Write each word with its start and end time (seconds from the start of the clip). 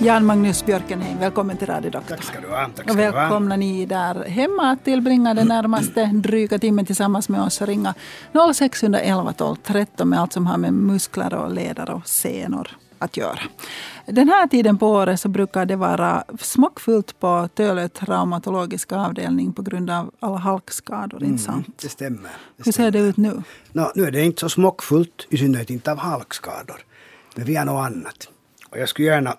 Jan 0.00 0.26
Magnus 0.26 0.66
Björkenheim, 0.66 1.18
välkommen 1.18 1.56
till 1.56 1.66
Radio 1.66 1.90
Doktor. 1.90 2.16
Tack 2.16 2.24
ska 2.24 2.40
du 2.40 2.48
ha. 2.48 2.68
Tack 2.76 2.90
och 2.90 2.98
välkomna 2.98 3.56
ni 3.56 3.86
där 3.86 4.24
hemma 4.24 4.70
att 4.70 4.84
tillbringa 4.84 5.34
den 5.34 5.48
närmaste 5.48 6.06
dryga 6.06 6.58
timmen 6.58 6.86
tillsammans 6.86 7.28
med 7.28 7.42
oss 7.42 7.62
ringa 7.62 7.94
0611 8.54 9.32
12 9.32 9.56
13 9.56 10.08
med 10.08 10.20
allt 10.20 10.32
som 10.32 10.46
har 10.46 10.58
med 10.58 10.72
muskler 10.72 11.34
och 11.34 11.54
leder 11.54 11.90
och 11.90 12.08
senor 12.08 12.76
att 12.98 13.16
göra. 13.16 13.40
Den 14.06 14.28
här 14.28 14.46
tiden 14.46 14.78
på 14.78 14.88
året 14.88 15.20
så 15.20 15.28
brukar 15.28 15.66
det 15.66 15.76
vara 15.76 16.24
smockfullt 16.40 17.20
på 17.20 17.48
Tölö 17.54 17.88
traumatologiska 17.88 18.96
avdelning 18.96 19.52
på 19.52 19.62
grund 19.62 19.90
av 19.90 20.10
alla 20.20 20.38
halkskador, 20.38 21.24
inte 21.24 21.42
sant? 21.42 21.82
Det 21.82 21.88
stämmer. 21.88 22.30
Det 22.56 22.64
Hur 22.64 22.72
ser 22.72 22.90
det 22.90 22.98
ut 22.98 23.16
nu? 23.16 23.42
Nå, 23.72 23.92
nu 23.94 24.04
är 24.04 24.10
det 24.10 24.24
inte 24.24 24.40
så 24.40 24.48
smockfullt, 24.48 25.26
i 25.30 25.36
synnerhet 25.36 25.70
inte 25.70 25.92
av 25.92 25.98
halkskador. 25.98 26.84
Men 27.36 27.44
vi 27.44 27.56
har 27.56 27.64
något 27.64 27.86
annat. 27.86 28.28
Och 28.70 28.78
jag 28.78 28.88
skulle 28.88 29.08
gärna 29.08 29.36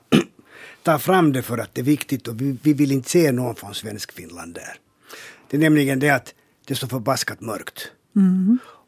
ta 0.89 0.99
fram 0.99 1.33
det 1.33 1.41
för 1.41 1.57
att 1.57 1.75
det 1.75 1.81
är 1.81 1.85
viktigt 1.85 2.27
och 2.27 2.41
vi, 2.41 2.57
vi 2.63 2.73
vill 2.73 2.91
inte 2.91 3.09
se 3.09 3.31
någon 3.31 3.55
från 3.55 3.75
Svenskfinland 3.75 4.53
där. 4.53 4.75
Det 5.49 5.57
är 5.57 5.61
nämligen 5.61 5.99
det 5.99 6.09
att 6.09 6.33
det 6.65 6.73
är 6.73 6.75
så 6.75 6.87
förbaskat 6.87 7.41
mörkt. 7.41 7.91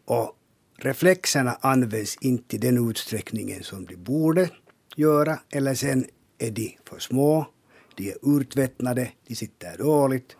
Och 0.05 0.35
reflexerna 0.77 1.57
används 1.61 2.17
inte 2.21 2.55
i 2.55 2.59
den 2.59 2.89
utsträckningen 2.89 3.63
som 3.63 3.85
de 3.85 3.95
borde 3.95 4.49
göra. 4.95 5.39
Eller 5.49 5.75
sen 5.75 6.05
är 6.37 6.51
de 6.51 6.77
för 6.89 6.99
små, 6.99 7.45
de 7.95 8.09
är 8.09 8.15
urtvättnade, 8.21 9.11
de 9.27 9.35
sitter 9.35 9.77
dåligt. 9.77 10.35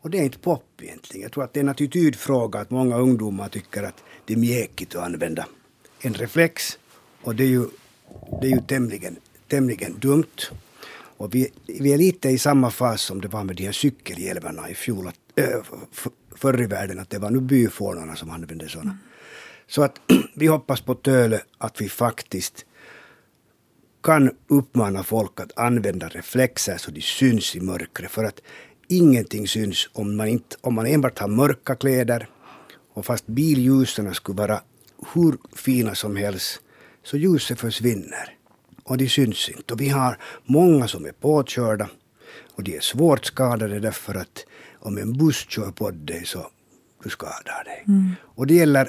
Och 0.00 0.10
det 0.10 0.18
är 0.18 0.22
inte 0.22 0.38
pop 0.38 0.64
egentligen. 0.82 1.22
Jag 1.22 1.32
tror 1.32 1.44
att 1.44 1.52
det 1.52 1.60
är 1.60 1.64
en 1.64 1.68
attitydfråga 1.68 2.60
att 2.60 2.70
många 2.70 2.96
ungdomar 2.96 3.48
tycker 3.48 3.82
att 3.82 4.02
det 4.24 4.32
är 4.32 4.38
mjäkigt 4.38 4.94
att 4.94 5.04
använda 5.04 5.46
en 6.00 6.14
reflex. 6.14 6.78
Och 7.22 7.34
det 7.34 7.44
är 7.44 7.48
ju, 7.48 7.66
det 8.40 8.46
är 8.46 8.50
ju 8.50 8.60
tämligen, 8.60 9.16
tämligen 9.48 9.98
dumt. 9.98 10.40
Och 11.16 11.34
vi, 11.34 11.52
vi 11.66 11.92
är 11.92 11.98
lite 11.98 12.28
i 12.28 12.38
samma 12.38 12.70
fas 12.70 13.02
som 13.02 13.20
det 13.20 13.28
var 13.28 13.44
med 13.44 13.56
de 13.56 13.64
här 13.64 13.72
cykelhjälmarna 13.72 14.70
i 14.70 14.74
fjol. 14.74 15.08
Att, 15.08 15.16
äh, 15.34 15.46
förr 16.36 16.62
i 16.62 16.66
världen 16.66 16.98
att 16.98 17.10
det 17.10 17.18
var 17.18 17.30
nu 17.30 17.40
byfånarna 17.40 18.16
som 18.16 18.30
använde 18.30 18.68
sådana. 18.68 18.98
Så 19.66 19.82
att 19.82 20.00
vi 20.34 20.46
hoppas 20.46 20.80
på 20.80 20.94
Töle, 20.94 21.40
att 21.58 21.80
vi 21.80 21.88
faktiskt 21.88 22.66
kan 24.02 24.30
uppmana 24.48 25.02
folk 25.02 25.40
att 25.40 25.58
använda 25.58 26.08
reflexer 26.08 26.76
så 26.76 26.90
de 26.90 27.00
syns 27.00 27.56
i 27.56 27.60
mörkret. 27.60 28.10
För 28.10 28.24
att 28.24 28.40
ingenting 28.88 29.48
syns 29.48 29.88
om 29.92 30.16
man, 30.16 30.28
inte, 30.28 30.56
om 30.60 30.74
man 30.74 30.86
enbart 30.86 31.18
har 31.18 31.28
mörka 31.28 31.74
kläder. 31.74 32.28
Och 32.94 33.06
fast 33.06 33.26
billjusen 33.26 34.14
skulle 34.14 34.38
vara 34.38 34.60
hur 35.14 35.36
fina 35.56 35.94
som 35.94 36.16
helst 36.16 36.60
så 37.02 37.16
ljuset 37.16 37.60
försvinner. 37.60 38.36
Och 38.84 38.98
de 38.98 39.08
syns 39.08 39.48
inte. 39.48 39.74
Och 39.74 39.80
vi 39.80 39.88
har 39.88 40.18
många 40.44 40.88
som 40.88 41.04
är 41.04 41.12
påkörda. 41.12 41.88
Och 42.54 42.64
de 42.64 42.76
är 42.76 42.80
svårt 42.80 43.24
skadade 43.24 43.80
därför 43.80 44.14
att 44.14 44.46
om 44.78 44.98
en 44.98 45.18
buss 45.18 45.46
kör 45.48 45.70
på 45.70 45.90
dig 45.90 46.26
så 46.26 46.46
du 47.02 47.10
skadar 47.10 47.64
dig. 47.64 47.84
Och 48.22 48.46
det 48.46 48.54
gäller 48.54 48.88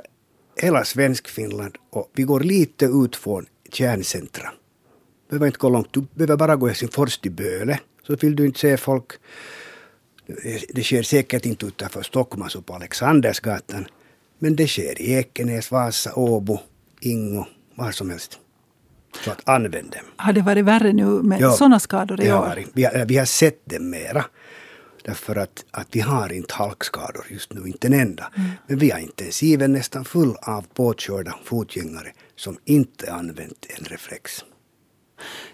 hela 0.56 0.86
Svenskfinland 0.86 1.78
och 1.90 2.12
vi 2.16 2.24
går 2.24 2.40
lite 2.40 2.86
ut 2.86 3.16
från 3.16 3.46
kärncentra. 3.72 4.52
behöver 5.30 5.48
inte 5.48 5.60
gå 5.60 5.70
långt, 5.70 5.94
du 5.94 6.06
behöver 6.14 6.38
bara 6.38 6.56
gå 6.56 6.68
Helsingfors 6.68 7.18
till 7.18 7.32
Böle 7.32 7.80
så 8.08 8.16
vill 8.16 8.36
du 8.36 8.46
inte 8.46 8.60
se 8.60 8.78
folk. 8.78 9.12
Det 10.70 10.84
sker 10.84 11.04
säkert 11.04 11.46
inte 11.46 11.66
utanför 11.66 12.04
Stockholm, 12.04 12.42
alltså 12.44 12.62
på 12.62 12.74
Alexandersgatan. 12.74 13.86
Men 14.40 14.56
det 14.56 14.68
sker 14.68 15.02
i 15.02 15.14
Ekenäs, 15.14 15.72
Vasa, 15.72 16.16
Åbo, 16.16 16.60
Ingo, 17.00 17.46
var 17.76 17.92
som 17.92 18.10
helst. 18.10 18.40
Så 19.24 19.32
att 19.32 19.50
använd 19.50 19.92
dem. 19.92 20.06
Har 20.18 20.34
det 20.34 20.42
varit 20.42 20.66
värre 20.66 20.94
nu 20.94 21.06
med 21.06 21.42
Ja, 21.42 21.52
sådana 21.52 21.80
skador 21.80 22.22
i 22.22 22.24
det 22.26 22.30
har 22.30 22.42
år? 22.42 22.46
varit. 22.46 22.68
Vi, 22.74 22.84
har, 22.84 23.06
vi 23.06 23.18
har 23.18 23.26
sett 23.26 23.70
dem 23.70 23.90
mera. 23.90 24.26
Därför 25.04 25.36
att, 25.36 25.66
att 25.72 25.88
vi 25.92 26.00
har 26.00 26.32
inte 26.34 26.54
halkskador 26.54 27.26
just 27.30 27.54
nu, 27.54 27.68
inte 27.68 27.88
en 27.88 27.94
enda. 27.94 28.32
Mm. 28.38 28.50
Men 28.68 28.78
vi 28.78 28.92
har 28.92 29.00
intensiven 29.00 29.74
nästan 29.74 30.06
full 30.06 30.36
av 30.42 30.66
påkörda 30.74 31.36
fotgängare 31.44 32.12
som 32.36 32.58
inte 32.66 33.14
använt 33.14 33.66
en 33.78 33.86
reflex. 33.86 34.46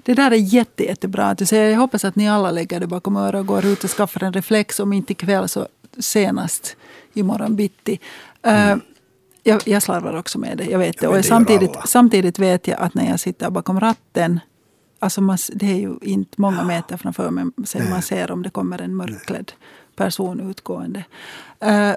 Det 0.03 0.13
där 0.13 0.31
är 0.31 0.35
jätte, 0.35 0.83
jättebra 0.83 1.25
att 1.29 1.37
du 1.37 1.45
säger. 1.45 1.69
Jag 1.71 1.79
hoppas 1.79 2.05
att 2.05 2.15
ni 2.15 2.29
alla 2.29 2.51
lägger 2.51 2.79
det 2.79 2.87
bakom 2.87 3.15
örat 3.15 3.39
och 3.39 3.45
går 3.45 3.65
ut 3.65 3.83
och 3.83 3.89
skaffar 3.89 4.23
en 4.23 4.33
reflex. 4.33 4.79
Om 4.79 4.93
inte 4.93 5.13
ikväll 5.13 5.49
så 5.49 5.67
senast 5.99 6.75
imorgon 7.13 7.55
bitti. 7.55 7.99
Eh, 8.43 8.75
jag, 9.43 9.61
jag 9.65 9.83
slarvar 9.83 10.17
också 10.17 10.39
med 10.39 10.57
det, 10.57 10.65
jag 10.65 10.79
vet 10.79 10.99
det. 10.99 11.05
Mm. 11.05 11.11
Ja, 11.13 11.17
och 11.17 11.23
det 11.23 11.23
samtidigt, 11.23 11.77
samtidigt 11.85 12.39
vet 12.39 12.67
jag 12.67 12.79
att 12.79 12.93
när 12.93 13.09
jag 13.09 13.19
sitter 13.19 13.49
bakom 13.49 13.79
ratten 13.79 14.39
Alltså 15.03 15.21
man, 15.21 15.37
det 15.53 15.65
är 15.65 15.77
ju 15.77 15.93
inte 16.01 16.41
många 16.41 16.63
meter 16.63 16.97
framför 16.97 17.29
mig 17.29 17.45
sen 17.65 17.89
man 17.89 18.01
ser 18.01 18.31
om 18.31 18.43
det 18.43 18.49
kommer 18.49 18.81
en 18.81 18.95
mörkklädd 18.95 19.51
person 19.95 20.49
utgående. 20.49 21.03
Eh, 21.59 21.93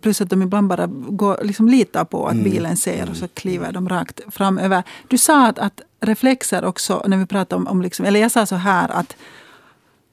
plus 0.00 0.20
att 0.20 0.30
de 0.30 0.42
ibland 0.42 0.68
bara 0.68 0.86
går, 0.86 1.38
liksom 1.42 1.68
litar 1.68 2.04
på 2.04 2.26
att 2.26 2.32
Mm. 2.32 2.44
bilen 2.44 2.76
ser 2.76 3.10
och 3.10 3.16
så 3.16 3.28
kliver 3.28 3.72
de 3.72 3.88
rakt 3.88 4.20
framöver. 4.30 4.82
Du 5.08 5.18
sa 5.18 5.46
att, 5.46 5.58
att 5.58 5.80
reflexer 6.00 6.64
också, 6.64 7.02
när 7.06 7.16
vi 7.16 7.26
pratade 7.26 7.60
om, 7.60 7.66
om 7.66 7.82
liksom, 7.82 8.06
eller 8.06 8.20
jag 8.20 8.30
sa 8.30 8.46
så 8.46 8.56
här 8.56 8.88
att 8.88 9.16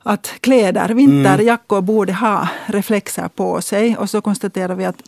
att 0.07 0.27
kläder, 0.41 0.89
vinterjackor 0.89 1.81
borde 1.81 2.13
ha 2.13 2.49
reflexer 2.65 3.27
på 3.27 3.61
sig. 3.61 3.97
Och 3.97 4.09
så 4.09 4.21
konstaterar 4.21 4.75
vi 4.75 4.85
att 4.85 5.03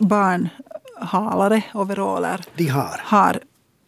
barnhalare, 1.00 1.62
overaller, 1.74 2.40
De 2.56 2.66
har. 2.68 3.00
har. 3.04 3.40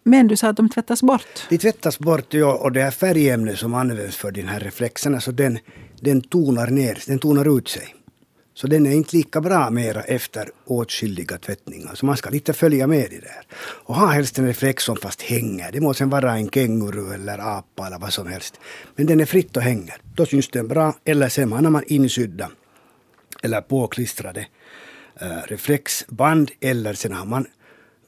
Men 0.04 0.28
du 0.28 0.37
sa 0.37 0.48
att 0.48 0.56
de 0.56 0.69
tvättas 0.69 1.03
bort. 1.03 1.47
De 1.48 1.59
tvättas 1.59 1.98
bort 1.98 2.34
ja, 2.34 2.53
och 2.54 2.72
det 2.72 2.82
här 2.82 2.91
färgämnet 2.91 3.59
som 3.59 3.75
används 3.75 4.16
för 4.16 4.31
de 4.31 4.43
här 4.43 4.60
reflexerna 4.60 5.21
så 5.21 5.31
den, 5.32 5.59
den 6.00 6.21
tonar 6.21 6.66
ner, 6.66 6.98
den 7.06 7.19
tonar 7.19 7.59
ut 7.59 7.69
sig. 7.69 7.94
Så 8.54 8.66
den 8.66 8.87
är 8.87 8.91
inte 8.91 9.16
lika 9.16 9.41
bra 9.41 9.71
mera 9.71 10.03
efter 10.03 10.48
åtskilliga 10.66 11.38
tvättningar. 11.38 11.94
Så 11.94 12.06
man 12.06 12.16
ska 12.16 12.31
lite 12.31 12.53
följa 12.53 12.87
med 12.87 13.12
i 13.12 13.19
det 13.19 13.28
här. 13.28 13.44
Och 13.87 13.94
ha 13.94 14.06
helst 14.06 14.38
en 14.38 14.47
reflex 14.47 14.84
som 14.84 14.97
fast 14.97 15.22
hänger. 15.22 15.72
Det 15.72 15.81
må 15.81 15.94
sen 15.94 16.10
vara 16.10 16.32
en 16.37 16.50
känguru 16.50 17.15
eller 17.15 17.38
apa 17.38 17.87
eller 17.87 17.98
vad 17.98 18.12
som 18.12 18.27
helst. 18.27 18.60
Men 18.97 19.06
den 19.06 19.21
är 19.21 19.25
fritt 19.25 19.56
och 19.56 19.62
hänger. 19.62 19.97
Då 20.15 20.27
syns 20.27 20.48
den 20.48 20.69
bra. 20.69 20.94
Eller 21.04 21.28
sen 21.28 21.53
har 21.53 21.62
man 21.62 21.82
insydda 21.87 22.50
eller 23.42 23.60
påklistrade 23.60 24.47
reflexband. 25.47 26.50
Eller 26.60 26.94
sen 26.94 27.12
har 27.12 27.26
man 27.26 27.47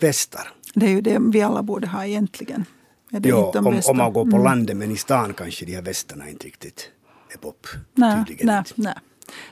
västar. 0.00 0.53
Det 0.75 0.87
är 0.87 0.91
ju 0.91 1.00
det 1.00 1.19
vi 1.21 1.43
alla 1.43 1.62
borde 1.62 1.87
ha 1.87 2.06
egentligen. 2.06 2.65
Är 3.12 3.21
det 3.21 3.28
Ja, 3.28 3.53
om, 3.59 3.81
om 3.87 3.97
man 3.97 4.12
går 4.12 4.25
på 4.25 4.37
Mm. 4.37 4.43
landet 4.45 4.77
men 4.77 4.91
i 4.91 4.97
stan 4.97 5.34
kanske 5.34 5.65
de 5.65 5.75
här 5.75 5.83
västarna 5.83 6.28
inte 6.31 6.47
riktigt 6.47 6.91
är 7.34 7.39
pop. 7.39 7.67
Nej, 7.95 8.25
nej, 8.43 8.62
nej. 8.75 8.95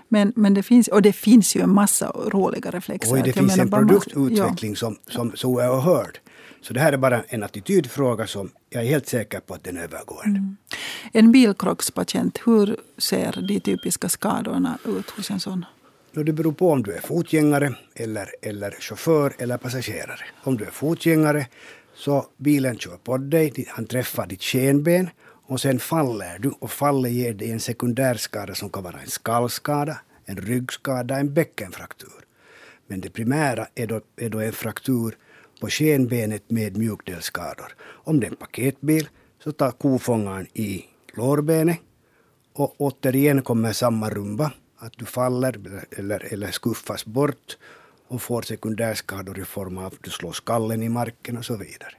Men, 0.09 0.33
men 0.37 0.55
det 0.55 0.63
finns, 0.63 0.89
och 0.89 1.03
det 1.03 1.13
finns 1.13 1.57
ju 1.57 1.61
en 1.61 1.71
massa 1.75 2.11
roliga 2.11 2.71
reflexer. 2.71 3.13
Och 3.19 3.23
det 3.25 3.33
finns 3.33 3.59
en 3.59 3.71
produktutveckling 3.71 4.77
som, 4.77 4.97
som 5.09 5.33
så 5.37 5.59
är 5.59 5.71
oerhörd. 5.71 6.19
Så 6.63 6.73
det 6.75 6.81
här 6.81 6.93
är 6.93 6.97
bara 6.97 7.23
en 7.29 7.43
attitydfråga 7.43 8.27
som 8.27 8.51
jag 8.71 8.83
är 8.83 8.89
helt 8.89 9.09
säker 9.09 9.41
på 9.41 9.55
att 9.55 9.65
den 9.65 9.77
är 9.77 9.83
övergående. 9.83 10.39
Mm. 10.39 10.57
En 11.13 11.33
bilkrockspatient, 11.33 12.39
hur 12.47 12.77
ser 12.99 13.45
de 13.49 13.61
typiska 13.61 14.09
skadorna 14.09 14.79
ut 14.85 15.11
hos 15.11 15.31
en 15.31 15.41
sån? 15.41 15.65
Och 16.15 16.25
det 16.25 16.33
beror 16.33 16.53
på 16.53 16.71
om 16.71 16.83
du 16.83 16.93
är 16.93 17.01
fotgängare 17.01 17.75
eller, 17.95 18.29
eller 18.43 18.71
chaufför 18.71 19.33
eller 19.39 19.59
passagerare. 19.59 20.25
Om 20.43 20.57
du 20.57 20.65
är 20.65 20.71
fotgängare 20.71 21.47
så 21.95 22.27
bilen 22.37 22.79
kör 22.79 22.97
på 22.97 23.17
dig, 23.19 23.65
han 23.69 23.87
träffar 23.87 24.27
ditt 24.27 24.43
skenben 24.43 25.11
och 25.23 25.61
sen 25.61 25.79
faller 25.79 26.39
du 26.39 26.49
och 26.49 26.71
fallet 26.71 27.13
ger 27.13 27.35
dig 27.35 27.51
en 27.51 27.61
sekundärskada 27.61 28.55
som 28.55 28.71
kan 28.71 28.83
vara 28.83 29.01
en 29.01 29.11
skallskada, 29.11 30.01
en 30.25 30.37
ryggskada, 30.37 31.19
en 31.19 31.35
bäckenfraktur. 31.35 32.25
Men 32.87 33.01
det 33.01 33.11
primära 33.11 33.67
är 33.75 33.87
då, 33.87 34.01
är 34.17 34.31
då 34.31 34.41
en 34.41 34.53
fraktur 34.53 35.17
på 35.61 35.69
skenbenet 35.69 36.51
med 36.51 36.77
mjukdelsskador. 36.77 37.77
Om 37.83 38.21
det 38.21 38.27
är 38.27 38.31
en 38.31 38.37
paketbil 38.37 39.09
så 39.45 39.53
tar 39.53 39.71
kofångaren 39.71 40.47
i 40.55 40.85
lårbenet 41.15 41.79
och 42.53 42.75
återigen 42.79 43.43
kommer 43.43 43.73
samma 43.73 44.11
rumba, 44.11 44.53
att 44.81 44.93
du 44.99 45.05
faller 45.05 45.85
eller, 45.91 46.33
eller 46.33 46.51
skuffas 46.51 47.05
bort 47.05 47.57
och 48.09 48.23
får 48.23 48.43
sekundärskador 48.43 49.39
i 49.39 49.45
form 49.45 49.79
av 49.79 49.87
att 49.87 50.03
du 50.03 50.11
slår 50.11 50.33
skallen 50.33 50.83
i 50.83 50.89
marken 50.89 51.37
och 51.37 51.45
så 51.45 51.57
vidare. 51.57 51.95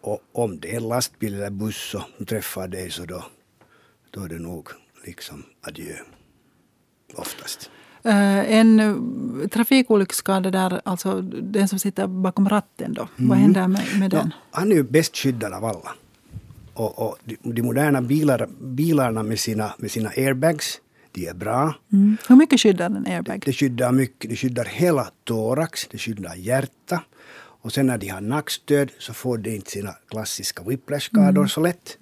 Och 0.00 0.20
om 0.32 0.60
det 0.60 0.72
är 0.72 0.76
en 0.76 0.88
lastbil 0.88 1.34
eller 1.34 1.50
buss 1.50 1.90
som 1.90 2.26
träffar 2.26 2.68
dig 2.68 2.90
så 2.90 3.04
då, 3.04 3.24
då 4.10 4.24
är 4.24 4.28
det 4.28 4.38
nog 4.38 4.68
liksom 5.06 5.42
adjö. 5.60 5.94
Oftast. 7.14 7.70
Eh, 8.04 8.52
en 8.52 8.80
eh, 8.80 9.48
trafikolycksskada 9.48 10.50
där, 10.50 10.80
alltså 10.84 11.20
den 11.22 11.68
som 11.68 11.78
sitter 11.78 12.06
bakom 12.06 12.48
ratten 12.48 12.94
då. 12.94 13.08
Vad 13.16 13.38
händer 13.38 13.68
med, 13.68 13.98
med 13.98 14.10
den? 14.10 14.20
Mm. 14.20 14.32
Ja, 14.32 14.58
han 14.58 14.72
är 14.72 14.76
ju 14.76 14.82
bäst 14.82 15.16
skyddad 15.16 15.52
av 15.52 15.64
alla. 15.64 15.94
Och, 16.74 16.98
och 16.98 17.18
de, 17.24 17.36
de 17.42 17.62
moderna 17.62 18.02
bilar, 18.02 18.48
bilarna 18.60 19.22
med 19.22 19.38
sina, 19.38 19.74
med 19.78 19.90
sina 19.90 20.08
airbags, 20.08 20.80
de 21.12 21.28
är 21.28 21.34
bra. 21.34 21.74
Mm. 21.92 22.16
Hur 22.28 22.36
mycket 22.36 22.60
skyddar 22.60 22.86
en 22.86 23.06
airbag? 23.06 23.42
Det 23.46 23.52
skyddar 23.52 23.92
mycket. 23.92 24.30
Det 24.30 24.36
skyddar 24.36 24.64
hela 24.64 25.10
thorax, 25.24 25.88
det 25.90 25.98
skyddar 25.98 26.34
hjärta. 26.34 27.02
Och 27.62 27.72
sen 27.72 27.86
när 27.86 27.98
de 27.98 28.08
har 28.08 28.20
nackstöd 28.20 28.90
så 28.98 29.14
får 29.14 29.38
de 29.38 29.50
inte 29.50 29.70
sina 29.70 29.92
klassiska 30.10 30.62
whiplash-skador 30.62 31.46
så 31.46 31.60
lätt. 31.60 31.98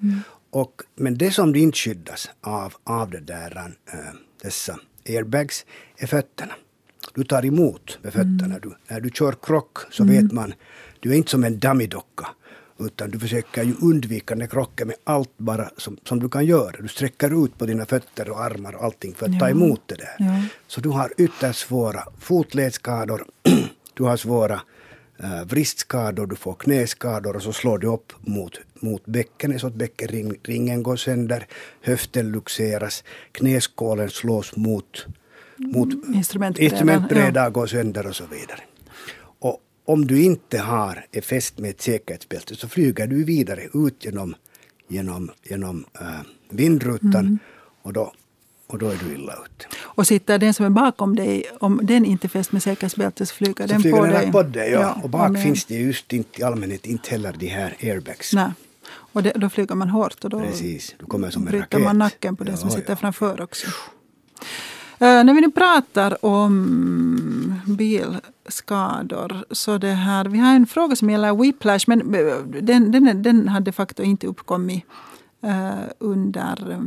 Och, 0.51 0.83
men 0.97 1.19
det 1.19 1.31
som 1.31 1.57
inte 1.57 1.79
skyddas 1.79 2.31
av, 2.41 2.75
av 2.85 3.11
det 3.11 3.21
där, 3.21 3.57
äh, 3.93 3.99
dessa 4.43 4.79
airbags 5.09 5.67
är 5.97 6.07
fötterna. 6.07 6.53
Du 7.15 7.25
tar 7.25 7.45
emot 7.45 7.99
med 8.03 8.13
fötterna. 8.13 8.45
Mm. 8.45 8.61
Du, 8.63 8.75
när 8.89 9.01
du 9.01 9.11
kör 9.11 9.35
krock 9.43 9.79
så 9.91 10.03
mm. 10.03 10.15
vet 10.15 10.33
man, 10.33 10.55
du 11.01 11.13
är 11.13 11.17
inte 11.17 11.31
som 11.31 11.45
en 11.45 11.59
dummydocka. 11.59 12.27
Utan 12.81 13.11
du 13.11 13.19
försöker 13.19 13.63
ju 13.63 13.75
undvika 13.83 14.35
den 14.35 14.49
krocken 14.49 14.89
med 14.89 14.97
allt 15.05 15.39
bara 15.39 15.71
som, 15.77 15.97
som 16.05 16.21
du 16.21 16.29
kan 16.29 16.47
göra. 16.47 16.77
Du 16.81 16.89
sträcker 16.89 17.45
ut 17.45 17.59
på 17.59 17.67
dina 17.67 17.87
fötter 17.87 18.31
och 18.31 18.45
armar 18.45 18.75
och 18.75 18.85
allting 18.85 19.15
för 19.15 19.27
att 19.27 19.33
ja. 19.33 19.41
ta 19.41 19.51
emot 19.51 19.81
det 19.87 19.95
där. 19.95 20.17
Ja. 20.19 20.43
Så 20.67 20.81
du 20.81 20.89
har 20.89 21.13
ytterst 21.19 21.59
svåra 21.61 22.05
fotledsskador, 22.19 23.25
du 23.95 24.03
har 24.05 24.17
svåra 24.17 24.61
uh, 25.25 25.45
vristskador, 25.45 26.27
du 26.27 26.37
får 26.37 26.55
knäskador 26.55 27.37
och 27.37 27.43
så 27.43 27.53
slår 27.53 27.79
du 27.79 27.87
upp 27.87 28.13
mot, 28.21 28.61
mot 28.81 29.07
bäckenet 29.07 29.61
så 29.61 29.67
att 29.67 29.75
bäckenringen 29.75 30.83
går 30.83 30.97
sönder, 30.97 31.47
höften 31.83 32.33
luxeras, 32.33 33.05
knäskålen 33.33 34.11
slås 34.11 34.57
mot, 34.57 35.07
mot 35.57 35.89
instrumentbrädan, 36.15 36.73
instrumentbräda 36.73 37.43
ja. 37.43 37.51
går 37.51 37.67
sönder 37.67 38.07
och 38.07 38.17
så 38.17 38.25
vidare. 38.27 38.61
Om 39.85 40.07
du 40.07 40.23
inte 40.23 40.59
har 40.59 41.07
är 41.13 41.21
fäst 41.21 41.59
med 41.59 41.71
ett 41.71 41.81
säkerhetsbälte 41.81 42.57
så 42.57 42.69
flyger 42.69 43.07
du 43.07 43.25
vidare 43.25 43.69
ut 43.75 44.05
genom, 44.05 44.35
genom, 44.89 45.31
genom 45.43 45.85
uh, 46.01 46.21
vindrutan 46.49 47.27
mm. 47.27 47.39
och 47.83 47.93
då 47.93 48.13
och 48.71 48.79
då 48.79 48.89
är 48.89 48.97
du 49.05 49.15
illa 49.15 49.33
ute. 49.33 49.67
Och 49.81 50.07
sitter 50.07 50.39
den 50.39 50.55
som 50.55 50.67
är 50.67 50.71
bakom 50.71 51.17
dig, 51.17 51.45
om 51.61 51.81
den 51.83 52.05
inte 52.05 52.27
är 52.27 52.29
fäst 52.29 52.53
med 52.53 52.63
säkerhetsbälte 52.63 53.27
så 53.27 53.35
flyger 53.35 53.67
så 53.67 53.73
den 53.73 53.81
flyger 53.81 53.97
på 53.97 54.05
den 54.05 54.15
dig? 54.15 54.33
på 54.33 54.43
dig, 54.43 54.71
ja. 54.71 54.81
ja 54.81 55.01
och 55.03 55.11
bak 55.11 55.31
men... 55.31 55.43
finns 55.43 55.65
det 55.65 55.75
just 55.75 56.13
inte 56.13 56.41
i 56.41 56.45
allmänhet 56.45 56.87
inte 56.87 57.11
heller 57.11 57.35
de 57.39 57.47
här 57.47 57.77
airbags. 57.81 58.33
Nej. 58.33 58.53
Och 58.91 59.23
det, 59.23 59.33
då 59.37 59.51
flyger 59.51 59.75
man 59.75 59.89
hårt 59.89 60.25
och 60.25 60.31
då 60.31 60.41
Precis, 60.41 60.95
du 60.99 61.07
kommer 61.07 61.31
som 61.31 61.43
en 61.43 61.49
bryter 61.49 61.67
raket. 61.67 61.83
man 61.83 61.99
nacken 61.99 62.37
på 62.37 62.45
den 62.45 62.55
ja, 62.55 62.61
som 62.61 62.71
sitter 62.71 62.93
ja. 62.93 62.97
framför 62.97 63.41
också. 63.41 63.67
Uh, 65.03 65.25
när 65.25 65.35
vi 65.35 65.41
nu 65.41 65.51
pratar 65.51 66.25
om 66.25 67.61
bilskador 67.67 69.45
så 69.51 69.79
det 69.79 69.89
här, 69.89 70.25
vi 70.25 70.39
har 70.39 70.55
en 70.55 70.67
fråga 70.67 70.97
som 70.97 71.11
gäller 71.11 71.35
whiplash 71.35 71.85
men 71.87 72.15
eh, 72.15 72.37
den, 72.63 72.93
den, 72.93 73.23
den 73.23 73.49
hade 73.49 73.65
de 73.65 73.73
facto 73.73 74.03
inte 74.03 74.27
uppkommit 74.27 74.85
uh, 75.45 75.83
under 75.99 76.79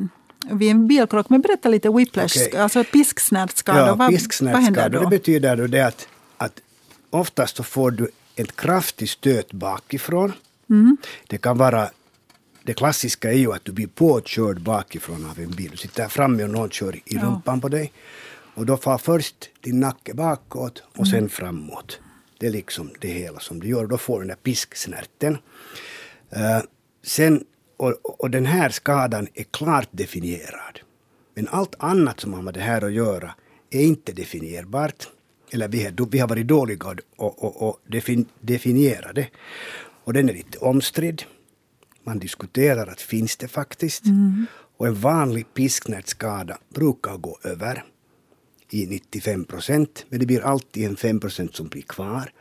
vid 0.51 0.71
en 0.71 0.87
bilkrock. 0.87 1.29
Men 1.29 1.41
berätta 1.41 1.69
lite 1.69 1.89
whiplash, 1.89 2.47
okay. 2.47 2.59
alltså 2.59 2.83
pisksnärtskada. 2.83 3.87
Ja, 3.87 3.95
vad, 3.95 4.13
vad 4.41 4.61
händer 4.61 4.89
då? 4.89 4.99
Det 4.99 5.07
betyder 5.07 5.55
då 5.55 5.67
det 5.67 5.81
att, 5.81 6.07
att 6.37 6.61
oftast 7.09 7.57
så 7.57 7.63
får 7.63 7.91
du 7.91 8.07
en 8.35 8.45
kraftig 8.45 9.09
stöt 9.09 9.53
bakifrån. 9.53 10.33
Mm. 10.69 10.97
Det 11.27 11.37
kan 11.37 11.57
vara 11.57 11.89
det 12.63 12.73
klassiska 12.73 13.31
är 13.31 13.37
ju 13.37 13.53
att 13.53 13.65
du 13.65 13.71
blir 13.71 13.87
påkörd 13.87 14.61
bakifrån 14.61 15.25
av 15.25 15.39
en 15.39 15.51
bil. 15.51 15.71
Du 15.71 15.77
sitter 15.77 16.07
framme 16.07 16.43
och 16.43 16.49
någon 16.49 16.69
kör 16.69 16.95
i 17.05 17.17
rumpan 17.17 17.55
ja. 17.55 17.61
på 17.61 17.69
dig. 17.69 17.91
Och 18.55 18.65
då 18.65 18.77
far 18.77 18.97
först 18.97 19.49
din 19.61 19.79
nacke 19.79 20.13
bakåt 20.13 20.83
och 20.97 21.07
sen 21.07 21.17
mm. 21.17 21.29
framåt. 21.29 21.99
Det 22.39 22.47
är 22.47 22.51
liksom 22.51 22.91
det 22.99 23.07
hela 23.07 23.39
som 23.39 23.59
du 23.59 23.67
gör. 23.67 23.87
Då 23.87 23.97
får 23.97 24.13
du 24.13 24.19
den 24.19 24.27
där 24.27 24.35
pisksnärten. 24.43 25.37
Uh, 26.35 26.63
sen 27.03 27.43
och, 27.77 28.21
och 28.23 28.29
den 28.29 28.45
här 28.45 28.69
skadan 28.69 29.27
är 29.33 29.43
klart 29.43 29.89
definierad. 29.91 30.79
Men 31.35 31.47
allt 31.47 31.75
annat 31.79 32.19
som 32.19 32.33
har 32.33 32.41
med 32.41 32.53
det 32.53 32.59
här 32.59 32.81
att 32.85 32.93
göra 32.93 33.35
är 33.69 33.81
inte 33.81 34.11
definierbart. 34.11 35.07
Eller 35.51 35.67
vi, 35.67 35.85
är, 35.85 36.09
vi 36.11 36.19
har 36.19 36.27
varit 36.27 36.47
dåliga 36.47 36.87
att 36.87 36.99
och, 37.15 37.43
och, 37.43 37.69
och 37.69 37.79
defin, 37.87 38.25
definiera 38.39 39.13
det. 39.13 39.27
Och 40.03 40.13
den 40.13 40.29
är 40.29 40.33
lite 40.33 40.57
omstridd. 40.57 41.23
Man 42.03 42.19
diskuterar 42.19 42.87
att 42.87 43.01
finns 43.01 43.37
det 43.37 43.47
faktiskt. 43.47 44.05
Mm. 44.05 44.45
Och 44.77 44.87
en 44.87 44.95
vanlig 44.95 45.53
pisknärtskada 45.53 46.57
brukar 46.73 47.17
gå 47.17 47.39
över 47.43 47.83
i 48.69 48.87
95 48.87 49.45
procent. 49.45 50.05
Men 50.09 50.19
det 50.19 50.25
blir 50.25 50.41
alltid 50.41 50.85
en 50.85 50.95
5 50.95 51.19
procent 51.19 51.55
som 51.55 51.67
blir 51.67 51.81
kvar. 51.81 52.31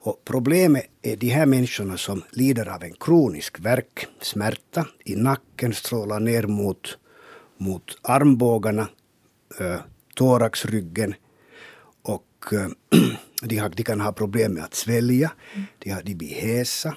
Och 0.00 0.22
problemet 0.24 0.84
är 1.02 1.16
de 1.16 1.28
här 1.28 1.46
människorna 1.46 1.96
som 1.96 2.22
lider 2.30 2.68
av 2.68 2.84
en 2.84 2.94
kronisk 2.94 3.60
värk, 3.60 4.06
smärta 4.20 4.86
i 5.04 5.16
nacken, 5.16 5.74
strålar 5.74 6.20
ner 6.20 6.42
mot, 6.42 6.98
mot 7.58 7.98
armbågarna, 8.02 8.88
äh, 9.60 9.80
thoraxryggen 10.14 11.14
och 12.02 12.52
äh, 12.52 12.68
de, 13.42 13.56
har, 13.56 13.68
de, 13.68 13.82
kan 13.82 14.00
ha 14.00 14.12
problem 14.12 14.52
med 14.52 14.64
att 14.64 14.74
svälja, 14.74 15.32
de, 15.78 15.90
har, 15.90 16.02
de 16.02 16.14
blir 16.14 16.34
hesa 16.34 16.96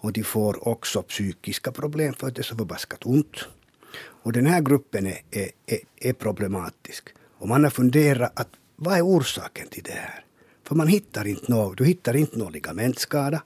och 0.00 0.12
de 0.12 0.22
får 0.22 0.68
också 0.68 1.02
psykiska 1.02 1.72
problem 1.72 2.14
för 2.14 2.26
att 2.26 2.34
det 2.34 2.40
är 2.40 2.44
så 2.44 2.56
förbaskat 2.56 3.06
ont. 3.06 3.36
Och 3.98 4.32
den 4.32 4.46
här 4.46 4.60
gruppen 4.60 5.06
är, 5.06 5.18
är, 5.30 5.78
är, 5.96 6.12
problematisk. 6.12 7.08
Och 7.38 7.48
man 7.48 7.64
har 7.64 7.70
funderat 7.70 8.40
att 8.40 8.48
vad 8.76 8.98
är 8.98 9.02
orsaken 9.02 9.68
till 9.68 9.82
det 9.82 9.92
här? 9.92 10.24
För 10.64 10.74
man 10.74 10.88
hittar 10.88 11.26
inte 11.26 11.52
något, 11.52 11.78
du 11.78 11.84
hittar 11.84 12.16
inte 12.16 12.38
någon 12.38 12.52
ligamentskada. 12.52 13.42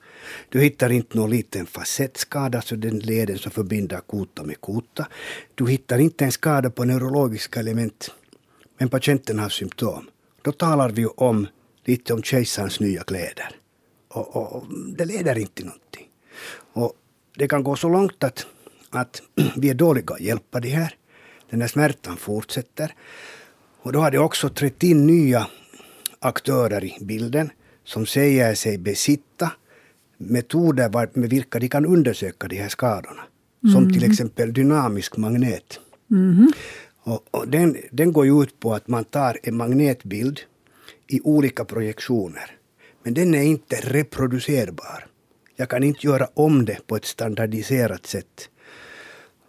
Du 0.49 0.61
hittar 0.61 0.93
inte 0.93 1.19
någon 1.19 1.31
liten 1.31 1.67
facettskada, 1.67 2.63
så 2.63 2.77
den 2.77 2.99
leden 2.99 3.39
som 3.39 3.53
förbinder 3.53 4.01
kota 4.01 4.43
med 4.43 4.61
kota. 4.61 5.09
Du 5.55 5.69
hittar 5.69 5.99
inte 5.99 6.25
en 6.25 6.33
skada 6.33 6.71
på 6.71 6.85
neurologiska 6.85 7.61
element. 7.61 8.11
Men 8.79 8.89
patienten 8.89 9.39
har 9.39 9.49
symptom. 9.49 10.11
Då 10.43 10.53
talar 10.53 10.91
vi 10.91 11.07
om 11.07 11.47
lite 11.85 12.15
om 12.15 12.23
kejsarens 12.23 12.81
nya 12.81 13.03
kläder. 13.03 13.57
Och, 14.09 14.37
och, 14.37 14.53
och, 14.53 14.65
det 14.97 15.05
leder 15.05 15.39
inte 15.39 15.55
till 15.55 15.67
någonting. 15.67 16.09
Och 16.73 16.93
det 17.37 17.49
kan 17.49 17.65
gå 17.65 17.77
så 17.77 17.89
långt 17.89 18.25
att, 18.25 18.47
att 18.91 19.23
vi 19.57 19.71
är 19.71 19.75
dåliga 19.75 20.15
att 20.15 20.21
hjälpa 20.21 20.61
det 20.61 20.69
här. 20.69 20.95
Den 21.51 21.61
här 21.61 21.69
smärtan 21.69 22.17
fortsätter. 22.17 22.95
Och 23.83 23.93
då 23.93 24.01
har 24.01 24.11
det 24.11 24.19
också 24.19 24.49
trätt 24.49 24.83
in 24.83 25.07
nya 25.07 25.47
aktörer 26.19 26.85
i 26.85 26.99
bilden 27.01 27.51
som 27.85 28.07
säger 28.07 28.55
sig 28.55 28.79
besitta 28.79 29.53
metoder 30.17 31.19
med 31.19 31.31
vilka 31.31 31.59
de 31.59 31.69
kan 31.69 31.87
undersöka 31.87 32.49
de 32.49 32.57
här 32.57 32.69
skadorna. 32.69 33.23
Mm. 33.65 33.75
Som 33.75 33.93
till 33.93 34.11
exempel 34.11 34.53
dynamisk 34.53 35.17
magnet. 35.17 35.81
Mm. 36.11 36.53
Och, 37.03 37.25
och 37.31 37.49
den, 37.49 37.77
den 37.91 38.13
går 38.13 38.43
ut 38.43 38.61
på 38.61 38.75
att 38.75 38.89
man 38.89 39.05
tar 39.05 39.39
en 39.43 39.57
magnetbild 39.57 40.41
i 41.07 41.21
olika 41.21 41.65
projektioner. 41.65 42.51
Men 43.03 43.15
den 43.15 43.35
är 43.35 43.43
inte 43.43 43.77
reproducerbar. 43.77 45.07
Jag 45.57 45.69
kan 45.69 45.83
inte 45.83 46.07
göra 46.07 46.29
om 46.35 46.65
det 46.65 46.87
på 46.87 46.97
ett 46.97 47.05
standardiserat 47.05 48.07
sätt. 48.07 48.49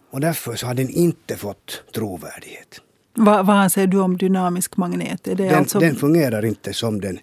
Och 0.10 0.20
därför 0.20 0.56
så 0.56 0.68
har 0.68 0.74
den 0.74 0.90
inte 0.90 1.38
fått 1.38 1.84
trovärdighet. 1.94 2.82
Va, 3.16 3.44
vad 3.44 3.56
anser 3.56 3.88
du 3.88 4.00
om 4.00 4.18
dynamisk 4.18 4.78
magnet? 4.78 5.28
Är 5.28 5.36
det 5.36 5.44
den, 5.44 5.56
alltså... 5.56 5.80
den 5.80 5.96
fungerar 5.96 6.46
inte 6.46 6.74
som 6.74 7.02
den, 7.02 7.20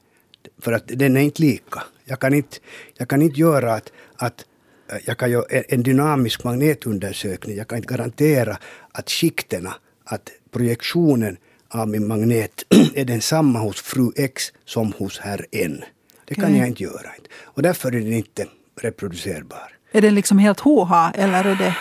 för 0.59 0.73
att 0.73 0.85
den 0.87 1.17
är 1.17 1.21
inte 1.21 1.43
lika. 1.43 1.83
Jag 2.05 2.21
kan 2.21 2.35
inte, 2.35 2.57
jag 2.97 3.09
kan 3.09 3.23
inte 3.23 3.41
göra 3.41 3.75
att, 3.75 3.93
att 4.17 4.45
eh, 4.93 4.99
jag 5.07 5.19
kan 5.19 5.31
göra 5.31 5.45
en 5.69 5.83
dynamisk 5.83 6.45
magnetundersökning. 6.45 7.57
Jag 7.57 7.69
kan 7.69 7.79
inte 7.79 7.95
garantera 7.95 8.59
att 8.93 9.11
skiktena, 9.11 9.75
att 10.05 10.31
projektionen 10.51 11.37
av 11.69 11.89
min 11.89 12.09
magnet 12.09 12.65
är 12.95 13.05
densamma 13.05 13.59
hos 13.59 13.81
fru 13.81 14.13
X 14.17 14.53
som 14.65 14.93
hos 14.93 15.19
herr 15.19 15.47
N. 15.53 15.85
Det 16.25 16.35
kan 16.35 16.45
okay. 16.45 16.59
jag 16.59 16.69
inte 16.69 16.83
göra. 16.83 17.11
Och 17.43 17.63
därför 17.63 17.89
är 17.89 18.01
den 18.01 18.13
inte 18.13 18.47
reproducerbar. 18.85 19.77
Är 19.93 20.01
den 20.01 20.15
liksom 20.15 20.39
helt 20.39 20.61
HH 20.61 21.11
eller 21.15 21.45
är 21.45 21.57
det? 21.57 21.77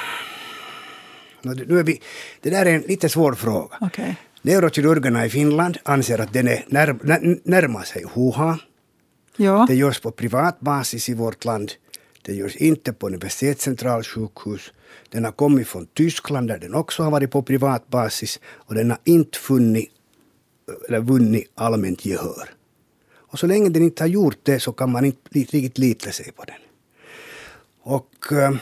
Nu 1.42 1.80
är 1.80 1.84
vi, 1.84 2.02
det 2.42 2.50
där 2.50 2.66
är 2.66 2.76
en 2.76 2.82
lite 2.82 3.10
svår 3.10 3.34
fråga. 3.34 3.78
Okay. 3.82 4.14
Neurokirurgerna 4.42 5.26
i 5.26 5.30
Finland 5.30 5.78
anser 5.84 6.20
att 6.22 6.34
den 6.34 6.48
är 6.48 6.66
när, 6.68 6.96
när, 7.04 7.40
närmar 7.44 7.84
sig 7.84 8.06
HUHA. 8.14 8.60
Ja. 9.36 9.66
Det 9.70 9.76
görs 9.76 10.00
på 10.00 10.12
privat 10.12 10.60
basis 10.60 11.10
i 11.10 11.14
vårt 11.14 11.46
land. 11.46 11.72
Det 12.22 12.34
görs 12.34 12.56
inte 12.56 12.94
på 12.94 13.08
universitetscentralsjukhus. 13.08 14.74
Den 15.10 15.26
har 15.26 15.32
kommit 15.32 15.68
från 15.68 15.86
Tyskland 15.86 16.48
där 16.48 16.58
den 16.58 16.74
också 16.74 17.04
har 17.04 17.12
varit 17.12 17.32
på 17.32 17.44
privat 17.44 17.88
basis 17.88 18.40
och 18.46 18.76
den 18.76 18.90
har 18.90 19.00
inte 19.04 19.38
funnit 19.38 19.90
eller 20.88 21.00
vunnit 21.00 21.52
allmänt 21.56 22.06
gehör. 22.06 22.50
Och 23.12 23.40
så 23.40 23.48
länge 23.48 23.70
den 23.70 23.84
inte 23.84 24.04
har 24.04 24.08
gjort 24.08 24.40
det 24.44 24.60
så 24.60 24.72
kan 24.72 24.92
man 24.92 25.06
inte 25.06 25.30
riktigt 25.32 25.78
lita 25.78 26.12
sig 26.12 26.32
på 26.32 26.44
den. 26.44 26.56
Och 27.82 28.32
eh, 28.32 28.56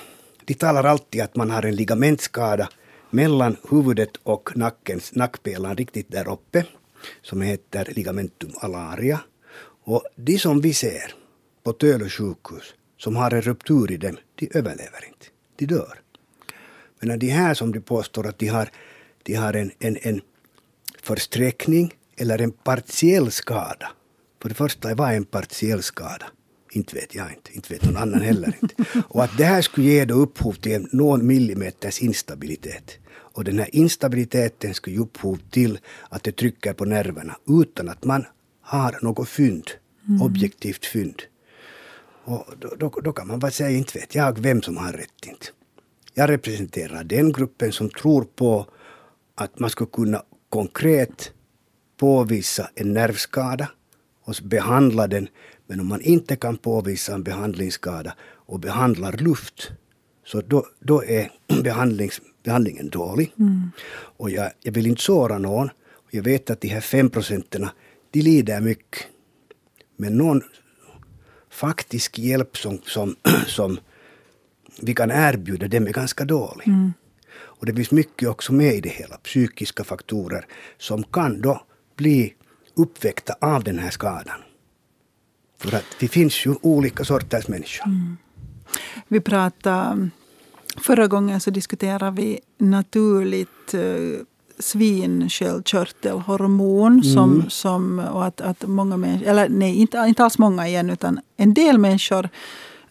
de 0.45 0.53
talar 0.53 0.83
alltid 0.83 1.21
att 1.21 1.35
man 1.35 1.51
har 1.51 1.63
en 1.63 1.75
ligamentskada 1.75 2.69
mellan 3.09 3.57
huvudet 3.69 4.17
och 4.23 4.57
nackens, 4.57 5.15
nackpelan 5.15 5.75
riktigt 5.75 6.11
där 6.11 6.29
uppe, 6.31 6.65
som 7.21 7.41
heter 7.41 7.93
ligamentum 7.95 8.51
alaria. 8.61 9.19
Och 9.83 10.03
de 10.15 10.39
som 10.39 10.61
vi 10.61 10.73
ser 10.73 11.13
på 11.63 11.73
Tölö 11.73 12.09
sjukhus, 12.09 12.73
som 12.97 13.15
har 13.15 13.33
en 13.33 13.41
ruptur 13.41 13.91
i 13.91 13.97
dem, 13.97 14.17
de 14.35 14.49
överlever 14.53 15.07
inte. 15.07 15.25
De 15.55 15.65
dör. 15.65 15.99
Men 16.99 17.19
de 17.19 17.29
här 17.29 17.53
som 17.53 17.71
de 17.71 17.81
påstår 17.81 18.27
att 18.27 18.39
de 18.39 18.47
har, 18.47 18.69
de 19.23 19.33
har 19.35 19.53
en, 19.53 19.71
en, 19.79 19.97
en 20.01 20.21
försträckning 21.01 21.93
eller 22.17 22.41
en 22.41 22.51
partiell 22.51 23.31
skada. 23.31 23.91
För 24.41 24.49
det 24.49 24.55
första, 24.55 24.95
vad 24.95 25.11
är 25.11 25.15
en 25.15 25.25
partiell 25.25 25.83
skada? 25.83 26.25
Inte 26.71 26.95
vet 26.95 27.15
jag 27.15 27.33
inte, 27.33 27.53
inte 27.53 27.73
vet 27.73 27.83
någon 27.85 27.97
annan 27.97 28.21
heller 28.21 28.57
inte. 28.61 28.75
Och 29.07 29.23
att 29.23 29.37
det 29.37 29.45
här 29.45 29.61
skulle 29.61 29.87
ge 29.87 30.05
då 30.05 30.15
upphov 30.15 30.53
till 30.53 30.87
någon 30.91 31.27
millimeters 31.27 32.01
instabilitet. 32.01 32.97
Och 33.09 33.43
den 33.43 33.59
här 33.59 33.75
instabiliteten 33.75 34.73
skulle 34.73 34.95
ge 34.95 35.01
upphov 35.01 35.39
till 35.49 35.79
att 36.09 36.23
det 36.23 36.31
trycker 36.31 36.73
på 36.73 36.85
nerverna 36.85 37.37
utan 37.47 37.89
att 37.89 38.05
man 38.05 38.25
har 38.61 38.99
något 39.01 39.29
fynd, 39.29 39.71
mm. 40.07 40.21
objektivt 40.21 40.85
fynd. 40.85 41.21
Och 42.23 42.45
då, 42.59 42.75
då, 42.79 42.89
då, 42.89 43.13
kan 43.13 43.27
man 43.27 43.39
bara 43.39 43.51
säga, 43.51 43.69
inte 43.69 43.99
vet 43.99 44.15
jag 44.15 44.39
vem 44.39 44.61
som 44.61 44.77
har 44.77 44.91
rätt 44.93 45.25
inte. 45.25 45.45
Jag 46.13 46.29
representerar 46.29 47.03
den 47.03 47.31
gruppen 47.31 47.71
som 47.71 47.89
tror 47.89 48.23
på 48.23 48.65
att 49.35 49.59
man 49.59 49.69
skulle 49.69 49.89
kunna 49.93 50.23
konkret 50.49 51.31
påvisa 51.97 52.69
en 52.75 52.93
nervskada 52.93 53.69
och 54.23 54.35
behandla 54.43 55.07
den. 55.07 55.27
Men 55.67 55.79
om 55.79 55.87
man 55.87 56.01
inte 56.01 56.35
kan 56.35 56.57
påvisa 56.57 57.13
en 57.13 57.23
behandlingsskada 57.23 58.13
och 58.21 58.59
behandlar 58.59 59.11
luft 59.11 59.71
så 60.25 60.41
då, 60.41 60.67
då 60.79 61.03
är 61.03 61.31
behandlings, 61.63 62.21
behandlingen 62.43 62.89
dålig. 62.89 63.33
Mm. 63.39 63.71
Och 64.17 64.29
jag, 64.29 64.51
jag 64.61 64.71
vill 64.71 64.87
inte 64.87 65.01
såra 65.01 65.37
någon. 65.37 65.69
Jag 66.11 66.23
vet 66.23 66.49
att 66.49 66.61
de 66.61 66.67
här 66.67 66.81
fem 66.81 67.09
procenten, 67.09 67.69
de 68.11 68.21
lider 68.21 68.61
mycket. 68.61 69.07
Men 69.97 70.17
någon 70.17 70.41
faktisk 71.49 72.19
hjälp 72.19 72.57
som, 72.57 72.79
som, 72.85 73.15
som 73.47 73.79
vi 74.81 74.93
kan 74.93 75.11
erbjuda 75.11 75.67
dem 75.67 75.87
är 75.87 75.91
ganska 75.91 76.25
dålig. 76.25 76.67
Mm. 76.67 76.93
Och 77.33 77.65
det 77.65 77.73
finns 77.73 77.91
mycket 77.91 78.29
också 78.29 78.53
med 78.53 78.73
i 78.75 78.81
det 78.81 78.89
hela, 78.89 79.17
psykiska 79.17 79.83
faktorer 79.83 80.45
som 80.77 81.03
kan 81.03 81.41
då 81.41 81.61
bli 81.95 82.33
uppväckta 82.75 83.35
av 83.41 83.63
den 83.63 83.79
här 83.79 83.89
skadan. 83.89 84.41
För 85.57 85.75
att 85.75 85.85
det 85.99 86.07
finns 86.07 86.45
ju 86.45 86.55
olika 86.61 87.05
sorters 87.05 87.47
människor. 87.47 87.85
Mm. 87.85 88.17
Vi 89.07 89.21
pratade, 89.21 90.09
förra 90.77 91.07
gången 91.07 91.39
så 91.39 91.49
diskuterade 91.49 92.21
vi 92.21 92.39
naturligt 92.57 93.73
uh, 93.73 94.19
svinsköldkörtelhormon. 94.59 96.91
Mm. 96.91 97.03
Som, 97.03 97.49
som, 97.49 97.99
och 97.99 98.25
att, 98.25 98.41
att 98.41 98.67
många 98.67 98.97
människor, 98.97 99.27
eller 99.27 99.49
nej, 99.49 99.75
inte, 99.75 100.05
inte 100.07 100.23
alls 100.23 100.37
många 100.37 100.67
igen, 100.67 100.89
utan 100.89 101.19
en 101.37 101.53
del 101.53 101.77
människor 101.77 102.29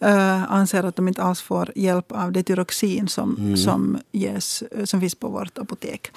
uh, 0.03 0.51
anser 0.51 0.83
att 0.83 0.95
de 0.95 1.07
inte 1.07 1.23
alls 1.23 1.41
får 1.41 1.71
hjälp 1.75 2.11
av 2.11 2.31
det 2.31 2.43
tyroxin 2.43 3.07
som, 3.07 3.35
mm. 3.39 3.57
som, 3.57 3.97
ges, 4.11 4.63
som 4.85 5.01
finns 5.01 5.15
på 5.15 5.27
vårt 5.27 5.57
apotek. 5.57 6.11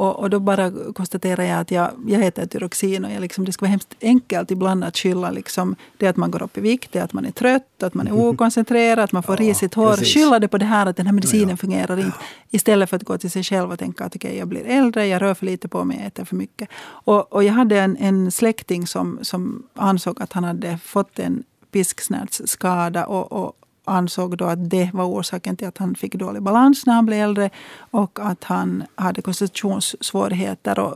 Och, 0.00 0.18
och 0.18 0.30
då 0.30 0.40
bara 0.40 0.72
konstaterar 0.92 1.44
jag 1.44 1.60
att 1.60 1.70
jag, 1.70 1.90
jag 2.06 2.26
äter 2.26 2.46
tyroxin 2.46 3.04
och 3.04 3.10
jag 3.12 3.20
liksom, 3.20 3.44
det 3.44 3.52
ska 3.52 3.62
vara 3.62 3.70
hemskt 3.70 3.94
enkelt 4.00 4.50
ibland 4.50 4.84
att 4.84 4.96
skylla 4.96 5.30
liksom, 5.30 5.76
det 5.96 6.06
att 6.06 6.16
man 6.16 6.30
går 6.30 6.42
upp 6.42 6.58
i 6.58 6.60
vikt, 6.60 6.92
det 6.92 7.00
att 7.00 7.12
man 7.12 7.24
är 7.24 7.30
trött, 7.30 7.82
att 7.82 7.94
man 7.94 8.06
är 8.06 8.12
okoncentrerad, 8.28 8.98
att 8.98 9.12
man 9.12 9.22
får 9.22 9.34
ja, 9.42 9.48
risigt 9.48 9.74
hår. 9.74 9.90
Precis. 9.90 10.14
Skylla 10.14 10.38
det 10.38 10.48
på 10.48 10.58
det 10.58 10.64
här 10.64 10.86
att 10.86 10.96
den 10.96 11.06
här 11.06 11.12
medicinen 11.12 11.48
ja, 11.48 11.56
fungerar 11.56 11.98
inte. 11.98 12.18
Istället 12.50 12.90
för 12.90 12.96
att 12.96 13.04
gå 13.04 13.18
till 13.18 13.30
sig 13.30 13.42
själv 13.42 13.72
och 13.72 13.78
tänka 13.78 14.04
att 14.04 14.16
okay, 14.16 14.38
jag 14.38 14.48
blir 14.48 14.64
äldre, 14.64 15.06
jag 15.06 15.22
rör 15.22 15.34
för 15.34 15.46
lite 15.46 15.68
på 15.68 15.84
mig, 15.84 15.96
jag 15.96 16.06
äter 16.06 16.24
för 16.24 16.36
mycket. 16.36 16.68
Och, 16.82 17.32
och 17.32 17.44
jag 17.44 17.52
hade 17.52 17.80
en, 17.80 17.96
en 17.96 18.30
släkting 18.30 18.86
som, 18.86 19.18
som 19.22 19.62
ansåg 19.74 20.22
att 20.22 20.32
han 20.32 20.44
hade 20.44 20.78
fått 20.78 21.18
en 21.18 21.44
pisksnärtsskada 21.70 23.06
och, 23.06 23.32
och 23.32 23.52
ansåg 23.84 24.36
då 24.36 24.44
att 24.44 24.70
det 24.70 24.90
var 24.92 25.04
orsaken 25.04 25.56
till 25.56 25.68
att 25.68 25.78
han 25.78 25.94
fick 25.94 26.14
dålig 26.14 26.42
balans 26.42 26.86
när 26.86 26.94
han 26.94 27.06
blev 27.06 27.18
äldre 27.18 27.50
och 27.90 28.18
att 28.22 28.44
han 28.44 28.84
hade 28.94 29.22
koncentrationssvårigheter. 29.22 30.78
Och, 30.78 30.94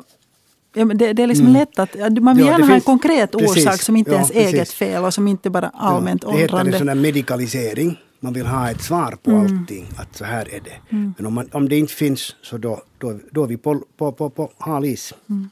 ja, 0.74 0.84
det, 0.84 1.12
det 1.12 1.22
är 1.22 1.26
liksom 1.26 1.46
mm. 1.46 1.58
lätt 1.60 1.78
att... 1.78 2.22
Man 2.22 2.36
vill 2.36 2.46
ja, 2.46 2.52
gärna 2.52 2.66
ha 2.66 2.74
en 2.74 2.80
konkret 2.80 3.34
orsak 3.34 3.54
precis, 3.54 3.84
som 3.84 3.96
inte 3.96 4.10
är 4.10 4.12
ja, 4.12 4.16
ens 4.16 4.32
precis. 4.32 4.54
eget 4.54 4.70
fel 4.70 5.04
och 5.04 5.14
som 5.14 5.28
inte 5.28 5.50
bara 5.50 5.68
allmänt 5.74 6.22
ja, 6.22 6.30
det 6.30 6.42
åldrande. 6.42 6.70
Det 6.70 6.76
heter 6.76 6.90
en 6.90 6.96
sån 6.96 7.02
medikalisering. 7.02 7.98
Man 8.24 8.32
vill 8.32 8.46
ha 8.46 8.70
ett 8.70 8.82
svar 8.82 9.18
på 9.22 9.30
mm. 9.30 9.42
allting, 9.42 9.86
att 9.96 10.16
så 10.16 10.24
här 10.24 10.54
är 10.54 10.60
det. 10.60 10.96
Mm. 10.96 11.14
Men 11.16 11.26
om, 11.26 11.34
man, 11.34 11.48
om 11.52 11.68
det 11.68 11.78
inte 11.78 11.92
finns 11.92 12.36
så 12.42 12.58
då, 12.58 12.82
då, 12.98 13.18
då 13.30 13.42
är 13.42 13.46
vi 13.46 13.56
på, 13.56 13.82
på, 13.96 14.12
på, 14.12 14.30
på 14.30 14.50
hal 14.58 14.84
is. 14.84 15.14
Mm. 15.30 15.50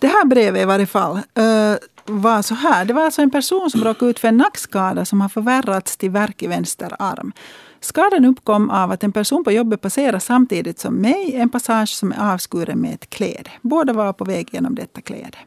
Det 0.00 0.06
här 0.06 0.24
brevet 0.24 0.62
i 0.62 0.64
varje 0.64 0.86
fall. 0.86 1.16
Uh, 1.16 1.76
var 2.06 2.42
så 2.42 2.54
här. 2.54 2.84
Det 2.84 2.92
var 2.92 3.04
alltså 3.04 3.22
en 3.22 3.30
person 3.30 3.70
som 3.70 3.84
råkade 3.84 4.10
ut 4.10 4.18
för 4.18 4.28
en 4.28 4.36
nackskada 4.36 5.04
som 5.04 5.20
har 5.20 5.28
förvärrats 5.28 5.96
till 5.96 6.10
värk 6.10 6.42
i 6.42 6.46
vänster 6.46 6.96
arm. 6.98 7.32
Skadan 7.80 8.24
uppkom 8.24 8.70
av 8.70 8.90
att 8.90 9.04
en 9.04 9.12
person 9.12 9.44
på 9.44 9.52
jobbet 9.52 9.80
passerade 9.80 10.20
samtidigt 10.20 10.78
som 10.78 10.94
mig 10.94 11.34
en 11.34 11.48
passage 11.48 11.88
som 11.88 12.12
är 12.12 12.32
avskuren 12.32 12.78
med 12.78 12.94
ett 12.94 13.10
kläde. 13.10 13.50
Båda 13.62 13.92
var 13.92 14.12
på 14.12 14.24
väg 14.24 14.48
genom 14.52 14.74
detta 14.74 15.00
kläde. 15.00 15.38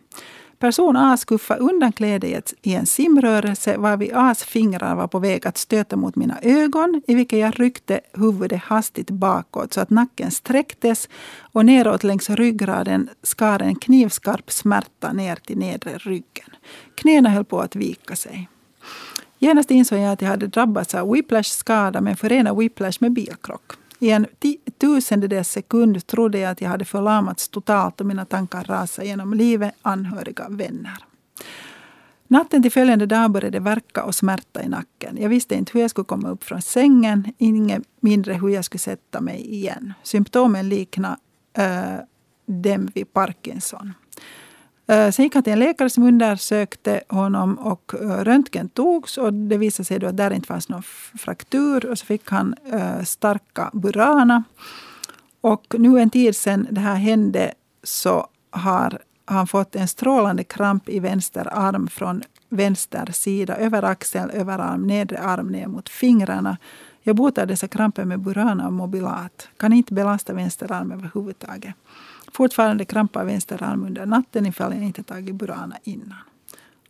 Person 0.60 0.96
A 0.96 1.18
skuffade 1.18 1.60
undan 1.60 1.92
klädet 1.92 2.54
i 2.62 2.74
en 2.74 2.86
simrörelse 2.86 3.78
varvid 3.78 4.12
A's 4.14 4.46
fingrar 4.46 4.96
var 4.96 5.08
på 5.08 5.20
väg 5.20 5.48
att 5.48 5.58
stöta 5.58 5.96
mot 5.96 6.16
mina 6.16 6.40
ögon 6.42 7.02
i 7.08 7.16
vilket 7.16 7.40
jag 7.40 7.60
ryckte 7.60 8.00
huvudet 8.14 8.62
hastigt 8.64 9.10
bakåt 9.10 9.74
så 9.74 9.82
att 9.82 9.90
nacken 9.90 10.32
sträcktes 10.32 11.10
och 11.40 11.66
neråt 11.66 12.04
längs 12.04 12.30
ryggraden 12.30 13.10
skar 13.24 13.62
en 13.62 13.76
knivskarp 13.76 14.52
smärta 14.52 15.14
ner 15.14 15.36
till 15.36 15.58
nedre 15.58 15.98
ryggen. 15.98 16.50
Knäna 16.96 17.30
höll 17.30 17.46
på 17.46 17.60
att 17.60 17.76
vika 17.76 18.16
sig. 18.16 18.50
Genast 19.40 19.72
insåg 19.72 20.00
jag 20.00 20.12
att 20.12 20.22
jag 20.22 20.30
hade 20.30 20.48
drabbats 20.48 20.96
av 20.96 21.12
whiplash-skada 21.12 22.02
men 22.02 22.16
förenade 22.16 22.60
whiplash 22.60 22.98
med 23.00 23.12
bilkrock. 23.12 23.72
I 24.00 24.10
en 24.12 24.28
tusendels 24.80 25.50
sekund 25.50 26.08
trodde 26.08 26.40
jag 26.40 26.52
att 26.52 26.62
jag 26.62 26.70
hade 26.70 26.86
förlamats 26.86 27.50
totalt 27.50 28.02
och 28.02 28.08
mina 28.08 28.26
tankar 28.26 28.64
rasade 28.64 29.08
genom 29.08 29.34
livet, 29.34 29.74
anhöriga, 29.82 30.48
vänner. 30.50 30.98
Natten 32.28 32.62
till 32.62 32.72
följande 32.72 33.06
dag 33.06 33.32
började 33.32 33.58
det 33.58 33.64
verka 33.64 34.04
och 34.04 34.16
smärta 34.16 34.64
i 34.64 34.70
nacken. 34.70 35.18
Jag 35.22 35.30
visste 35.30 35.56
inte 35.56 35.72
hur 35.74 35.82
jag 35.82 35.90
skulle 35.90 36.06
komma 36.06 36.30
upp 36.30 36.44
från 36.44 36.62
sängen, 36.62 37.34
inget 37.38 37.84
mindre 38.00 38.34
hur 38.34 38.50
jag 38.50 38.66
skulle 38.66 38.80
sätta 38.80 39.22
mig 39.22 39.54
igen. 39.54 39.94
Symptomen 40.04 40.70
liknade 40.70 41.18
äh, 41.54 41.96
dem 42.46 42.90
vid 42.94 43.14
Parkinson. 43.14 43.94
Eh, 44.88 45.12
sen 45.12 45.24
gick 45.24 45.34
han 45.34 45.44
till 45.44 45.54
en 45.54 45.60
läkare 45.60 45.90
som 45.90 46.04
undersökte 46.04 47.02
honom 47.10 47.56
och 47.56 47.94
eh, 47.94 48.24
röntgen 48.24 48.70
togs 48.70 49.18
och 49.18 49.34
det 49.34 49.58
visade 49.58 49.86
sig 49.86 50.00
då 50.00 50.08
att 50.08 50.18
där 50.18 50.34
inte 50.34 50.48
fanns 50.48 50.70
någon 50.70 50.84
fraktur. 51.20 51.86
Och 51.86 52.00
så 52.00 52.06
fick 52.06 52.30
han 52.30 52.56
eh, 52.72 53.04
starka 53.04 53.70
burana. 53.74 54.44
Och 55.42 55.76
nu 55.80 56.00
en 56.00 56.10
tid 56.10 56.36
sedan 56.36 56.68
det 56.72 56.82
här 56.82 56.96
hände 56.96 57.54
så 57.84 58.28
har 58.50 59.02
han 59.26 59.48
fått 59.48 59.76
en 59.76 59.88
strålande 59.88 60.44
kramp 60.44 60.90
i 60.90 61.00
vänster 61.00 61.48
arm 61.52 61.88
från 61.88 62.24
vänster 62.50 63.12
sida, 63.12 63.56
över 63.56 63.84
axeln, 63.84 64.30
överarm, 64.30 64.88
nedre 64.88 65.20
arm 65.20 65.48
ner 65.48 65.68
mot 65.68 65.90
fingrarna. 65.90 66.58
Jag 67.02 67.16
botar 67.16 67.46
dessa 67.46 67.68
kramper 67.68 68.06
med 68.06 68.20
Burana 68.20 68.68
och 68.68 68.74
Mobilat. 68.74 69.48
Kan 69.58 69.74
inte 69.74 69.94
belasta 69.94 70.34
vänster 70.34 70.72
arm 70.72 70.92
överhuvudtaget. 70.92 71.76
Fortfarande 72.32 72.86
krampar 72.86 73.26
vänster 73.26 73.64
arm 73.64 73.86
under 73.86 74.06
natten 74.06 74.46
ifall 74.46 74.74
jag 74.74 74.84
inte 74.84 75.04
tagit 75.04 75.36
Burana 75.36 75.78
innan. 75.84 76.18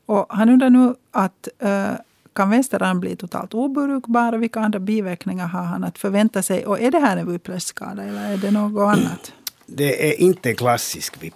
Och 0.05 0.25
han 0.29 0.49
undrar 0.49 0.69
nu 0.69 0.95
att 1.11 1.47
uh, 1.63 1.93
kan 2.33 2.49
vänster 2.49 2.83
arm 2.83 2.99
bli 2.99 3.15
totalt 3.15 3.53
obrukbar 3.53 4.33
och 4.33 4.43
vilka 4.43 4.59
andra 4.59 4.79
biverkningar 4.79 5.47
har 5.47 5.63
han 5.63 5.83
att 5.83 5.97
förvänta 5.97 6.43
sig? 6.43 6.65
Och 6.65 6.79
är 6.81 6.91
det 6.91 6.99
här 6.99 7.17
en 7.17 7.31
whiplash-skada 7.31 8.03
eller 8.03 8.33
är 8.33 8.37
det 8.37 8.51
något 8.51 8.97
annat? 8.97 9.33
Det 9.65 10.11
är 10.11 10.21
inte 10.21 10.49
en 10.49 10.55
klassisk 10.55 11.23
eh, 11.23 11.31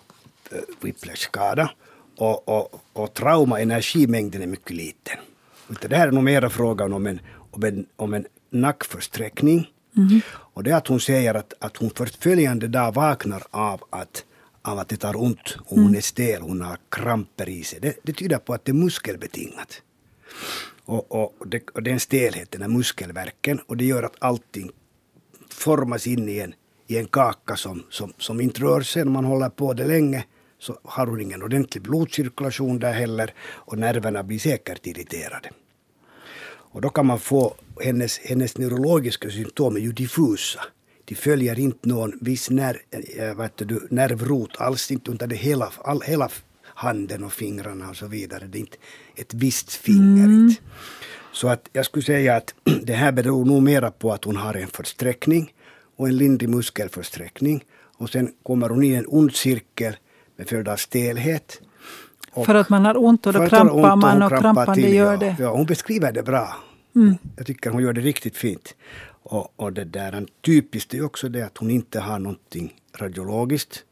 whiplash-skada. 0.82 1.70
Och, 2.18 2.50
och, 2.50 2.82
och 2.94 3.14
trauma, 3.14 3.60
energimängden 3.60 4.42
är 4.42 4.48
mycket 4.48 4.76
liten. 4.76 5.18
Det 5.82 5.96
här 5.96 6.08
är 6.08 6.12
nog 6.12 6.24
mera 6.24 6.50
frågan 6.50 6.94
om 6.94 7.08
en, 7.08 7.20
om 7.52 7.64
en, 7.64 7.86
om 7.96 8.14
en 8.14 8.26
nackförsträckning 8.50 9.70
Mm. 9.98 10.22
Och 10.28 10.64
det 10.64 10.72
är 10.72 10.76
att 10.76 10.88
hon 10.88 11.00
säger 11.00 11.34
att, 11.34 11.54
att 11.60 11.78
hon 11.78 11.92
följande 12.20 12.68
dag 12.68 12.94
vaknar 12.94 13.44
av 13.52 13.84
att, 13.90 14.26
av 14.62 14.80
att 14.80 14.90
det 14.90 14.98
tar 14.98 15.22
ont 15.22 15.58
och 15.60 15.76
hon 15.76 15.80
mm. 15.80 15.96
är 15.96 16.02
stel, 16.02 16.42
hon 16.42 16.62
har 16.62 16.78
kramper 16.90 17.50
i 17.50 17.64
sig. 17.64 17.80
Det, 17.80 17.96
det 18.04 18.14
tyder 18.14 18.38
på 18.38 18.54
att 18.54 18.66
det 18.66 18.72
är 18.72 18.74
muskelbetingat. 18.74 19.82
Och, 20.86 21.12
och, 21.12 21.48
det, 21.48 21.70
och 21.70 21.84
den 21.84 22.00
stelheten, 22.00 22.62
här 22.62 22.70
muskelverken, 22.70 23.60
och 23.60 23.78
det 23.78 23.86
gör 23.86 24.04
att 24.04 24.16
allting 24.20 24.72
formas 25.50 26.08
in 26.08 26.30
i 26.30 26.40
en, 26.40 26.54
i 26.88 26.98
en 26.98 27.08
kaka 27.08 27.56
som, 27.56 27.84
som, 27.90 28.14
som 28.18 28.42
inte 28.42 28.62
rör 28.62 28.82
sig 28.82 29.06
när 29.06 29.12
man 29.12 29.26
håller 29.26 29.50
på 29.50 29.74
det 29.74 29.86
länge 29.86 30.26
så 30.60 30.80
har 30.84 31.08
hon 31.08 31.22
ingen 31.22 31.44
ordentlig 31.44 31.84
blodcirkulation 31.84 32.80
där 32.80 32.94
heller 32.94 33.34
och 33.42 33.78
nerverna 33.78 34.24
blir 34.24 34.40
säkert 34.40 34.88
irriterade. 34.88 35.50
Och 36.72 36.82
då 36.82 36.90
kan 36.90 37.06
man 37.06 37.20
få, 37.20 37.56
hennes, 37.82 38.20
hennes 38.20 38.58
neurologiska 38.58 39.30
symptom 39.30 39.76
är 39.76 39.80
ju 39.80 39.92
diffusa. 39.92 40.60
De 41.06 41.16
följer 41.16 41.60
inte 41.60 41.90
någon 41.90 42.14
viss 42.22 42.50
nerv, 42.50 42.78
äh, 43.18 43.36
vet 43.36 43.58
du, 43.58 43.88
nervrot 43.90 44.58
alls, 44.58 44.92
inte 44.92 45.12
under 45.12 45.28
det 45.28 45.36
hela, 45.36 45.72
all, 45.84 46.02
hela 46.02 46.30
handen 46.64 47.24
och 47.24 47.34
fingrarna 47.34 47.90
och 47.90 47.96
så 47.96 48.08
vidare. 48.08 48.48
Det 48.48 48.58
är 48.58 48.60
inte 48.60 48.78
ett 49.16 49.34
visst 49.34 49.74
finger. 49.74 50.24
Mm. 50.24 50.54
Så 51.34 51.48
att 51.48 51.70
jag 51.74 51.86
skulle 51.86 52.04
säga 52.04 52.36
att 52.36 52.54
det 52.84 52.94
här 52.94 53.12
beror 53.12 53.46
nog 53.46 53.64
mera 53.64 53.92
på 53.92 54.14
att 54.14 54.24
hon 54.24 54.36
har 54.36 54.54
en 54.54 54.68
försträckning 54.68 55.54
och 55.96 56.08
en 56.08 56.18
lindrig 56.18 56.50
muskelförsträckning. 56.50 57.64
Och 57.98 58.10
sen 58.10 58.34
kommer 58.44 58.70
hon 58.70 58.84
i 58.84 58.94
en 58.94 59.06
ond 59.08 59.36
cirkel 59.36 59.96
med 60.38 60.50
följd 60.50 60.68
av 60.68 60.76
stelhet 60.76 61.62
För 62.46 62.56
att 62.56 62.70
man 62.70 62.86
har 62.86 63.04
ont 63.04 63.28
och 63.28 63.34
då 63.34 63.48
krampar 63.48 63.96
man 63.96 64.12
hon 64.12 64.24
och 64.24 64.30
krampar 64.30 64.42
krampande 64.42 64.82
till, 64.82 64.94
gör 64.94 65.12
ja. 65.12 65.18
det. 65.18 65.26
Mm. 65.26 65.42
Ja, 65.42 65.52
hon 65.52 65.66
beskriver 65.66 66.12
det 66.12 66.24
bra. 66.24 66.56
Jag 67.36 67.46
tycker 67.46 67.70
hon 67.70 67.82
gör 67.82 67.94
det 67.94 68.02
riktigt 68.02 68.38
fint. 68.38 68.76
Och, 69.24 69.54
och 69.56 69.74
det 69.74 69.84
där 69.84 70.26
typiskt 70.46 70.94
är 70.94 71.06
också 71.06 71.30
det 71.30 71.42
att 71.46 71.58
hon 71.58 71.72
inte 71.72 72.00
har 72.00 72.20
någonting 72.20 72.74
radiologiskt. 72.98 73.84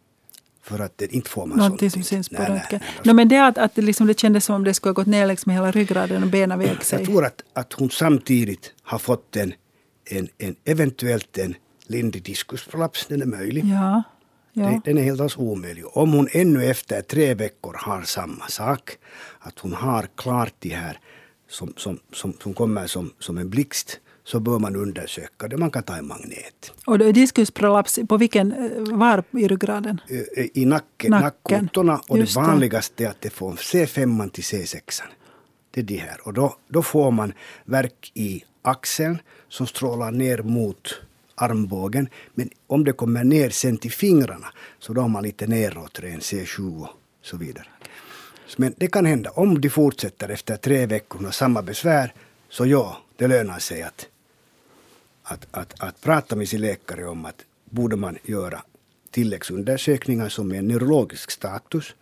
För 0.64 0.80
att 0.80 0.98
det 0.98 1.14
inte 1.14 1.30
får 1.30 1.46
man 1.46 1.58
Någonting 1.58 1.92
som 1.92 2.04
syns 2.04 2.30
på 2.30 2.36
Nej, 2.36 2.50
nej, 2.50 2.60
röntgen. 2.60 2.80
nej. 2.82 3.02
No, 3.04 3.14
men 3.14 3.28
det 3.28 3.38
att, 3.46 3.58
att 3.58 3.76
det, 3.76 3.82
liksom, 3.82 4.08
det 4.08 4.20
kändes 4.20 4.46
som 4.46 4.56
om 4.56 4.64
det 4.64 4.74
skulle 4.74 4.90
ha 4.90 4.94
gått 4.94 5.08
ner 5.08 5.28
liksom 5.28 5.52
hela 5.52 5.72
ryggraden 5.72 6.24
och 6.24 6.30
benen 6.30 6.60
vek 6.60 6.84
sig. 6.84 7.00
Jag 7.00 7.08
tror 7.08 7.26
att, 7.26 7.42
att 7.54 7.74
hon 7.74 7.90
samtidigt 7.90 8.74
har 8.84 8.98
fått 8.98 9.36
en, 9.36 9.54
en, 10.10 10.28
en 10.38 10.56
eventuellt 10.66 11.38
en 11.38 11.56
lindrig 11.88 12.24
diskusprolaps. 12.24 13.06
Den 13.08 13.22
är 13.22 13.26
möjlig. 13.26 13.66
Ja. 13.66 14.04
Ja. 14.54 14.82
Den, 14.86 14.98
är 14.98 15.04
helt 15.04 15.38
omöjlig. 15.38 15.84
Om 15.94 16.14
hon 16.14 16.28
ännu 16.32 16.66
efter 16.66 17.02
tre 17.02 17.34
veckor 17.34 17.76
har 17.78 18.02
samma 18.02 18.48
sak, 18.48 18.98
att 19.40 19.60
hon 19.60 19.74
har 19.74 20.08
klart 20.16 20.54
det 20.60 20.70
här 20.70 21.00
som, 21.50 21.74
som, 21.78 22.00
som, 22.14 22.34
som 22.34 22.54
kommer 22.54 22.88
som, 22.88 23.12
som 23.20 23.38
en 23.38 23.50
blixt, 23.50 24.00
så 24.24 24.40
bör 24.40 24.60
man 24.60 24.76
undersöka 24.76 25.48
det. 25.48 25.58
Man 25.58 25.72
kan 25.72 25.84
ta 25.84 25.96
en 25.96 26.08
magnet. 26.08 26.72
Och 26.86 27.00
diskusprolaps 27.14 28.00
på 28.10 28.18
vilken, 28.18 28.52
eh, 28.52 28.98
var 28.98 29.24
i 29.32 29.48
ryggraden? 29.48 30.02
Ö, 30.10 30.24
ö, 30.38 30.48
I 30.54 30.66
nacken, 30.66 31.12
nackkotorna 31.12 32.02
och 32.08 32.18
Just 32.18 32.36
det 32.36 32.42
det. 32.42 32.48
vanligaste 32.48 33.06
är 33.06 33.10
att 33.10 33.22
det 33.22 33.30
får 33.30 33.52
C5 33.52 34.30
till 34.30 34.44
C6. 34.44 35.02
Det 35.72 35.82
är 35.82 35.86
de 35.86 35.98
här. 35.98 36.28
Och 36.28 36.34
då, 36.34 36.56
då 36.68 36.82
får 36.82 37.12
man 37.12 37.34
verk 37.66 38.12
i 38.14 38.44
axeln 38.62 39.18
som 39.50 39.68
strålar 39.68 40.12
ner 40.12 40.38
mot 40.42 41.02
armbågen. 41.42 42.10
Men 42.34 42.50
om 42.68 42.84
det 42.84 42.94
kommer 42.94 43.24
ner 43.24 43.50
sen 43.50 43.78
till 43.78 43.92
fingrarna 43.92 44.48
så 44.80 44.94
då 44.94 45.02
har 45.02 45.08
man 45.08 45.24
lite 45.24 45.48
neråt, 45.48 46.00
ren 46.00 46.20
C7 46.20 46.82
och 46.82 46.90
så 47.22 47.38
vidare. 47.38 47.68
Men 48.58 48.74
det 48.78 48.88
kan 48.88 49.06
hända. 49.06 49.30
Om 49.30 49.62
de 49.62 49.70
fortsätter 49.70 50.30
efter 50.30 50.58
tre 50.58 50.86
veckor 50.86 51.20
med 51.20 51.34
samma 51.34 51.62
besvär 51.62 52.14
så 52.50 52.66
ja, 52.66 52.98
det 53.16 53.28
lönar 53.28 53.60
sig 53.60 53.82
att, 53.82 54.08
att, 55.24 55.48
att, 55.52 55.74
att 55.80 56.02
prata 56.02 56.36
med 56.36 56.50
sin 56.50 56.62
läkare 56.62 57.06
om 57.06 57.26
att 57.26 57.46
borde 57.70 57.96
man 57.96 58.18
göra 58.24 58.62
tilläggsundersökningar 59.12 60.30
som 60.30 60.52
är 60.52 60.56
en 60.56 60.68
neurologisk 60.68 61.32
status. 61.32 61.96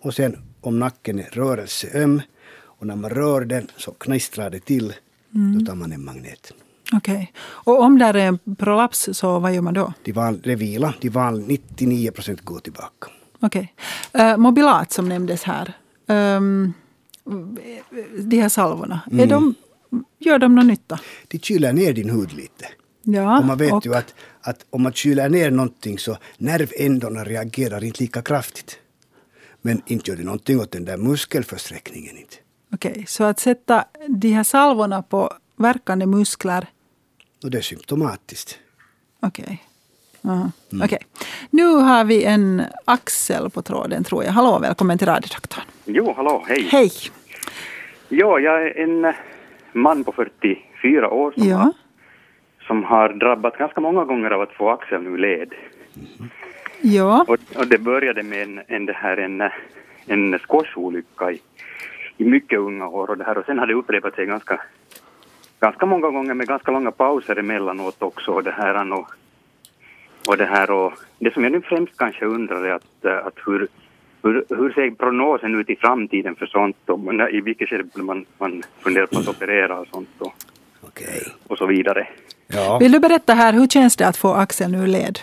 Och 0.00 0.14
sen 0.14 0.36
om 0.60 0.78
nacken 0.78 1.18
är 1.18 1.30
rörelseöm 1.32 2.22
och 2.50 2.86
när 2.86 2.96
man 2.96 3.10
rör 3.10 3.44
den 3.44 3.66
så 3.76 3.92
knistrar 3.92 4.50
det 4.50 4.60
till. 4.60 4.94
Då 5.30 5.66
tar 5.66 5.74
man 5.74 5.92
en 5.92 6.04
magnet. 6.04 6.52
Okej. 6.92 7.32
Och 7.40 7.82
om 7.82 7.98
där 7.98 8.14
är 8.14 8.26
en 8.26 8.38
prolaps, 8.56 9.08
så 9.12 9.38
vad 9.38 9.54
gör 9.54 9.60
man 9.62 9.74
då? 9.74 9.92
De 10.02 10.12
van, 10.12 10.40
det 10.44 10.54
vila, 10.54 10.94
de 11.00 11.08
van 11.08 11.40
99 11.40 12.10
procent 12.10 12.40
går 12.40 12.58
tillbaka. 12.58 13.08
Okej. 13.40 13.74
Eh, 14.12 14.36
mobilat 14.36 14.92
som 14.92 15.08
nämndes 15.08 15.42
här. 15.42 15.72
Ehm, 16.08 16.72
de 18.18 18.40
här 18.40 18.48
salvorna, 18.48 19.00
är 19.06 19.12
Mm. 19.14 19.28
de, 19.28 19.54
gör 20.18 20.38
de 20.38 20.54
någon 20.54 20.66
nytta? 20.66 20.98
De 21.28 21.38
kyler 21.38 21.72
ner 21.72 21.92
din 21.92 22.10
hud 22.10 22.32
lite. 22.32 22.66
Ja, 23.02 23.38
och 23.38 23.44
man 23.44 23.58
vet 23.58 23.72
och, 23.72 23.86
ju 23.86 23.94
att, 23.94 24.14
att 24.40 24.66
om 24.70 24.82
man 24.82 24.92
kyler 24.92 25.28
ner 25.28 25.50
någonting 25.50 25.98
så 25.98 26.16
nervändorna 26.38 27.24
reagerar 27.24 27.84
inte 27.84 28.02
lika 28.02 28.22
kraftigt. 28.22 28.78
Men 29.62 29.82
inte 29.86 30.10
gör 30.10 30.18
det 30.18 30.24
någonting 30.24 30.60
åt 30.60 30.70
den 30.70 30.84
där 30.84 30.96
muskelförsträckningen. 30.96 32.16
Inte. 32.16 32.36
Okej, 32.74 33.04
så 33.08 33.24
att 33.24 33.40
sätta 33.40 33.84
de 34.08 34.28
här 34.32 34.44
salvorna 34.44 35.02
på 35.02 35.32
verkande 35.56 36.06
muskler, 36.06 36.66
Och 37.44 37.50
det 37.50 37.58
är 37.58 37.62
symptomatiskt. 37.62 38.58
okej. 39.20 39.62
Aha. 40.24 40.50
Mm. 40.72 40.84
Okej. 40.84 40.98
Nu 41.50 41.66
har 41.66 42.04
vi 42.04 42.24
en 42.24 42.62
Axel 42.84 43.50
på 43.50 43.62
tråden 43.62 44.04
tror 44.04 44.24
jag. 44.24 44.32
Hallå, 44.32 44.58
välkommen 44.58 44.98
till 44.98 45.06
radiodoktorn. 45.06 45.64
Jo, 45.84 46.12
hallå, 46.16 46.44
hej. 46.48 46.68
Hej! 46.72 46.90
Ja, 48.08 48.38
jag 48.38 48.62
är 48.62 48.78
en 48.78 49.12
man 49.72 50.04
på 50.04 50.12
44 50.12 51.10
år 51.10 51.32
som, 51.32 51.48
Ja, 51.48 51.56
har, 51.56 51.72
som 52.66 52.84
har 52.84 53.08
drabbat 53.08 53.58
ganska 53.58 53.80
många 53.80 54.04
gånger 54.04 54.30
av 54.30 54.40
att 54.40 54.52
få 54.52 54.70
axeln 54.70 55.06
ur 55.06 55.18
led. 55.18 55.52
ja, 56.80 57.24
Och, 57.28 57.38
och 57.56 57.66
det 57.66 57.78
började 57.78 58.22
med 58.22 58.42
en, 58.42 58.60
en, 58.66 58.86
det 58.86 58.92
här, 58.92 59.16
en, 59.16 59.42
en 60.06 60.38
squasholycka 60.38 61.30
i, 61.32 61.40
i 62.16 62.24
mycket 62.24 62.58
unga 62.58 62.88
år 62.88 63.10
och, 63.10 63.18
det 63.18 63.24
här, 63.24 63.38
och 63.38 63.44
sen 63.46 63.58
har 63.58 63.66
det 63.66 63.74
upprepat 63.74 64.14
sig 64.14 64.26
ganska, 64.26 64.60
ganska 65.60 65.86
många 65.86 66.10
gånger 66.10 66.34
med 66.34 66.48
ganska 66.48 66.70
långa 66.70 66.90
pauser 66.90 67.38
emellanåt 67.38 68.02
också. 68.02 68.30
Och 68.30 68.44
det, 68.44 68.50
här, 68.50 68.92
och, 68.92 69.08
och 70.28 70.36
det, 70.36 70.46
här, 70.46 70.70
och 70.70 70.92
det 71.18 71.34
som 71.34 71.42
jag 71.42 71.52
nu 71.52 71.60
främst 71.60 71.96
kanske 71.96 72.24
undrar 72.24 72.64
är 72.64 72.72
att, 72.72 73.04
eh, 73.04 73.26
att 73.26 73.38
hur, 73.46 73.68
hur, 74.22 74.44
hur 74.48 74.72
ser 74.72 74.90
prognosen 74.90 75.60
ut 75.60 75.70
i 75.70 75.76
framtiden 75.76 76.36
för 76.36 76.46
sånt? 76.46 76.76
Och 76.86 77.14
när, 77.14 77.34
I 77.34 77.40
vilket 77.40 77.68
skede 77.68 77.84
man, 77.94 78.24
man 78.38 78.62
funderar 78.80 79.06
på 79.06 79.18
att 79.18 79.28
operera 79.28 79.80
och 79.80 79.86
sånt 79.86 80.08
och, 80.18 80.32
Okej. 80.80 81.22
och 81.46 81.58
så 81.58 81.66
vidare. 81.66 82.08
Ja. 82.46 82.78
Vill 82.78 82.92
du 82.92 83.00
berätta 83.00 83.34
här, 83.34 83.52
hur 83.52 83.66
känns 83.66 83.96
det 83.96 84.08
att 84.08 84.16
få 84.16 84.34
axeln 84.34 84.74
ur 84.74 84.86
led? 84.86 85.18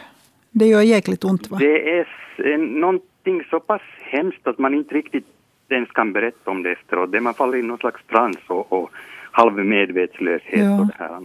Det 0.51 0.65
gör 0.65 0.81
jäkligt 0.81 1.23
ont 1.23 1.49
va? 1.49 1.57
Det 1.57 1.97
är 1.99 2.07
eh, 2.37 2.59
någonting 2.59 3.43
så 3.49 3.59
pass 3.59 3.81
hemskt 3.99 4.47
att 4.47 4.57
man 4.57 4.73
inte 4.73 4.95
riktigt 4.95 5.25
ens 5.69 5.91
kan 5.91 6.13
berätta 6.13 6.51
om 6.51 6.63
det 6.63 6.71
efteråt. 6.71 7.11
Det 7.11 7.21
man 7.21 7.33
faller 7.33 7.57
i 7.57 7.61
någon 7.61 7.77
slags 7.77 8.01
trans 8.09 8.37
och, 8.47 8.73
och 8.73 8.91
halv 9.35 9.65
medvetslöshet 9.65 10.59
Ja. 10.59 10.79
och 10.79 10.87
det 10.87 10.93
här. 10.99 11.19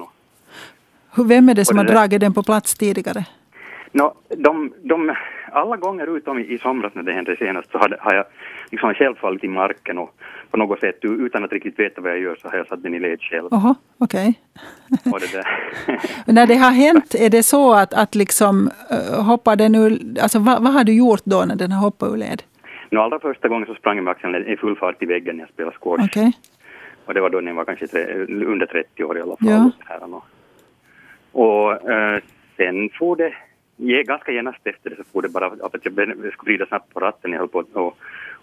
Hur- 1.17 1.25
Vem 1.25 1.49
är 1.49 1.55
det 1.55 1.65
som 1.65 1.79
har 1.79 1.85
dragit 1.85 2.21
den 2.21 2.33
på 2.35 2.43
plats 2.43 2.75
tidigare? 2.75 3.25
Nå, 3.93 4.15
de, 4.37 4.73
de, 4.83 5.15
alla 5.53 5.77
gånger 5.77 6.17
utom 6.17 6.39
i, 6.39 6.43
i 6.55 6.59
somras 6.59 6.93
när 6.95 7.03
det 7.03 7.13
hände 7.13 7.37
senast 7.37 7.71
så 7.71 7.79
hade, 7.79 7.97
har 8.01 8.15
jag 8.15 8.25
liksom 8.71 8.95
själv 8.95 9.15
fallit 9.15 9.45
i 9.45 9.49
marken 9.49 9.99
och 9.99 10.11
på 10.51 10.57
något 10.57 10.81
sätt 10.81 10.99
utan 11.03 11.45
att 11.45 11.53
riktigt 11.53 11.79
veta 11.79 12.01
vad 12.01 12.11
jag 12.13 12.21
gör 12.21 12.37
så 12.43 12.49
har 12.49 12.57
jag 12.57 12.67
satt 12.67 12.83
den 12.83 12.95
i 12.95 12.99
led 12.99 13.21
själv. 13.21 13.49
Oho, 13.51 13.75
okej. 13.99 14.35
Och 15.13 15.21
det. 15.21 15.45
När 16.33 16.47
det 16.47 16.55
har 16.57 16.71
hänt, 16.71 17.15
är 17.15 17.31
det 17.31 17.43
så 17.43 17.75
att, 17.75 17.95
att 17.95 18.15
liksom 18.15 18.71
uh, 18.93 19.23
hoppar 19.23 19.57
den 19.57 19.75
ur... 19.75 19.99
Alltså 20.23 20.39
vad, 20.39 20.63
vad 20.63 20.73
har 20.73 20.85
du 20.85 20.93
gjort 20.93 21.25
då 21.25 21.45
när 21.49 21.57
den 21.57 21.73
har 21.73 21.81
hoppat 21.85 22.13
ur 22.13 22.17
led? 22.17 22.43
Nå, 22.91 23.01
allra 23.03 23.19
första 23.21 23.49
gången 23.49 23.67
så 23.67 23.75
sprang 23.75 23.97
jag 23.97 24.05
med 24.05 24.11
axeln 24.11 24.35
i 24.47 24.57
full 24.57 24.77
fart 24.77 25.03
i 25.03 25.07
väggen 25.07 25.37
när 25.37 25.43
jag 25.43 25.51
spelade 25.53 25.77
squash. 25.81 26.05
Okej. 26.05 26.33
Och 27.11 27.15
det 27.15 27.21
var 27.21 27.31
då 27.31 27.41
när 27.41 27.51
jag 27.51 27.57
var 27.57 27.65
kanske 27.65 27.87
tre, 27.87 28.15
under 28.29 28.67
30 28.67 29.05
år 29.05 29.19
i 29.19 29.21
alla 29.21 29.37
fall. 29.37 29.73
Ja. 29.89 30.23
Och, 31.33 31.67
och, 31.67 31.91
eh, 31.91 32.23
sen 32.57 32.91
får 32.99 33.17
det, 33.17 33.35
ge, 33.77 34.03
ganska 34.03 34.33
genast 34.33 34.67
efter 34.67 34.91
det 34.91 34.97
så 34.97 35.05
får 35.05 35.23
det 35.23 35.29
bara 35.29 35.47
av 35.47 35.53
att 35.63 35.85
jag 35.85 35.93
skulle 35.93 36.15
vrida 36.45 36.67
snabbt 36.67 36.95
på 36.95 37.01
ratten. 37.01 37.33
Jag 37.33 37.39
höll 37.39 37.49
på 37.49 37.65
och, 37.73 37.87
och 37.87 37.97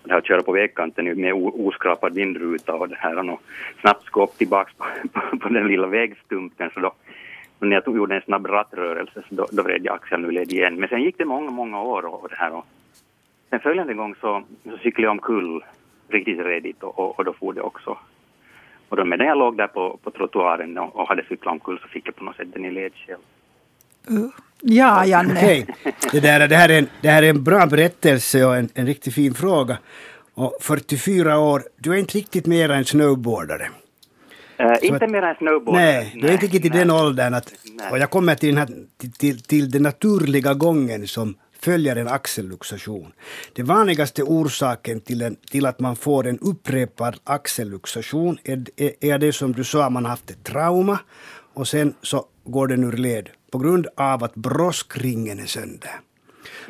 det 0.03 0.11
här 0.11 0.17
att 0.17 0.27
köra 0.27 0.41
på 0.43 0.51
vägkanten 0.51 1.21
med 1.21 1.33
oskrapad 1.33 2.13
vindruta 2.13 2.73
och 2.73 2.89
det 2.89 2.95
här. 2.95 3.29
Och 3.29 3.41
snabbt 3.81 4.05
skulle 4.05 4.23
upp 4.23 4.37
tillbaks 4.37 4.73
på, 4.73 4.85
på, 5.19 5.37
på 5.37 5.49
den 5.49 5.67
lilla 5.67 5.87
vägstumpen. 5.87 6.69
Så 6.73 6.79
då, 6.79 6.93
när 7.59 7.75
jag 7.75 7.85
tog, 7.85 7.97
gjorde 7.97 8.15
en 8.15 8.21
snabb 8.21 8.45
rattrörelse 8.45 9.23
så 9.29 9.35
då, 9.35 9.47
då 9.51 9.63
vred 9.63 9.85
jag 9.85 9.95
axeln 9.95 10.25
ur 10.25 10.31
led 10.31 10.51
igen. 10.51 10.75
Men 10.75 10.89
sen 10.89 11.01
gick 11.01 11.17
det 11.17 11.25
många, 11.25 11.51
många 11.51 11.81
år 11.81 12.05
och, 12.05 12.29
det 12.29 12.35
här. 12.35 12.51
Och, 12.51 12.65
sen 13.49 13.59
följande 13.59 13.93
gång 13.93 14.15
så, 14.15 14.43
så 14.63 14.77
cyklade 14.77 15.05
jag 15.05 15.11
omkull 15.11 15.63
riktigt 16.07 16.39
redigt 16.39 16.83
och, 16.83 16.99
och, 16.99 17.19
och 17.19 17.25
då 17.25 17.33
får 17.33 17.53
det 17.53 17.61
också. 17.61 17.97
Och 18.89 18.97
då 18.97 19.05
medan 19.05 19.27
jag 19.27 19.37
låg 19.37 19.57
där 19.57 19.67
på, 19.67 19.99
på 20.03 20.11
trottoaren 20.11 20.77
och, 20.77 20.95
och 20.95 21.07
hade 21.07 21.23
cyklat 21.29 21.51
omkull 21.51 21.79
så 21.81 21.87
fick 21.87 22.07
jag 22.07 22.15
på 22.15 22.23
något 22.23 22.35
sätt 22.35 22.47
den 22.53 22.65
i 22.65 22.71
led 22.71 22.91
själv. 22.95 23.19
Uh, 24.11 24.29
Ja, 24.61 25.05
Janne. 25.05 25.33
Okej. 25.33 25.65
Det, 26.11 26.19
där, 26.19 26.47
det, 26.47 26.55
här 26.55 26.69
är 26.69 26.77
en, 26.77 26.87
det 27.01 27.09
här 27.09 27.23
är 27.23 27.29
en 27.29 27.43
bra 27.43 27.65
berättelse 27.65 28.45
och 28.45 28.55
en, 28.55 28.69
en 28.73 28.85
riktigt 28.85 29.13
fin 29.13 29.33
fråga. 29.33 29.77
Och 30.33 30.57
44 30.61 31.39
år, 31.39 31.63
du 31.77 31.93
är 31.93 31.97
inte 31.97 32.17
riktigt 32.17 32.45
mer 32.45 32.69
än 32.69 32.85
snowboardare. 32.85 33.69
Så 34.57 34.85
inte 34.85 35.05
att- 35.05 35.11
mer 35.11 35.21
än 35.21 35.35
snowboard. 35.35 35.75
Nej, 35.75 36.11
du 36.21 36.27
är 36.27 36.31
inte 36.31 36.45
riktigt 36.45 36.65
i 36.65 36.69
den 36.69 36.91
åldern. 36.91 37.33
Att, 37.33 37.53
Nej. 37.73 37.91
och 37.91 37.97
jag 37.97 38.09
kommer 38.09 38.35
till, 38.35 38.49
den 38.49 38.57
här, 38.57 38.67
till, 38.97 39.11
till, 39.11 39.41
till 39.41 39.71
den 39.71 39.83
naturliga 39.83 40.53
gången 40.53 41.07
som 41.07 41.35
följer 41.59 41.95
en 41.95 42.07
axelluxation. 42.07 43.11
Den 43.53 43.65
vanligaste 43.65 44.23
orsaken 44.23 45.01
till, 45.01 45.21
en, 45.21 45.35
till 45.35 45.65
att 45.65 45.79
man 45.79 45.95
får 45.95 46.27
en 46.27 46.39
upprepad 46.39 47.19
axelluxation 47.23 48.37
är, 48.43 48.65
är, 49.05 49.17
det 49.17 49.33
som 49.33 49.53
du 49.53 49.63
sa, 49.63 49.89
man 49.89 50.05
har 50.05 50.09
haft 50.09 50.29
ett 50.29 50.43
trauma 50.43 50.99
och 51.53 51.67
sen 51.67 51.93
så 52.01 52.25
går 52.43 52.67
den 52.67 52.83
ur 52.83 52.97
led 52.97 53.29
på 53.51 53.57
grund 53.57 53.87
av 53.97 54.23
att 54.23 54.35
broskringen 54.35 55.39
är 55.39 55.45
sönder. 55.45 55.99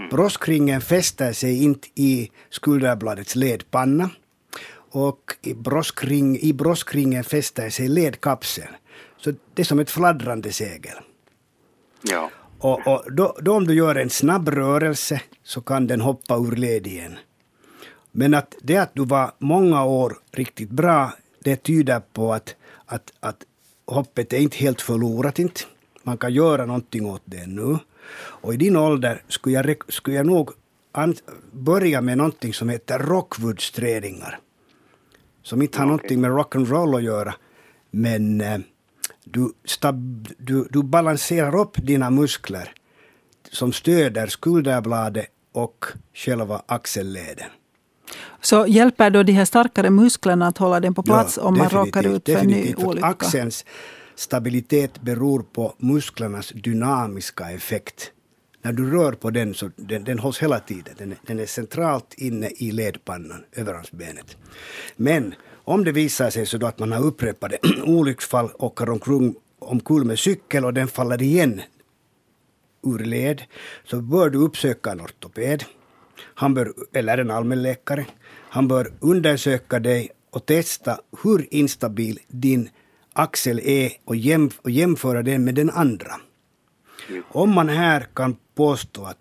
Broskringen 0.09 0.81
fäster 0.81 1.33
sig 1.33 1.63
inte 1.63 1.87
i 1.95 2.31
skulderbladets 2.49 3.35
ledpanna 3.35 4.09
och 4.91 5.33
i, 5.41 5.53
broskring, 5.53 6.39
i 6.39 6.53
broskringen 6.53 7.23
fäster 7.23 7.69
sig 7.69 7.87
ledkapseln. 7.87 8.75
Så 9.17 9.33
det 9.53 9.61
är 9.61 9.63
som 9.63 9.79
ett 9.79 9.89
fladdrande 9.89 10.51
segel. 10.51 10.95
Ja. 12.01 12.31
Och, 12.59 12.87
och 12.87 13.13
då, 13.13 13.37
då 13.41 13.53
om 13.53 13.67
du 13.67 13.73
gör 13.73 13.95
en 13.95 14.09
snabb 14.09 14.49
rörelse 14.49 15.21
så 15.43 15.61
kan 15.61 15.87
den 15.87 16.01
hoppa 16.01 16.35
ur 16.35 16.55
led 16.55 16.87
igen. 16.87 17.17
Men 18.11 18.33
att 18.33 18.55
det 18.61 18.77
att 18.77 18.91
du 18.93 19.05
var 19.05 19.31
många 19.39 19.85
år 19.85 20.17
riktigt 20.31 20.69
bra, 20.69 21.13
det 21.43 21.55
tyder 21.55 21.99
på 21.99 22.33
att, 22.33 22.55
att, 22.85 23.13
att 23.19 23.37
hoppet 23.85 24.33
är 24.33 24.37
inte 24.37 24.57
helt 24.57 24.81
förlorat. 24.81 25.39
Inte. 25.39 25.61
Man 26.03 26.17
kan 26.17 26.33
göra 26.33 26.65
någonting 26.65 27.05
åt 27.05 27.21
det 27.25 27.47
nu. 27.47 27.77
Och 28.15 28.53
i 28.53 28.57
din 28.57 28.75
ålder 28.75 29.21
skulle 29.27 29.55
jag, 29.55 29.75
skulle 29.87 30.17
jag 30.17 30.25
nog 30.25 30.51
börja 31.51 32.01
med 32.01 32.17
någonting 32.17 32.53
som 32.53 32.69
heter 32.69 32.99
Rockwoodsträningar. 32.99 34.39
Som 35.43 35.61
inte 35.61 35.77
har 35.77 35.85
Okej. 35.85 35.91
någonting 35.91 36.21
med 36.21 36.31
rock'n'roll 36.31 36.97
att 36.97 37.03
göra. 37.03 37.35
Men 37.91 38.41
eh, 38.41 38.59
du, 39.23 39.51
stab, 39.65 40.27
du, 40.37 40.67
du 40.71 40.83
balanserar 40.83 41.55
upp 41.59 41.77
dina 41.77 42.09
muskler 42.09 42.71
som 43.51 43.73
stöder 43.73 44.27
skulderbladet 44.27 45.25
och 45.51 45.85
själva 46.13 46.61
axelleden. 46.65 47.49
Så 48.41 48.65
hjälper 48.67 49.09
då 49.09 49.23
de 49.23 49.33
här 49.33 49.45
starkare 49.45 49.89
musklerna 49.89 50.47
att 50.47 50.57
hålla 50.57 50.79
den 50.79 50.93
på 50.93 51.03
plats 51.03 51.37
Ja, 51.37 51.43
om 51.43 51.57
man 51.57 51.69
råkar 51.69 52.07
ut 52.07 52.25
för 52.25 52.35
en 52.35 52.47
ny 52.47 52.75
olycka? 52.75 53.07
Axelns 53.07 53.65
stabilitet 54.15 55.01
beror 55.01 55.39
på 55.43 55.73
musklernas 55.77 56.49
dynamiska 56.49 57.51
effekt. 57.51 58.11
När 58.61 58.73
du 58.73 58.91
rör 58.91 59.11
på 59.11 59.29
den 59.29 59.53
så 59.53 59.71
den, 59.75 60.03
den 60.03 60.19
hålls 60.19 60.39
hela 60.39 60.59
tiden. 60.59 60.93
Den, 60.97 61.11
är- 61.11 61.17
den 61.25 61.39
är 61.39 61.45
centralt 61.45 62.13
inne 62.17 62.47
i 62.49 62.71
ledpannan, 62.71 63.43
överarmsbenet. 63.53 64.37
Men 64.95 65.33
om 65.67 65.83
det 65.83 65.91
visar 65.91 66.29
sig 66.29 66.45
så 66.45 66.65
att 66.65 66.79
man 66.79 66.91
har 66.91 67.03
upprepade 67.03 67.57
olycksfall, 67.83 68.49
åker 68.59 68.89
omkring, 68.89 69.35
omkull 69.59 70.03
med 70.03 70.19
cykel 70.19 70.65
och 70.65 70.73
den 70.73 70.87
faller 70.87 71.21
igen 71.21 71.61
ur 72.83 72.99
led 72.99 73.41
så 73.83 74.01
bör 74.01 74.29
du 74.29 74.37
uppsöka 74.37 74.91
en 74.91 75.01
ortoped 75.01 75.63
han 76.33 76.53
bör, 76.53 76.73
eller 76.93 77.17
en 77.17 77.31
allmänläkare. 77.31 78.05
Han 78.49 78.67
bör 78.67 78.93
undersöka 78.99 79.79
dig 79.79 80.09
och 80.29 80.45
testa 80.45 80.99
hur 81.23 81.47
instabil 81.53 82.19
din 82.27 82.69
axel 83.13 83.59
är 83.63 83.91
och, 84.05 84.15
jäm, 84.15 84.49
och 84.61 84.71
jämföra 84.71 85.23
den 85.23 85.43
med 85.43 85.55
den 85.55 85.69
andra. 85.69 86.11
Om 87.27 87.55
man 87.55 87.69
här 87.69 88.07
kan 88.13 88.35
påstå 88.55 89.05
att, 89.05 89.17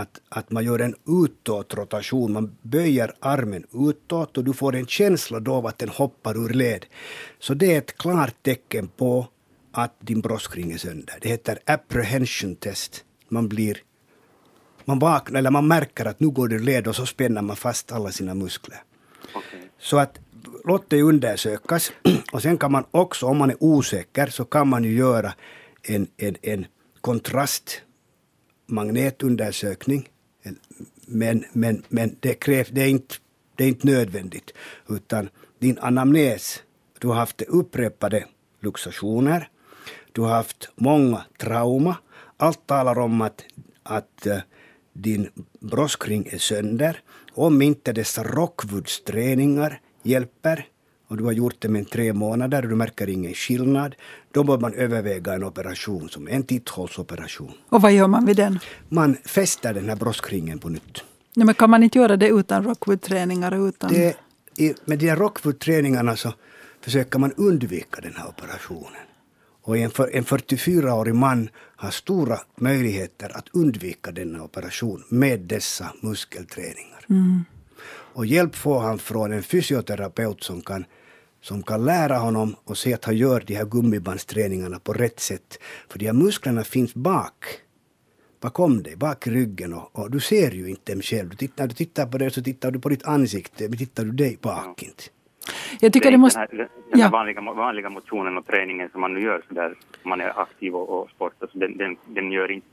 att, 0.00 0.20
att 0.28 0.50
man 0.50 0.64
gör 0.64 0.78
en 0.78 0.94
utåtrotation, 1.24 2.32
man 2.32 2.56
böjer 2.62 3.12
armen 3.20 3.66
utåt 3.72 4.38
och 4.38 4.44
du 4.44 4.52
får 4.52 4.76
en 4.76 4.86
känsla 4.86 5.40
då 5.40 5.54
av 5.54 5.66
att 5.66 5.78
den 5.78 5.88
hoppar 5.88 6.36
ur 6.44 6.48
led, 6.48 6.86
så 7.38 7.54
det 7.54 7.74
är 7.74 7.78
ett 7.78 7.98
klart 7.98 8.42
tecken 8.42 8.88
på 8.88 9.26
att 9.72 9.94
din 10.00 10.20
bröstring 10.20 10.72
är 10.72 10.78
sönder. 10.78 11.18
Det 11.22 11.28
heter 11.28 11.58
apprehension 11.66 12.56
test. 12.56 13.04
Man 13.28 13.48
blir 13.48 13.78
man 14.84 14.98
vaknar 14.98 15.38
eller 15.38 15.50
man 15.50 15.68
märker 15.68 16.04
att 16.04 16.20
nu 16.20 16.28
går 16.28 16.48
det 16.48 16.58
led 16.58 16.88
och 16.88 16.96
så 16.96 17.06
spänner 17.06 17.42
man 17.42 17.56
fast 17.56 17.92
alla 17.92 18.12
sina 18.12 18.34
muskler. 18.34 18.82
Okej. 19.34 19.70
Så 19.78 19.98
att 19.98 20.18
låt 20.64 20.90
det 20.90 21.02
undersökas. 21.02 21.92
Och 22.32 22.42
sen 22.42 22.58
kan 22.58 22.72
man 22.72 22.84
också, 22.90 23.26
om 23.26 23.36
man 23.36 23.50
är 23.50 23.56
osäker, 23.60 24.26
så 24.26 24.44
kan 24.44 24.68
man 24.68 24.84
ju 24.84 24.94
göra 24.94 25.32
en, 25.82 26.06
en, 26.16 26.36
en 26.42 26.66
magnetundersökning, 28.70 30.08
Men, 31.06 31.44
men, 31.52 31.82
men 31.88 32.16
det, 32.20 32.34
krävs, 32.34 32.68
det, 32.68 32.82
är 32.82 32.88
inte, 32.88 33.14
det 33.56 33.64
är 33.64 33.68
inte 33.68 33.86
nödvändigt. 33.86 34.52
Utan 34.88 35.28
din 35.58 35.78
anamnes, 35.78 36.62
du 36.98 37.08
har 37.08 37.14
haft 37.14 37.42
upprepade 37.42 38.26
luxationer, 38.60 39.48
du 40.12 40.22
har 40.22 40.34
haft 40.34 40.70
många 40.74 41.24
trauma. 41.38 41.96
Allt 42.36 42.66
talar 42.66 42.98
om 42.98 43.20
att, 43.20 43.44
att 43.82 44.26
eh, 44.26 44.38
din 44.92 45.30
broskring 45.60 46.28
är 46.30 46.38
sönder. 46.38 47.02
Om 47.32 47.62
inte 47.62 47.92
dessa 47.92 48.22
Rockwoodsträningar 48.22 49.80
hjälper 50.02 50.66
och 51.10 51.16
du 51.16 51.24
har 51.24 51.32
gjort 51.32 51.56
det 51.58 51.68
med 51.68 51.90
tre 51.90 52.12
månader 52.12 52.62
och 52.62 52.68
du 52.68 52.76
märker 52.76 53.08
ingen 53.08 53.34
skillnad, 53.34 53.94
då 54.30 54.44
bör 54.44 54.58
man 54.58 54.74
överväga 54.74 55.34
en 55.34 55.44
operation 55.44 56.08
som 56.08 56.28
en 56.28 56.42
titthålsoperation. 56.42 57.52
Och 57.68 57.82
vad 57.82 57.92
gör 57.92 58.06
man 58.06 58.26
vid 58.26 58.36
den? 58.36 58.58
Man 58.88 59.16
fäster 59.24 59.74
den 59.74 59.88
här 59.88 59.96
bröstkringen 59.96 60.58
på 60.58 60.68
nytt. 60.68 61.04
Nej, 61.34 61.46
men 61.46 61.54
kan 61.54 61.70
man 61.70 61.82
inte 61.82 61.98
göra 61.98 62.16
det 62.16 62.28
utan 62.28 62.64
Rockwood-träningar? 62.64 63.68
Utan... 63.68 63.92
Det, 63.92 64.16
i, 64.56 64.74
med 64.84 64.98
de 64.98 65.08
här 65.08 65.16
Rockwood-träningarna 65.16 66.16
så 66.16 66.32
försöker 66.80 67.18
man 67.18 67.32
undvika 67.32 68.00
den 68.00 68.14
här 68.16 68.28
operationen. 68.28 69.06
Och 69.62 69.78
en, 69.78 69.90
för, 69.90 70.10
en 70.16 70.24
44-årig 70.24 71.14
man 71.14 71.48
har 71.76 71.90
stora 71.90 72.38
möjligheter 72.56 73.36
att 73.36 73.48
undvika 73.52 74.10
denna 74.12 74.42
operation 74.44 75.04
med 75.08 75.40
dessa 75.40 75.92
muskelträningar. 76.00 77.06
Och 78.12 78.26
hjälp 78.26 78.56
får 78.56 78.80
han 78.80 78.98
från 78.98 79.32
en 79.32 79.42
fysioterapeut 79.42 80.42
som 80.42 80.60
kan, 80.60 80.84
som 81.40 81.62
kan 81.62 81.84
lära 81.84 82.16
honom 82.18 82.56
och 82.64 82.78
se 82.78 82.94
att 82.94 83.04
han 83.04 83.16
gör 83.16 83.42
de 83.46 83.54
här 83.54 83.64
gummibandsträningarna 83.64 84.78
på 84.78 84.92
rätt 84.92 85.20
sätt. 85.20 85.58
För 85.88 85.98
de 85.98 86.06
här 86.06 86.12
musklerna 86.12 86.64
finns 86.64 86.94
bak, 86.94 87.44
bakom 88.40 88.82
dig, 88.82 88.96
bak 88.96 89.26
i 89.26 89.30
ryggen 89.30 89.74
och, 89.74 89.98
och 89.98 90.10
du 90.10 90.20
ser 90.20 90.50
ju 90.50 90.70
inte 90.70 90.92
dem 90.92 91.02
själv. 91.02 91.28
Du 91.28 91.36
tittar, 91.36 91.64
när 91.64 91.68
du 91.68 91.74
tittar 91.74 92.06
på 92.06 92.18
det 92.18 92.30
så 92.30 92.42
tittar 92.42 92.70
du 92.70 92.78
på 92.80 92.88
ditt 92.88 93.04
ansikte, 93.06 93.68
men 93.68 93.78
tittar 93.78 94.04
du 94.04 94.12
dig 94.12 94.38
bak 94.42 94.82
inte. 94.82 95.02
Jag 95.80 95.92
tycker 95.92 96.06
är 96.06 96.10
det 96.10 96.14
inte 96.14 96.20
måste... 96.20 96.38
Den 96.40 96.58
här, 96.58 96.68
den 96.90 97.00
här 97.00 97.06
Ja. 97.06 97.10
vanliga, 97.10 97.40
vanliga 97.40 97.90
motionen 97.90 98.38
och 98.38 98.46
träningen 98.46 98.88
som 98.92 99.00
man 99.00 99.14
nu 99.14 99.20
gör 99.22 99.42
så 99.48 99.54
där, 99.54 99.74
om 100.04 100.08
man 100.10 100.20
är 100.20 100.40
aktiv 100.40 100.74
och, 100.74 100.88
och 101.02 101.10
sportar, 101.10 101.48
så 101.52 101.58
den, 101.58 101.76
den, 101.76 101.96
den 102.06 102.32
gör 102.32 102.50
inte 102.50 102.66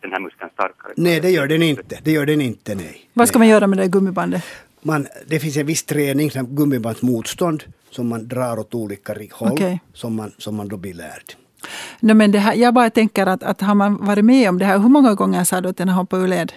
den 0.00 0.12
här 0.12 0.20
muskeln 0.20 0.50
starkare. 0.52 0.92
Nej, 0.96 1.20
det 1.20 1.30
gör 1.30 1.46
den 1.46 1.62
inte. 1.62 2.00
Det 2.04 2.10
gör 2.12 2.26
den 2.26 2.40
inte, 2.40 2.74
nej. 2.74 3.10
Vad 3.12 3.28
ska 3.28 3.38
man 3.38 3.48
göra 3.48 3.66
med 3.66 3.78
det 3.78 3.88
gummibandet? 3.88 4.42
Man, 4.86 5.06
det 5.26 5.40
finns 5.40 5.56
en 5.56 5.66
viss 5.66 5.82
träning, 5.82 6.30
som 6.30 6.46
gummibandsmotstånd, 6.56 7.62
som 7.90 8.08
man 8.08 8.28
drar 8.28 8.58
åt 8.58 8.74
olika 8.74 9.14
håll, 9.32 9.52
Okej. 9.52 9.80
som, 9.92 10.14
man, 10.14 10.32
som 10.38 10.54
man 10.54 10.68
då 10.68 10.76
blir 10.76 10.94
lärd. 10.94 11.34
No, 12.00 12.14
men 12.14 12.32
det 12.32 12.38
här, 12.38 12.54
jag 12.54 12.74
bara 12.74 12.90
tänker 12.90 13.26
att, 13.26 13.42
att 13.42 13.60
har 13.60 13.74
man 13.74 14.06
varit 14.06 14.24
med 14.24 14.48
om 14.48 14.58
det 14.58 14.64
här, 14.64 14.78
hur 14.78 14.88
många 14.88 15.14
gånger 15.14 15.44
sa 15.44 15.60
du 15.60 15.68
att 15.68 15.76
den 15.76 15.88
har 15.88 15.96
hoppat 15.96 16.18
ur 16.18 16.28
led? 16.28 16.52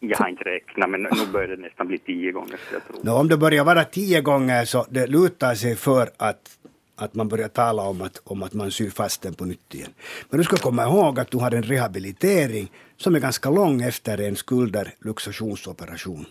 Jag 0.00 0.18
har 0.18 0.28
inte 0.28 0.44
räknat, 0.44 0.90
men 0.90 1.02
nu 1.02 1.32
börjar 1.32 1.48
det 1.48 1.56
nästan 1.56 1.86
bli 1.86 1.98
tio 1.98 2.32
gånger, 2.32 2.58
jag 2.72 2.86
tror. 2.86 2.98
Nå, 3.02 3.14
om 3.20 3.28
det 3.28 3.36
börjar 3.36 3.64
vara 3.64 3.84
tio 3.84 4.20
gånger 4.20 4.64
så 4.64 4.86
det 4.90 5.06
lutar 5.06 5.54
sig 5.54 5.76
för 5.76 6.10
att, 6.16 6.58
att 6.96 7.14
man 7.14 7.28
börjar 7.28 7.48
tala 7.48 7.82
om 7.82 8.02
att, 8.02 8.20
om 8.24 8.42
att 8.42 8.54
man 8.54 8.70
syr 8.70 8.90
fast 8.90 9.22
den 9.22 9.34
på 9.34 9.44
nytt 9.44 9.74
igen. 9.74 9.90
Men 10.30 10.38
du 10.38 10.44
ska 10.44 10.56
komma 10.56 10.82
ihåg 10.82 11.20
att 11.20 11.30
du 11.30 11.38
har 11.38 11.54
en 11.54 11.62
rehabilitering 11.62 12.72
som 12.96 13.14
är 13.14 13.20
ganska 13.20 13.50
lång 13.50 13.82
efter 13.82 14.20
en 14.20 14.36
skulderluxationsoperation. 14.36 16.26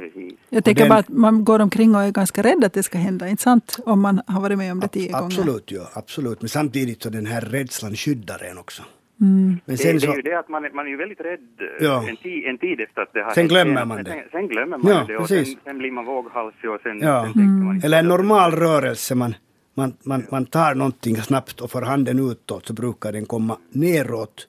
Precis. 0.00 0.32
Jag 0.48 0.64
tänker 0.64 0.82
den- 0.82 0.88
bara 0.88 0.98
att 0.98 1.08
man 1.08 1.44
går 1.44 1.60
omkring 1.60 1.94
och 1.94 2.02
är 2.02 2.10
ganska 2.10 2.42
rädd 2.42 2.64
att 2.64 2.72
det 2.72 2.82
ska 2.82 2.98
hända, 2.98 3.28
inte 3.28 3.42
sant? 3.42 3.76
Om 3.84 4.00
man 4.00 4.20
har 4.26 4.40
varit 4.40 4.58
med 4.58 4.72
om 4.72 4.80
det 4.80 4.88
tio 4.88 5.12
gånger. 5.12 5.24
Absolut, 5.24 5.70
ja, 5.70 5.90
absolut. 5.94 6.42
Men 6.42 6.48
samtidigt 6.48 7.02
så 7.02 7.10
den 7.10 7.26
här 7.26 7.40
rädslan 7.40 7.94
skyddar 7.94 8.42
en 8.50 8.58
också. 8.58 8.82
Mm. 9.20 9.48
Men 9.48 9.60
Det, 9.64 9.76
sen 9.76 9.94
det 9.94 10.00
så, 10.00 10.12
är 10.12 10.16
ju 10.16 10.22
det 10.22 10.38
att 10.38 10.48
man, 10.48 10.64
är- 10.64 10.70
man 10.70 10.86
är 10.86 10.90
ju 10.90 10.96
väldigt 10.96 11.20
rädd 11.20 11.38
eh, 11.80 11.86
Ja. 11.86 12.08
en, 12.08 12.16
tid, 12.16 12.44
en 12.44 12.58
tid 12.58 12.80
efter 12.80 13.02
att 13.02 13.12
det 13.12 13.22
har 13.22 13.30
Sen 13.30 13.48
glömmer 13.48 13.84
man 13.84 14.04
det. 14.04 14.10
Sen, 14.10 14.20
sen 14.32 14.48
glömmer 14.48 14.78
man 14.78 14.92
Ja, 14.92 15.04
det 15.08 15.16
och 15.16 15.28
sen, 15.28 15.44
sen 15.64 15.78
blir 15.78 15.90
man 15.90 16.04
våghalsig 16.04 16.70
och 16.70 16.80
sen, 16.82 16.98
Ja. 17.02 17.22
sen 17.24 17.32
tänker 17.32 17.64
man 17.64 17.74
inte 17.74 17.86
eller 17.86 17.98
en 17.98 18.04
det. 18.04 18.08
normal 18.08 18.50
rörelse, 18.52 19.14
man, 19.14 19.34
man, 19.74 19.92
man, 20.02 20.26
man 20.30 20.46
tar 20.46 20.74
någonting 20.74 21.16
snabbt 21.16 21.60
och 21.60 21.70
får 21.70 21.82
handen 21.82 22.30
utåt 22.30 22.66
så 22.66 22.72
brukar 22.72 23.12
den 23.12 23.26
komma 23.26 23.56
neråt 23.72 24.46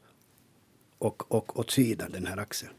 och, 1.00 1.36
och 1.36 1.60
åt 1.60 1.72
sidan, 1.72 2.10
den 2.14 2.26
här 2.26 2.38
axeln. 2.40 2.72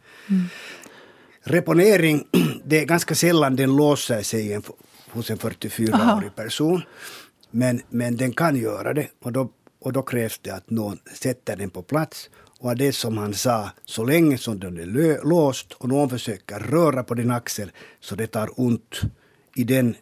Reponering, 1.43 2.27
det 2.65 2.81
är 2.81 2.85
ganska 2.85 3.15
sällan 3.15 3.57
den 3.57 3.77
låser 3.77 4.23
sig 4.23 4.53
en, 4.53 4.63
hos 5.11 5.31
en 5.31 5.39
44-årig 5.39 6.35
person. 6.37 6.83
Men, 7.51 7.81
men 7.89 8.17
den 8.17 8.33
kan 8.33 8.57
göra 8.57 8.95
det 8.95 9.09
och 9.23 9.33
då, 9.33 9.51
och 9.81 9.93
då 9.93 10.03
krävs 10.03 10.39
det 10.39 10.51
att 10.51 10.71
någon 10.71 10.99
sätter 11.15 11.57
den 11.57 11.71
på 11.71 11.83
plats. 11.83 12.31
Och 12.61 12.77
det 12.77 12.93
som 12.93 13.19
han 13.19 13.35
sa, 13.35 13.71
så 13.85 14.05
länge 14.05 14.39
som 14.39 14.61
den 14.61 14.79
är 14.79 14.87
lö, 14.87 15.23
låst 15.25 15.73
och 15.73 15.89
någon 15.89 16.11
försöker 16.11 16.59
röra 16.61 17.05
på 17.05 17.15
din 17.15 17.31
axel 17.31 17.71
så 18.01 18.15
det 18.15 18.27
tar 18.27 18.61
ont 18.61 19.01
i 19.57 19.65
den, 19.65 19.95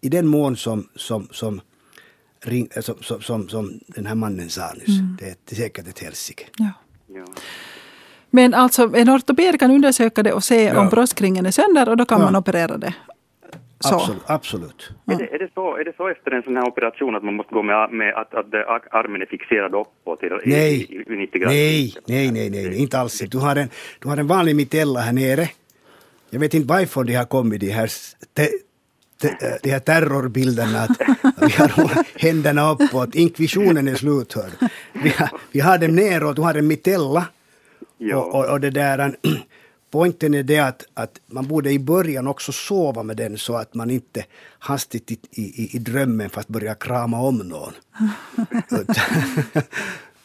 i 0.00 0.08
den 0.08 0.26
mån 0.26 0.56
som, 0.56 0.88
som, 0.96 1.28
som, 1.32 1.60
ring, 2.44 2.68
som, 2.80 3.02
som, 3.22 3.48
som, 3.48 3.80
den 3.86 4.06
här 4.06 4.14
mannen 4.14 4.50
sa 4.50 4.72
nyss. 4.72 4.98
Det, 5.18 5.28
är- 5.30 5.36
det 5.44 5.52
är 5.52 5.56
säkert 5.56 5.88
ett 5.88 5.98
helsike. 5.98 6.44
Ja. 6.58 6.70
Ja. 7.06 7.24
Men 8.34 8.54
alltså, 8.54 8.82
en 8.94 9.08
ortoped 9.10 9.60
kan 9.60 9.70
undersöka 9.70 10.22
det 10.22 10.32
och 10.32 10.44
se 10.44 10.64
Ja. 10.64 10.80
om 10.80 10.88
bröstkringen 10.88 11.46
är 11.46 11.50
sönder 11.50 11.88
och 11.88 11.96
då 11.96 12.04
kan 12.04 12.18
Ja. 12.20 12.24
man 12.24 12.36
operera 12.36 12.76
det. 12.78 12.94
Så. 13.80 13.94
Absolut. 13.94 14.22
absolut. 14.26 14.90
Är, 15.06 15.16
det, 15.18 15.34
är, 15.34 15.38
det 15.38 15.48
så, 15.54 15.76
är 15.76 15.84
det 15.84 15.92
så 15.96 16.08
efter 16.08 16.30
en 16.30 16.42
sån 16.42 16.56
här 16.56 16.66
operation 16.68 17.16
att 17.16 17.22
man 17.24 17.34
måste 17.34 17.54
gå 17.54 17.62
med, 17.62 17.90
med 17.92 18.14
att, 18.14 18.34
att 18.34 18.50
det- 18.50 18.66
ar- 18.66 18.88
armen 18.90 19.22
är 19.22 19.26
fixerad 19.26 19.74
uppåt 19.74 20.22
i, 20.22 20.28
Nej. 20.50 20.82
i, 20.82 21.12
i 21.12 21.16
90 21.16 21.40
grader? 21.40 21.54
Nej, 21.54 21.94
nej, 22.06 22.30
nej, 22.32 22.50
nej, 22.50 22.64
nej, 22.68 22.76
inte 22.82 22.98
alls. 22.98 23.18
Du 23.18 23.38
har 23.38 23.56
en, 23.56 23.68
du 23.98 24.08
har 24.08 24.16
en 24.16 24.26
vanlig 24.26 24.56
mitella 24.56 25.00
här 25.00 25.12
nere. 25.12 25.48
Jag 26.30 26.40
vet 26.40 26.54
inte 26.54 26.68
varifrån 26.68 27.06
de 27.06 27.14
har 27.14 27.24
kommit, 27.24 27.60
de 27.60 27.70
här, 27.70 27.90
te, 28.36 28.48
te, 29.20 29.28
äh, 29.28 29.34
de 29.62 29.70
här 29.70 29.78
terrorbilderna. 29.80 30.78
Att 30.82 31.00
vi 31.40 31.52
har 31.52 32.04
händerna 32.20 32.70
uppåt, 32.72 33.14
inkvisionen 33.14 33.88
är 33.88 33.94
slut. 33.94 34.36
Vi, 34.92 35.08
har, 35.10 35.30
vi 35.52 35.60
har 35.60 35.78
dem 35.78 35.94
neråt, 35.96 36.36
du 36.36 36.42
har 36.42 36.54
en 36.54 36.66
mitella. 36.66 37.26
Ja. 38.08 38.16
Och, 38.16 38.34
och, 38.34 38.50
och 38.50 38.60
det 38.60 38.70
där, 38.70 39.16
poängen 39.90 40.34
är 40.34 40.42
det 40.42 40.58
att, 40.58 40.84
att 40.94 41.20
man 41.26 41.46
borde 41.48 41.70
i 41.72 41.78
början 41.78 42.26
också 42.26 42.52
sova 42.52 43.02
med 43.02 43.16
den 43.16 43.38
så 43.38 43.56
att 43.56 43.74
man 43.74 43.90
inte 43.90 44.24
hastigt 44.58 45.10
i, 45.10 45.18
i, 45.30 45.76
i 45.76 45.78
drömmen 45.78 46.30
fast 46.30 46.48
börjar 46.48 46.74
krama 46.74 47.20
om 47.20 47.38
någon. 47.38 47.72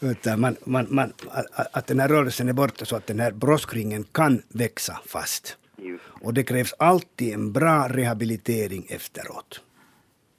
Utan- 0.00 0.40
man, 0.40 0.56
man, 0.64 0.86
man, 0.90 1.12
att, 1.30 1.76
att 1.76 1.86
den 1.86 2.00
här 2.00 2.08
rörelsen 2.08 2.48
är 2.48 2.52
borta 2.52 2.84
så 2.84 2.96
att 2.96 3.06
den 3.06 3.20
här 3.20 3.32
broskringen 3.32 4.04
kan 4.12 4.42
växa 4.48 5.00
fast. 5.06 5.56
Just, 5.76 6.04
Och 6.20 6.34
det 6.34 6.42
krävs 6.42 6.74
alltid 6.78 7.34
en 7.34 7.52
bra 7.52 7.88
rehabilitering 7.88 8.86
efteråt. 8.88 9.60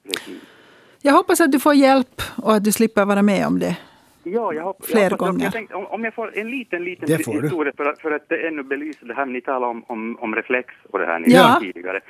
precis. 0.04 0.42
Jag 1.02 1.12
hoppas 1.12 1.40
att 1.40 1.52
du 1.52 1.60
får 1.60 1.74
hjälp 1.74 2.22
och 2.36 2.54
att 2.54 2.64
du 2.64 2.72
slipper 2.72 3.04
vara 3.04 3.22
med 3.22 3.46
om 3.46 3.58
det. 3.58 3.76
Ja, 4.22 4.52
jag 4.54 4.62
hoppas, 4.62 4.86
Fler 4.86 5.00
jag 5.02 5.10
hoppas, 5.10 5.28
gånger. 5.28 5.44
Jag 5.44 5.52
tänkte, 5.52 5.74
om, 5.74 5.86
om 5.86 6.04
jag 6.04 6.14
får 6.14 6.38
en 6.38 6.50
liten, 6.50 6.84
liten 6.84 7.08
Det 7.08 7.24
får 7.24 7.32
du. 7.32 7.42
historia 7.42 7.72
för, 7.76 7.84
att- 7.84 8.00
för 8.00 8.10
att 8.10 8.32
ännu 8.32 8.62
belysa 8.62 9.06
det 9.06 9.14
här 9.14 9.26
ni 9.26 9.40
talade 9.40 9.66
om, 9.66 9.84
om, 9.86 10.16
om 10.20 10.34
reflex 10.34 10.74
och 10.90 10.98
det 10.98 11.06
här 11.06 11.18
ni 11.18 11.34
Ja. 11.34 11.58
tidigare. 11.62 12.00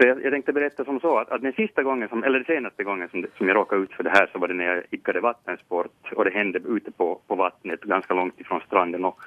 Så 0.00 0.06
jag, 0.06 0.24
jag 0.24 0.32
tänkte 0.32 0.52
berätta 0.52 0.84
som 0.84 1.00
så 1.00 1.18
att, 1.18 1.30
att 1.30 1.42
den 1.42 1.52
sista 1.52 1.82
gången, 1.82 2.08
som, 2.08 2.24
eller 2.24 2.38
den 2.38 2.56
senaste 2.56 2.84
gången 2.84 3.08
som, 3.08 3.26
som 3.38 3.48
jag 3.48 3.56
råkade 3.56 3.82
ut 3.82 3.92
för 3.92 4.02
det 4.02 4.10
här 4.10 4.28
så 4.32 4.38
var 4.38 4.48
det 4.48 4.54
när 4.54 4.64
jag 4.64 4.82
idkade 4.90 5.20
vattensport 5.20 6.12
och 6.16 6.24
det 6.24 6.30
hände 6.30 6.58
ute 6.68 6.90
på, 6.92 7.20
på 7.26 7.34
vattnet 7.34 7.80
ganska 7.80 8.14
långt 8.14 8.40
ifrån 8.40 8.60
stranden 8.66 9.04
och, 9.04 9.18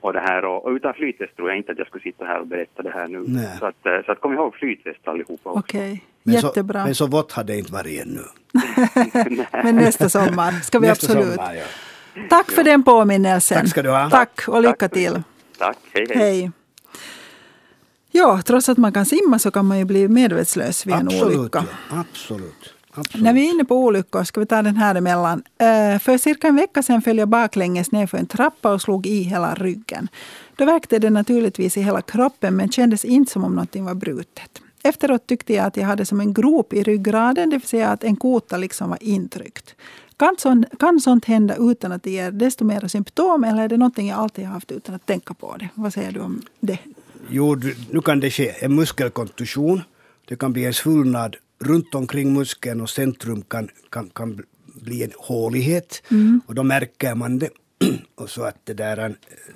och 0.00 0.12
det 0.12 0.20
här 0.20 0.44
och, 0.44 0.64
och 0.64 0.70
utan 0.70 0.94
flytväst 0.94 1.36
tror 1.36 1.48
jag 1.48 1.56
inte 1.56 1.72
att 1.72 1.78
jag 1.78 1.86
skulle 1.86 2.02
sitta 2.02 2.24
här 2.24 2.40
och 2.40 2.46
berätta 2.46 2.82
det 2.82 2.90
här 2.90 3.08
nu. 3.08 3.24
Nej. 3.26 3.56
Så 3.58 3.66
att, 3.66 3.86
eh, 3.86 4.02
så 4.06 4.12
att 4.12 4.20
kom 4.20 4.32
ihåg 4.34 4.54
flytväst 4.54 5.08
allihopa 5.08 5.50
också. 5.50 5.58
Okej, 5.60 6.02
Men 6.22 6.34
jättebra. 6.34 6.80
Så, 6.82 6.86
men 6.86 6.94
så 6.94 7.06
vått 7.06 7.32
hade 7.32 7.52
det 7.52 7.58
inte 7.58 7.72
varit 7.72 8.02
ännu. 8.02 8.22
Men 9.64 9.76
nästa 9.76 10.08
sommar 10.08 10.60
ska 10.64 10.78
vi 10.78 10.86
Nästa 10.88 11.06
absolut. 11.06 11.34
sommar, 11.34 11.54
ja. 11.54 11.64
Tack 12.30 12.50
för 12.50 12.64
den 12.64 12.82
påminnelsen. 12.82 13.58
Tack 13.60 13.68
ska 13.70 13.82
du 13.82 13.90
ha. 13.90 14.10
Tack 14.10 14.48
och 14.48 14.62
lycka 14.62 14.74
Tack 14.76 14.92
till. 14.92 15.22
Tack, 15.58 15.76
hej 15.92 16.06
hej. 16.08 16.18
Hej. 16.18 16.50
Ja, 18.10 18.42
trots 18.44 18.68
att 18.68 18.78
man 18.78 18.92
kan 18.92 19.06
simma 19.06 19.38
så 19.38 19.50
kan 19.50 19.66
man 19.66 19.78
ju 19.78 19.84
bli 19.84 20.08
medvetslös 20.08 20.86
vid 20.86 20.94
en 20.94 21.06
Absolut, 21.06 21.38
olycka. 21.38 21.64
ja. 21.90 21.96
absolut. 22.00 22.74
absolut. 22.94 23.24
När 23.24 23.32
vi 23.32 23.46
är 23.46 23.50
inne 23.54 23.64
på 23.64 23.76
olyckor 23.76 24.24
ska 24.24 24.40
vi 24.40 24.46
ta 24.46 24.62
den 24.62 24.76
här 24.76 24.94
emellan. 24.94 25.42
Eh, 25.58 25.98
För 25.98 26.18
cirka 26.18 26.48
en 26.48 26.56
vecka 26.56 26.82
sedan 26.82 27.02
föll 27.02 27.18
jag 27.18 27.28
baklänges 27.28 27.92
ner 27.92 28.06
för 28.06 28.18
en 28.18 28.26
trappa 28.26 28.72
och 28.72 28.82
slog 28.82 29.06
i 29.06 29.22
hela 29.22 29.54
ryggen. 29.54 30.08
Då 30.56 30.64
verkte 30.64 30.98
det 30.98 31.10
naturligtvis 31.10 31.76
i 31.76 31.82
hela 31.82 32.02
kroppen 32.02 32.56
men 32.56 32.72
kändes 32.72 33.04
inte 33.04 33.32
som 33.32 33.44
om 33.44 33.52
någonting 33.54 33.84
var 33.84 33.94
brutet. 33.94 34.50
Efteråt 34.84 35.26
tyckte 35.26 35.54
jag 35.54 35.66
att 35.66 35.76
jag 35.76 35.84
hade 35.84 36.06
som 36.06 36.20
en 36.20 36.34
grop 36.34 36.72
i 36.72 36.82
ryggraden, 36.82 37.50
det 37.50 37.56
vill 37.56 37.68
säga 37.68 37.90
att 37.90 38.04
en 38.04 38.16
kota 38.16 38.56
liksom 38.56 38.90
var 38.90 39.02
intryckt. 39.02 39.74
Kan, 40.16 40.36
sån, 40.38 40.64
kan 40.78 41.00
sånt 41.00 41.24
hända 41.24 41.56
utan 41.58 41.92
att 41.92 42.02
det 42.02 42.10
ger 42.10 42.30
desto 42.30 42.64
mer 42.64 42.88
symptom 42.88 43.44
eller 43.44 43.62
är 43.62 43.68
det 43.68 43.76
någonting 43.76 44.08
jag 44.08 44.18
alltid 44.18 44.44
har 44.46 44.52
haft 44.52 44.72
utan 44.72 44.94
att 44.94 45.06
tänka 45.06 45.34
på 45.34 45.56
det? 45.56 45.68
Vad 45.74 45.92
säger 45.92 46.12
du 46.12 46.20
om 46.20 46.42
det? 46.60 46.78
Jo, 47.28 47.56
nu 47.90 48.00
kan 48.00 48.20
det 48.20 48.30
ske 48.30 48.64
en 48.64 48.74
muskelkontusion. 48.74 49.82
Det 50.28 50.36
kan 50.36 50.52
bli 50.52 50.64
en 50.64 50.74
svullnad 50.74 51.36
runt 51.58 51.94
omkring 51.94 52.32
muskeln 52.32 52.80
och 52.80 52.90
centrum 52.90 53.42
kan, 53.42 53.68
kan, 53.90 54.08
kan 54.08 54.42
bli 54.66 55.02
en 55.02 55.12
hålighet. 55.16 56.02
Och 56.46 56.54
då 56.54 56.62
märker 56.62 57.14
man 57.14 57.38
det. 57.38 57.48
Och 58.14 58.30
så 58.30 58.42
att 58.42 58.56
det, 58.64 58.74
där, 58.74 58.96
är- 58.96 59.14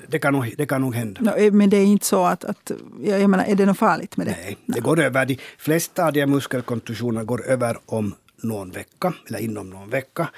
det, 0.09 0.19
kan 0.19 0.33
nog, 0.33 0.55
det 0.59 0.67
kan 0.67 0.81
nog 0.81 0.95
hända. 0.95 1.21
Nå, 1.21 1.33
eh, 1.33 1.53
Men 1.53 1.71
det 1.71 1.77
är 1.77 1.85
inte 1.85 2.07
så 2.07 2.25
att, 2.25 2.45
att 2.45 2.71
jag 3.03 3.31
menar, 3.31 3.45
är 3.45 3.55
det 3.55 3.67
något 3.67 3.79
farligt 3.79 4.17
med 4.17 4.27
det? 4.27 4.37
Nej, 4.45 4.57
det 4.67 4.81
går 4.81 5.01
över. 5.01 5.27
De 5.27 5.39
flesta 5.59 6.07
av 6.07 6.12
de 6.12 6.21
här 6.21 6.27
muskelkontusionerna 6.27 7.25
går 7.25 7.47
över 7.47 7.79
om 7.87 8.15
någon 8.43 8.71
vecka, 8.71 9.15
eller 9.29 9.39
inom 9.39 9.71
någon 9.71 9.91
vecka. 9.91 10.29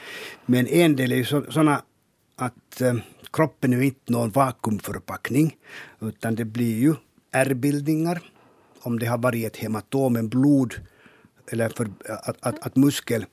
Men 0.47 0.67
en 0.67 0.97
del 0.97 1.13
är 1.13 1.17
ju 1.17 1.25
så, 1.25 1.45
sådana 1.49 1.83
att 2.37 2.81
eh, 2.81 2.95
kroppen 3.33 3.73
är 3.73 3.83
inte 3.83 4.13
någon 4.13 4.31
vakuumförpackning, 4.31 5.57
utan 6.01 6.35
det 6.35 6.45
blir 6.45 6.79
ju 6.79 6.95
ärrbildningar. 7.33 8.21
Om 8.81 8.99
det 8.99 9.07
har 9.07 9.19
varit 9.19 9.47
ett 9.47 9.57
hematom, 9.57 10.17
en 10.17 10.29
blod, 10.29 10.75
eller 11.51 11.69
för, 11.69 11.89
att, 12.09 12.37
att, 12.41 12.67
att 12.67 12.77
muskel, 12.77 13.25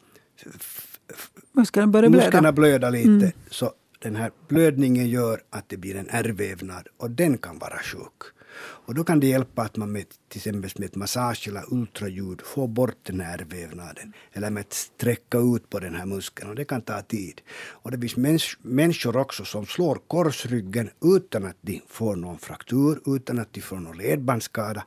Muskeln 1.52 1.92
börjar 1.92 2.10
blöda. 2.10 2.26
musklerna 2.26 2.52
blöder 2.52 2.92
lite. 2.92 3.32
Så 3.50 3.72
den 4.06 4.16
här 4.16 4.32
blödningen 4.48 5.10
gör 5.10 5.42
att 5.50 5.70
det 5.70 5.78
blir 5.78 5.96
en 5.96 6.10
ärrvävnad 6.10 6.88
och 6.98 7.12
den 7.12 7.38
kan 7.38 7.60
vara 7.60 7.80
sjuk. 7.80 8.20
Och 8.58 8.96
då 8.96 9.04
kan 9.04 9.20
det 9.20 9.28
hjälpa 9.28 9.62
att 9.62 9.78
man 9.78 9.92
med 9.92 10.06
till 10.30 10.40
exempel 10.40 10.72
med 10.78 10.86
ett 10.86 10.96
massage 10.96 11.48
eller 11.48 11.74
ultraljud 11.74 12.42
får 12.42 12.68
bort 12.68 12.98
den 13.04 13.20
här 13.20 13.38
ärrvävnaden. 13.38 14.14
Eller 14.34 14.50
med 14.50 14.62
att 14.62 14.74
sträcka 14.74 15.38
ut 15.38 15.70
på 15.70 15.80
den 15.80 15.96
här 15.96 16.06
muskeln 16.06 16.50
och 16.50 16.56
det 16.56 16.66
kan 16.66 16.82
ta 16.82 17.02
tid. 17.02 17.42
Och 17.84 17.92
det 17.92 18.00
finns 18.00 18.16
mäns- 18.16 18.58
människor 18.62 19.18
också 19.18 19.46
som 19.46 19.66
slår 19.66 19.96
korsryggen 20.08 20.90
utan 21.16 21.46
att 21.46 21.58
de 21.62 21.82
får 21.88 22.16
någon 22.16 22.40
fraktur, 22.40 23.00
utan 23.06 23.40
att 23.40 23.54
de 23.54 23.62
får 23.62 23.78
någon 23.78 23.98
ledbandsskada. 23.98 24.86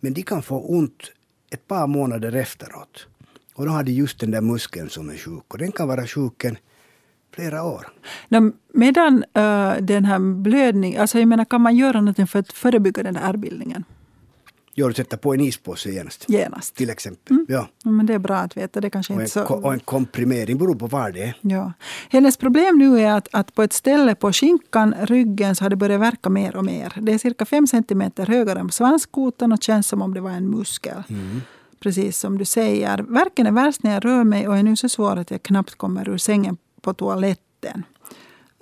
Men 0.00 0.14
de 0.14 0.22
kan 0.22 0.42
få 0.42 0.60
ont 0.60 1.02
ett 1.50 1.66
par 1.68 1.86
månader 1.86 2.32
efteråt. 2.36 3.06
Och 3.54 3.66
då 3.66 3.72
har 3.72 3.82
de 3.82 3.92
just 3.92 4.20
den 4.20 4.30
där 4.30 4.40
muskeln 4.40 4.90
som 4.90 5.10
är 5.10 5.16
sjuk. 5.16 5.44
Och 5.48 5.58
den 5.58 5.72
kan 5.72 5.88
vara 5.88 6.06
sjuken 6.06 6.56
flera 7.34 7.62
år. 7.62 7.88
Medan 8.72 9.24
eh, 9.34 9.72
den 9.80 10.04
här 10.04 10.18
blödningen, 10.18 11.00
alltså 11.00 11.18
jag 11.18 11.28
menar 11.28 11.44
kan 11.44 11.60
man 11.60 11.76
göra 11.76 12.00
något 12.00 12.30
för 12.30 12.38
att 12.38 12.52
förebygga 12.52 13.02
den 13.02 13.14
där 13.14 13.20
ärrbildningen 13.22 13.84
Gör 14.74 14.88
du 14.88 14.94
sätta 14.94 15.16
på 15.16 15.34
en 15.34 15.40
ispåse 15.40 15.90
genast. 15.90 16.24
genast? 16.28 16.74
Till 16.74 16.90
exempel. 16.90 17.44
Ja. 17.48 17.68
Ja, 17.84 17.90
men 17.90 18.06
det 18.06 18.14
är 18.14 18.18
bra 18.18 18.36
att 18.36 18.56
veta, 18.56 18.80
det 18.80 18.90
kanske 18.90 19.12
Och 19.12 19.20
en, 19.20 19.24
inte 19.26 19.32
så... 19.32 19.54
och 19.54 19.72
en 19.72 19.80
komprimering 19.80 20.58
beror 20.58 20.74
på 20.74 20.86
var 20.86 21.10
det 21.10 21.22
är. 21.22 21.36
Ja. 21.40 21.72
Hennes 22.10 22.36
problem 22.36 22.78
nu 22.78 23.00
är 23.00 23.12
att, 23.12 23.28
att 23.32 23.54
på 23.54 23.62
ett 23.62 23.72
ställe 23.72 24.14
på 24.14 24.32
skinkan, 24.32 24.94
ryggen, 25.02 25.56
så 25.56 25.64
har 25.64 25.70
det 25.70 25.76
börjat 25.76 26.00
verka 26.00 26.30
mer 26.30 26.56
och 26.56 26.64
mer. 26.64 26.92
Det 27.00 27.12
är 27.12 27.18
cirka 27.18 27.44
fem 27.44 27.66
centimeter 27.66 28.26
högre 28.26 28.60
än 28.60 28.70
svanskotan 28.70 29.52
och 29.52 29.62
känns 29.62 29.88
som 29.88 30.02
om 30.02 30.14
det 30.14 30.20
var 30.20 30.30
en 30.30 30.50
muskel. 30.50 31.02
Precis 31.80 32.18
som 32.18 32.38
du 32.38 32.44
säger. 32.44 32.98
Verken 32.98 33.46
är 33.46 33.52
värst 33.52 33.82
när 33.82 33.92
jag 33.94 34.04
rör 34.04 34.24
mig 34.24 34.48
och 34.48 34.56
är 34.56 34.62
nu 34.62 34.76
så 34.76 34.88
svår 34.88 35.16
att 35.16 35.30
jag 35.30 35.42
knappt 35.42 35.74
kommer 35.74 36.08
ur 36.08 36.18
sängen 36.18 36.56
på 36.82 36.94
toaletten. 36.94 37.84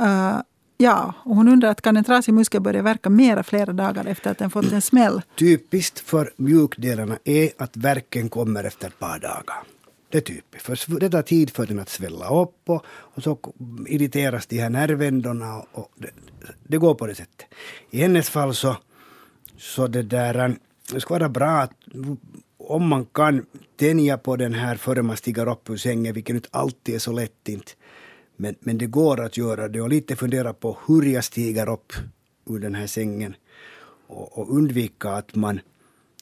Uh, 0.02 0.40
ja, 0.76 1.14
och 1.24 1.36
hon 1.36 1.48
undrar 1.48 1.70
att 1.70 1.82
kan 1.82 1.96
en 1.96 2.04
trasig 2.04 2.34
muskel 2.34 2.60
börja 2.60 2.82
verka 2.82 3.10
mera 3.10 3.42
flera 3.42 3.72
dagar 3.72 4.04
efter 4.06 4.30
att 4.30 4.38
den 4.38 4.50
fått 4.50 4.72
en 4.72 4.82
smäll? 4.82 5.22
Typiskt 5.36 6.00
för 6.00 6.32
mjukdelarna 6.36 7.18
är 7.24 7.50
att 7.58 7.76
verken 7.76 8.28
kommer 8.28 8.64
efter 8.64 8.86
ett 8.86 8.98
par 8.98 9.18
dagar. 9.18 9.62
Det 10.10 10.18
är 10.18 10.22
typiskt. 10.22 10.66
För 10.66 11.00
det 11.00 11.10
tar 11.10 11.22
tid 11.22 11.50
för 11.50 11.66
den 11.66 11.78
att 11.78 11.88
svälla 11.88 12.42
upp 12.42 12.62
och, 12.66 12.84
och 12.86 13.22
så 13.22 13.38
irriteras 13.86 14.46
de 14.46 14.58
här 14.58 14.70
nervändorna. 14.70 15.56
Och, 15.56 15.66
och 15.72 15.90
det, 15.96 16.10
det 16.66 16.78
går 16.78 16.94
på 16.94 17.06
det 17.06 17.14
sättet. 17.14 17.46
I 17.90 18.00
hennes 18.00 18.30
fall 18.30 18.54
så, 18.54 18.76
så 19.58 19.86
det 19.86 20.02
där, 20.02 20.56
det 20.92 21.00
skulle 21.00 21.18
vara 21.18 21.28
bra 21.28 21.50
att 21.50 21.72
om 22.58 22.88
man 22.88 23.06
kan 23.06 23.46
tänja 23.76 24.18
på 24.18 24.36
den 24.36 24.54
här 24.54 24.76
före 24.76 25.02
man 25.02 25.16
stiger 25.16 25.48
upp 25.48 25.70
ur 25.70 25.76
sängen, 25.76 26.14
vilket 26.14 26.36
inte 26.36 26.48
alltid 26.52 26.94
är 26.94 26.98
så 26.98 27.12
lätt 27.12 27.48
inte. 27.48 27.72
Men, 28.40 28.54
men 28.60 28.78
det 28.78 28.86
går 28.86 29.20
att 29.20 29.36
göra 29.36 29.68
det 29.68 29.80
och 29.80 29.88
lite 29.88 30.16
fundera 30.16 30.52
på 30.52 30.78
hur 30.86 31.02
jag 31.02 31.24
stiger 31.24 31.68
upp 31.68 31.92
ur 32.46 32.58
den 32.58 32.74
här 32.74 32.86
sängen 32.86 33.34
och, 34.06 34.38
och 34.38 34.56
undvika 34.56 35.10
att 35.10 35.34
man, 35.34 35.60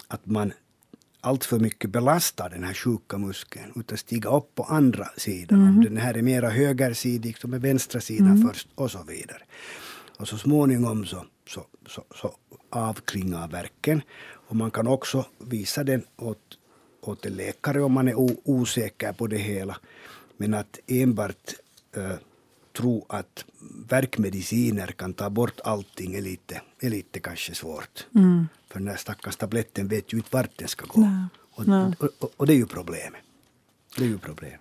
att 0.09 0.27
man 0.27 0.53
allt 1.21 1.45
för 1.45 1.59
mycket 1.59 1.91
belastar 1.91 2.51
den 2.51 2.65
här 2.65 2.75
sjuka 2.75 3.19
muskeln 3.19 3.73
utan 3.77 3.99
stiga 3.99 4.31
upp 4.31 4.55
på 4.55 4.63
andra 4.63 5.09
sidan. 5.17 5.69
Om 5.69 5.85
den 5.85 5.97
här 5.97 6.15
är 6.17 6.23
mera 6.23 6.51
högersidig 6.51 7.39
så 7.39 7.49
med 7.49 7.61
vänstra 7.61 8.01
sidan 8.01 8.43
först 8.49 8.69
och 8.75 8.91
så 8.91 9.03
vidare. 9.03 9.43
Och 10.19 10.29
så 10.29 10.39
småningom 10.39 11.07
så, 11.07 11.27
så, 11.49 11.67
så, 11.87 12.05
så 12.15 12.37
avklingar 12.71 13.49
verken. 13.49 14.03
Och 14.49 14.57
man 14.57 14.71
kan 14.71 14.87
också 14.87 15.27
visa 15.39 15.85
den 15.85 16.05
åt, 16.17 16.59
åt 17.01 17.27
en 17.27 17.33
läkare 17.33 17.83
om 17.83 17.93
man 17.93 18.09
är 18.09 18.15
o, 18.15 18.41
osäker 18.45 19.13
på 19.13 19.27
det 19.27 19.39
hela. 19.39 19.77
Men 20.37 20.55
att 20.55 20.79
enbart 20.87 21.55
tro 22.77 23.07
att 23.09 23.45
verkmediciner 23.89 24.87
kan 24.87 25.15
ta 25.15 25.31
bort 25.31 25.61
allting 25.65 26.15
är 26.15 26.21
lite, 26.21 26.61
är 26.81 26.91
lite 26.91 27.21
kanske 27.21 27.55
svårt. 27.55 28.07
För 28.69 28.79
den 28.79 28.89
här 28.89 28.97
stackars 28.97 29.37
tabletten 29.37 29.89
vet 29.89 30.13
ju 30.13 30.17
inte 30.17 30.29
vart 30.33 30.59
den 30.59 30.69
ska 30.69 30.87
gå. 30.87 31.01
Nej. 31.01 31.27
Och, 31.53 31.69
Nej. 31.69 31.93
och, 31.99 32.09
och, 32.19 32.31
och 32.37 32.47
det 32.47 32.53
är 32.53 32.57
ju 32.57 32.67
problemet. 32.67 33.21
Det 33.97 34.05
är 34.05 34.09
ju 34.09 34.19
problemet. 34.19 34.61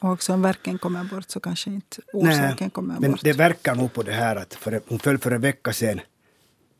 Och 0.00 0.10
också 0.10 0.32
om 0.32 0.42
verken 0.42 0.78
kommer 0.78 1.04
bort 1.04 1.30
så 1.30 1.40
kanske 1.40 1.70
inte 1.70 2.02
orsaken 2.12 2.70
kommer 2.70 3.00
men 3.00 3.10
bort. 3.10 3.20
det 3.22 3.32
verkar 3.32 3.74
nog 3.74 3.92
på 3.92 4.02
det 4.02 4.12
här 4.12 4.36
att 4.36 4.54
för, 4.54 4.80
hon 4.88 4.98
föll 4.98 5.18
för 5.18 5.30
en 5.30 5.40
vecka 5.40 5.72
sedan 5.72 6.00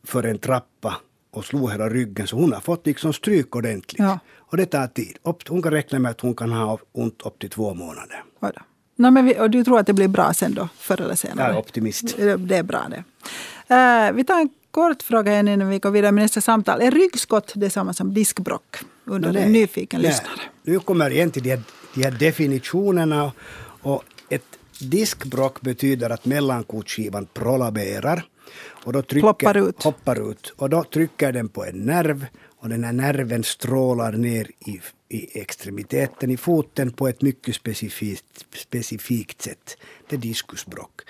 för 0.03 0.23
en 0.23 0.37
trappa 0.37 0.95
och 1.31 1.45
slog 1.45 1.71
hela 1.71 1.89
ryggen 1.89 2.27
så 2.27 2.35
hon 2.35 2.53
har 2.53 2.61
fått 2.61 2.85
liksom 2.85 3.13
stryk 3.13 3.55
ordentligt. 3.55 3.99
Ja. 3.99 4.19
Och 4.37 4.57
det 4.57 4.65
tar 4.65 4.87
tid. 4.87 5.17
Hon 5.49 5.61
kan 5.61 5.71
räkna 5.71 5.99
med 5.99 6.11
att 6.11 6.21
hon 6.21 6.35
kan 6.35 6.51
ha 6.51 6.79
ont 6.91 7.21
upp 7.21 7.39
till 7.39 7.49
två 7.49 7.73
månader. 7.73 8.23
Oj 8.39 8.51
Nå, 8.99 9.11
men 9.11 9.25
vi, 9.25 9.39
och 9.39 9.49
du 9.49 9.63
tror 9.63 9.79
att 9.79 9.87
det 9.87 9.93
blir 9.93 10.07
bra 10.07 10.33
sen 10.33 10.53
då, 10.53 10.69
förr 10.77 11.01
eller 11.01 11.15
senare? 11.15 11.47
Jag 11.47 11.55
är 11.55 11.59
optimist. 11.59 12.17
Det, 12.17 12.55
är 12.57 12.63
bra 12.63 12.87
det. 12.89 13.03
Eh, 13.75 14.11
vi 14.11 14.23
tar 14.23 14.39
en 14.39 14.49
kort 14.71 15.03
fråga 15.03 15.39
innan 15.39 15.69
vi 15.69 15.79
går 15.79 15.91
vidare 15.91 16.11
med 16.11 16.21
nästa 16.21 16.41
samtal. 16.41 16.81
Är 16.81 16.91
ryggskott 16.91 17.51
detsamma 17.55 17.93
som 17.93 18.13
diskbrock? 18.13 18.77
Undrar 19.05 19.31
Nej. 19.33 19.43
en 19.43 19.51
nyfiken 19.51 20.01
Nej. 20.01 20.09
lyssnare. 20.11 20.39
Nu 20.63 20.79
kommer 20.79 21.09
igen 21.09 21.31
till 21.31 21.43
de 21.43 21.49
här, 21.49 21.61
de 21.93 22.03
här 22.03 22.11
definitionerna. 22.11 23.31
Och 23.81 24.03
ett 24.29 24.59
diskbråck 24.79 25.61
betyder 25.61 26.09
att 26.09 26.25
mellankotsskivan 26.25 27.27
prolaberar. 27.33 28.23
Och 28.83 28.93
då 28.93 29.01
trycker, 29.01 29.27
Ploppar 29.27 29.57
ut. 29.57 29.83
Hoppar 29.83 30.31
ut. 30.31 30.53
Och 30.57 30.69
då 30.69 30.83
trycker 30.83 31.31
den 31.31 31.49
på 31.49 31.65
en 31.65 31.75
nerv. 31.75 32.25
Och 32.61 32.69
den 32.69 32.83
här 32.83 32.93
nerven 32.93 33.43
strålar 33.43 34.11
ner 34.11 34.47
i, 34.59 34.81
i 35.09 35.39
extremiteten 35.41 36.31
i 36.31 36.37
foten 36.37 36.91
på 36.91 37.07
ett 37.07 37.21
mycket 37.21 37.55
specifikt, 37.55 38.45
specifikt 38.55 39.41
sätt. 39.41 39.77
Det 40.09 40.15
är 40.15 40.19
diskusbråck. 40.19 41.01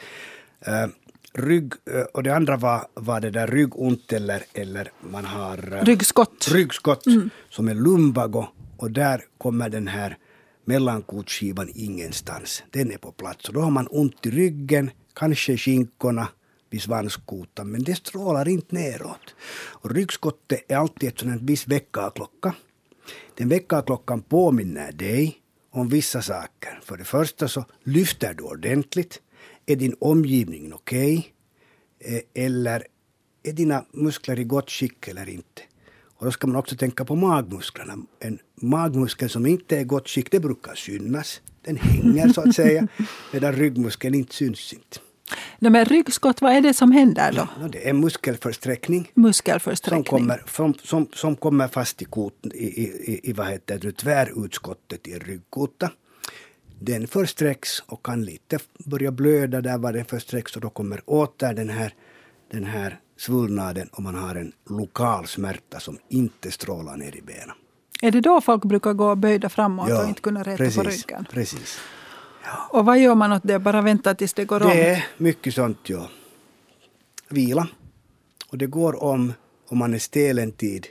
Eh, 0.61 0.87
rygg, 1.33 1.73
eh, 1.93 2.01
och 2.01 2.23
det 2.23 2.35
andra 2.35 2.57
var, 2.57 2.87
var 2.93 3.19
det 3.21 3.29
där 3.29 3.47
ryggont 3.47 4.13
eller, 4.13 4.43
eller 4.53 4.91
man 5.11 5.25
har 5.25 5.73
eh, 5.77 5.83
Ryggskott. 5.83 6.47
ryggskott 6.51 7.03
som 7.49 7.67
är 7.67 7.75
lumbago 7.75 8.47
och 8.77 8.91
där 8.91 9.23
kommer 9.37 9.69
den 9.69 9.87
här 9.87 10.17
mellankotskivan 10.65 11.69
ingenstans. 11.75 12.63
Den 12.71 12.91
är 12.91 12.97
på 12.97 13.11
plats 13.11 13.47
och 13.47 13.53
då 13.53 13.61
har 13.61 13.71
man 13.71 13.87
ont 13.91 14.25
i 14.25 14.29
ryggen, 14.31 14.91
kanske 15.13 15.57
skinkorna 15.57 16.27
vid 16.69 16.81
svanskotan 16.81 17.71
men 17.71 17.83
det 17.83 17.95
strålar 17.95 18.47
inte 18.47 18.75
neråt. 18.75 19.35
Och 19.51 19.91
ryggskottet 19.91 20.63
är 20.67 20.77
alltid 20.77 21.09
ett 21.09 21.19
sånt 21.19 21.41
viss 21.41 21.67
väckarklocka. 21.67 22.53
Den 23.37 23.49
väckarklockan 23.49 24.21
påminner 24.21 24.91
dig 24.91 25.41
om 25.71 25.89
vissa 25.89 26.21
saker. 26.21 26.79
För 26.83 26.97
det 26.97 27.03
första 27.03 27.47
så 27.47 27.65
lyfter 27.83 28.33
du 28.33 28.43
ordentligt. 28.43 29.21
Är 29.65 29.75
din 29.75 29.95
omgivning 29.99 30.73
okej? 30.73 31.33
Okay? 31.99 32.21
Eller 32.33 32.87
är 33.43 33.53
dina 33.53 33.85
muskler 33.91 34.39
i 34.39 34.43
gott 34.43 34.71
skick 34.71 35.07
eller 35.07 35.29
inte? 35.29 35.61
Och 36.19 36.25
då 36.25 36.31
ska 36.31 36.47
man 36.47 36.55
också 36.55 36.75
tänka 36.75 37.05
på 37.05 37.15
magmusklerna. 37.15 37.97
En 38.19 38.39
magmuskel 38.55 39.29
som 39.29 39.45
inte 39.45 39.77
är 39.77 39.79
i 39.79 39.83
gott 39.83 40.09
skick, 40.09 40.31
det 40.31 40.39
brukar 40.39 40.75
synas. 40.75 41.41
Den 41.61 41.77
hänger 41.77 42.29
så 42.29 42.41
att 42.41 42.55
säga. 42.55 42.87
Medan 43.33 43.53
ryggmuskeln 43.53 44.15
inte 44.15 44.35
syns 44.35 44.73
inte. 44.73 44.99
Nej, 45.59 45.71
men 45.71 45.85
ryggskott, 45.85 46.41
vad 46.41 46.53
är 46.53 46.61
det 46.61 46.73
som 46.73 46.91
händer 46.91 47.31
då? 47.31 47.47
Ja, 47.61 47.67
det 47.67 47.89
är 47.89 47.93
muskelförsträckning. 47.93 49.11
Muskelförsträckning. 49.13 50.05
Som 50.05 50.19
kommer, 50.19 50.43
som, 50.47 50.73
som, 50.73 51.07
som 51.13 51.35
kommer 51.35 51.67
fast 51.67 52.01
i, 52.01 52.05
koten, 52.05 52.51
i, 52.55 52.65
i, 52.65 53.19
i 53.23 53.33
vad 53.33 53.47
heter 53.47 53.79
det, 53.79 53.91
tvärutskottet 53.91 55.07
i 55.07 55.19
ryggkota. 55.19 55.91
Den 56.79 57.07
försträcks 57.07 57.83
och 57.87 58.05
kan 58.05 58.25
lite 58.25 58.59
börja 58.85 59.11
blöda 59.11 59.61
där 59.61 59.77
var 59.77 59.93
den 59.93 60.05
försträcks 60.05 60.55
och 60.55 60.61
då 60.61 60.69
kommer 60.69 61.01
åter 61.05 61.53
den 61.53 61.69
här, 61.69 61.93
den 62.51 62.63
här 62.63 62.99
svullnaden 63.17 63.87
och 63.91 64.03
man 64.03 64.15
har 64.15 64.35
en 64.35 64.51
lokal 64.69 65.27
smärta 65.27 65.79
som 65.79 65.97
inte 66.09 66.51
strålar 66.51 66.97
ner 66.97 67.15
i 67.15 67.21
benen. 67.21 67.55
Är 68.01 68.11
det 68.11 68.21
då 68.21 68.41
folk 68.41 68.65
brukar 68.65 68.93
gå 68.93 69.15
böjda 69.15 69.49
framåt 69.49 69.89
Ja, 69.89 70.03
och 70.03 70.09
inte 70.09 70.21
kunna 70.21 70.43
räta 70.43 70.57
precis, 70.57 70.75
på 70.75 70.83
ryggen? 70.83 71.27
Precis. 71.31 71.79
Och 72.69 72.85
vad 72.85 72.99
gör 72.99 73.15
man 73.15 73.31
åt 73.31 73.41
det? 73.43 73.59
Bara 73.59 73.81
vänta 73.81 74.15
tills 74.15 74.33
det 74.33 74.45
går 74.45 74.63
om? 74.63 74.69
Det 74.69 74.89
är 74.89 75.05
mycket 75.17 75.53
sånt, 75.53 75.77
ja. 75.83 76.09
Vila. 77.29 77.67
Och 78.49 78.57
det 78.57 78.65
går 78.65 79.03
om 79.03 79.33
om 79.69 79.77
man 79.77 79.93
är 79.93 79.99
stel 79.99 80.39
en 80.39 80.51
tid 80.51 80.87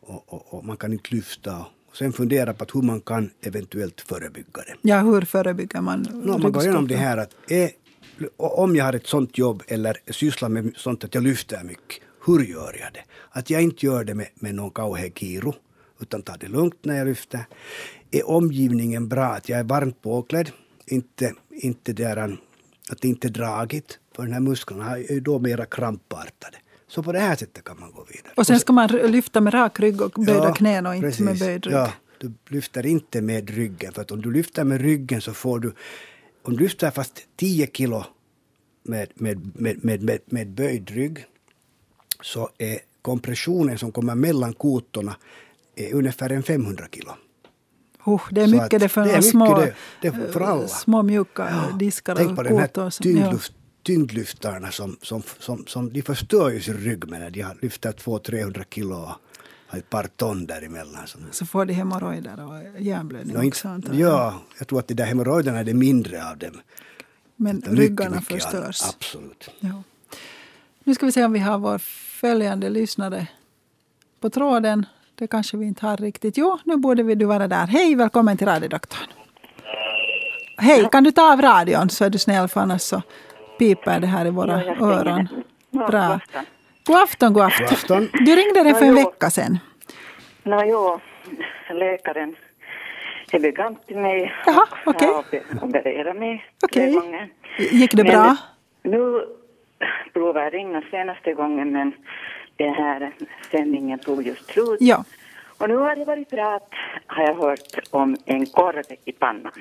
och, 0.00 0.32
och, 0.32 0.54
och 0.54 0.64
man 0.64 0.76
kan 0.76 0.92
inte 0.92 1.14
lyfta. 1.14 1.66
Och 1.90 1.96
sen 1.96 2.12
fundera 2.12 2.54
på 2.54 2.64
att 2.64 2.74
hur 2.74 2.82
man 2.82 3.00
kan 3.00 3.30
eventuellt 3.40 4.00
förebygga 4.00 4.62
det. 4.66 4.74
Ja, 4.82 5.00
hur 5.00 5.22
förebygger 5.22 5.80
man 5.80 6.02
No, 6.02 6.38
man 6.38 6.52
går 6.52 6.62
igenom 6.62 6.88
det 6.88 6.96
här 6.96 7.16
att 7.16 7.30
är, 7.48 7.70
om 8.36 8.76
jag 8.76 8.84
har 8.84 8.92
ett 8.92 9.06
sånt 9.06 9.38
jobb 9.38 9.62
eller 9.66 9.96
sysslar 10.10 10.48
med 10.48 10.72
sånt 10.76 11.04
att 11.04 11.14
jag 11.14 11.24
lyfter 11.24 11.64
mycket, 11.64 12.02
hur 12.26 12.44
gör 12.44 12.76
jag 12.80 12.92
det? 12.92 13.04
Att 13.30 13.50
jag 13.50 13.62
inte 13.62 13.86
gör 13.86 14.04
det 14.04 14.14
med, 14.14 14.28
med 14.34 14.54
någon 14.54 14.96
kiro, 15.14 15.54
utan 16.00 16.22
tar 16.22 16.38
det 16.38 16.48
lugnt 16.48 16.78
när 16.82 16.98
jag 16.98 17.06
lyfter. 17.06 17.44
Är 18.10 18.30
omgivningen 18.30 19.08
bra, 19.08 19.24
att 19.24 19.48
jag 19.48 19.58
är 19.58 19.64
varmt 19.64 20.02
påklädd, 20.02 20.50
inte, 20.92 21.34
inte 21.50 21.92
där 21.92 22.38
att 22.90 23.00
det 23.00 23.08
inte 23.08 23.28
är 23.28 23.30
dragigt, 23.30 23.98
för 24.16 24.22
den 24.22 24.32
här 24.32 24.40
musklerna 24.40 24.98
är 24.98 25.12
ju 25.12 25.20
då 25.20 25.38
mera 25.38 25.66
krampartade. 25.66 26.56
Så 26.86 27.02
på 27.02 27.12
det 27.12 27.18
här 27.18 27.36
sättet 27.36 27.64
kan 27.64 27.80
man 27.80 27.92
gå 27.92 28.04
vidare. 28.04 28.32
Och 28.36 28.46
sen 28.46 28.60
ska 28.60 28.72
man 28.72 28.88
lyfta 28.88 29.40
med 29.40 29.54
rak 29.54 29.80
rygg 29.80 30.00
och 30.02 30.12
böjda 30.12 30.44
Ja, 30.44 30.54
knän 30.54 30.86
och 30.86 30.94
inte 30.94 31.08
precis. 31.08 31.24
med 31.24 31.38
böjd 31.38 31.66
rygg. 31.66 31.74
Ja, 31.74 31.92
du 32.18 32.32
lyfter 32.48 32.86
inte 32.86 33.20
med 33.20 33.50
ryggen. 33.50 33.92
För 33.92 34.02
att 34.02 34.10
om 34.10 34.22
du 34.22 34.32
lyfter 34.32 34.64
med 34.64 34.80
ryggen 34.80 35.20
så 35.20 35.34
får 35.34 35.58
du... 35.60 35.72
Om 36.42 36.56
du 36.56 36.58
lyfter 36.58 36.90
fast 36.90 37.26
10 37.36 37.66
kilo 37.66 38.04
med, 38.82 39.08
med, 39.14 39.60
med, 39.60 39.84
med, 39.84 40.02
med, 40.02 40.20
med 40.24 40.48
böjd 40.50 40.90
rygg 40.90 41.24
så 42.20 42.50
är 42.58 42.78
kompressionen 43.02 43.78
som 43.78 43.92
kommer 43.92 44.14
mellan 44.14 44.52
kotorna 44.52 45.16
är 45.76 45.94
ungefär 45.94 46.30
en 46.30 46.42
500 46.42 46.84
kilo. 46.92 47.12
Uh, 48.06 48.20
det 48.30 48.42
är 48.42 48.46
Så 48.46 48.56
mycket 48.56 48.80
det 48.80 48.88
för 48.88 49.00
det 49.00 49.06
mycket 49.06 49.30
små, 49.30 49.58
det. 49.58 49.74
Det 50.00 50.12
för 50.12 50.66
små 50.66 51.02
mjuka 51.02 51.68
diskar 51.78 52.14
Tänk 52.14 52.36
på 52.36 52.42
den 52.42 52.58
här 52.58 52.90
tyngdlyft, 52.90 53.52
tyngdlyftarna 53.82 54.70
som, 54.70 54.96
som, 55.02 55.22
som, 55.38 55.64
som 55.66 55.92
de 55.92 56.02
förstör 56.02 56.50
ju 56.50 56.60
sin 56.60 56.76
rygg 56.76 57.08
med 57.08 57.20
när 57.20 57.30
de 57.30 57.40
har 57.40 57.56
lyfter 57.62 57.92
200-300 57.92 58.64
kilo 58.70 59.08
har 59.72 59.78
ett 59.78 59.90
par 59.90 60.04
ton 60.16 60.46
däremellan. 60.46 61.06
Så 61.30 61.46
får 61.46 61.64
de 61.64 61.74
hemorrojder 61.74 62.44
och 62.46 62.80
hjärnblödning 62.80 63.48
också. 63.48 63.68
jag. 63.68 63.94
ja, 63.94 64.42
jag 64.58 64.68
tror 64.68 64.78
att 64.78 64.88
de 64.88 64.94
där 64.94 65.04
hemorrojderna 65.04 65.58
är 65.58 65.64
det 65.64 65.74
mindre 65.74 66.30
av 66.30 66.38
dem. 66.38 66.60
Men 67.36 67.56
Mycket, 67.56 67.72
ryggarna 67.72 68.16
mycket 68.16 68.42
förstörs. 68.42 68.82
annat. 68.82 68.96
Absolut. 68.98 69.50
Ja. 69.60 69.82
Nu 70.84 70.94
ska 70.94 71.06
vi 71.06 71.12
se 71.12 71.24
om 71.24 71.32
vi 71.32 71.38
har 71.38 71.58
vår 71.58 71.78
följande 72.20 72.70
lyssnare 72.70 73.26
på 74.20 74.30
tråden. 74.30 74.86
Det 75.14 75.26
kanske 75.26 75.56
vi 75.56 75.66
inte 75.66 75.86
har 75.86 75.96
riktigt. 75.96 76.36
Jo, 76.38 76.58
nu 76.64 76.76
borde 76.76 77.02
vi 77.02 77.14
du 77.14 77.24
vara 77.24 77.48
där. 77.48 77.66
Hej, 77.66 77.94
välkommen 77.94 78.36
till 78.36 78.46
radiodoktorn. 78.46 79.06
Hej, 80.58 80.88
kan 80.92 81.04
du 81.04 81.10
ta 81.12 81.32
av 81.32 81.40
radion 81.42 81.90
så 81.90 82.04
är 82.04 82.10
du 82.10 82.18
snäll 82.18 82.48
för 82.48 82.60
annars 82.60 82.80
så 82.82 83.02
piper 83.58 84.00
det 84.00 84.06
här 84.06 84.26
i 84.26 84.30
våra 84.30 84.64
Ja, 84.64 84.74
öron. 84.80 85.28
den. 85.70 85.86
Bra. 85.86 85.86
god 85.86 85.96
afton. 86.16 86.44
God 86.84 86.96
afton, 86.96 87.32
god 87.32 87.42
afton. 87.72 88.08
Du 88.12 88.36
ringde 88.36 88.62
det 88.62 88.74
för 88.74 88.86
en 88.86 88.94
vecka 88.94 89.30
sedan. 89.30 89.58
Nå 90.42 90.62
jo, 90.64 91.00
läkaren 91.74 92.36
är 93.32 93.38
bekant 93.40 93.86
till 93.86 93.98
mig. 93.98 94.32
Jaha, 94.46 94.66
okej. 94.86 95.08
Jag 95.08 95.60
har 95.60 95.68
opererat 95.68 96.16
mig 96.16 96.44
tre 96.72 96.90
gånger. 96.90 97.28
Gick 97.58 97.94
det 97.94 98.04
Men 98.04 98.12
bra? 98.12 98.36
Nu 98.82 99.26
provade 100.12 100.44
jag 100.44 100.54
ringa 100.54 100.82
senaste 100.90 101.32
gången 101.34 101.72
men 101.72 101.92
den 102.64 102.74
här 102.74 103.12
sändningen 103.50 103.98
tog 103.98 104.26
just 104.26 104.46
slut. 104.46 104.78
Ja. 104.80 105.04
Och 105.58 105.68
nu 105.68 105.76
har 105.76 105.96
det 105.96 106.04
varit 106.04 106.30
prat, 106.30 106.68
har 107.06 107.24
jag 107.24 107.34
hört, 107.34 107.88
om 107.90 108.16
en 108.24 108.46
korv 108.46 108.84
i 109.04 109.12
pannan. 109.12 109.52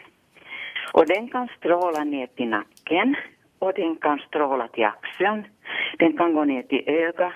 Och 0.93 1.05
den 1.07 1.27
kan 1.29 1.47
stråla 1.57 2.03
ner 2.03 2.27
till 2.27 2.49
nacken 2.49 3.15
och 3.59 3.73
den 3.73 3.95
kan 3.95 4.19
stråla 4.19 4.67
till 4.67 4.85
axeln. 4.85 5.43
Den 5.99 6.17
kan 6.17 6.33
gå 6.33 6.43
ner 6.43 6.63
till 6.63 6.83
ögat. 6.87 7.33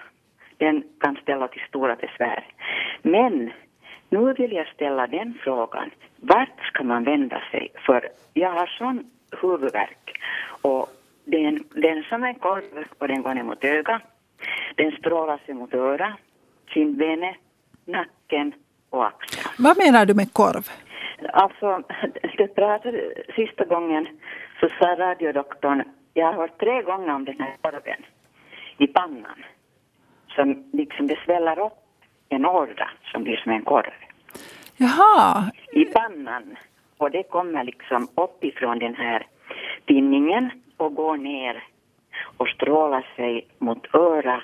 Den 0.57 0.83
kan 0.99 1.15
ställa 1.15 1.47
till 1.47 1.61
stora 1.69 1.95
besvär. 1.95 2.43
Men 3.01 3.51
nu 4.09 4.33
vill 4.33 4.51
jag 4.51 4.67
ställa 4.67 5.07
den 5.07 5.37
frågan. 5.43 5.91
Vart 6.15 6.59
ska 6.63 6.83
man 6.83 7.03
vända 7.03 7.41
sig? 7.51 7.71
För 7.85 8.09
jag 8.33 8.51
har 8.51 8.67
sån 8.67 9.11
huvudvärk. 9.41 10.21
Och 10.61 10.89
den, 11.25 11.63
den 11.75 12.03
som 12.03 12.23
en 12.23 12.35
korv 12.35 12.85
och 12.97 13.07
den 13.07 13.21
går 13.21 13.33
ner 13.33 13.43
mot 13.43 13.63
ögat. 13.63 14.01
Den 14.75 14.91
strålar 14.91 15.37
sig 15.45 15.53
mot 15.53 15.73
örat, 15.73 16.13
kindbenet, 16.73 17.35
nacken 17.85 18.53
och 18.89 19.05
axeln. 19.05 19.53
Vad 19.57 19.77
menar 19.77 20.05
du 20.05 20.13
med 20.13 20.33
korv? 20.33 20.69
Alltså, 21.33 21.81
det 22.37 22.47
pratade 22.47 23.13
sista 23.35 23.65
gången 23.65 24.07
så 24.59 24.69
sa 24.79 24.95
radiodoktorn, 24.95 25.83
jag 26.13 26.25
har 26.25 26.33
hört 26.33 26.59
tre 26.59 26.81
gånger 26.81 27.15
om 27.15 27.25
den 27.25 27.39
här 27.39 27.55
korven 27.61 28.05
i 28.77 28.87
pannan. 28.87 29.43
Som 30.27 30.69
liksom 30.73 31.07
det 31.07 31.19
sväller 31.25 31.59
upp 31.59 31.73
en 32.29 32.45
ådra 32.45 32.89
som 33.11 33.23
blir 33.23 33.37
som 33.37 33.51
en 33.51 33.61
korv 33.61 33.93
Jaha, 34.77 35.51
i 35.71 35.85
pannan. 35.85 36.55
Och 36.97 37.11
det 37.11 37.23
kommer 37.23 37.63
liksom 37.63 38.07
uppifrån 38.15 38.79
den 38.79 38.95
här 38.95 39.27
tinningen 39.85 40.51
och 40.77 40.95
går 40.95 41.17
ner 41.17 41.63
och 42.37 42.47
strålar 42.47 43.07
sig 43.15 43.47
mot 43.59 43.95
öra 43.95 44.41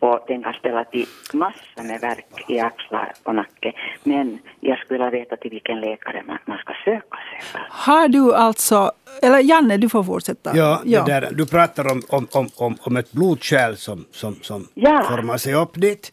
och 0.00 0.24
den 0.28 0.42
kan 0.42 0.52
ställa 0.52 0.84
till 0.84 1.06
massor 1.32 1.82
med 1.82 2.00
värk 2.00 2.44
i 2.48 2.60
axlar 2.60 3.12
och 3.22 3.34
nacke. 3.34 3.72
Men 4.04 4.38
jag 4.60 4.78
skulle 4.78 4.98
vilja 4.98 5.10
veta 5.20 5.36
till 5.36 5.50
vilken 5.50 5.80
läkare 5.80 6.22
man, 6.26 6.38
man 6.46 6.58
ska 6.58 6.72
söka 6.84 7.16
sig. 7.16 7.60
har 7.70 8.08
du 8.08 8.34
alltså... 8.34 8.92
Eller 9.22 9.38
Janne, 9.38 9.76
du 9.76 9.88
får 9.88 10.04
fortsätta. 10.04 10.56
Ja, 10.56 10.80
Det 10.84 11.02
där, 11.06 11.28
du 11.32 11.46
pratar 11.46 11.92
om, 11.92 12.02
om, 12.08 12.26
om, 12.32 12.48
om, 12.56 12.76
om 12.80 12.96
ett 12.96 13.12
blodkärl 13.12 13.74
som, 13.74 14.04
som, 14.10 14.34
som 14.34 14.68
Ja. 14.74 15.02
formar 15.10 15.36
sig 15.36 15.54
upp 15.54 15.74
dit. 15.74 16.12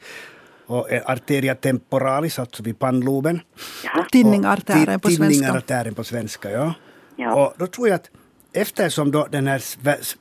Och 0.68 0.88
arteria 1.06 1.56
temporalis, 1.56 2.40
alltså 2.40 2.64
vid 2.64 2.80
pannloben. 2.80 3.42
Ja. 3.84 4.06
Tinningartären 4.12 5.00
på 5.00 5.10
svenska. 5.10 5.34
Tinningartären 5.34 5.94
på 5.96 6.04
svenska, 6.04 6.52
ja. 6.52 6.74
Ja. 7.16 7.36
Och 7.36 7.54
då 7.58 7.68
tror 7.68 7.88
jag 7.88 7.96
att 7.96 8.10
eftersom 8.56 9.12
då 9.12 9.28
den 9.32 9.48
här 9.48 9.62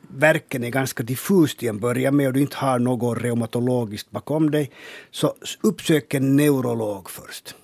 verken 0.09 0.65
är 0.65 0.71
ganska 0.71 1.03
diffus 1.03 1.57
till 1.57 1.69
en 1.69 1.79
början 1.79 2.17
med 2.17 2.27
och 2.27 2.33
du 2.33 2.41
inte 2.41 2.57
har 2.57 2.79
något 2.79 3.19
reumatologiskt 3.19 4.11
bakom 4.11 4.51
dig, 4.51 4.71
så 5.11 5.35
uppsök 5.61 6.15
en 6.15 6.37
neurolog 6.37 7.11
först. 7.11 7.55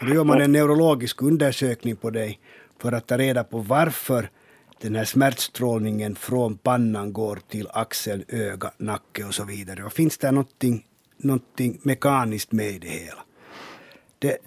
Och 0.00 0.06
då 0.06 0.14
gör 0.14 0.24
man 0.24 0.40
en 0.40 0.52
neurologisk 0.52 1.22
undersökning 1.22 1.96
på 1.96 2.10
dig 2.10 2.40
för 2.78 2.92
att 2.92 3.06
ta 3.06 3.18
reda 3.18 3.44
på 3.44 3.58
varför 3.58 4.30
den 4.80 4.94
här 4.94 5.04
smärtstrålningen 5.04 6.16
från 6.16 6.58
pannan 6.58 7.12
går 7.12 7.38
till 7.48 7.68
axel, 7.72 8.24
öga, 8.28 8.70
nacke 8.78 9.24
och 9.24 9.34
så 9.34 9.44
vidare. 9.44 9.84
Och 9.84 9.92
finns 9.92 10.18
det 10.18 10.32
någonting, 10.32 10.86
någonting 11.16 11.80
mekaniskt 11.82 12.52
med 12.52 12.70
i 12.70 12.78
det 12.78 12.88
hela? 12.88 13.24
Det, 14.18 14.38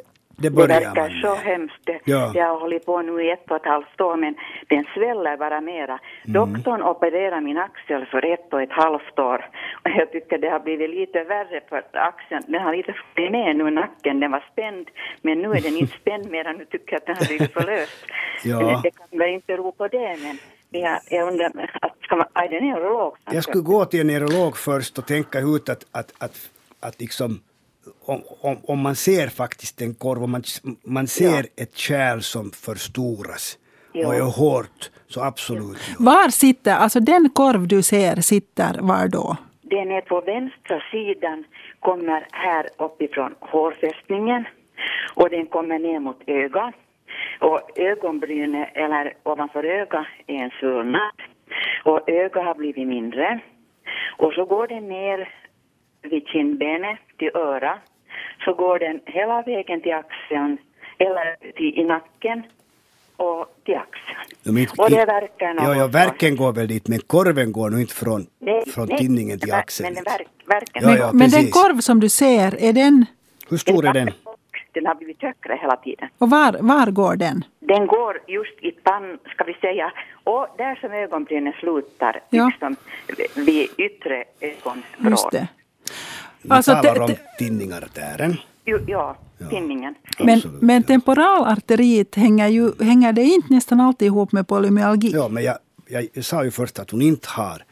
det 0.42 0.50
Det 0.50 0.68
verkar 0.68 1.02
man 1.02 1.22
så 1.22 1.36
hemskt. 1.36 1.90
Ja. 2.06 2.32
det 2.34 2.40
har 2.40 2.60
hållit 2.60 2.86
på 2.86 3.02
nu 3.02 3.24
i 3.24 3.32
ett 3.32 3.52
och 3.52 3.56
ett 3.56 3.66
halvt 3.66 4.02
år 4.02 4.16
men 4.16 4.36
den 4.70 4.86
sväller 4.94 5.38
bara 5.38 5.62
mera. 5.62 6.00
Mm. 6.00 6.34
Doktorn 6.34 6.82
opererade 6.82 7.42
min 7.42 7.58
axel 7.58 8.06
för 8.06 8.26
ett 8.26 8.54
och 8.54 8.62
ett 8.62 8.72
halvt 8.72 9.20
år 9.20 9.50
och 9.84 9.90
jag 9.90 10.12
tycker 10.12 10.38
det 10.38 10.50
har 10.50 10.60
blivit 10.60 10.90
lite 10.90 11.24
värre 11.24 11.62
för 11.70 11.84
axeln. 11.94 12.44
Den 12.48 12.62
har 12.62 12.76
lite 12.76 12.94
blivit 13.16 13.32
med 13.32 13.56
nu 13.56 13.68
i 13.68 13.72
nacken. 13.72 14.20
Den 14.20 14.32
var 14.32 14.44
spänd 14.52 14.88
men 15.22 15.42
nu 15.42 15.52
är 15.52 15.62
den 15.62 15.78
inte 15.78 15.98
spänd 16.02 16.32
mera. 16.32 16.52
Nu 16.52 16.66
tycker 16.66 16.94
jag 16.94 16.98
att 16.98 17.06
den 17.06 17.16
har 17.16 17.26
blivit 17.26 17.54
förlöst. 17.54 18.06
Ja. 18.44 18.82
Det 18.84 18.92
kan 18.92 19.20
väl 19.20 19.30
inte 19.30 19.58
ro 19.58 19.72
på 19.72 19.88
det 19.88 20.18
men 20.24 20.38
jag, 20.72 21.00
jag 21.10 21.28
undrar, 21.28 21.52
ska 22.04 22.16
man, 22.16 22.28
är 22.34 22.50
det 22.50 22.62
neurolog? 22.62 23.16
som 23.24 23.36
Jag 23.36 23.44
skulle 23.44 23.64
gå 23.64 23.86
till 23.86 24.00
en 24.00 24.08
neurolog 24.08 24.58
först 24.58 24.98
och 24.98 25.06
tänka 25.06 25.40
ut 25.40 25.70
att, 25.70 25.86
att, 25.92 26.14
att, 26.18 26.50
att 26.80 27.00
liksom, 27.00 27.40
om, 28.06 28.22
om, 28.42 28.58
om 28.64 28.80
man 28.80 28.96
ser 28.96 29.28
faktiskt 29.28 29.82
en 29.82 29.94
korv, 29.94 30.30
man, 30.30 30.44
man 30.84 31.08
ser 31.08 31.46
ett 31.58 31.76
kärl 31.78 32.20
som 32.20 32.52
förstoras 32.52 33.58
Ja. 33.94 34.08
och 34.08 34.16
är 34.16 34.22
hårt, 34.22 34.90
så 35.08 35.22
absolut. 35.24 35.78
Ja. 35.90 35.96
Var 36.00 36.30
sitter, 36.30 36.76
alltså 36.76 37.00
den 37.00 37.30
korv 37.30 37.68
du 37.68 37.82
ser 37.84 38.16
sitter 38.16 38.78
var 38.82 39.08
då? 39.08 39.38
Den 39.62 39.92
är 39.92 40.02
på 40.02 40.22
vänstra 40.22 40.82
sidan, 40.92 41.44
kommer 41.80 42.28
här 42.32 42.70
uppifrån 42.78 43.36
hårfästningen 43.40 44.46
och 45.14 45.30
den 45.30 45.46
kommer 45.46 45.80
ner 45.80 46.00
mot 46.00 46.22
ögat. 46.28 46.74
Och 47.40 47.62
ögonbrynet, 47.76 48.70
eller 48.74 49.14
ovanför 49.24 49.64
ögat, 49.64 50.06
är 50.28 50.36
en 50.36 50.52
svullnad. 50.60 51.12
Och 51.86 52.10
ögat 52.10 52.46
har 52.46 52.56
blivit 52.56 52.88
mindre. 52.88 53.40
Och 54.18 54.34
så 54.34 54.46
går 54.46 54.68
den 54.68 54.90
ner 54.90 55.30
vid 56.02 56.28
kindbenet 56.28 57.00
till 57.18 57.32
örat. 57.36 57.80
Så 58.46 58.54
går 58.54 58.80
den 58.80 59.00
hela 59.06 59.42
vägen 59.42 59.82
till 59.82 59.94
axeln, 59.94 60.58
eller 60.98 61.36
till, 61.58 61.80
i 61.80 61.84
nacken 61.84 62.44
och 63.18 63.46
till 63.66 63.76
axeln. 63.76 64.18
De 64.44 64.58
inte- 64.58 64.82
och 64.82 64.90
det 64.90 65.06
verkar 65.06 65.48
Ja, 65.48 65.54
något 65.54 65.78
ja, 65.78 65.82
så- 65.84 65.88
verken 65.88 66.36
går 66.36 66.54
väl 66.54 66.68
dit, 66.68 66.88
men 66.88 67.00
korven 67.00 67.52
går 67.52 67.70
nog 67.70 67.82
inte 67.82 67.94
från, 67.96 68.28
Nej, 68.40 68.64
från 68.70 68.88
nej, 68.88 68.98
tinningen 68.98 69.40
till 69.40 69.50
men- 69.50 69.60
axeln. 69.60 69.88
Men 69.94 70.04
den 70.04 70.04
verk, 70.48 70.70
Ja, 70.74 70.98
ja, 70.98 71.12
Men 71.14 71.30
den 71.30 71.52
korv 71.52 71.80
som 71.80 72.00
du 72.00 72.10
ser, 72.10 72.64
är 72.64 72.74
den, 72.74 73.06
Hur 73.50 73.58
stor 73.58 73.86
är 73.88 73.94
den? 73.94 74.10
Den 74.74 74.86
har 74.86 74.96
blivit 74.96 75.22
högre 75.22 75.58
hela 75.62 75.76
tiden. 75.76 76.10
och 76.18 76.30
var, 76.30 76.58
var 76.62 76.92
går 76.92 77.16
den? 77.16 77.44
Den 77.60 77.88
går 77.88 78.20
just 78.28 78.64
i 78.64 78.72
pann, 78.72 79.20
ska 79.30 79.44
vi 79.44 79.54
säga, 79.54 79.92
och 80.24 80.48
där 80.58 80.76
som 80.76 80.92
ögonbrynen 80.92 81.54
slutar, 81.60 82.22
Ja. 82.30 82.46
liksom 82.48 82.76
vid 83.46 83.68
yttre 83.78 84.24
ögonvrår. 84.40 85.10
Just 85.10 85.32
det. 85.32 85.48
Vi 86.42 86.50
Alltså, 86.50 86.72
talar 86.72 87.00
om 87.02 87.16
tinningartären. 87.38 88.38
Jo, 88.66 88.78
ja, 88.88 89.18
Ja. 89.42 89.50
tinningen. 89.50 89.96
Men, 90.20 90.36
Absolut, 90.36 90.62
men 90.62 90.76
ja. 90.76 90.88
temporalarteriet 90.88 92.16
hänger, 92.16 92.48
ju, 92.48 92.72
hänger 92.84 93.14
det 93.14 93.22
inte 93.22 93.54
nästan 93.54 93.80
alltid 93.80 94.06
ihop 94.06 94.32
med 94.32 94.48
polymyalgi? 94.48 95.12
Ja, 95.14 95.28
men 95.28 95.44
jag, 95.44 95.58
jag, 95.88 96.26
sa 96.26 96.44
ju 96.44 96.52
först 96.52 96.80
att 96.80 96.92
hon 96.92 97.02
inte 97.02 97.28
har 97.30 97.64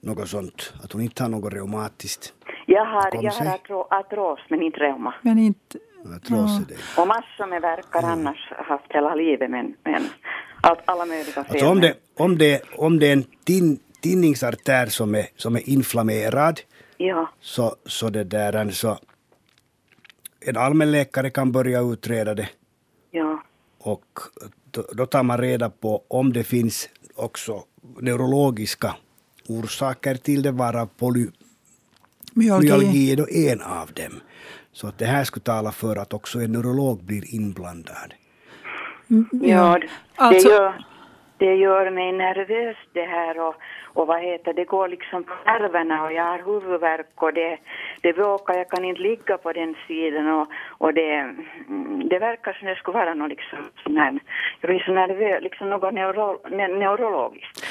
något 0.00 0.28
sånt, 0.28 0.72
att 0.84 0.92
hon 0.92 1.02
inte 1.02 1.22
har 1.22 1.30
något 1.30 1.52
reumatiskt. 1.52 2.32
Jag 2.66 2.84
har, 2.84 3.10
jag 3.14 3.22
har 3.22 3.30
sig. 3.30 3.48
artro, 3.48 3.86
artros, 3.90 4.40
men 4.50 4.62
inte 4.62 4.78
reuma. 4.78 5.14
Men 5.22 5.38
inte... 5.38 5.78
Jag 6.04 6.22
tror 6.22 6.46
så 6.46 6.62
det. 6.68 7.00
Och 7.00 7.08
massor 7.08 7.46
med 7.46 7.62
verkar 7.62 8.02
annars 8.02 8.52
haft 8.56 8.84
hela 8.88 9.14
livet, 9.14 9.50
men, 9.50 9.74
men 9.84 10.04
allt, 10.60 10.78
alla 10.84 11.06
möjliga 11.06 11.34
fel. 11.34 11.44
Alltså 11.48 11.68
om 11.68 11.80
det, 11.80 11.94
om 12.16 12.38
det, 12.38 12.60
om 12.76 12.98
det 12.98 13.06
är 13.06 13.12
en 13.12 13.24
tin, 13.44 13.78
tinningsartär 14.00 14.86
som 14.86 15.14
är, 15.14 15.26
som 15.36 15.56
är 15.56 15.68
inflammerad 15.68 16.60
Ja, 17.00 17.28
så, 17.40 17.76
så 17.86 18.08
det 18.10 18.24
där 18.24 18.70
så 18.70 18.98
en 20.40 20.56
allmänläkare 20.56 21.30
kan 21.30 21.52
börja 21.52 21.80
utreda 21.80 22.34
det 22.34 22.48
ja, 23.10 23.42
och 23.78 24.04
då, 24.70 24.84
då 24.92 25.06
tar 25.06 25.22
man 25.22 25.38
reda 25.38 25.70
på 25.70 26.02
om 26.08 26.32
det 26.32 26.44
finns 26.44 26.88
också 27.14 27.64
neurologiska 28.00 28.96
orsaker 29.48 30.14
till 30.14 30.42
det, 30.42 30.50
varav 30.52 30.86
polymyalgi 30.98 31.32
Myalgi. 32.34 33.12
är 33.12 33.16
då 33.16 33.28
en 33.28 33.62
av 33.62 33.92
dem. 33.92 34.20
Så 34.72 34.86
att 34.86 34.98
det 34.98 35.06
här 35.06 35.24
skulle 35.24 35.42
tala 35.44 35.72
för 35.72 35.96
att 35.96 36.12
också 36.14 36.40
en 36.40 36.52
neurolog 36.52 37.04
blir 37.04 37.34
inblandad. 37.34 38.14
ja. 39.42 39.78
Det, 39.78 39.88
Alltså- 40.16 40.48
gör, 40.48 40.84
det 41.38 41.54
gör 41.54 41.90
mig 41.90 42.12
nervös 42.12 42.76
det 42.92 43.04
här 43.16 43.40
och, 43.46 43.54
och 43.84 44.06
vad 44.06 44.20
heter 44.22 44.52
det, 44.52 44.64
går 44.64 44.88
liksom 44.88 45.24
på 45.24 45.32
nerverna 45.46 46.02
och 46.04 46.12
jag 46.12 46.24
har 46.24 46.38
huvudvärk 46.44 47.22
och 47.22 47.32
det, 47.34 47.58
det 48.02 48.12
bråkar, 48.12 48.54
jag 48.54 48.68
kan 48.68 48.84
inte 48.84 49.00
ligga 49.02 49.38
på 49.38 49.52
den 49.52 49.74
sidan 49.88 50.28
och, 50.32 50.46
och 50.68 50.94
det, 50.94 51.14
mm, 51.68 52.08
det 52.08 52.18
verkar 52.18 52.52
som 52.52 52.68
det 52.68 52.74
skulle 52.76 52.98
vara 52.98 53.14
något 53.14 53.28
liksom 53.28 53.58
sån 53.84 53.96
här, 53.96 54.18
jag 54.60 54.70
blir 54.70 54.80
så 54.86 54.92
nervös, 54.92 55.42
liksom 55.42 55.70
något 55.70 55.94
neuro, 55.94 56.38
ne, 56.50 56.68
neurologiskt. 56.68 57.66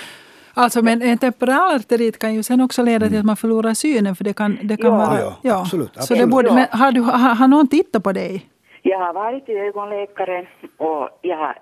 Alltså 0.53 0.81
men 0.81 1.01
en 1.01 1.17
temporalarterit 1.17 2.19
kan 2.19 2.35
ju 2.35 2.43
sen 2.43 2.61
också 2.61 2.83
leda 2.83 3.07
till 3.09 3.19
att 3.19 3.25
man 3.25 3.37
förlorar 3.37 3.73
synen 3.73 4.15
för 4.15 4.23
det 4.23 4.33
kan, 4.33 4.57
det 4.61 4.77
kan 4.77 4.91
Ja. 4.91 4.97
vara... 4.97 5.33
Ja, 5.41 5.61
absolut, 5.61 5.93
Så 5.93 5.99
absolut. 5.99 6.21
det 6.21 6.27
borde, 6.27 6.47
Ja. 6.47 6.53
men 6.53 6.65
har, 6.71 6.91
du, 6.91 7.01
har, 7.01 7.35
har 7.35 7.47
någon 7.47 7.67
tittat 7.67 8.03
på 8.03 8.11
dig? 8.11 8.45
Jag 8.89 8.99
har 8.99 9.13
varit 9.13 9.45
till 9.45 9.57
ögonläkare 9.57 10.47
och 10.77 11.09
jag 11.21 11.37
har, 11.37 11.55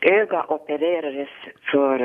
öga 0.00 0.44
opererades 0.48 1.28
för, 1.72 1.98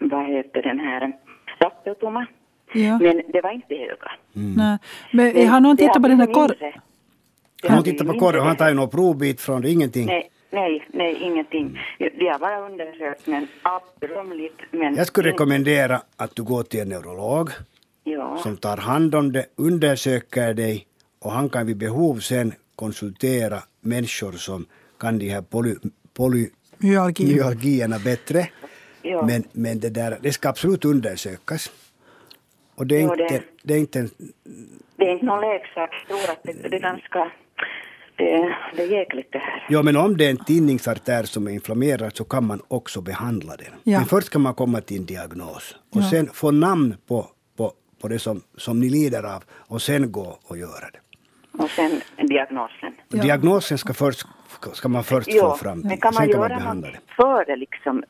vad 0.00 0.26
heter 0.26 0.62
den 0.62 0.80
här, 0.80 1.12
rappeltumma. 1.58 2.26
Ja. 2.72 2.98
Men 2.98 3.22
det 3.32 3.40
var 3.40 3.52
inte 3.52 3.74
öga. 3.74 4.10
Nej. 4.32 4.78
Men 5.12 5.48
har 5.48 5.60
någon 5.60 5.76
tittat 5.76 6.02
på 6.02 6.08
den 6.08 6.20
här 6.20 6.26
blivit 6.26 6.34
korv... 6.34 6.50
mindre. 6.60 6.80
Det 7.62 7.68
Han 7.68 7.76
har 7.76 7.84
tittar 7.84 8.04
på 8.04 8.10
blivit 8.10 8.20
korven, 8.20 8.40
han 8.40 8.48
mindre. 8.48 8.64
tar 8.64 8.68
ju 8.68 8.74
något 8.74 8.90
provbit 8.90 9.40
från 9.40 9.62
det, 9.62 9.70
ingenting. 9.70 10.06
Nej, 10.06 10.30
nej, 10.50 10.84
nej, 10.92 11.18
ingenting. 11.22 11.78
De 11.98 12.28
har 12.28 12.38
bara 12.38 12.60
undersökt, 12.60 13.26
men 13.26 13.46
abrumligt. 13.62 14.60
Men 14.70 14.94
Jag 14.94 15.06
skulle 15.06 15.28
rekommendera 15.28 16.00
att 16.16 16.36
du 16.36 16.42
går 16.42 16.62
till 16.62 16.80
en 16.80 16.88
neurolog 16.88 17.50
Ja, 18.04 18.36
som 18.36 18.56
tar 18.56 18.76
hand 18.76 19.14
om 19.14 19.32
det, 19.32 19.44
undersöker 19.56 20.54
dig 20.54 20.86
och 21.24 21.32
han 21.32 21.48
kan 21.48 21.66
vid 21.66 21.76
behov 21.76 22.14
sen 22.18 22.52
konsultera 22.78 23.62
människor 23.80 24.32
som 24.32 24.66
kan 25.00 25.18
de 25.18 25.28
här 25.30 25.42
poly, 25.42 25.74
Myalgi. 26.78 27.24
polymyalgierna 27.24 27.98
bättre. 27.98 28.48
ja. 29.02 29.26
Men, 29.26 29.44
men 29.52 29.80
det, 29.80 29.90
där, 29.90 30.18
det 30.22 30.32
ska 30.32 30.48
absolut 30.48 30.84
undersökas. 30.84 31.70
Och 32.74 32.86
det 32.86 32.96
är, 32.96 33.02
Jo, 33.02 33.14
det- 33.14 33.22
inte, 33.22 33.42
det 33.62 33.74
är 33.74 33.78
inte 33.78 33.98
en, 33.98 34.10
det 34.96 35.04
är 35.04 35.12
inte 35.12 35.26
någon 35.26 35.40
leksak. 35.40 35.90
Jag 36.08 36.18
tror 36.20 36.30
att 36.32 36.42
det, 36.42 36.68
det 36.68 36.76
är 36.76 36.80
ganska... 36.80 37.30
Det, 38.16 38.54
det 38.76 38.82
är 38.82 38.90
jäkligt 38.98 39.28
det 39.32 39.38
här. 39.38 39.66
Ja, 39.68 39.82
men 39.82 39.96
om 39.96 40.16
det 40.16 40.26
är 40.26 40.30
en 40.30 40.44
tinningsartär 40.44 41.22
som 41.24 41.46
är 41.46 41.50
inflammerad 41.50 42.16
så 42.16 42.24
kan 42.24 42.44
man 42.46 42.60
också 42.68 43.00
behandla 43.00 43.56
den. 43.56 43.72
Ja. 43.84 43.98
Men 43.98 44.06
först 44.08 44.26
ska 44.26 44.38
man 44.38 44.54
komma 44.54 44.80
till 44.80 44.96
en 44.96 45.06
diagnos 45.06 45.74
och 45.94 46.00
Ja. 46.02 46.10
sen 46.10 46.28
få 46.32 46.50
namn 46.50 46.96
på, 47.08 47.26
på, 47.56 47.72
på 48.00 48.08
det 48.08 48.18
som, 48.18 48.42
som 48.56 48.80
ni 48.80 48.88
lider 48.90 49.22
av 49.22 49.44
och 49.50 49.82
sen 49.82 50.12
gå 50.12 50.38
och 50.44 50.58
göra 50.58 50.90
det. 50.92 50.98
Och 51.58 51.70
sen 51.70 52.00
diagnosen. 52.28 52.92
Ja. 53.08 53.22
Diagnosen 53.22 53.78
ska, 53.78 53.94
först, 53.94 54.26
ska 54.72 54.88
man 54.88 55.04
först 55.04 55.28
Jo, 55.30 55.40
få 55.50 55.56
fram, 55.56 55.80
men 55.80 55.96
kan 55.98 56.14
man 56.14 56.22
sen 56.22 56.32
kan 56.32 56.40
man 56.40 56.48
göra 56.50 56.58
behandla 56.60 56.86
det. 56.88 56.92
något 56.94 57.02
före 57.46 57.56
liksom, 57.56 58.02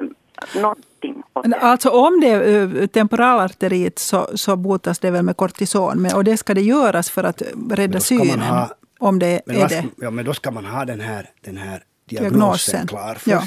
någonting 0.57 1.23
åt 1.35 1.43
Men 1.45 1.51
det? 1.51 1.57
Alltså 1.61 1.91
om 1.91 2.21
det 2.21 2.29
är 2.29 2.81
eh, 2.83 2.87
temporalarteriet 2.87 3.99
så, 3.99 4.29
så 4.35 4.57
botas 4.57 4.99
det 4.99 5.11
väl 5.11 5.23
med 5.25 5.37
kortison. 5.37 6.03
Men, 6.03 6.15
och 6.15 6.25
det 6.25 6.37
ska 6.37 6.55
det 6.55 6.61
göras 6.63 7.11
för 7.11 7.25
att 7.25 7.43
rädda 7.71 7.93
då 7.93 8.01
ska 8.01 8.15
man 8.15 8.27
synen. 8.27 8.41
ha- 8.41 8.71
om 9.01 9.19
det 9.19 9.41
Men, 9.47 9.57
är 9.57 9.69
det. 9.69 9.85
ja, 9.97 10.11
men 10.11 10.25
då 10.25 10.35
ska 10.35 10.51
man 10.51 10.65
ha 10.65 10.85
den 10.85 11.01
här, 11.01 11.31
den 11.41 11.57
här 11.57 11.83
diagnosen, 12.09 12.31
Diagnosen. 12.39 12.87
klar 12.87 13.15
först, 13.15 13.27
Ja. 13.27 13.43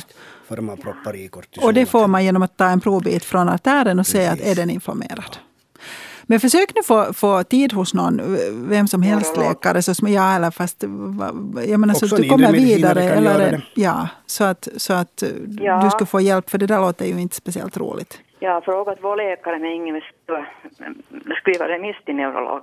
före 0.47 0.61
man 0.61 0.77
proppar 0.77 1.15
i 1.15 1.27
kortison. 1.27 1.63
Och 1.63 1.73
det 1.73 1.85
får 1.85 2.07
man 2.07 2.23
genom 2.25 2.41
att 2.41 2.57
ta 2.57 2.65
en 2.65 2.79
provbit 2.79 3.23
från 3.25 3.49
artären 3.49 3.99
och 3.99 4.07
se 4.07 4.27
att 4.27 4.39
är 4.41 4.55
den 4.55 4.69
inflammerad. 4.69 5.37
Men 6.31 6.39
försök 6.39 6.71
nu 6.75 6.83
få, 6.83 7.13
få 7.13 7.43
tid 7.43 7.73
hos 7.73 7.93
någon, 7.93 8.21
vem 8.69 8.87
som 8.87 9.01
helst 9.01 9.37
läkare. 9.37 9.81
Så, 9.81 9.95
som- 9.95 10.07
ja, 10.07 10.35
eller 10.35 10.51
fast, 10.51 10.83
jag 11.67 11.79
menar, 11.79 11.93
så 11.93 12.05
att 12.05 12.21
du 12.21 12.29
kommer 12.29 12.51
vidare. 12.51 13.03
Eller, 13.03 13.69
ja, 13.75 14.07
så 14.25 14.43
att, 14.43 14.67
så 14.77 14.93
att 14.93 15.23
Ja. 15.61 15.81
du 15.83 15.89
ska 15.89 16.05
få 16.05 16.21
hjälp, 16.21 16.49
för 16.49 16.57
det 16.57 16.65
där 16.67 16.79
låter 16.79 17.05
ju 17.05 17.21
inte 17.21 17.35
speciellt 17.35 17.77
roligt. 17.77 18.19
Jag 18.39 18.53
har 18.53 18.61
frågat 18.61 18.97
vår 19.01 19.15
läkare 19.17 19.59
men 19.59 19.71
ingen 19.71 19.93
vill 19.93 20.03
skriva, 21.41 21.67
remiss 21.67 21.95
till 22.05 22.15
neurolog. 22.15 22.61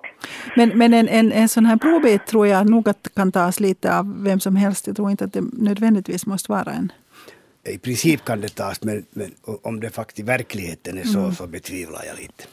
Men, 0.56 0.68
men 0.74 0.94
en, 0.94 1.08
en, 1.08 1.32
en 1.32 1.48
sån 1.48 1.66
här 1.66 1.76
provbit 1.76 2.26
tror 2.26 2.46
jag 2.46 2.70
nog 2.70 2.88
att 2.88 3.08
kan 3.16 3.32
tas 3.32 3.60
lite 3.60 3.98
av 3.98 4.22
vem 4.24 4.40
som 4.40 4.56
helst. 4.56 4.86
Jag 4.86 4.96
tror 4.96 5.10
inte 5.10 5.24
att 5.24 5.32
det 5.32 5.44
nödvändigtvis 5.52 6.26
måste 6.26 6.52
vara 6.52 6.70
en. 6.72 6.92
I 7.74 7.78
princip 7.78 8.24
kan 8.24 8.40
det 8.40 8.48
tas, 8.54 8.82
men, 8.82 9.04
men 9.10 9.30
om 9.62 9.80
det 9.80 9.90
faktiskt 9.90 10.18
i 10.18 10.22
verkligheten 10.22 10.98
är 10.98 11.02
så, 11.04 11.18
Mm. 11.18 11.32
så 11.34 11.46
betvivlar 11.46 12.00
jag 12.06 12.16
lite. 12.20 12.44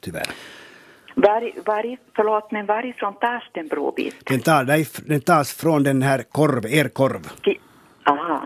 Tyvärr. 0.00 0.26
Var, 1.14 1.50
var, 1.66 1.96
förlåt, 2.16 2.50
men 2.52 2.66
varifrån 2.66 3.14
tas 3.20 3.42
den 3.52 3.68
provbit? 3.68 4.16
Den, 4.24 4.40
tar, 4.40 4.64
den 5.08 5.20
tas 5.20 5.52
från 5.52 5.82
den 5.82 6.02
här 6.02 6.22
korv, 6.22 6.66
er 6.66 6.88
korv. 6.88 7.28
Ki- 7.42 7.58
Aha. 8.06 8.42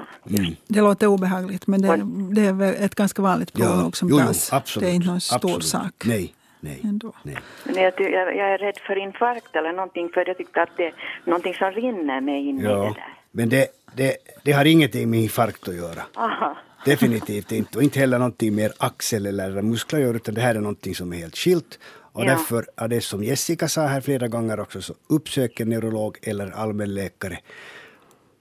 Det 0.69 0.81
låter 0.81 1.07
obehagligt 1.07 1.67
men 1.67 1.83
det, 1.83 2.01
det 2.35 2.47
är 2.49 2.53
väl 2.53 2.75
ett 2.85 2.95
ganska 2.95 3.23
vanligt 3.23 3.53
prov 3.53 3.67
Ja, 3.85 3.91
som 3.93 4.09
jo, 4.09 4.17
jo, 4.21 4.27
tas. 4.27 4.53
absolut, 4.53 4.87
det 4.89 4.93
är 4.93 4.95
inte 4.95 5.07
någon 5.09 5.21
stor 5.21 5.37
absolut. 5.37 5.65
sak. 5.65 6.03
Nej, 6.05 6.35
nej, 6.61 6.81
ändå. 6.85 7.13
nej. 7.23 7.37
Men 7.65 7.75
jag, 7.83 7.93
jag, 8.01 8.37
jag 8.37 8.51
är 8.55 8.59
rädd 8.59 8.79
för 8.87 8.97
infarkt 8.99 9.57
eller 9.57 9.73
någonting 9.73 10.09
för 10.15 10.25
jag 10.29 10.37
tyckte 10.37 10.63
att 10.63 10.77
det 10.77 10.87
är 10.87 10.95
någonting 11.25 11.55
som 11.55 11.71
rinner 11.71 12.21
mig 12.21 12.49
in 12.49 12.59
i 12.61 12.63
det 12.63 12.69
Ja, 12.69 12.83
där. 12.83 13.05
men 13.31 13.49
det, 13.49 13.67
det, 13.95 14.17
det 14.43 14.53
har 14.53 14.65
ingenting 14.65 15.11
med 15.11 15.21
infarkt 15.21 15.69
att 15.69 15.75
göra. 15.77 16.03
Aha. 16.15 16.57
Definitivt 16.85 17.53
inte. 17.53 17.78
Och 17.78 17.85
inte 17.85 17.99
heller 18.01 18.18
någonting 18.18 18.55
mer 18.55 18.72
axel 18.78 19.26
eller 19.26 19.62
muskler 19.62 19.99
gör, 20.01 20.14
utan 20.14 20.35
det 20.35 20.41
här 20.41 20.55
är 20.55 20.61
någonting 20.61 20.95
som 20.95 21.12
är 21.12 21.16
helt 21.16 21.37
skilt. 21.37 21.78
Och 22.12 22.24
Ja. 22.24 22.28
därför 22.28 22.66
är 22.76 22.89
det 22.89 23.01
som 23.01 23.24
Jessica 23.24 23.68
sa 23.68 23.87
här 23.87 24.01
flera 24.01 24.28
gånger 24.28 24.61
också, 24.61 24.82
så 24.82 24.95
uppsök 25.09 25.61
en 25.61 25.68
neurolog 25.68 26.18
eller 26.22 26.51
allmänläkare. 26.51 27.39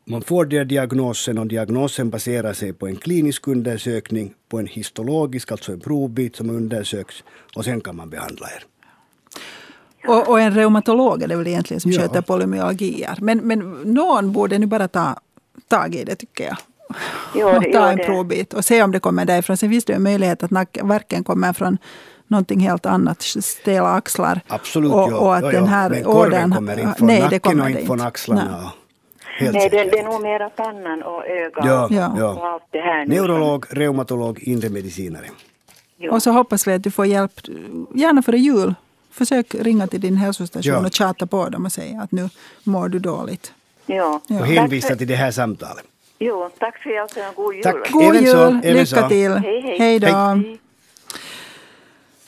Man 0.06 0.22
får 0.22 0.46
den 0.46 0.68
diagnosen 0.68 1.38
och 1.38 1.48
diagnosen 1.48 2.10
baserar 2.10 2.54
sig 2.54 2.74
på 2.74 2.88
en 2.88 2.96
klinisk 2.96 3.48
undersökning, 3.48 4.34
på 4.50 4.60
en 4.60 4.68
histologisk, 4.68 5.52
alltså 5.52 5.72
en 5.72 5.80
provbit 5.80 6.36
som 6.36 6.50
undersöks 6.50 7.24
och 7.56 7.66
sen 7.66 7.82
kan 7.82 7.96
man 7.96 8.10
behandla 8.10 8.48
er. 8.48 8.64
Och, 10.08 10.30
och 10.30 10.40
en 10.42 10.54
reumatolog 10.54 11.24
är 11.24 11.28
det 11.28 11.36
väl 11.36 11.48
egentligen 11.48 11.82
som 11.82 11.92
Ja. 11.92 12.02
sköter 12.02 12.22
polymyalgier. 12.22 13.18
Men, 13.22 13.38
men 13.38 13.60
någon 13.84 14.32
borde 14.32 14.58
nu 14.60 14.66
bara 14.66 14.88
ta 14.88 15.20
tag 15.68 15.96
i 15.96 16.04
det 16.04 16.16
tycker 16.16 16.44
jag. 16.44 16.58
Jo, 17.36 17.48
och 17.48 17.64
ta 17.64 17.70
jo, 17.74 17.82
en 17.82 17.98
det- 17.98 18.04
provbit 18.04 18.54
och 18.54 18.66
se 18.66 18.84
om 18.84 18.92
det 18.92 19.00
kommer 19.00 19.26
därifrån. 19.26 19.58
Sen 19.58 19.70
finns 19.70 19.86
det 19.86 19.94
ju 19.94 19.96
en 19.98 20.04
möjlighet 20.04 20.44
att 20.44 20.52
verken 20.84 21.24
kommer 21.24 21.54
från 21.54 21.78
någonting 22.28 22.60
helt 22.60 22.86
annat, 22.86 23.22
stela 23.22 23.90
axlar. 23.92 24.42
Absolut, 24.48 24.94
och, 24.94 25.12
ja. 25.12 25.18
och 25.18 25.36
att 25.36 25.44
ja, 25.44 25.52
den 25.52 25.64
ja. 25.64 25.70
här 25.70 25.90
Men 25.90 26.04
korven 26.04 26.52
kommer 26.52 26.80
inte 26.80 26.98
från 26.98 27.08
nej, 27.08 27.18
det 27.18 27.24
nacken 27.24 27.40
kommer 27.40 27.64
och 27.64 27.70
inte 27.70 27.86
från 27.86 27.98
Nej. 27.98 28.08
axlarna. 28.08 28.72
Helt 29.40 29.54
Nej, 29.54 29.70
det, 29.70 29.84
det 29.84 30.00
är 30.00 30.04
nog 30.04 30.22
mera 30.22 30.50
pannan 30.50 31.04
och 31.04 31.26
ögat 31.28 31.66
Ja, 31.66 31.86
och, 31.86 31.92
Ja. 31.92 32.16
ja. 32.18 32.30
och 32.34 32.48
allt 32.48 32.64
det 32.72 32.80
här. 32.80 33.06
nu. 33.06 33.16
Neurolog, 33.16 33.66
reumatolog, 33.70 34.40
inre 34.40 34.70
medicinare. 34.70 35.26
Jo. 35.98 36.12
Och 36.14 36.24
så 36.24 36.32
hoppas 36.32 36.68
vi 36.68 36.74
att 36.74 36.84
du 36.84 36.92
får 36.92 37.06
hjälp, 37.06 37.32
gärna 37.96 38.22
före 38.22 38.38
jul. 38.38 38.76
Försök 39.12 39.56
ringa 39.56 39.88
till 39.88 40.02
din 40.02 40.18
hälsostation 40.18 40.74
Ja. 40.74 40.80
och 40.86 40.94
tjata 40.94 41.28
på 41.28 41.50
dem 41.50 41.66
och 41.66 41.72
säga 41.72 42.02
att 42.02 42.12
nu 42.12 42.30
mår 42.64 42.90
du 42.90 43.00
dåligt. 43.00 43.54
Ja. 43.86 44.22
Ja. 44.28 44.40
Och 44.40 44.46
hänvisa 44.48 44.96
till 44.96 45.08
det 45.08 45.16
här 45.16 45.32
samtalet. 45.32 45.84
Jo, 46.26 46.50
tack 46.60 46.78
för 46.84 46.90
hjälpen 46.90 47.24
och 47.30 47.36
god 47.36 47.54
jul. 47.56 47.64
Tack. 47.64 47.92
God 47.92 48.04
Även 48.16 48.26
så, 48.32 48.38
jul, 48.38 48.60
även 48.64 48.74
lycka 48.84 49.02
så. 49.02 49.08
till. 49.10 49.32
Hej, 49.32 49.62
hej. 49.62 49.78
Hej 49.80 50.00
då. 50.00 50.08
Hej. 50.08 50.60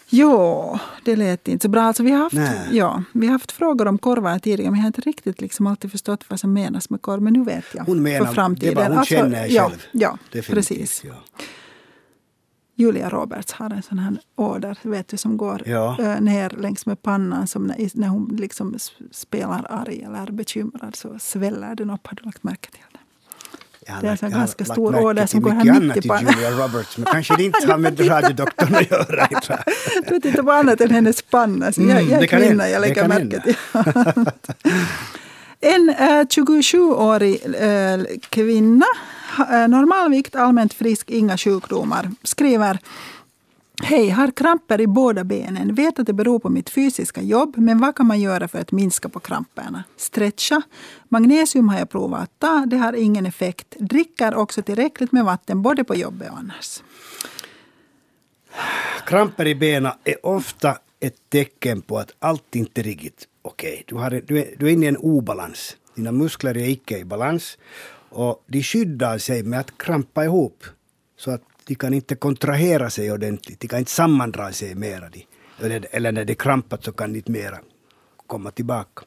Jo, 0.10 0.80
det 1.06 1.16
lät 1.16 1.48
inte 1.48 1.64
så 1.64 1.70
bra. 1.70 1.82
Alltså, 1.82 2.04
vi, 2.04 2.12
har 2.12 2.20
haft, 2.20 2.36
Nej. 2.36 2.68
ja, 2.72 3.04
vi 3.14 3.26
har 3.28 3.32
haft 3.32 3.52
frågor 3.52 3.88
om 3.88 3.98
korvar 3.98 4.40
tidigare, 4.40 4.72
men 4.72 4.80
jag 4.80 4.84
har 4.84 4.88
inte 4.88 5.02
riktigt 5.02 5.42
liksom 5.42 5.68
alltid 5.68 5.92
förstått 5.92 6.24
vad 6.28 6.40
som 6.40 6.54
menas 6.54 6.90
med 6.90 7.02
korv. 7.02 7.22
Men 7.22 7.34
nu 7.34 7.44
vet 7.44 7.66
jag. 7.74 7.84
Hon 7.84 8.04
menar 8.04 8.26
för 8.26 8.34
framtiden. 8.34 8.76
det 8.76 8.80
vad 8.82 8.88
hon 8.88 8.98
Alltså, 8.98 9.14
känner 9.16 9.48
ja, 9.50 9.70
själv. 9.70 9.82
Ja, 9.92 10.18
Definitivt, 10.32 10.56
precis. 10.56 11.04
Ja. 11.04 11.14
Julia 12.78 13.10
Roberts 13.10 13.52
har 13.54 13.70
en 13.70 13.82
sån 13.84 14.00
här 14.00 14.18
åder 14.36 14.78
vet 14.82 15.08
du, 15.08 15.18
som 15.18 15.38
går 15.38 15.62
Ja. 15.66 15.98
ö, 16.00 16.20
ner 16.20 16.50
längs 16.50 16.86
med 16.86 17.02
pannan. 17.02 17.48
Som 17.48 17.64
när, 17.68 17.98
när 18.00 18.08
hon 18.08 18.36
liksom 18.40 18.76
spelar 19.12 19.66
arg 19.70 20.04
eller 20.04 20.24
är 20.28 20.32
bekymrad 20.32 20.96
så 20.96 21.20
sväller 21.20 21.76
den 21.76 21.90
upp. 21.90 22.08
Har 22.08 22.16
du 22.16 22.24
lagt 22.24 22.44
märke 22.44 22.72
till 22.72 22.82
har 23.88 24.02
Det 24.02 24.08
är 24.08 24.18
har 24.22 24.30
ganska 24.30 24.66
stor 24.66 24.94
till 24.94 25.28
som 25.28 25.42
går 25.42 25.52
här 25.52 25.80
mycket 25.80 26.04
mitt 26.04 26.12
annat 26.12 26.22
i. 26.24 26.36
Julia 26.36 26.52
Roberts, 26.52 26.98
men 26.98 27.06
kanske 27.06 27.36
det 27.36 27.44
inte 27.44 27.68
har 27.72 27.78
med 27.78 28.10
radiodoktorn 28.10 28.76
att 28.76 28.92
göra. 28.92 29.28
Du 30.10 30.20
tittar 30.20 30.44
på 30.44 30.52
annat 30.52 30.82
än 30.82 30.92
hennes 30.92 31.22
panna. 31.22 31.72
Så 31.72 31.82
jag, 31.82 31.90
Mm, 31.92 32.10
jag 32.10 32.24
är 32.24 32.28
kvinna, 32.28 32.70
jag 32.70 32.82
lägger 32.82 33.08
märke 33.08 33.42
till. 33.42 33.56
En 35.62 35.90
eh, 35.90 36.26
27-årig 36.26 37.42
eh, 37.60 38.18
kvinna, 38.30 38.86
eh, 39.52 39.68
normalvikt, 39.68 40.36
allmänt 40.36 40.74
frisk, 40.74 41.10
inga 41.10 41.38
sjukdomar, 41.38 42.12
skriver 42.24 42.80
Hej, 43.84 44.10
har 44.10 44.32
kramper 44.32 44.82
i 44.82 44.88
båda 44.88 45.24
benen. 45.24 45.76
Vet 45.76 46.00
att 46.00 46.08
det 46.08 46.14
beror 46.14 46.40
på 46.40 46.50
mitt 46.50 46.70
fysiska 46.70 47.22
jobb, 47.22 47.58
men 47.58 47.80
vad 47.80 47.96
kan 47.96 48.06
man 48.06 48.20
göra 48.20 48.48
för 48.48 48.60
att 48.60 48.72
minska 48.72 49.10
på 49.10 49.20
kramperna? 49.20 49.84
Stretcha. 49.98 50.62
Magnesium 51.10 51.70
har 51.70 51.80
jag 51.80 51.90
provat 51.90 52.22
att 52.22 52.40
ta, 52.40 52.66
det 52.66 52.78
har 52.78 52.94
ingen 52.94 53.26
effekt. 53.26 53.76
Dricker 53.80 54.36
också 54.36 54.62
tillräckligt 54.62 55.12
med 55.12 55.26
vatten 55.26 55.62
både 55.62 55.84
på 55.84 55.96
jobbet 55.96 56.32
och 56.32 56.38
annars. 56.38 56.84
Kramper 59.06 59.48
i 59.48 59.56
benen 59.56 59.92
är 60.04 60.26
ofta 60.26 60.78
ett 61.00 61.30
tecken 61.30 61.82
på 61.82 61.98
att 61.98 62.12
allt 62.20 62.56
inte 62.56 62.82
är 62.82 62.84
riktigt 62.84 63.28
okej. 63.42 63.84
Du, 63.88 63.96
har, 63.96 64.22
du, 64.26 64.40
är, 64.40 64.56
du 64.58 64.68
är 64.68 64.72
inne 64.72 64.86
i 64.86 64.90
en 64.90 64.98
obalans. 64.98 65.78
Dina 65.96 66.12
muskler 66.12 66.58
är 66.58 66.70
icke 66.70 66.98
i 66.98 67.06
balans. 67.06 67.58
Och 68.10 68.44
de 68.48 68.64
skyddar 68.64 69.18
sig 69.18 69.44
med 69.44 69.60
att 69.60 69.78
krampa 69.78 70.24
ihop. 70.24 70.64
Så 71.18 71.32
att 71.32 71.42
de 71.68 71.76
kan 71.76 71.94
inte 71.94 72.16
kontrahera 72.16 72.90
sig 72.90 73.12
ordentligt. 73.12 73.60
De 73.60 73.68
kan 73.68 73.80
inte 73.80 73.92
sammandra 73.92 74.52
sig 74.52 74.76
mera. 74.76 75.10
De, 75.10 75.26
eller, 75.60 75.88
eller 75.92 76.12
när 76.12 76.26
det 76.26 76.34
är 76.34 76.36
krampat 76.36 76.84
så 76.84 76.92
kan 76.92 77.14
de 77.14 77.18
inte 77.18 77.32
mera 77.32 77.60
komma 78.28 78.52
tillbaka. 78.52 79.04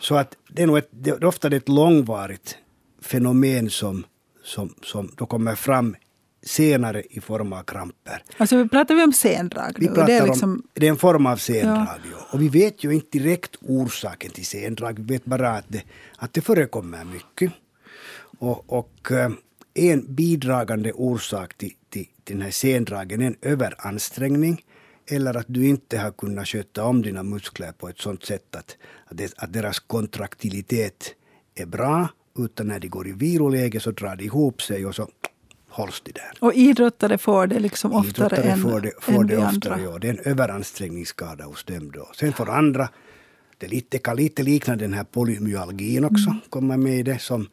Så 0.00 0.14
att 0.14 0.36
det 0.48 0.62
är 0.62 0.66
nog 0.66 0.78
ett, 0.78 0.88
det 0.90 1.10
är 1.10 1.24
ofta 1.24 1.56
ett 1.56 1.68
långvarigt 1.68 2.58
fenomen 3.02 3.70
som, 3.70 4.04
som, 4.44 4.74
som 4.82 5.12
då 5.16 5.26
kommer 5.26 5.54
fram 5.54 5.96
senare 6.42 7.02
i 7.10 7.20
form 7.20 7.52
av 7.52 7.62
kramper. 7.62 8.22
Alltså 8.36 8.56
vi 8.56 8.68
pratar 8.68 8.94
vi 8.94 9.04
om 9.04 9.12
sendrag 9.12 9.76
Vi 9.78 9.86
nu. 9.86 9.94
pratar 9.94 10.06
det 10.06 10.12
är 10.12 10.22
om, 10.22 10.28
liksom, 10.28 10.62
det 10.74 10.86
är 10.86 10.90
en 10.90 10.96
form 10.96 11.26
av 11.26 11.36
sendrag. 11.36 11.86
Ja. 12.12 12.18
Och 12.30 12.42
vi 12.42 12.48
vet 12.48 12.84
ju 12.84 12.90
inte 12.94 13.18
direkt 13.18 13.56
orsaken 13.60 14.30
till 14.30 14.46
sendrag. 14.46 14.98
Vi 14.98 15.14
vet 15.14 15.24
bara 15.24 15.50
att 15.50 15.64
det, 15.68 15.82
att 16.16 16.32
det 16.32 16.40
förekommer 16.40 17.04
mycket. 17.04 17.52
Och, 18.38 18.72
och 18.72 19.12
eh, 19.12 19.30
en 19.74 20.14
bidragande 20.14 20.92
orsak 20.92 21.54
till, 21.58 21.72
till, 21.94 22.06
till 22.24 22.34
den 22.36 22.42
här 22.42 22.50
sendragen 22.50 23.20
en 23.22 23.36
överansträngning. 23.42 24.56
Eller 25.10 25.36
att 25.36 25.46
du 25.48 25.66
inte 25.66 25.98
har 25.98 26.10
kunnat 26.10 26.48
sköta 26.48 26.84
om 26.84 27.02
dina 27.02 27.22
muskler 27.22 27.72
på 27.72 27.88
ett 27.88 27.98
sådant 27.98 28.24
sätt 28.24 28.56
att, 28.56 28.76
att, 29.36 29.52
deras 29.52 29.78
kontraktilitet 29.78 31.14
är 31.54 31.66
bra. 31.66 32.08
Utan 32.38 32.66
när 32.68 32.80
de 32.80 32.88
går 32.88 33.08
i 33.08 33.12
viloläge 33.12 33.80
så 33.80 33.90
drar 33.90 34.16
de 34.16 34.24
ihop 34.24 34.62
sig 34.62 34.86
och 34.86 34.94
så 34.94 35.08
hålls 35.68 36.02
de 36.04 36.12
där. 36.12 36.32
och 36.40 36.54
idrottare 36.54 37.18
får 37.18 37.46
det 37.46 37.58
liksom 37.60 37.92
oftare 37.92 38.26
Idrottare 38.26 38.52
än, 38.52 38.62
får 38.62 38.80
det, 38.80 38.92
får 39.00 39.12
än 39.20 39.26
det 39.26 39.36
vi 39.36 39.42
oftare, 39.42 39.74
andra. 39.74 39.84
ja. 39.90 39.98
Det 39.98 40.08
är 40.08 40.12
en 40.12 40.24
överansträngningsskada 40.32 41.44
hos 41.44 41.64
dem 41.64 41.90
då. 41.92 42.10
Sen 42.18 42.32
får 42.32 42.50
andra, 42.50 42.88
det 43.58 43.68
lite, 43.68 43.98
kan 43.98 44.16
lite 44.16 44.42
likna 44.42 44.76
den 44.76 44.92
här 44.94 45.04
polymyalgin 45.04 46.04
också, 46.04 46.30
Mm. 46.30 46.40
komma 46.50 46.76
med 46.76 46.98
i 46.98 47.02
det, 47.02 47.18
som, 47.18 47.48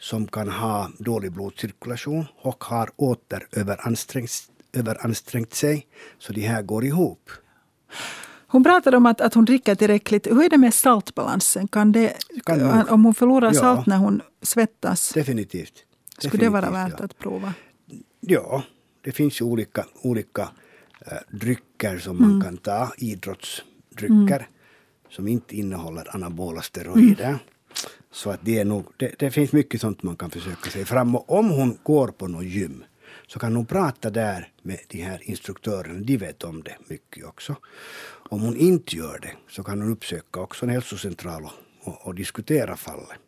som 0.00 0.26
kan 0.26 0.48
ha 0.48 0.90
dålig 0.98 1.32
blodcirkulation 1.32 2.24
och 2.42 2.64
har 2.64 2.90
åter 2.96 3.46
överansträngt, 3.52 4.30
överansträngt 4.72 5.54
sig. 5.54 5.86
Så 6.18 6.32
de 6.32 6.40
här 6.40 6.62
går 6.62 6.84
ihop. 6.84 7.30
Hon 8.50 8.64
pratade 8.64 8.96
om 8.96 9.06
att, 9.06 9.20
att 9.20 9.34
hon 9.34 9.44
dricker 9.44 9.74
tillräckligt. 9.74 10.26
Hur 10.26 10.44
är 10.44 10.48
det 10.48 10.58
med 10.58 10.74
saltbalansen? 10.74 11.68
Kan 11.68 11.92
det, 11.92 12.16
Kan 12.46 12.58
nog. 12.58 12.90
om 12.92 13.04
hon 13.04 13.14
förlorar 13.14 13.52
Ja. 13.54 13.60
salt 13.60 13.86
när 13.86 13.96
hon 13.96 14.22
svettas, 14.42 15.12
Definitivt. 15.14 15.72
skulle 16.18 16.44
det 16.44 16.50
vara 16.50 16.60
Definitivt, 16.60 16.92
värt 16.92 17.00
ja. 17.00 17.04
att 17.04 17.18
prova? 17.18 17.52
Ja, 18.20 18.62
det 19.04 19.12
finns 19.12 19.40
ju 19.40 19.44
olika, 19.44 19.84
olika 20.02 20.48
eh, 21.06 21.12
drycker 21.30 21.98
som 21.98 22.16
Mm. 22.18 22.30
man 22.30 22.42
kan 22.42 22.56
ta, 22.56 22.92
idrottsdrycker, 22.98 24.48
som 25.10 25.28
inte 25.28 25.56
innehåller 25.56 26.14
anabola 26.14 26.62
steroider. 26.62 27.24
Mm. 27.28 27.38
Så 28.18 28.30
att 28.30 28.40
det, 28.42 28.58
är 28.58 28.64
nog, 28.64 28.84
det, 28.96 29.14
det 29.18 29.30
finns 29.30 29.52
mycket 29.52 29.80
sånt 29.80 30.02
man 30.02 30.16
kan 30.16 30.30
försöka 30.30 30.70
sig 30.70 30.84
fram. 30.84 31.16
Och 31.16 31.30
om 31.38 31.50
hon 31.50 31.78
går 31.82 32.08
på 32.08 32.28
något 32.28 32.44
gym 32.44 32.84
så 33.26 33.38
kan 33.38 33.56
hon 33.56 33.66
prata 33.66 34.10
där 34.10 34.48
med 34.62 34.78
de 34.88 35.02
här 35.02 35.20
instruktörerna, 35.30 36.00
de 36.00 36.16
vet 36.16 36.44
om 36.44 36.62
det 36.62 36.76
mycket 36.88 37.26
också. 37.26 37.56
Om 38.30 38.40
hon 38.40 38.56
inte 38.56 38.96
gör 38.96 39.18
det 39.22 39.32
så 39.50 39.62
kan 39.62 39.80
hon 39.82 39.92
uppsöka 39.92 40.40
också 40.40 40.64
en 40.66 40.70
hälsocentral 40.70 41.44
och, 41.44 41.52
och, 41.88 42.06
och 42.06 42.14
diskutera 42.14 42.76
fallet. 42.76 43.18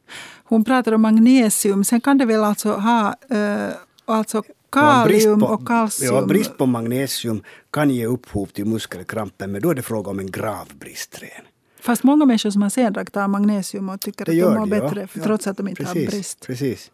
Hon 0.45 0.65
pratade 0.65 0.95
om 0.97 1.03
magnesium. 1.03 1.85
Sen 1.85 2.01
kan 2.01 2.19
det 2.19 2.25
väl 2.25 2.45
alltså 2.45 2.73
ha 2.73 3.15
eh, 3.31 3.71
alltså 4.05 4.43
kalium 4.73 5.41
på- 5.41 5.47
och 5.47 5.67
kalcium. 5.67 6.15
Ja, 6.15 6.27
brist 6.27 6.57
på 6.59 6.67
magnesium 6.67 7.43
kan 7.71 7.91
ge 7.91 8.07
upphov 8.07 8.47
till 8.47 8.65
muskelkramper, 8.67 9.47
men 9.47 9.63
då 9.63 9.71
är 9.71 9.75
det 9.75 9.83
fråga 9.83 10.11
om 10.11 10.19
en 10.19 10.31
grav 10.31 10.69
brist 10.81 11.19
redan. 11.23 11.50
Fast 11.81 12.03
många 12.03 12.25
människor 12.25 12.51
som 12.51 12.63
har 12.63 12.69
sendrag 12.71 13.13
tar 13.13 13.29
magnesium 13.29 13.89
och 13.89 14.01
tycker 14.01 14.25
Det 14.25 14.33
att 14.33 14.39
de 14.39 14.59
mår 14.59 14.67
de, 14.67 14.77
ja. 14.77 14.83
bättre 14.83 15.09
Ja, 15.15 15.23
trots 15.23 15.47
att 15.47 15.57
de 15.57 15.69
inte 15.69 15.85
precis, 15.85 16.05
har 16.05 16.11
brist. 16.11 16.47
Precis. 16.47 16.91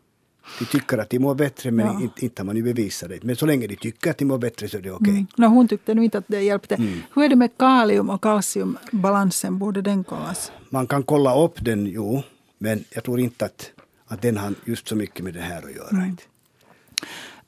De 0.59 0.65
tycker 0.65 0.99
att 0.99 1.11
de 1.11 1.19
mår 1.19 1.35
bättre, 1.35 1.71
men 1.71 1.87
Ja. 1.87 2.01
inte, 2.03 2.25
inte 2.25 2.43
har 2.43 2.47
man 2.47 2.57
ju 2.57 2.63
bevisat 2.63 3.09
det. 3.09 3.25
Men 3.25 3.37
så 3.37 3.47
länge 3.47 3.67
de 3.67 3.77
tycker 3.77 4.11
att 4.11 4.19
de 4.19 4.25
mår 4.25 4.39
bättre 4.39 4.69
så 4.69 4.77
är 4.77 4.83
det 4.83 4.91
okej. 4.91 5.11
Mm. 5.11 5.27
No, 5.37 5.47
hon 5.47 5.69
tyckte 5.69 5.95
nog 5.95 6.05
inte 6.05 6.19
att 6.19 6.25
det 6.29 6.41
hjälpte. 6.43 6.75
Mm. 6.75 7.01
Hur 7.15 7.25
är 7.25 7.29
det 7.29 7.37
med 7.37 7.59
kalium 7.59 8.11
och 8.11 8.23
kalciumbalansen? 8.23 9.59
Borde 9.59 9.83
den 9.83 10.05
kollas? 10.05 10.53
Man 10.71 10.87
kan 10.87 11.03
kolla 11.03 11.45
upp 11.45 11.65
den, 11.65 11.87
jo, 11.87 12.23
men 12.59 12.85
jag 12.91 13.05
tror 13.05 13.21
inte 13.21 13.45
att, 13.45 13.71
att 14.07 14.23
den 14.23 14.37
har 14.37 14.55
just 14.65 14.89
så 14.89 14.97
mycket 14.97 15.25
med 15.25 15.35
det 15.35 15.41
här 15.41 15.63
att 15.63 15.75
göra. 15.77 15.89
Mm. 15.91 16.17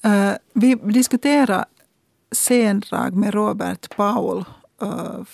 Eh, 0.02 0.36
vi 0.52 0.74
diskuterade 0.74 1.64
sendrag 2.32 3.14
med 3.14 3.34
Robert 3.34 3.96
Paul 3.96 4.44
uh, 4.82 5.24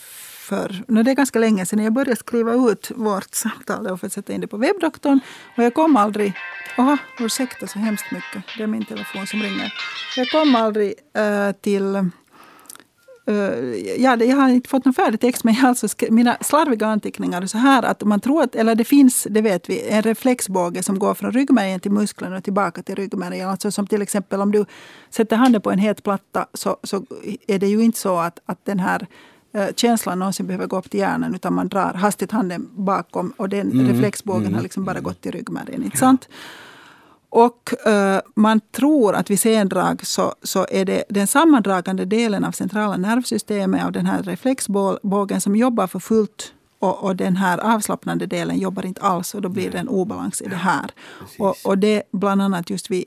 för 0.45 0.85
no, 0.89 1.03
det 1.03 1.11
är 1.11 1.15
ganska 1.15 1.39
länge 1.39 1.67
sedan. 1.67 1.85
Jag 1.85 1.93
började 1.93 2.17
skriva 2.17 2.55
ut 2.55 2.91
vårt 2.95 3.35
samtal 3.35 3.99
för 3.99 4.07
att 4.07 4.13
sätta 4.13 4.33
in 4.33 4.41
det 4.41 4.47
på 4.47 4.57
webbdoktorn. 4.57 5.21
Och 5.57 5.65
jag 5.65 5.75
kom 5.75 5.97
aldrig... 5.97 6.35
Oha, 6.79 6.99
ursäkta 7.21 7.67
så 7.67 7.79
hemskt 7.79 8.13
mycket. 8.13 8.43
Det 8.57 8.63
är 8.63 8.67
min 8.67 8.85
telefon 8.85 9.27
som 9.27 9.43
ringer. 9.43 9.73
Jag 10.17 10.31
kom 10.31 10.55
aldrig 10.55 10.95
äh, 11.15 11.53
till 11.53 12.11
Uh, 13.29 13.77
ja, 13.99 14.17
jag 14.17 14.37
har 14.37 14.49
inte 14.49 14.69
fått 14.69 14.85
någon 14.85 14.95
färdig 14.95 15.21
text, 15.21 15.45
men 15.45 15.55
jag 15.55 15.63
har 15.63 15.69
alltså 15.69 15.89
mina 16.11 16.37
slarviga 16.41 16.87
anteckningar 16.87 17.43
är 17.43 17.47
så 17.47 17.59
här 17.59 17.83
att 17.83 18.03
man 18.03 18.21
tror 18.21 18.43
att, 18.43 18.55
eller 18.55 18.75
det 18.75 18.85
finns, 18.85 19.27
det 19.31 19.41
vet 19.41 19.69
vi, 19.69 19.89
en 19.89 20.03
reflexbåge 20.03 20.83
som 20.83 20.99
går 20.99 21.15
från 21.15 21.33
ryggmärgen 21.33 21.81
till 21.81 21.91
musklerna 21.91 22.37
och 22.37 22.45
tillbaka 22.45 22.83
till 22.83 22.95
ryggmärgen. 22.95 23.49
Alltså 23.49 23.71
som 23.71 23.87
till 23.87 24.03
exempel 24.03 24.41
om 24.41 24.53
du 24.53 24.65
sätter 25.11 25.37
handen 25.37 25.63
på 25.63 25.71
en 25.71 25.79
het 25.79 26.03
platta 26.03 26.47
så, 26.55 26.77
så 26.83 27.05
är 27.47 27.59
det 27.59 27.67
ju 27.67 27.81
inte 27.81 27.99
så 27.99 28.17
att, 28.17 28.41
att 28.47 28.65
den 28.65 28.81
här 28.81 29.01
uh, 29.01 29.07
känslan 29.77 30.19
någonsin 30.19 30.47
behöver 30.47 30.67
gå 30.67 30.79
upp 30.79 30.91
till 30.91 31.01
hjärnan 31.01 31.35
utan 31.35 31.55
man 31.55 31.69
drar 31.69 31.95
hastigt 31.95 32.33
handen 32.33 32.69
bakom 32.73 33.33
och 33.37 33.49
den 33.49 33.73
mm. 33.73 33.89
reflexbågen 33.89 34.43
mm. 34.43 34.55
har 34.55 34.63
liksom 34.63 34.85
bara 34.85 35.01
gått 35.01 35.21
till 35.21 35.33
ryggmärgen. 35.33 35.83
Inte 35.83 35.97
sant? 35.97 36.29
Och 37.29 37.75
uh, 37.87 38.19
man 38.35 38.61
tror 38.61 39.15
att 39.15 39.31
vid 39.31 39.41
sendrag 39.41 40.07
så, 40.07 40.35
så 40.43 40.67
är 40.71 40.85
det 40.85 41.05
den 41.09 41.27
sammandragande 41.27 42.05
delen 42.05 42.45
av 42.45 42.53
centrala 42.53 42.97
nervsystemet 42.97 43.85
av 43.85 43.93
den 43.93 44.07
här 44.07 44.23
reflexbågen 44.23 45.41
som 45.41 45.57
jobbar 45.57 45.87
för 45.87 45.99
fullt 45.99 46.53
och, 46.79 47.05
och, 47.05 47.17
den 47.17 47.37
här 47.37 47.59
avslappnande 47.59 48.27
delen 48.27 48.59
jobbar 48.59 48.87
inte 48.87 49.01
alls 49.01 49.35
och 49.35 49.43
då 49.43 49.49
blir 49.49 49.71
det 49.71 49.79
en 49.79 49.89
obalans 49.89 50.43
i 50.43 50.49
det 50.49 50.57
här. 50.57 50.91
Och, 51.39 51.57
och, 51.65 51.79
det 51.79 52.03
bland 52.13 52.43
annat 52.43 52.71
just 52.71 52.91
vid, 52.91 53.05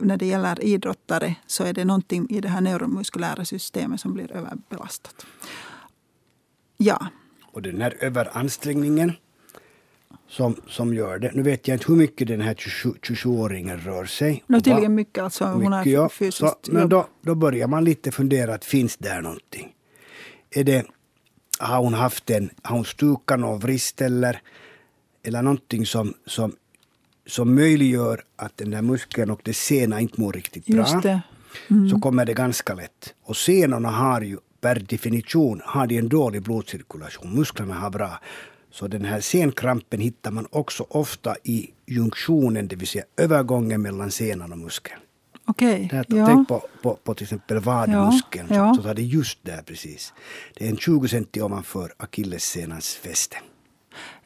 när 0.00 0.16
det 0.16 0.26
gäller 0.26 0.64
idrottare 0.64 1.34
så 1.46 1.64
är 1.64 1.72
det 1.72 1.84
någonting 1.84 2.26
i 2.30 2.40
det 2.40 2.48
här 2.48 2.60
neuromuskulära 2.60 3.44
systemet 3.44 4.00
som 4.00 4.14
blir 4.14 4.32
överbelastat. 4.32 5.26
Ja. 6.76 7.06
Och 7.52 7.62
den 7.62 7.80
här 7.80 7.96
överansträngningen 8.00 9.12
som, 10.28 10.56
som 10.68 10.94
gör 10.94 11.18
det. 11.18 11.30
Nu 11.34 11.42
vet 11.42 11.68
jag 11.68 11.74
inte 11.74 11.86
hur 11.88 11.96
mycket 11.96 12.28
den 12.28 12.40
här 12.40 12.54
27-åringen 12.54 13.78
rör 13.78 14.04
sig. 14.04 14.44
No, 14.46 14.60
tydligen 14.60 14.94
mycket. 14.94 15.24
Alltså, 15.24 15.44
hon 15.44 15.70
mycket, 15.70 15.92
ja. 15.92 16.08
fysiskt 16.08 16.38
Så, 16.38 16.72
Men 16.72 16.88
då, 16.88 17.06
då 17.22 17.34
börjar 17.34 17.66
man 17.66 17.84
lite 17.84 18.12
fundera, 18.12 18.54
att 18.54 18.64
finns 18.64 18.96
där 18.96 19.20
någonting? 19.20 19.72
Är 20.50 20.64
det, 20.64 20.86
har 21.58 21.78
hon 21.78 21.94
haft 21.94 22.30
en, 22.30 22.50
har 22.62 22.76
hon 22.76 22.84
stukat 22.84 23.40
någon 23.40 23.58
vrist 23.58 24.00
eller, 24.00 24.40
eller 25.22 25.42
någonting 25.42 25.86
som, 25.86 26.14
som, 26.26 26.52
som 27.26 27.54
möjliggör 27.54 28.20
att 28.36 28.56
den 28.56 28.70
där 28.70 28.82
muskeln 28.82 29.30
och 29.30 29.40
det 29.44 29.54
sena 29.54 30.00
inte 30.00 30.20
mår 30.20 30.32
riktigt 30.32 30.66
bra. 30.66 31.02
Mm. 31.70 31.88
Så 31.90 31.98
kommer 31.98 32.24
det 32.24 32.34
ganska 32.34 32.74
lätt. 32.74 33.14
Och 33.22 33.36
senorna 33.36 33.90
har 33.90 34.20
ju 34.20 34.38
per 34.60 34.74
definition 34.74 35.60
har 35.64 35.86
de 35.86 35.98
en 35.98 36.08
dålig 36.08 36.42
blodcirkulation. 36.42 37.34
Musklerna 37.34 37.74
har 37.74 37.90
bra. 37.90 38.20
Så 38.70 38.88
den 38.88 39.04
här 39.04 39.20
senkrampen 39.20 40.00
hittar 40.00 40.30
man 40.30 40.46
också 40.50 40.86
ofta 40.88 41.36
i 41.42 41.70
junktionen, 41.86 42.68
det 42.68 42.76
vill 42.76 42.88
säga 42.88 43.04
övergången 43.16 43.82
mellan 43.82 44.10
senan 44.10 44.52
och 44.52 44.58
muskeln. 44.58 45.00
Okej. 45.46 45.86
Okay, 45.86 46.18
ja. 46.18 46.26
Tänk 46.26 46.48
på, 46.48 46.62
på, 46.82 46.98
på 47.04 47.14
till 47.14 47.24
exempel 47.24 47.58
vadmuskeln, 47.58 48.46
ja, 48.50 48.56
ja. 48.56 48.74
så, 48.74 48.82
så 48.82 48.88
tar 48.88 48.94
det 48.94 49.02
just 49.02 49.38
där 49.42 49.62
precis. 49.62 50.12
Det 50.54 50.66
är 50.66 50.70
en 50.70 50.76
20 50.76 51.08
cm 51.08 51.26
ovanför 51.40 51.92
akillessenans 51.96 52.94
fäste. 52.94 53.36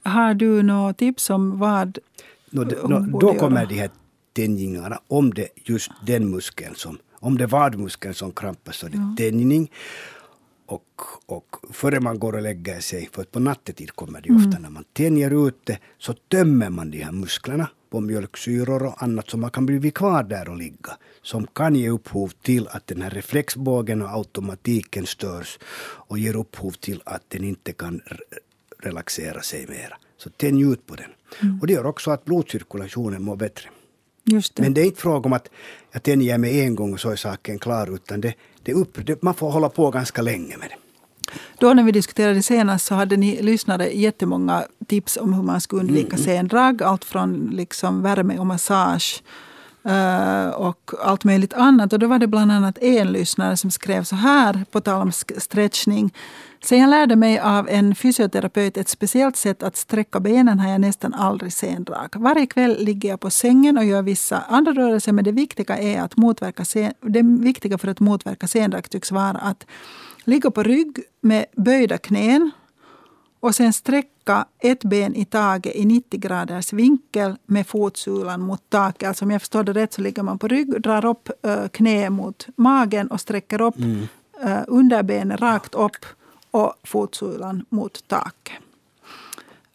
Har 0.03 0.35
du 0.35 0.63
några 0.63 0.95
tips 0.95 1.31
om 1.31 1.59
vad 1.59 1.99
no, 2.51 2.65
det, 2.65 2.89
no, 2.89 3.19
Då 3.19 3.35
kommer 3.35 3.67
de 3.67 3.75
här 3.75 3.91
tänjningarna, 4.33 5.01
om 5.09 5.35
det 5.35 5.49
just 5.65 5.91
den 6.07 6.31
muskeln 6.31 6.75
som 6.75 6.99
om 7.21 7.39
det 7.39 7.45
är 7.45 7.49
vadmuskeln 7.49 8.15
som 8.15 8.33
krampas 8.33 8.77
så 8.77 8.87
är 8.87 8.91
det 8.91 9.15
tänjning. 9.17 9.71
Och, 10.67 11.01
och 11.27 11.57
före 11.71 12.01
man 12.01 12.19
går 12.19 12.33
och 12.33 12.43
lägger 12.43 12.81
sig, 12.81 13.09
för 13.13 13.25
på 13.25 13.41
nattetid 13.41 13.91
kommer 13.91 14.21
det 14.21 14.35
ofta 14.35 14.49
mm. 14.49 14.63
när 14.63 14.71
man 14.71 14.85
tänjer 14.93 15.49
ute, 15.49 15.79
så 15.99 16.13
tömmer 16.13 16.71
man 16.71 16.91
de 16.91 16.99
här 17.03 17.13
musklerna 17.13 17.69
på 17.91 18.01
mjölksyror 18.01 18.87
och 18.87 19.03
annat 19.03 19.31
som 19.31 19.41
man 19.41 19.51
kan 19.51 19.67
bli 19.67 19.91
kvar 19.91 20.23
där 20.23 20.49
och 20.49 20.57
ligga. 20.57 20.97
Som 21.23 21.47
kan 21.47 21.75
ge 21.75 21.91
upphov 21.91 22.29
till 22.29 22.69
att 22.69 22.87
den 22.87 23.03
här 23.03 23.11
reflexbågen 23.11 24.03
och 24.03 24.09
automatiken 24.09 25.07
störs 25.07 25.59
och 26.09 26.19
ger 26.19 26.37
upphov 26.37 26.71
till 26.71 27.03
att 27.05 27.23
den 27.29 27.45
inte 27.45 27.73
kan 27.73 28.01
relaxera 28.79 29.43
sig 29.43 29.67
mera. 29.67 29.97
Så 30.17 30.31
tänj 30.31 30.73
ut 30.73 30.87
på 30.87 30.95
den. 30.95 31.11
Mm. 31.43 31.61
Och 31.61 31.67
det 31.67 31.73
gör 31.73 31.87
också 31.87 32.11
att 32.11 32.25
blodcirkulationen 32.25 33.23
mår 33.23 33.37
bättre. 33.37 33.69
Det. 34.25 34.59
Men 34.59 34.75
det 34.75 34.81
är 34.81 34.85
inte 34.85 35.01
fråga 35.01 35.27
om 35.27 35.33
att 35.33 35.49
jag 35.93 36.03
tänjer 36.03 36.39
mig 36.39 36.61
en 36.61 36.75
gång 36.75 36.93
och 36.93 37.01
så 37.01 37.11
är 37.11 37.17
saken 37.17 37.59
klar, 37.59 37.95
utan 37.95 38.21
det, 38.21 38.35
det 38.63 38.73
upp, 38.73 39.07
det, 39.07 39.23
man 39.23 39.35
får 39.35 39.51
hålla 39.51 39.69
på 39.69 39.91
ganska 39.91 40.23
länge 40.23 40.57
med 40.57 40.69
det. 40.69 40.77
Då 41.59 41.75
när 41.75 41.83
vi 41.83 41.93
diskuterade 41.93 42.43
senast 42.43 42.87
så 42.87 42.95
hade 42.95 43.17
ni 43.17 43.43
lyssnare 43.43 43.91
jättemånga 43.91 44.65
tips 44.87 45.17
om 45.17 45.35
hur 45.35 45.43
man 45.43 45.61
skulle 45.61 45.83
undvika 45.83 46.17
mm. 46.17 46.25
sendrag. 46.25 46.83
Allt 46.83 47.05
från 47.05 47.51
liksom 47.53 48.03
värme 48.03 48.39
och 48.39 48.47
massage 48.47 49.23
Eh, 49.85 50.49
och 50.49 50.91
allt 51.05 51.25
möjligt 51.25 51.55
annat. 51.55 51.93
Och 51.93 51.99
då 51.99 52.07
var 52.07 52.19
det 52.19 52.27
bland 52.27 52.53
annat 52.53 52.79
en 52.79 53.13
lyssnare 53.13 53.57
som 53.57 53.71
skrev 53.71 54.05
så 54.05 54.17
här, 54.17 54.65
på 54.71 54.81
tal 54.81 55.03
om 55.03 55.13
stretchning. 55.39 56.15
Sen 56.65 56.79
jag 56.79 56.91
lärde 56.91 57.17
mig 57.17 57.39
av 57.39 57.69
en 57.69 57.95
fysioterapeut 57.95 58.77
ett 58.77 58.89
speciellt 58.89 59.37
sätt 59.37 59.63
att 59.63 59.77
sträcka 59.77 60.21
benen 60.21 60.61
har 60.61 60.71
jag 60.71 60.81
nästan 60.81 61.15
aldrig 61.15 61.53
sendrag. 61.53 62.09
Varje 62.17 62.47
kväll 62.47 62.85
ligger 62.85 63.09
jag 63.09 63.21
på 63.21 63.31
sängen 63.31 63.79
och 63.79 63.85
gör 63.85 64.03
vissa 64.03 64.45
andra 64.49 64.73
rörelser 64.73 65.13
men 65.13 65.25
det 65.25 65.33
viktiga, 65.33 65.79
är 65.79 66.03
att 66.03 66.17
motverka 66.17 66.65
sen, 66.65 66.93
det 67.01 67.23
viktiga 67.23 67.79
för 67.79 67.89
att 67.89 68.01
motverka 68.01 68.47
sendrag 68.47 68.91
tycks 68.91 69.13
vara 69.13 69.39
att 69.39 69.67
ligga 70.25 70.51
på 70.51 70.63
rygg 70.63 70.99
med 71.21 71.47
böjda 71.57 71.99
knän 71.99 72.51
och 73.41 73.55
sen 73.55 73.73
sträcka 73.73 74.47
ett 74.59 74.85
ben 74.85 75.15
i 75.15 75.25
taget 75.25 75.75
i 75.75 75.85
90 75.85 76.21
graders 76.21 76.73
vinkel 76.73 77.37
med 77.47 77.67
fotsulan 77.67 78.41
mot 78.41 78.71
taket. 78.71 79.09
Alltså 79.09 79.25
om 79.25 79.31
jag 79.31 79.43
förstår 79.43 79.65
det 79.65 79.73
rätt 79.73 79.93
så 79.93 80.01
ligger 80.01 80.23
man 80.23 80.39
på 80.39 80.49
rygg, 80.49 80.83
drar 80.83 81.05
upp 81.05 81.31
knä 81.73 82.11
mot 82.11 82.47
magen 82.57 83.09
och 83.09 83.21
sträcker 83.21 83.61
upp 83.61 83.77
mm. 83.77 84.07
underbenet 84.67 85.41
rakt 85.41 85.75
upp 85.75 86.07
och 86.51 86.75
fotsulan 86.85 87.65
mot 87.69 88.09
taket. 88.09 88.55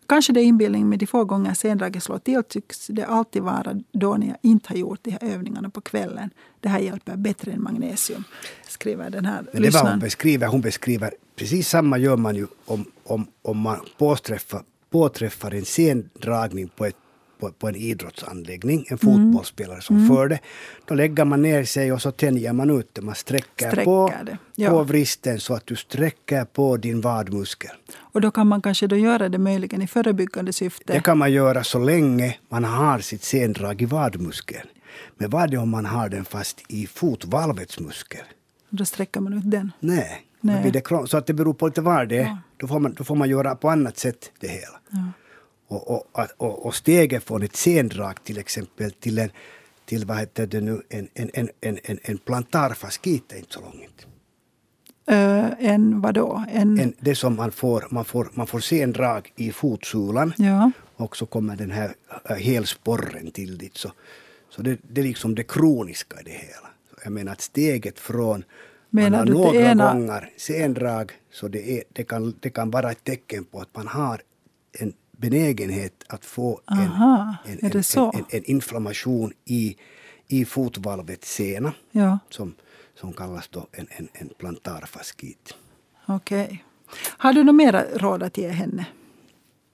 Kanske 0.08 0.34
det 0.34 0.42
är 0.42 0.44
inbildning, 0.44 0.90
men 0.90 1.00
de 1.00 1.08
få 1.08 1.26
gånger 1.26 1.54
sendraget 1.54 2.04
slår 2.04 2.20
till 2.20 2.44
tycks 2.44 2.88
det 2.88 3.06
alltid 3.06 3.42
vara 3.42 3.82
då 3.92 4.16
när 4.18 4.28
jag 4.28 4.38
inte 4.42 4.70
har 4.70 4.76
gjort 4.76 5.00
de 5.02 5.12
här 5.12 5.24
övningarna 5.34 5.70
på 5.70 5.82
kvällen. 5.82 6.30
Det 6.60 6.70
här 6.70 6.80
hjälper 6.80 7.16
bättre 7.16 7.52
än 7.52 7.64
magnesium, 7.64 8.24
skriver 8.68 9.10
den 9.10 9.26
här 9.26 9.46
men 9.54 9.62
det 9.62 9.74
var 9.74 9.90
hon 9.90 10.00
beskriver. 10.00 10.48
Hon 10.48 10.62
beskriver 10.62 11.14
precis 11.36 11.70
samma 11.70 11.98
gör 11.98 12.18
man 12.18 12.36
ju 12.36 12.48
om, 12.66 12.86
om, 13.04 13.28
om 13.42 13.58
man 13.58 13.80
påträffar, 13.98 14.62
påträffar 14.90 15.52
en 15.54 15.66
sendragning 15.66 16.68
på 16.68 16.86
ett 16.86 16.96
på, 17.44 17.52
på 17.52 17.68
en 17.68 17.76
idrottsanläggning, 17.76 18.86
en 18.90 18.98
fotbollsspelare 18.98 19.82
som 19.82 19.96
mm. 19.96 20.08
för 20.08 20.28
det. 20.28 20.40
Då 20.86 20.96
lägger 20.96 21.26
man 21.26 21.42
ner 21.42 21.64
sig 21.64 21.92
och 21.92 22.02
så 22.02 22.12
tänjer 22.12 22.54
man 22.54 22.80
ut 22.80 22.90
det. 22.94 23.02
Man 23.02 23.16
sträcker, 23.16 23.70
sträcker 23.72 23.86
på, 23.86 24.14
ja. 24.56 24.70
på 24.70 24.84
vristen 24.84 25.40
så 25.40 25.54
att 25.54 25.68
du 25.68 25.76
sträcker 25.76 26.46
på 26.46 26.78
din 26.78 27.02
vadmuskel. 27.02 27.72
Och 27.96 28.22
då 28.22 28.32
kan 28.32 28.48
man 28.48 28.62
kanske 28.62 28.88
då 28.88 28.96
göra 28.96 29.30
det 29.30 29.38
möjligen 29.38 29.82
i 29.82 29.88
förebyggande 29.88 30.54
syfte? 30.54 30.94
Det 30.94 31.00
kan 31.00 31.18
man 31.18 31.32
göra 31.32 31.64
så 31.64 31.80
länge 31.80 32.38
man 32.50 32.64
har 32.64 33.00
sitt 33.00 33.24
sendrag 33.24 33.82
i 33.82 33.86
vadmuskeln. 33.86 34.68
Men 35.18 35.30
vad 35.30 35.54
är 35.54 35.58
om 35.58 35.70
man 35.70 35.86
har 35.86 36.10
den 36.10 36.26
fast 36.26 36.62
i 36.68 36.88
fotvalvets 36.88 37.80
muskel? 37.80 38.26
Då 38.70 38.86
sträcker 38.86 39.20
man 39.20 39.34
ut 39.34 39.52
den? 39.52 39.72
Nej. 39.80 40.26
Nej. 40.44 40.72
Det, 40.72 41.08
så 41.08 41.18
att 41.18 41.26
det 41.26 41.34
beror 41.34 41.54
på 41.54 41.68
lite 41.68 41.82
var 41.82 42.06
det 42.06 42.18
är. 42.18 42.24
Ja. 42.24 42.38
Då, 42.58 42.68
får 42.68 42.80
man, 42.80 42.94
då 42.94 43.04
får 43.04 43.16
man 43.16 43.30
göra 43.30 43.56
på 43.56 43.70
annat 43.70 43.98
sätt 43.98 44.32
det 44.40 44.48
hela. 44.48 44.80
Ja. 44.90 45.00
Och, 45.68 45.92
och, 45.92 46.28
och, 46.38 46.66
och 46.66 46.76
steget 46.76 47.24
från 47.24 47.44
ett 47.44 47.56
sendrag 47.56 48.24
till 48.24 48.38
exempel 48.38 48.92
till 48.92 49.20
en, 49.20 49.30
till 49.86 50.06
vad 50.06 50.18
heter 50.18 50.48
det 50.48 50.62
nu, 50.62 50.82
en, 50.90 51.08
en, 51.14 51.30
en, 51.62 51.80
en, 51.84 52.00
en 52.04 52.18
plantarfaskit 52.18 53.32
är 53.32 53.38
inte 53.38 53.54
så 53.54 53.62
långt. 53.62 54.08
Uh, 55.12 55.54
en 55.60 56.02
vadå? 56.02 56.44
En... 56.52 56.80
En, 56.80 56.94
det 57.00 57.16
som 57.16 57.36
man 57.36 57.52
får, 57.52 57.88
man 57.90 58.06
får, 58.06 58.30
man 58.34 58.48
får 58.48 58.60
sendrag 58.60 59.34
i 59.36 59.52
fotsulan 59.52 60.34
ja. 60.38 60.72
och 60.96 61.18
så 61.18 61.26
kommer 61.26 61.56
den 61.56 61.72
här 61.72 61.94
helsporren 62.40 63.32
till 63.32 63.58
dit. 63.58 63.78
Så, 63.78 63.92
så 64.50 64.62
det, 64.62 64.80
det 64.82 65.02
är 65.02 65.06
liksom 65.06 65.36
det 65.36 65.44
kroniska 65.44 66.20
i 66.20 66.24
det 66.24 66.32
hela. 66.32 66.70
Jag 67.04 67.14
menar 67.14 67.32
att 67.32 67.42
steget 67.42 68.00
från 68.00 68.44
Menar 68.96 69.26
man 69.26 69.28
har 69.28 69.34
några 69.34 69.72
ena... 69.72 69.94
gånger 69.94 70.30
sendrag, 70.38 71.12
så 71.32 71.48
det, 71.48 71.78
är, 71.78 71.84
det, 71.94 72.04
kan, 72.04 72.34
det 72.40 72.50
kan 72.50 72.72
vara 72.72 72.92
ett 72.92 73.04
tecken 73.04 73.46
på 73.46 73.60
att 73.60 73.76
man 73.76 73.88
har 73.88 74.22
en 74.80 74.94
benägenhet 75.12 76.04
att 76.08 76.26
få 76.26 76.62
Aha, 76.66 77.36
en, 77.46 77.60
en, 77.62 77.84
en, 77.96 78.26
en, 78.30 78.44
inflammation 78.44 79.34
i, 79.46 79.78
i 80.28 80.46
fotvalvets 80.46 81.34
sena 81.34 81.74
ja. 81.92 82.20
som, 82.30 82.56
som 82.96 83.14
kallas 83.14 83.48
då 83.48 83.68
en, 83.72 83.88
en, 83.90 84.08
en 84.14 84.30
plantarfaskit. 84.38 85.56
Okej. 86.06 86.46
Okay. 86.46 86.58
Har 87.18 87.34
du 87.34 87.44
något 87.44 87.56
mer 87.56 87.88
råd 87.96 88.24
att 88.24 88.38
ge 88.38 88.48
henne? 88.48 88.86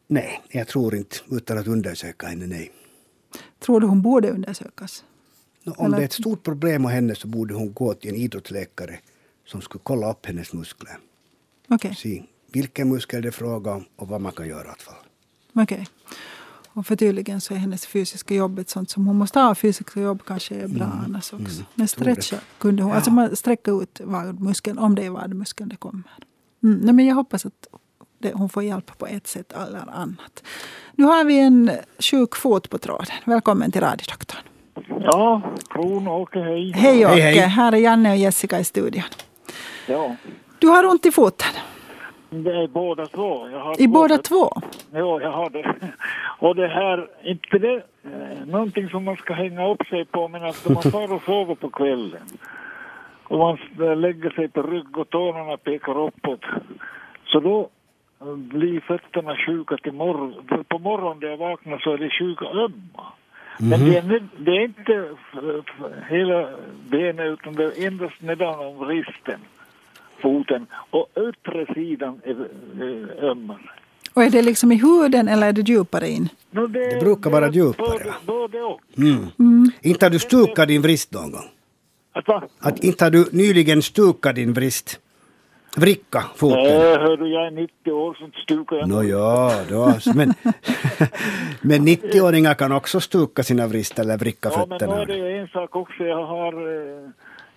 Nej, 0.08 0.42
jag 0.50 0.68
tror 0.68 0.96
inte, 0.96 1.16
utan 1.32 1.58
att 1.58 1.68
undersöka 1.68 2.28
henne, 2.28 2.48
nej. 2.48 2.72
Tror 3.60 3.82
du 3.82 3.88
hon 3.88 4.02
borde 4.02 4.32
undersökas? 4.32 5.04
Om 5.66 5.86
Eller? 5.86 5.98
det 5.98 6.04
är 6.04 6.06
ett 6.06 6.14
stort 6.14 6.44
problem 6.44 6.82
med 6.82 6.92
henne 6.92 7.16
så 7.16 7.28
borde 7.28 7.54
hon 7.54 7.74
gå 7.74 7.94
till 7.94 8.10
en 8.10 8.16
idrottsläkare 8.16 9.00
som 9.46 9.62
skulle 9.62 9.82
kolla 9.84 10.12
upp 10.12 10.26
hennes 10.26 10.54
muskler. 10.54 10.98
Okay. 11.70 11.96
Se 11.96 12.24
vilken 12.52 12.90
muskel 12.90 13.22
det 13.22 13.28
är 13.28 13.32
fråga 13.32 13.72
om 13.72 13.86
och 13.96 14.08
vad 14.08 14.22
man 14.22 14.32
kan 14.32 14.48
göra 14.48 14.62
alla 14.62 14.76
fall. 14.78 14.96
Okej. 15.54 15.64
Okay. 15.64 15.86
Och 16.74 16.88
för 16.88 16.96
tydligen 16.96 17.42
så 17.42 17.54
är 17.54 17.58
hennes 17.58 17.86
fysiska 17.86 18.36
jobb 18.36 18.60
ett 18.60 18.70
sånt 18.70 18.90
som 18.90 19.08
hon 19.08 19.16
måste 19.16 19.40
ha. 19.40 19.56
Fysiska 19.56 20.02
jobb 20.02 20.22
kanske 20.26 20.56
är 20.56 20.68
bra 20.68 20.86
mm. 20.86 21.00
annars 21.06 21.34
också. 21.34 21.56
Mm. 21.56 21.66
Men 21.76 21.88
stretcha 21.88 22.38
kunde 22.58 22.84
hon. 22.84 22.90
Ja. 22.90 22.96
Alltså 22.96 23.12
man 23.12 23.36
sträcka 23.36 23.72
ut 23.72 24.02
vadmuskeln 24.04 24.78
om 24.78 24.96
det 24.96 25.06
är 25.06 25.10
vadmuskeln 25.10 25.70
det 25.70 25.76
kommer. 25.76 26.12
Mm. 26.64 26.80
Nej, 26.80 26.94
men 26.94 27.06
jag 27.06 27.16
hoppas 27.16 27.46
att 27.46 27.68
det, 28.20 28.34
hon 28.34 28.50
får 28.50 28.64
hjälp 28.64 28.98
på 28.98 29.08
ett 29.08 29.28
sätt 29.28 29.52
eller 29.52 29.90
annat. 29.90 30.44
Nu 30.96 31.04
har 31.04 31.24
vi 31.24 31.40
en 31.40 31.72
sjuk 32.00 32.36
fot 32.36 32.70
på 32.70 32.78
tråden. 32.78 33.16
Välkommen 33.26 33.72
till 33.72 33.82
radiodoktorn. 33.82 34.49
Ja, 34.88 35.42
Kron-Åke, 35.70 36.40
hej. 36.40 36.72
Hej 36.76 37.06
Åke, 37.06 37.14
hej, 37.14 37.22
hej. 37.22 37.48
här 37.48 37.72
är 37.72 37.78
Janne 37.78 38.12
och 38.12 38.18
Jessica 38.18 38.60
i 38.60 38.64
studion. 38.64 39.04
Ja. 39.88 40.16
Du 40.60 40.68
har 40.68 40.86
ont 40.86 41.06
i 41.06 41.12
foten? 41.12 41.54
Det 42.30 42.52
är 42.52 42.68
båda 42.68 43.06
två. 43.06 43.48
I 43.78 43.88
båda 43.88 44.18
två? 44.18 44.52
Ja, 44.92 45.22
jag 45.22 45.32
har 45.32 45.50
det. 45.50 45.76
Och 46.40 46.56
det 46.56 46.68
här, 46.68 47.08
inte 47.24 47.58
det 47.58 47.76
eh, 48.04 48.46
någonting 48.46 48.90
som 48.90 49.04
man 49.04 49.16
ska 49.16 49.34
hänga 49.34 49.68
upp 49.68 49.88
sig 49.88 50.06
på, 50.06 50.28
men 50.28 50.44
att 50.46 50.70
man 50.70 50.84
far 50.92 51.14
och 51.14 51.22
sover 51.24 51.56
på 51.56 51.70
kvällen 51.70 52.22
och 53.24 53.40
man 53.40 53.58
lägger 54.02 54.30
sig 54.30 54.48
på 54.50 54.62
rygg 54.62 54.98
och 54.98 55.10
tårna 55.10 55.58
pekar 55.58 55.98
uppåt, 55.98 56.42
så 57.26 57.40
då 57.40 57.70
blir 58.36 58.80
fötterna 58.80 59.36
sjuka 59.36 59.78
till 59.78 59.94
morgon. 59.94 60.64
På 60.68 60.80
morgonen 60.80 61.18
när 61.22 61.28
jag 61.28 61.38
vaknar 61.38 61.78
så 61.78 61.94
är 61.94 61.98
de 61.98 62.10
sjuka 62.10 62.46
ömma. 62.46 63.06
Men 63.62 63.82
mm 63.82 63.94
-hmm. 63.94 64.10
det, 64.10 64.16
är, 64.16 64.28
det 64.38 64.52
är 64.52 64.64
inte 64.64 65.10
hela 66.10 66.50
benet 66.90 67.26
utan 67.26 67.56
det 67.56 67.64
är 67.64 67.88
endast 67.88 68.22
nedanom 68.22 68.78
vristen 68.78 69.40
foten 70.22 70.68
och 70.90 71.08
yttre 71.30 71.74
sidan 71.74 72.22
är 72.24 72.36
ömmare. 73.24 73.70
Och 74.14 74.24
är 74.24 74.30
det 74.30 74.42
liksom 74.42 74.72
i 74.72 74.76
huden 74.76 75.28
eller 75.28 75.48
är 75.48 75.54
det 75.54 75.70
djupare 75.70 76.10
in? 76.10 76.30
No, 76.52 76.68
det, 76.68 76.94
det, 76.94 77.00
brukar 77.00 77.30
vara 77.30 77.52
djupare. 77.52 77.88
Både, 77.88 78.14
både 78.26 78.62
och. 78.62 78.82
Mm. 78.98 79.28
Mm. 79.40 79.72
Inte 79.82 80.06
har 80.06 80.10
du 80.10 80.20
stukat 80.20 80.68
din 80.68 80.82
vrist 80.82 81.14
någon 81.14 81.32
gång? 81.32 81.50
Att, 82.14 82.30
att 82.60 82.84
inte 82.84 83.06
har 83.06 83.12
du 83.12 83.26
nyligen 83.32 83.82
stukat 83.82 84.36
din 84.36 84.54
vrist? 84.54 85.00
Vricka 85.78 86.24
foten? 86.36 86.64
Nej, 86.64 86.98
hördu, 86.98 87.28
jag 87.28 87.48
är 87.48 87.52
90 87.52 87.92
år, 87.92 88.18
så 88.20 88.42
stukar 88.42 88.76
jag 88.76 88.90
Nå 88.90 89.04
ja, 89.04 89.52
då, 89.70 89.94
men, 90.16 90.30
men 91.62 91.88
90-åringar 91.88 92.54
kan 92.54 92.72
också 92.72 93.00
stuka 93.00 93.44
sina 93.44 93.68
vrist 93.68 94.00
eller 94.00 94.18
vricka 94.18 94.50
fötterna. 94.50 94.78
Ja, 94.80 94.88
men 94.88 95.08
då 95.08 95.14
är 95.14 95.24
det 95.24 95.38
en 95.38 95.48
sak 95.48 95.76
också. 95.76 96.04
Jag 96.04 96.26
har 96.26 96.54
eh, 96.54 97.10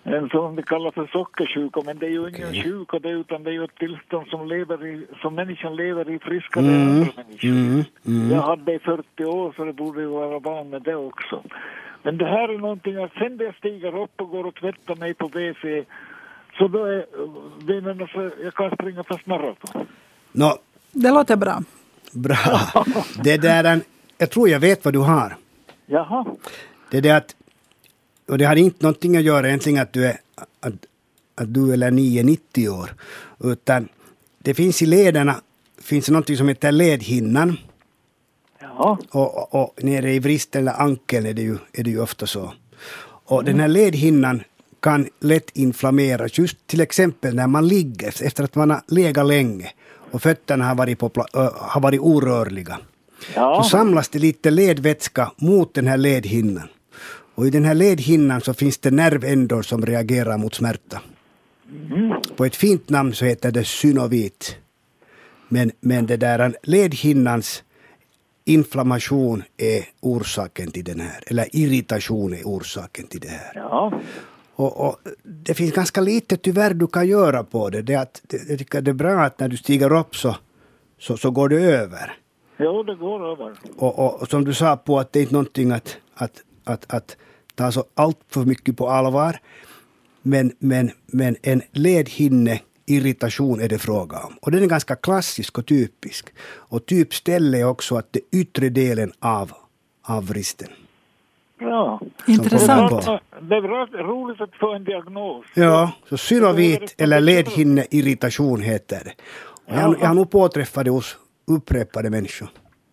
en 0.03 0.29
som 0.29 0.55
vi 0.55 0.63
kallar 0.63 0.91
för 0.91 1.07
sockersjuka, 1.07 1.81
men 1.85 1.97
det 1.97 2.05
är 2.05 2.09
ju 2.09 2.29
ingen 2.29 2.49
okay. 2.49 2.63
sjuka 2.63 2.99
det, 2.99 3.09
utan 3.09 3.43
det 3.43 3.49
är 3.49 3.53
ju 3.53 3.63
ett 3.63 3.75
tillstånd 3.75 4.27
som, 4.27 4.47
lever 4.47 4.85
i, 4.85 5.07
som 5.21 5.35
människan 5.35 5.75
lever 5.75 6.09
i 6.09 6.19
friskare 6.19 6.65
mm. 6.65 6.81
än 6.81 6.89
andra 6.89 7.11
människor. 7.15 7.49
Mm. 7.49 7.83
Mm. 8.07 8.31
Jag 8.31 8.41
hade 8.41 8.73
i 8.73 8.79
40 8.79 9.25
år, 9.25 9.53
så 9.55 9.63
det 9.63 9.73
borde 9.73 10.01
ju 10.01 10.07
vara 10.07 10.39
van 10.39 10.69
med 10.69 10.81
det 10.81 10.95
också. 10.95 11.43
Men 12.03 12.17
det 12.17 12.25
här 12.25 12.49
är 12.49 12.57
någonting 12.57 13.03
att 13.03 13.13
sen 13.13 13.39
jag 13.39 13.55
stiger 13.55 14.01
upp 14.03 14.21
och 14.21 14.29
går 14.29 14.45
och 14.45 14.55
tvättar 14.55 14.95
mig 14.95 15.13
på 15.13 15.27
WC, 15.27 15.85
så 16.57 16.67
då 16.67 16.85
är 16.85 17.05
benen 17.65 18.07
så 18.07 18.31
jag 18.43 18.53
kan 18.53 18.71
springa 18.71 19.03
fast 19.03 19.25
maraton. 19.25 19.87
No. 20.31 20.57
Det 20.91 21.09
låter 21.09 21.35
bra. 21.35 21.63
Bra. 22.11 22.85
Det 23.23 23.37
där, 23.37 23.81
jag 24.17 24.29
tror 24.29 24.49
jag 24.49 24.59
vet 24.59 24.85
vad 24.85 24.93
du 24.93 24.99
har. 24.99 25.35
Jaha. 25.85 26.25
Det 26.91 26.97
är 26.97 27.01
det 27.01 27.11
att 27.11 27.35
och 28.27 28.37
det 28.37 28.45
har 28.45 28.55
inte 28.55 28.83
någonting 28.85 29.17
att 29.17 29.23
göra 29.23 29.47
egentligen 29.47 29.81
att 29.81 29.93
du 29.93 30.05
är, 30.05 30.17
att, 30.59 30.73
att 31.35 31.53
du 31.53 31.73
eller 31.73 31.91
ni 31.91 32.17
är 32.17 32.23
90 32.23 32.69
år. 32.69 32.89
Utan 33.43 33.87
det 34.39 34.53
finns 34.53 34.81
i 34.81 34.85
lederna 34.85 35.35
finns 35.81 36.09
någonting 36.09 36.37
som 36.37 36.47
heter 36.47 36.71
ledhinnan. 36.71 37.57
Ja. 38.59 38.97
Och, 39.11 39.37
och, 39.37 39.63
och 39.63 39.83
nere 39.83 40.13
i 40.13 40.19
vristen 40.19 40.61
eller 40.61 40.81
ankeln 40.81 41.25
är 41.25 41.33
det 41.33 41.41
ju, 41.41 41.57
är 41.73 41.83
det 41.83 41.89
ju 41.89 42.01
ofta 42.01 42.27
så. 42.27 42.53
Och 43.25 43.41
mm. 43.41 43.51
den 43.51 43.59
här 43.59 43.67
ledhinnan 43.67 44.43
kan 44.83 45.07
lätt 45.19 45.49
inflammeras 45.57 46.37
just 46.37 46.67
till 46.67 46.81
exempel 46.81 47.35
när 47.35 47.47
man 47.47 47.67
ligger 47.67 48.23
efter 48.23 48.43
att 48.43 48.55
man 48.55 48.69
har 48.69 48.81
legat 48.87 49.25
länge 49.25 49.71
och 50.11 50.21
fötterna 50.21 50.65
har 50.65 50.75
varit, 50.75 50.99
på, 50.99 51.11
har 51.55 51.81
varit 51.81 51.99
orörliga. 51.99 52.79
Ja. 53.35 53.63
Så 53.63 53.69
samlas 53.69 54.09
det 54.09 54.19
lite 54.19 54.51
ledvätska 54.51 55.31
mot 55.37 55.73
den 55.73 55.87
här 55.87 55.97
ledhinnan. 55.97 56.67
Och 57.35 57.47
i 57.47 57.49
den 57.49 57.65
här 57.65 57.73
ledhinnan 57.73 58.41
så 58.41 58.53
finns 58.53 58.77
det 58.77 58.91
nervändor 58.91 59.61
som 59.61 59.85
reagerar 59.85 60.37
mot 60.37 60.55
smärta. 60.55 61.01
Mm. 61.91 62.13
På 62.35 62.45
ett 62.45 62.55
fint 62.55 62.89
namn 62.89 63.13
så 63.13 63.25
heter 63.25 63.51
det 63.51 63.63
synovit. 63.63 64.57
Men, 65.49 65.71
men 65.79 66.05
det 66.05 66.17
där 66.17 66.55
ledhinnans 66.63 67.63
inflammation 68.45 69.43
är 69.57 69.85
orsaken 70.01 70.71
till 70.71 70.83
den 70.83 70.99
här, 70.99 71.23
eller 71.27 71.55
irritation 71.55 72.33
är 72.33 72.43
orsaken 72.43 73.07
till 73.07 73.19
det 73.19 73.27
här. 73.27 73.51
Ja. 73.55 73.93
Och, 74.55 74.87
och, 74.87 74.95
det 75.23 75.53
finns 75.53 75.71
ganska 75.71 76.01
lite 76.01 76.37
tyvärr 76.37 76.73
du 76.73 76.87
kan 76.87 77.07
göra 77.07 77.43
på 77.43 77.69
det. 77.69 77.81
det, 77.81 77.95
att, 77.95 78.21
det 78.27 78.49
jag 78.49 78.59
tycker 78.59 78.81
det 78.81 78.91
är 78.91 78.95
bra 78.95 79.23
att 79.23 79.39
när 79.39 79.47
du 79.47 79.57
stiger 79.57 79.93
upp 79.93 80.15
så, 80.15 80.35
så, 80.99 81.17
så 81.17 81.31
går 81.31 81.49
det 81.49 81.61
över. 81.61 82.17
Jo, 82.57 82.83
det 82.83 82.95
går 82.95 83.31
över. 83.31 83.53
Och, 83.77 83.99
och, 83.99 84.21
och, 84.21 84.27
som 84.29 84.45
du 84.45 84.53
sa 84.53 84.77
på 84.77 84.99
att 84.99 85.13
det 85.13 85.19
är 85.19 85.21
inte 85.21 85.33
någonting 85.33 85.71
att, 85.71 85.97
att 86.15 86.43
att, 86.63 86.93
att 86.93 87.17
ta 87.55 87.71
så 87.71 87.83
allt 87.93 88.19
för 88.29 88.45
mycket 88.45 88.77
på 88.77 88.89
allvar. 88.89 89.39
Men, 90.21 90.51
men, 90.59 90.91
men 91.05 91.35
en 91.41 91.61
ledhinne 91.71 92.59
irritation 92.85 93.61
är 93.61 93.69
det 93.69 93.79
fråga 93.79 94.19
om. 94.19 94.37
Och 94.41 94.51
den 94.51 94.63
är 94.63 94.67
ganska 94.67 94.95
klassisk 94.95 95.57
och 95.57 95.65
typisk. 95.65 96.25
Och 96.43 96.85
typställe 96.85 97.59
är 97.59 97.65
också 97.65 97.95
att 97.95 98.07
det 98.13 98.19
yttre 98.31 98.69
delen 98.69 99.11
av, 99.19 99.51
av 100.01 100.27
vristen. 100.27 100.69
Ja. 101.69 101.99
Intressant. 102.27 103.05
Det 103.41 103.55
är 103.55 104.03
roligt 104.03 104.41
att 104.41 104.55
få 104.59 104.73
en 104.73 104.83
diagnos. 104.83 105.45
Ja, 105.53 105.91
så 106.09 106.17
synovit 106.17 106.95
eller 107.01 107.19
ledhinneirritation 107.21 108.61
heter 108.61 109.01
det. 109.03 109.13
Och 109.65 109.79
jag, 109.79 109.95
jag 110.01 110.07
har 110.07 110.15
nog 110.15 110.31
påträffat 110.31 110.85
det 110.85 110.91
hos 110.91 111.17
upprepade 111.47 112.09
människor. 112.09 112.47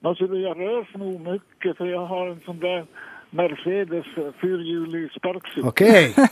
Alltså, 0.04 0.24
jag 0.24 0.60
rör 0.60 0.98
nog 0.98 1.20
mycket 1.20 1.76
för 1.76 1.86
jag 1.86 2.06
har 2.06 2.28
en 2.28 2.40
sån 2.44 2.58
där 2.60 2.86
Mercedes 3.30 4.06
fyrhjulig 4.40 5.10
sparkcykel. 5.10 5.64
Okej. 5.68 6.14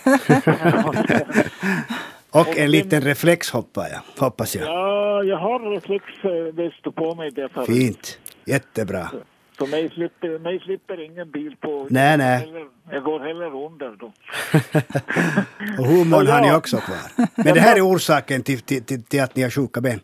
Och 2.30 2.58
en 2.58 2.70
liten 2.70 3.00
reflex 3.00 3.50
hoppas 3.50 3.86
jag. 3.92 4.24
Hoppas 4.24 4.56
jag. 4.56 4.64
Ja, 4.66 5.22
jag 5.22 5.36
har 5.36 5.70
reflexväst 5.70 6.94
på 6.94 7.14
mig 7.14 7.30
därför. 7.30 7.64
Fint. 7.64 8.18
Jättebra. 8.44 9.08
Så 9.58 9.66
mig 9.66 9.90
slipper, 9.90 10.38
mig 10.38 10.60
slipper 10.60 11.00
ingen 11.00 11.30
bil 11.30 11.56
på. 11.60 11.86
Nej, 11.90 12.16
nej. 12.16 12.54
Jag 12.90 13.02
går 13.02 13.20
heller 13.20 13.64
under 13.66 13.96
då. 13.96 14.06
och 15.82 15.86
humorn 15.86 16.26
ja. 16.26 16.32
har 16.32 16.40
ni 16.40 16.52
också 16.52 16.76
kvar. 16.76 17.26
Men 17.44 17.54
det 17.54 17.60
här 17.60 17.76
är 17.76 17.80
orsaken 17.80 18.42
till, 18.42 18.60
till, 18.60 18.84
till, 18.84 19.02
till 19.02 19.22
att 19.22 19.36
ni 19.36 19.42
har 19.42 19.50
sjuka 19.50 19.80
ben? 19.80 20.00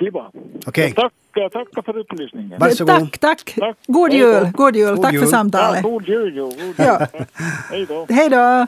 Okej. 0.00 0.24
Okay. 0.66 0.92
Tack, 0.92 1.12
tackar 1.52 1.82
för 1.82 1.98
upplysningen. 1.98 2.58
Varsågod. 2.60 3.12
Tack, 3.12 3.18
tack. 3.18 3.54
tack. 3.58 3.76
God 3.86 4.12
jul. 4.12 4.50
God 4.54 4.76
jul. 4.76 4.94
God 4.94 5.02
tack 5.04 5.12
jul. 5.12 5.22
för 5.22 5.28
samtalet. 5.28 5.80
Ja, 5.82 5.88
god 5.88 6.08
jul. 6.08 6.34
God 6.34 6.54
jul. 6.58 6.74
Ja. 6.76 7.06
Hej 7.70 7.86
då. 7.86 8.06
Hej 8.08 8.28
då. 8.28 8.66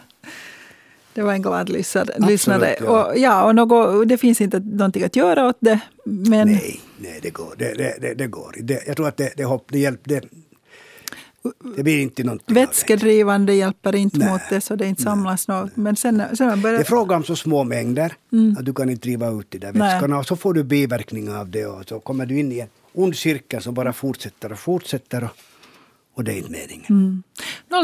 Det 1.14 1.22
var 1.22 1.32
en 1.32 1.42
glad 1.42 1.68
lyssnare. 1.68 2.76
ja. 2.80 3.06
Och, 3.06 3.18
ja, 3.18 3.44
och 3.44 3.54
något, 3.54 4.08
det 4.08 4.18
finns 4.18 4.40
inte 4.40 4.58
någonting 4.58 5.04
att 5.04 5.16
göra 5.16 5.48
åt 5.48 5.56
det. 5.60 5.80
Men... 6.04 6.48
Nej, 6.48 6.80
nej, 6.98 7.18
det 7.22 7.30
går. 7.30 7.54
Det, 7.58 7.74
det, 7.74 7.96
det, 8.00 8.14
det 8.14 8.26
går. 8.26 8.56
Det, 8.60 8.82
jag 8.86 8.96
tror 8.96 9.08
att 9.08 9.16
det, 9.16 9.32
det, 9.36 9.44
hopp, 9.44 9.66
det 9.70 9.78
hjälper. 9.78 10.22
Det, 11.76 11.82
blir 11.82 11.98
inte 11.98 12.24
någonting 12.24 12.54
Vätskedrivande 12.54 13.54
hjälper 13.54 13.94
inte 13.94 14.18
nej, 14.18 14.32
mot 14.32 14.40
det 14.50 14.60
så 14.60 14.76
det 14.76 14.86
inte 14.86 15.02
samlas 15.02 15.48
något. 15.48 15.76
Men 15.76 15.96
sen, 15.96 16.22
sen 16.36 16.62
börjar... 16.62 16.76
Det 16.76 16.82
är 16.82 16.84
fråga 16.84 17.16
om 17.16 17.24
så 17.24 17.36
små 17.36 17.64
mängder 17.64 18.14
mm. 18.32 18.56
att 18.58 18.64
du 18.64 18.74
kan 18.74 18.90
inte 18.90 19.08
driva 19.08 19.30
ut 19.30 19.50
de 19.50 19.58
där 19.58 19.72
vätskorna 19.72 20.18
och 20.18 20.26
så 20.26 20.36
får 20.36 20.54
du 20.54 20.64
biverkningar 20.64 21.38
av 21.38 21.50
det 21.50 21.66
och 21.66 21.88
så 21.88 22.00
kommer 22.00 22.26
du 22.26 22.38
in 22.38 22.52
i 22.52 22.58
en 22.58 22.68
ond 22.92 23.16
cirkel 23.16 23.62
som 23.62 23.74
bara 23.74 23.92
fortsätter 23.92 24.52
och 24.52 24.58
fortsätter. 24.58 25.24
Och, 25.24 25.30
och 26.14 26.24
det 26.24 26.32
är 26.32 26.36
inte 26.36 26.50
meningen. 26.50 26.86
Mm. 26.88 27.22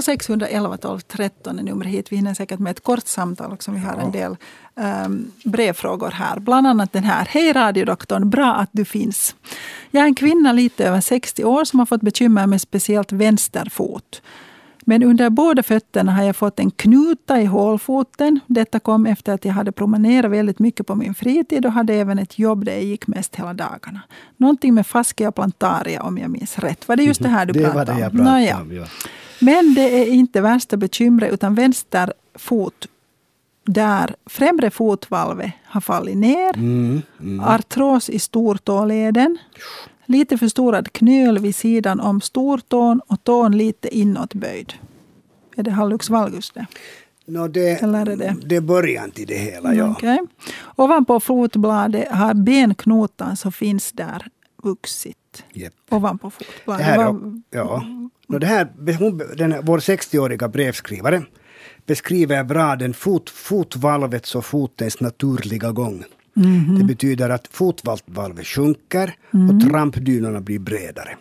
0611 0.03 0.77
12 0.77 1.01
13 1.01 1.59
är 1.59 1.63
numret 1.63 1.93
hit. 1.93 2.13
Vi 2.13 2.17
hinner 2.17 2.35
säkert 2.35 2.59
med 2.59 2.71
ett 2.71 2.83
kort 2.83 3.07
samtal 3.07 3.53
också. 3.53 3.71
Vi 3.71 3.79
har 3.79 3.97
en 3.97 4.13
del 4.13 4.37
um, 5.07 5.33
brevfrågor 5.45 6.11
här. 6.11 6.39
Bland 6.39 6.67
annat 6.67 6.93
den 6.93 7.05
här. 7.05 7.25
Hej 7.31 7.53
radiodoktorn, 7.53 8.31
bra 8.31 8.55
att 8.55 8.71
du 8.73 8.85
finns. 8.85 9.35
Jag 9.91 10.03
är 10.03 10.07
en 10.07 10.15
kvinna 10.15 10.53
lite 10.53 10.85
över 10.85 11.01
60 11.01 11.45
år 11.45 11.65
som 11.65 11.79
har 11.79 11.87
fått 11.87 12.01
bekymmer 12.01 12.47
med 12.47 12.61
speciellt 12.61 13.13
vänster 13.13 13.69
fot. 13.71 14.23
Men 14.89 15.03
under 15.03 15.31
båda 15.31 15.63
fötterna 15.63 16.13
har 16.13 16.23
jag 16.23 16.37
fått 16.37 16.61
en 16.61 16.71
knuta 16.71 17.41
i 17.41 17.45
hålfoten. 17.45 18.41
Detta 18.47 18.81
kom 18.81 19.07
efter 19.07 19.33
att 19.33 19.45
jag 19.45 19.53
hade 19.53 19.73
promenerat 19.73 20.31
väldigt 20.31 20.59
mycket 20.59 20.87
på 20.87 20.95
min 20.95 21.15
fritid 21.15 21.67
och 21.67 21.73
hade 21.73 21.95
även 21.95 22.19
ett 22.19 22.39
jobb 22.39 22.65
där 22.65 22.73
jag 22.73 22.83
gick 22.83 23.07
mest 23.07 23.37
hela 23.37 23.55
dagarna. 23.55 24.01
Någonting 24.37 24.75
med 24.75 24.87
fascia 24.87 25.33
plantaria 25.33 26.03
om 26.03 26.19
jag 26.19 26.31
minns 26.31 26.59
rätt. 26.59 26.89
Var 26.89 26.97
det 26.97 27.03
just 27.03 27.23
det 27.23 27.29
här 27.29 27.47
du 27.47 27.53
det 27.53 27.61
pratade 27.61 27.81
om? 27.81 27.87
Det 27.87 27.93
var 27.95 27.97
det 27.97 28.03
jag 28.03 28.13
pratade 28.13 28.31
Nåja. 28.31 28.61
om, 28.61 28.73
ja. 28.73 28.85
Men 29.39 29.75
det 29.75 30.03
är 30.03 30.07
inte 30.07 30.41
värsta 30.41 30.77
bekymret 30.77 31.33
utan 31.33 31.55
vänster 31.55 32.13
fot 32.35 32.87
där 33.65 34.15
främre 34.27 34.71
fotvalvet 34.71 35.53
har 35.65 35.81
fallit 35.81 36.17
ner. 36.17 36.57
Mm, 36.57 37.03
mm. 37.21 37.41
Artros 37.41 38.11
i 38.11 38.19
stortåleden. 38.19 39.39
Lite 40.09 40.39
förstorad 40.39 40.93
knöl 40.93 41.39
vid 41.39 41.55
sidan 41.57 42.01
om 42.01 42.21
stortån 42.21 43.01
och 43.07 43.25
tån 43.25 43.59
lite 43.59 43.97
inåtböjd. 43.99 44.73
Är 45.57 45.63
det 45.63 45.71
hallux 45.71 46.11
valgus 46.11 46.51
det? 46.51 46.67
No, 47.27 47.49
det, 47.49 47.83
Eller 47.83 48.07
är 48.11 48.17
det- 48.17 48.37
det 48.45 48.57
är 48.57 48.61
början 48.61 49.11
till 49.11 49.27
det 49.27 49.35
hela, 49.39 49.75
ja. 49.75 49.91
Okej. 49.91 50.19
Ovanpå 50.77 51.21
fotbladet 51.21 52.09
har 52.13 52.35
benknotan 52.35 53.37
som 53.37 53.53
finns 53.53 53.93
där 53.93 54.27
vuxit. 54.63 55.45
Japp. 55.53 55.73
Ovanpå 55.91 56.31
Det 56.39 56.45
fotbladet. 56.45 56.87
här, 56.87 56.97
Vad- 56.97 57.07
är- 57.51 57.59
ja. 57.59 57.83
No, 58.29 58.39
det 58.39 58.47
här, 58.47 58.69
hon, 58.99 59.19
den, 59.37 59.53
här- 59.53 59.63
vår 59.63 59.79
60-åriga 59.79 60.49
brevskrivare 60.49 61.23
beskriver 61.87 62.45
bra 62.45 62.77
den 62.77 62.95
fot, 62.95 63.31
fotvalvets 63.31 64.35
och 64.35 64.45
fotens 64.45 65.01
naturliga 65.01 65.73
gång. 65.73 66.05
Det 66.79 66.85
betyder 66.85 67.31
att 67.31 67.49
fotvalvet 67.51 68.47
sjunker 68.47 69.15
och 69.31 69.69
trampdynorna 69.69 70.41
blir 70.41 70.59
bredare. 70.59 71.17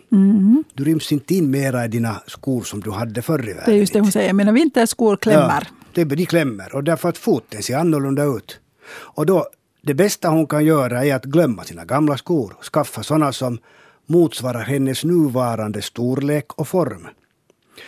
Du 0.74 0.84
ryms 0.84 1.12
inte 1.12 1.34
in 1.34 1.50
mera 1.50 1.84
i 1.84 1.88
dina 1.88 2.22
skor 2.26 2.62
som 2.62 2.80
du 2.80 2.90
hade 2.90 3.22
förr 3.22 3.48
i 3.48 3.52
världen. 3.52 3.62
Det 3.66 3.72
är 3.72 3.76
just 3.76 3.92
det 3.92 4.00
hon 4.00 4.12
säger. 4.12 4.32
Mina 4.32 4.52
vinterskor 4.52 5.16
klämmer. 5.16 5.68
Ja, 5.94 6.04
det, 6.04 6.04
de 6.04 6.26
klämmer 6.26 6.74
och 6.74 6.84
därför 6.84 7.08
att 7.08 7.18
foten 7.18 7.62
ser 7.62 7.76
annorlunda 7.76 8.24
ut. 8.24 8.60
Och 8.90 9.26
då, 9.26 9.46
det 9.82 9.94
bästa 9.94 10.28
hon 10.28 10.46
kan 10.46 10.64
göra 10.64 11.04
är 11.04 11.14
att 11.14 11.24
glömma 11.24 11.64
sina 11.64 11.84
gamla 11.84 12.16
skor 12.16 12.54
och 12.58 12.64
skaffa 12.64 13.02
sådana 13.02 13.32
som 13.32 13.58
motsvarar 14.06 14.62
hennes 14.62 15.04
nuvarande 15.04 15.82
storlek 15.82 16.52
och 16.52 16.68
form. 16.68 17.08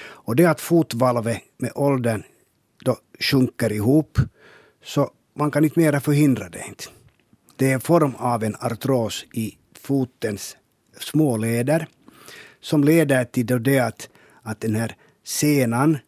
Och 0.03 0.37
det 0.37 0.45
att 0.45 0.61
fotvalvet 0.61 1.39
med 1.59 1.73
åldern 1.75 2.23
då 2.85 2.97
sjunker 3.21 3.73
ihop, 3.73 4.19
så 4.85 5.11
man 5.39 5.51
kan 5.51 5.65
inte 5.65 5.81
mera 5.81 6.01
förhindra 6.01 6.49
det. 6.49 6.65
Inte. 6.69 6.85
Det 7.61 7.71
är 7.71 7.75
en 7.75 7.81
form 7.81 8.15
av 8.19 8.45
en 8.45 8.57
artros 8.61 9.25
i 9.33 9.57
fotens 9.81 10.57
små 11.01 11.37
leder 11.37 11.87
som 12.61 12.85
leder 12.85 13.25
till 13.25 13.47
det 13.47 13.79
att, 13.79 14.09
att 14.43 14.61
den 14.61 14.75
här 14.75 14.97
senan, 15.25 15.99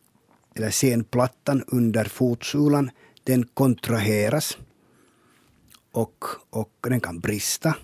eller 0.55 0.71
senplattan 0.71 1.65
under 1.67 2.05
fotsulan, 2.05 2.91
den 3.25 3.45
kontraheras 3.45 4.59
och, 5.93 6.25
och 6.51 6.73
den 6.81 7.01
kan 7.01 7.21
brista. 7.21 7.77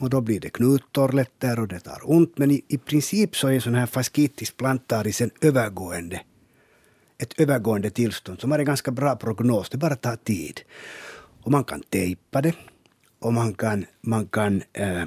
Och 0.00 0.10
då 0.10 0.20
blir 0.20 0.40
det 0.40 0.50
knuttorrlätter 0.50 1.60
och 1.60 1.68
det 1.68 1.80
tar 1.80 2.00
ont. 2.04 2.38
Men 2.38 2.50
i, 2.50 2.62
i 2.68 2.78
princip 2.78 3.36
så 3.36 3.48
är 3.48 3.52
en 3.52 3.60
sån 3.60 3.74
här 3.74 3.86
fascitis 3.86 4.50
plantaris 4.50 5.20
en 5.20 5.30
övergående, 5.40 6.20
ett 7.18 7.40
övergående 7.40 7.90
tillstånd 7.90 8.40
som 8.40 8.50
har 8.50 8.58
en 8.58 8.64
ganska 8.64 8.90
bra 8.90 9.16
prognos. 9.16 9.70
Det 9.70 9.76
bara 9.76 9.96
tar 9.96 10.16
tid. 10.16 10.60
Och 11.42 11.50
man 11.50 11.64
kan 11.64 11.82
tejpa 11.90 12.42
det. 12.42 12.54
Och 13.22 13.32
man 13.32 13.54
kan, 13.54 13.84
man 14.00 14.26
kan 14.26 14.62
eh, 14.72 15.04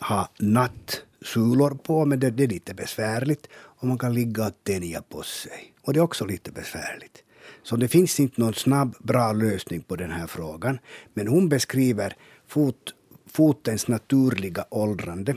ha 0.00 0.28
nattsulor 0.38 1.70
på, 1.70 2.04
men 2.04 2.20
det, 2.20 2.30
det 2.30 2.44
är 2.44 2.48
lite 2.48 2.74
besvärligt. 2.74 3.46
Och 3.54 3.86
man 3.88 3.98
kan 3.98 4.14
ligga 4.14 4.46
och 4.46 4.52
tänja 4.64 5.02
på 5.02 5.22
sig. 5.22 5.72
Och 5.82 5.92
det 5.92 5.98
är 5.98 6.02
också 6.02 6.24
lite 6.24 6.50
besvärligt. 6.52 7.22
Så 7.62 7.76
det 7.76 7.88
finns 7.88 8.20
inte 8.20 8.40
någon 8.40 8.54
snabb, 8.54 8.94
bra 8.98 9.32
lösning 9.32 9.80
på 9.82 9.96
den 9.96 10.10
här 10.10 10.26
frågan. 10.26 10.78
Men 11.14 11.28
hon 11.28 11.48
beskriver 11.48 12.16
fot, 12.48 12.94
fotens 13.32 13.88
naturliga 13.88 14.64
åldrande 14.70 15.36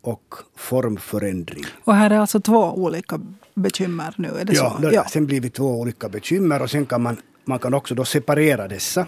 och 0.00 0.34
formförändring. 0.56 1.64
Och 1.84 1.94
här 1.94 2.10
är 2.10 2.18
alltså 2.18 2.40
två 2.40 2.74
olika 2.74 3.20
bekymmer 3.54 4.14
nu. 4.18 4.28
Är 4.28 4.44
det 4.44 4.52
Ja, 4.52 4.78
så? 4.82 4.88
då, 4.90 5.04
sen 5.10 5.26
blir 5.26 5.40
det 5.40 5.50
två 5.50 5.80
olika 5.80 6.08
bekymmer 6.08 6.62
och 6.62 6.70
sen 6.70 6.86
kan 6.86 7.02
man, 7.02 7.16
man 7.44 7.58
kan 7.58 7.74
också 7.74 7.94
då 7.94 8.04
separera 8.04 8.68
dessa. 8.68 9.06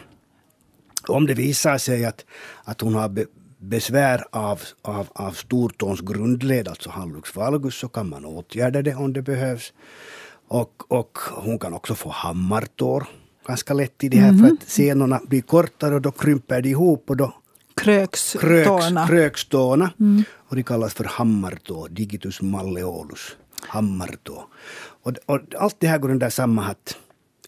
Om 1.08 1.26
det 1.26 1.34
visar 1.34 1.78
sig 1.78 2.04
att, 2.04 2.24
att 2.64 2.80
hon 2.80 2.94
har 2.94 3.08
be, 3.08 3.26
besvär 3.58 4.24
av, 4.30 4.60
av, 4.82 5.06
av 5.12 5.32
stortåns 5.32 6.00
grundled, 6.00 6.68
alltså 6.68 6.90
hallux 6.90 7.36
valgus, 7.36 7.74
så 7.74 7.88
kan 7.88 8.08
man 8.08 8.24
åtgärda 8.24 8.82
det 8.82 8.94
om 8.94 9.12
det 9.12 9.22
behövs. 9.22 9.72
Och, 10.48 10.92
och 10.92 11.18
hon 11.30 11.58
kan 11.58 11.74
också 11.74 11.94
få 11.94 12.10
hammartår 12.10 13.06
ganska 13.46 13.74
lätt 13.74 14.04
i 14.04 14.08
det 14.08 14.16
här 14.16 14.38
för 14.38 14.46
att 14.46 14.70
senorna 14.70 15.20
blir 15.28 15.42
kortare 15.42 15.94
och 15.94 16.02
då 16.02 16.10
krymper 16.10 16.62
de 16.62 16.68
ihop 16.68 17.10
och 17.10 17.16
då 17.16 17.34
kröks, 17.76 18.36
Krökstårna. 18.40 19.08
krökståna. 19.08 19.90
Och 20.48 20.56
det 20.56 20.62
kallas 20.62 20.94
för 20.94 21.04
hammartå, 21.04 21.88
digitus 21.88 22.42
malleolus. 22.42 23.36
Hammartå. 23.60 24.44
Och, 25.02 25.12
och 25.26 25.40
allt 25.58 25.76
det 25.78 25.86
här 25.86 25.98
går 25.98 26.10
under 26.10 26.30
samma 26.30 26.62
hatt. 26.62 26.96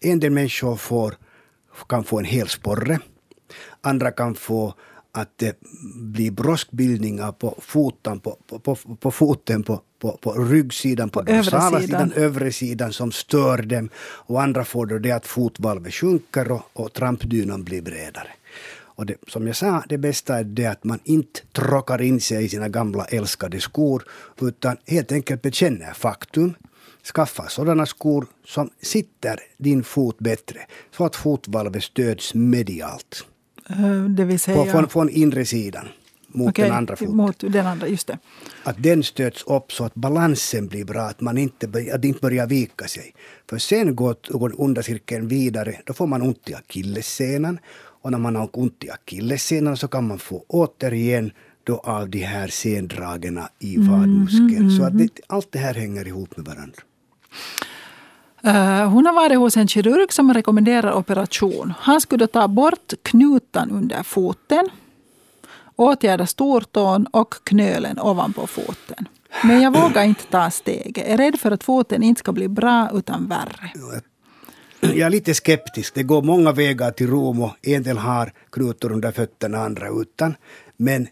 En 0.00 0.20
del 0.20 0.30
människor 0.30 0.76
får, 0.76 1.14
kan 1.88 2.04
få 2.04 2.18
en 2.18 2.24
hel 2.24 2.48
sporre. 2.48 2.98
Andra 3.80 4.10
kan 4.10 4.34
få 4.34 4.74
att 5.12 5.38
det 5.38 5.56
blir 5.94 6.30
broskbildningar 6.30 7.32
på 7.32 7.54
foten, 7.58 8.20
på, 8.20 8.38
på, 8.46 8.58
på, 8.58 8.76
på 8.76 9.10
foten, 9.10 9.62
på, 9.62 9.80
på, 9.98 10.18
på 10.22 10.32
ryggsidan, 10.32 11.10
på, 11.10 11.24
På 11.24 11.30
övre 11.30 11.80
sidan, 11.80 12.12
övre 12.12 12.52
sidan 12.52 12.92
som 12.92 13.12
stör 13.12 13.58
dem. 13.58 13.88
Och 13.98 14.42
andra 14.42 14.64
får 14.64 14.86
då 14.86 14.98
det 14.98 15.10
att 15.10 15.26
fotvalvet 15.26 15.94
sjunker 15.94 16.52
och, 16.52 16.62
och 16.72 16.92
trampdynan 16.92 17.64
blir 17.64 17.82
bredare. 17.82 18.28
Och 18.96 19.06
det, 19.06 19.16
som 19.28 19.46
jag 19.46 19.56
sa, 19.56 19.84
det 19.88 19.98
bästa 19.98 20.38
är 20.38 20.44
det 20.44 20.66
att 20.66 20.84
man 20.84 20.98
inte 21.04 21.40
tråkar 21.52 22.02
in 22.02 22.20
sig 22.20 22.44
i 22.44 22.48
sina 22.48 22.68
gamla 22.68 23.04
älskade 23.04 23.60
skor 23.60 24.04
utan 24.40 24.76
helt 24.86 25.12
enkelt 25.12 25.42
bekänner 25.42 25.92
faktum. 25.92 26.54
Skaffa 27.14 27.48
sådana 27.48 27.86
skor 27.86 28.26
som 28.46 28.70
sitter 28.82 29.40
din 29.56 29.84
fot 29.84 30.18
bättre 30.18 30.66
så 30.96 31.04
att 31.04 31.16
fotvalvet 31.16 31.84
stöds 31.84 32.34
medialt. 32.34 33.26
Eh, 33.70 34.04
Det 34.04 34.24
vill 34.24 34.36
På, 34.36 34.38
säga... 34.38 34.72
från, 34.72 34.88
från 34.88 35.08
inre 35.08 35.44
sidan 35.44 35.88
mot 36.34 36.48
Okej, 36.48 36.64
den 36.64 36.76
andra 36.76 36.96
foten. 36.96 37.16
Mot 37.16 37.38
den 37.38 37.66
andra, 37.66 37.88
just 37.88 38.06
det. 38.06 38.18
Att 38.62 38.82
den 38.82 39.02
stöts 39.02 39.42
upp 39.42 39.72
så 39.72 39.84
att 39.84 39.94
balansen 39.94 40.66
blir 40.66 40.84
bra, 40.84 41.02
att 41.02 41.20
man 41.20 41.38
inte, 41.38 41.66
att 41.66 42.02
det 42.02 42.08
inte 42.08 42.20
börjar 42.20 42.46
vika 42.46 42.88
sig. 42.88 43.14
För 43.50 43.58
sen 43.58 43.96
går, 43.96 44.16
går 44.28 44.60
undercirkeln 44.60 45.28
vidare, 45.28 45.80
då 45.86 45.92
får 45.92 46.06
man 46.06 46.22
ont 46.22 46.48
i 46.50 46.54
akillessenan. 46.54 47.58
Och 48.02 48.10
när 48.10 48.18
man 48.18 48.36
har 48.36 48.48
ont 48.52 48.84
i 48.84 48.90
akillessenan 48.90 49.76
så 49.76 49.88
kan 49.88 50.08
man 50.08 50.18
få 50.18 50.44
återigen 50.48 51.30
då 51.64 51.78
av 51.78 52.08
de 52.08 52.18
här 52.18 52.48
sendragen 52.48 53.40
i 53.58 53.76
vadmuskeln. 53.76 54.70
Så 54.70 54.84
att 54.84 54.98
det, 54.98 55.08
allt 55.26 55.52
det 55.52 55.58
här 55.58 55.74
hänger 55.74 56.08
ihop 56.08 56.36
med 56.36 56.46
varandra. 56.46 56.78
Eh, 58.46 58.88
hon 58.88 59.06
har 59.06 59.14
varit 59.14 59.38
hos 59.38 59.56
en 59.56 59.68
kirurg 59.68 60.12
som 60.12 60.34
rekommenderar 60.34 60.92
operation. 60.92 61.74
Han 61.78 62.00
skulle 62.00 62.26
ta 62.26 62.48
bort 62.48 62.92
knutan 63.02 63.70
under 63.70 64.02
foten, 64.02 64.68
åtgärda 65.76 66.26
stortån 66.26 67.06
och 67.06 67.34
knölen 67.44 67.98
ovanpå 68.00 68.46
foten. 68.46 69.08
Men 69.44 69.62
jag 69.62 69.82
vågar 69.82 70.02
inte 70.02 70.24
ta 70.24 70.50
steget. 70.50 70.96
Jag 70.96 71.06
är 71.06 71.16
rädd 71.16 71.40
för 71.40 71.50
att 71.50 71.64
foten 71.64 72.02
inte 72.02 72.18
ska 72.18 72.32
bli 72.32 72.48
bra 72.48 72.90
utan 72.94 73.28
värre. 73.28 73.72
Jag 74.80 74.98
är 74.98 75.10
lite 75.10 75.34
skeptisk. 75.34 75.94
Det 75.94 76.02
går 76.02 76.22
många 76.22 76.52
vägar 76.52 76.90
till 76.90 77.06
Rom 77.10 77.42
och 77.42 77.56
en 77.62 77.82
del 77.82 77.98
har 77.98 78.32
knutor 78.50 78.92
under 78.92 79.12
fötterna, 79.12 79.58
andra 79.58 79.88
utan. 79.88 80.34
Men, 80.76 81.08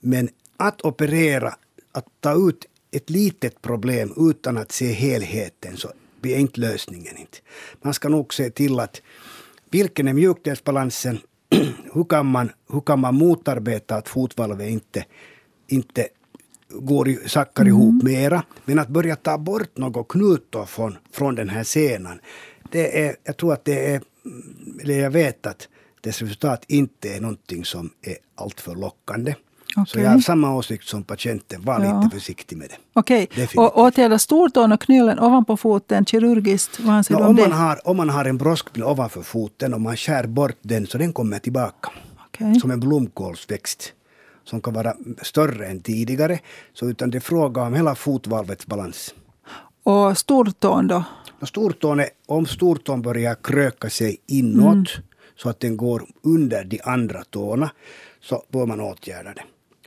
men 0.00 0.28
att 0.56 0.82
operera, 0.82 1.54
att 1.92 2.06
ta 2.20 2.48
ut 2.48 2.66
ett 2.90 3.10
litet 3.10 3.62
problem 3.62 4.12
utan 4.16 4.56
att 4.56 4.72
se 4.72 4.92
helheten 4.92 5.76
så 5.76 5.88
blir 6.24 6.36
inte 6.38 6.60
lösningen. 6.60 7.16
Inte. 7.16 7.38
Man 7.82 7.94
ska 7.94 8.08
nog 8.08 8.34
se 8.34 8.50
till 8.50 8.80
att 8.80 9.02
vilken 9.70 10.08
är 10.08 10.12
mjukdelsbalansen? 10.12 11.18
hur, 11.94 12.04
kan 12.04 12.26
man, 12.26 12.50
hur 12.72 12.80
kan 12.80 13.00
man 13.00 13.14
motarbeta 13.14 13.94
att 13.96 14.08
fotvalvet 14.08 14.68
inte, 14.68 15.04
inte 15.68 16.08
går, 16.70 17.08
i- 17.08 17.28
sackar 17.28 17.66
ihop 17.66 18.02
mera. 18.02 18.42
Men 18.64 18.78
att 18.78 18.88
börja 18.88 19.16
ta 19.16 19.38
bort 19.38 19.76
något 19.76 20.08
knutor 20.08 20.64
från, 20.64 20.96
från 21.12 21.34
den 21.34 21.48
här 21.48 21.64
senan, 21.64 22.20
det 22.72 23.04
är, 23.06 23.16
jag 23.24 23.36
tror 23.36 23.52
att 23.52 23.64
det 23.64 23.94
är, 23.94 24.00
eller 24.82 24.98
jag 25.00 25.10
vet 25.10 25.46
att 25.46 25.68
dess 26.00 26.22
resultat 26.22 26.64
inte 26.68 27.08
är 27.14 27.20
någonting 27.20 27.64
som 27.64 27.90
är 28.02 28.16
alltför 28.34 28.74
lockande. 28.74 29.34
Så 29.74 29.80
Okej. 29.80 30.02
jag 30.02 30.10
har 30.10 30.18
samma 30.18 30.54
åsikt 30.56 30.88
som 30.88 31.02
patienten, 31.02 31.62
var 31.64 31.84
Ja. 31.84 32.00
lite 32.02 32.16
försiktig 32.16 32.56
med 32.58 32.68
det. 32.68 32.76
Okej, 32.92 33.28
och 33.56 33.78
åtgärda 33.78 34.18
stortån 34.18 34.72
och 34.72 34.80
knölen 34.80 35.18
ovanpå 35.18 35.56
foten 35.56 36.04
kirurgiskt. 36.04 36.80
Vad 36.80 36.94
anser 36.94 37.14
du 37.14 37.20
om, 37.22 37.28
om 37.28 37.36
man 37.36 37.48
det? 37.50 37.54
har, 37.56 37.88
om 37.88 37.96
man 37.96 38.10
har 38.10 38.24
en 38.24 38.38
broskbild 38.38 38.84
ovanför 38.86 39.22
foten 39.22 39.74
och 39.74 39.80
man 39.80 39.96
skär 39.96 40.26
bort 40.26 40.56
den 40.62 40.86
så 40.86 40.98
den 40.98 41.12
kommer 41.12 41.38
tillbaka. 41.38 41.90
Okej. 42.26 42.60
Som 42.60 42.70
en 42.70 42.80
blomkålsväxt. 42.80 43.92
Som 44.44 44.60
kan 44.60 44.74
vara 44.74 44.94
större 45.22 45.66
än 45.66 45.80
tidigare. 45.80 46.38
Så 46.74 46.88
utan 46.88 47.10
det 47.10 47.18
är 47.18 47.20
fråga 47.20 47.62
om 47.62 47.74
hela 47.74 47.94
fotvalvets 47.94 48.66
balans. 48.66 49.14
Och 49.82 50.18
stortån 50.18 50.88
då? 50.88 51.04
Och 51.40 51.48
stortån 51.48 52.00
är, 52.00 52.08
om 52.26 52.46
stortån 52.46 53.02
börjar 53.02 53.34
kröka 53.42 53.90
sig 53.90 54.16
inåt 54.26 54.88
så 55.36 55.48
att 55.48 55.60
den 55.60 55.76
går 55.76 56.02
under 56.22 56.64
de 56.64 56.80
andra 56.84 57.24
tårna 57.24 57.70
så 58.20 58.42
bör 58.52 58.66
man 58.66 58.80
åtgärda 58.80 59.32
det. 59.34 59.42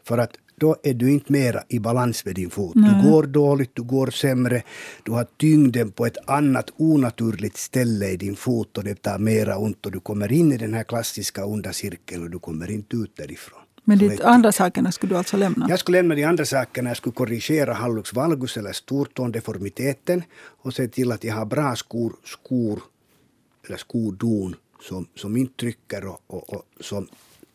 För 0.07 0.17
att 0.17 0.31
då 0.55 0.75
är 0.83 0.93
du 0.93 1.11
inte 1.11 1.31
mera 1.31 1.63
i 1.67 1.79
balans 1.79 2.25
med 2.25 2.35
din 2.35 2.49
fot. 2.49 2.73
Du 2.75 3.09
går 3.09 3.23
dåligt, 3.23 3.71
du 3.73 3.83
går 3.83 4.07
sämre, 4.07 4.63
du 5.03 5.11
har 5.11 5.27
tyngden 5.37 5.91
på 5.91 6.05
ett 6.05 6.17
annat 6.25 6.71
onaturligt 6.77 7.57
ställe 7.57 8.09
i 8.09 8.17
din 8.17 8.35
fot 8.35 8.77
och 8.77 8.83
det 8.83 9.01
tar 9.01 9.19
mera 9.19 9.57
ont 9.57 9.85
och 9.85 9.91
du 9.91 9.99
kommer 9.99 10.31
in 10.31 10.51
i 10.51 10.57
den 10.57 10.73
här 10.73 10.83
klassiska 10.83 11.45
onda 11.45 11.73
cirkeln 11.73 12.23
och 12.23 12.29
du 12.29 12.39
kommer 12.39 12.71
inte 12.71 12.95
ut 12.95 13.15
därifrån. 13.15 13.59
Men 13.83 13.97
de 13.97 14.19
andra 14.23 14.51
sakerna 14.51 14.91
skulle 14.91 15.13
du 15.13 15.17
alltså 15.17 15.37
lämna? 15.37 15.65
Jag 15.69 15.79
skulle 15.79 15.97
lämna 15.97 16.15
de 16.15 16.23
andra 16.23 16.45
sakerna. 16.45 16.89
Jag 16.89 16.97
skulle 16.97 17.13
korrigera 17.13 17.73
hallux 17.73 18.13
valgus 18.13 18.57
eller 18.57 18.73
stortåndeformiteten 18.73 20.23
och 20.63 20.73
se 20.73 20.87
till 20.87 21.11
att 21.11 21.23
jag 21.23 21.35
har 21.35 21.45
bra 21.45 21.75
skor, 21.75 22.13
skor 22.25 22.79
eller 23.65 23.77
skodon 23.77 24.55
som, 24.81 25.07
som 25.15 25.37
inte 25.37 25.53
trycker 25.59 26.05
och, 26.05 26.21
och, 26.27 26.53
och 26.53 26.63
som, 26.79 27.07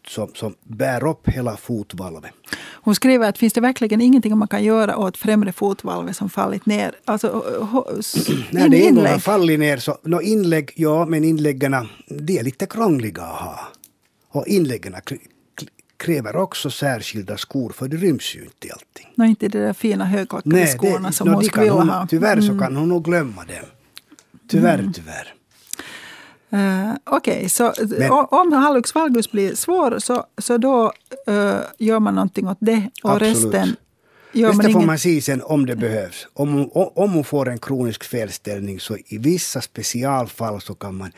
som, 0.09 0.29
som 0.35 0.55
bär 0.65 1.05
upp 1.09 1.29
hela 1.29 1.57
fotvalvet. 1.57 2.31
Hon 2.85 2.95
skriver 2.95 3.29
att 3.29 3.39
finns 3.39 3.53
det 3.53 3.61
verkligen 3.61 4.01
ingenting 4.01 4.39
man 4.39 4.49
kan 4.49 4.65
göra 4.65 4.97
åt 4.97 5.17
främre 5.17 5.53
fotvalvet 5.53 6.17
som 6.17 6.31
fallit 6.31 6.67
ner? 6.67 6.95
Alltså, 7.05 7.45
ho- 7.61 7.99
s- 7.99 8.29
När 8.51 8.69
det 8.69 8.87
en 8.89 8.95
gång 8.95 9.07
har 9.07 9.19
fallit 9.19 9.59
ner 9.61 9.77
så, 9.77 9.99
no, 10.03 10.21
inlägg, 10.21 10.73
ja 10.77 11.07
men 11.07 11.25
inläggen 11.25 11.77
de 12.09 12.39
är 12.39 12.43
lite 12.43 12.67
krångliga 12.67 13.23
att 13.23 13.41
ha. 13.41 13.59
Och 14.29 14.47
inläggen 14.47 14.95
kr- 14.95 15.01
kr- 15.61 15.69
kräver 15.97 16.37
också 16.37 16.71
särskilda 16.71 17.37
skor 17.37 17.71
för 17.71 17.89
det 17.89 17.97
ryms 17.97 18.35
ju 18.37 18.45
inte 18.45 18.67
i 18.67 18.71
allting. 18.71 19.07
Nå, 19.15 19.25
inte 19.25 19.49
de 19.49 19.59
där 19.59 19.73
fina 19.73 20.05
högklackade 20.05 20.67
skorna 20.67 21.13
som 21.13 21.29
no, 21.29 21.35
hon 21.35 21.45
skulle 21.45 21.63
vilja 21.65 21.81
ha. 21.95 22.07
Tyvärr 22.11 22.41
så 22.41 22.47
Mm. 22.53 22.59
kan 22.59 22.77
hon 22.77 22.89
nog 22.89 23.05
glömma 23.05 23.45
dem. 23.45 23.57
Tyvärr, 24.49 24.91
tyvärr. 24.95 25.35
Eh, 26.53 26.93
Okej, 27.05 27.49
så 27.49 27.73
Men- 27.99 28.11
om 28.13 28.53
hallux 28.53 28.95
valgus 28.95 29.31
blir 29.33 29.55
svår 29.55 29.99
så, 29.99 30.25
så 30.39 30.59
då 30.59 30.93
eh, 31.27 31.57
gör 31.79 32.01
man 32.01 32.15
någonting 32.15 32.49
åt 32.49 32.57
det 32.61 32.91
och 33.03 33.11
Absolut. 33.13 33.37
resten 33.55 33.77
gör 34.33 34.49
man 34.49 34.57
Resten 34.57 34.73
får 34.73 34.81
inget. 34.81 34.87
man 34.87 34.99
se 34.99 35.21
sen 35.21 35.43
om 35.43 35.67
det 35.67 35.77
behövs. 35.77 36.27
Om 36.35 36.53
hon, 36.53 36.71
om 36.95 37.13
hon 37.13 37.25
får 37.25 37.49
en 37.49 37.59
kronisk 37.59 38.05
felställning 38.05 38.81
så 38.81 38.97
i 39.07 39.19
vissa 39.19 39.61
specialfall 39.61 40.61
så 40.61 40.75
kan 40.75 40.97
man, 40.97 41.13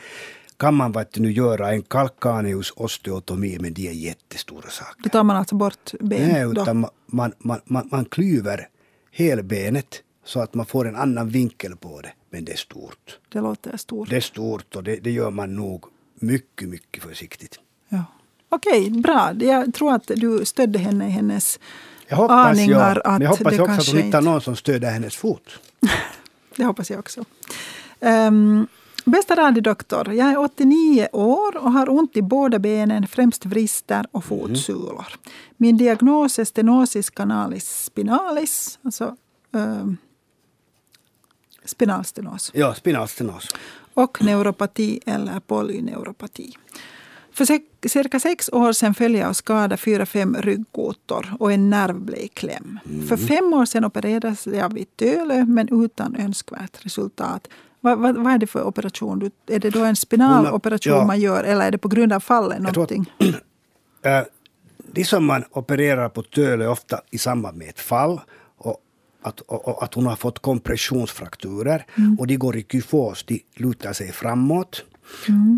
kan 0.57 0.73
man 0.73 0.91
vet 0.91 1.17
nu 1.17 1.31
göra 1.31 1.71
en 1.73 1.81
calcaneus 1.81 2.71
osteotomi 2.75 3.57
men 3.61 3.73
det 3.73 3.87
är 3.87 3.91
jättestora 3.93 4.69
saker. 4.69 5.03
Då 5.03 5.09
tar 5.09 5.23
man 5.23 5.35
alltså 5.37 5.55
bort 5.55 5.91
ben. 5.99 6.29
Nej, 6.31 6.45
utan 6.51 6.79
man, 6.79 6.89
man, 7.07 7.31
man, 7.37 7.59
man, 7.65 7.87
man 7.91 8.05
klyver 8.05 8.67
helbenet 9.11 10.01
så 10.25 10.39
att 10.39 10.53
man 10.53 10.65
får 10.65 10.87
en 10.87 10.95
annan 10.95 11.29
vinkel 11.29 11.75
på 11.75 12.01
det. 12.01 12.11
Men 12.35 12.45
det 12.45 12.51
är 12.51 12.57
stort. 12.57 13.19
Det 13.29 13.41
låter 13.41 13.77
stort. 13.77 14.09
Det 14.09 14.15
är 14.15 14.21
stort 14.21 14.75
och 14.75 14.83
det, 14.83 14.95
det 14.95 15.11
gör 15.11 15.31
man 15.31 15.55
nog 15.55 15.85
mycket, 16.15 16.69
mycket 16.69 17.03
försiktigt. 17.03 17.59
Ja. 17.89 18.03
Okej, 18.49 18.89
bra. 18.89 19.33
Jag 19.39 19.73
tror 19.73 19.93
att 19.93 20.07
du 20.07 20.45
stödde 20.45 20.79
henne 20.79 21.07
i 21.07 21.09
hennes 21.09 21.59
Jag 22.07 22.17
hoppas, 22.17 22.47
aningar 22.47 22.79
jag, 22.79 22.97
att 22.97 23.11
men 23.11 23.21
jag 23.21 23.29
hoppas 23.29 23.53
det 23.53 23.61
också 23.61 23.81
att 23.81 23.87
hon 23.87 23.97
hittar 23.97 24.21
någon 24.21 24.41
som 24.41 24.55
stöder 24.55 24.91
hennes 24.91 25.15
fot. 25.15 25.59
Det 26.55 26.63
hoppas 26.63 26.89
jag 26.89 26.99
också. 26.99 27.25
Um, 27.99 28.67
bästa 29.05 29.35
radiodoktor, 29.35 30.13
jag 30.13 30.27
är 30.27 30.37
89 30.37 31.07
år 31.11 31.57
och 31.57 31.71
har 31.71 31.89
ont 31.89 32.17
i 32.17 32.21
båda 32.21 32.59
benen, 32.59 33.07
främst 33.07 33.45
vrister 33.45 34.05
och 34.11 34.25
fotsulor. 34.25 35.05
Min 35.57 35.77
diagnos 35.77 36.39
är 36.39 36.45
stenosis 36.45 37.09
canalis 37.09 37.83
spinalis, 37.85 38.79
alltså 38.83 39.15
um, 39.51 39.97
spinalstenos. 41.65 42.51
Ja, 42.53 42.73
spinalstenos. 42.73 43.47
och 43.93 44.23
neuropati 44.23 44.99
eller 45.05 45.39
polyneuropati. 45.39 46.53
För 47.31 47.45
cirka 47.89 48.19
sex 48.19 48.49
år 48.53 48.73
sedan 48.73 48.93
föll 48.93 49.15
jag 49.15 49.29
och 49.29 49.35
skadade 49.35 49.77
fyra, 49.77 50.05
fem 50.05 50.35
ryggkotor 50.39 51.33
och 51.39 51.51
en 51.53 51.69
nerv 51.69 51.99
blev 51.99 52.27
kläm. 52.27 52.79
För 53.09 53.17
fem 53.17 53.53
år 53.53 53.65
sedan 53.65 53.85
opererades 53.85 54.47
jag 54.47 54.73
vid 54.73 54.97
Tölö 54.97 55.45
men 55.45 55.83
utan 55.85 56.15
önskvärt 56.15 56.85
resultat. 56.85 57.47
Vad, 57.79 57.99
vad, 57.99 58.17
vad 58.17 58.33
är 58.33 58.37
det 58.37 58.47
för 58.47 58.63
operation? 58.63 59.31
Är 59.47 59.59
det 59.59 59.69
då 59.69 59.83
en 59.83 59.95
spinaloperation 59.95 60.93
ja. 60.93 61.05
man 61.05 61.19
gör 61.19 61.43
eller 61.43 61.67
är 61.67 61.71
det 61.71 61.77
på 61.77 61.87
grund 61.87 62.13
av 62.13 62.19
fallet 62.19 62.57
tror 62.57 62.67
att- 62.67 62.75
någonting? 62.75 63.11
Eh, 64.01 64.21
Det 64.91 65.05
som 65.05 65.25
man 65.25 65.43
opererar 65.51 66.09
på 66.09 66.21
Tölö 66.21 66.67
ofta 66.67 67.01
i 67.11 67.17
samband 67.17 67.57
med 67.57 67.69
ett 67.69 67.79
fall 67.79 68.21
att, 69.27 69.41
att 69.83 69.93
hon 69.93 70.05
har 70.05 70.15
fått 70.15 70.39
kompressionsfrakturer 70.39 71.85
och 72.19 72.27
de 72.27 72.37
går 72.37 72.57
i 72.57 72.65
kyfos, 72.71 73.23
de 73.23 73.41
lutar 73.55 73.93
sig 73.93 74.11
framåt. 74.11 74.83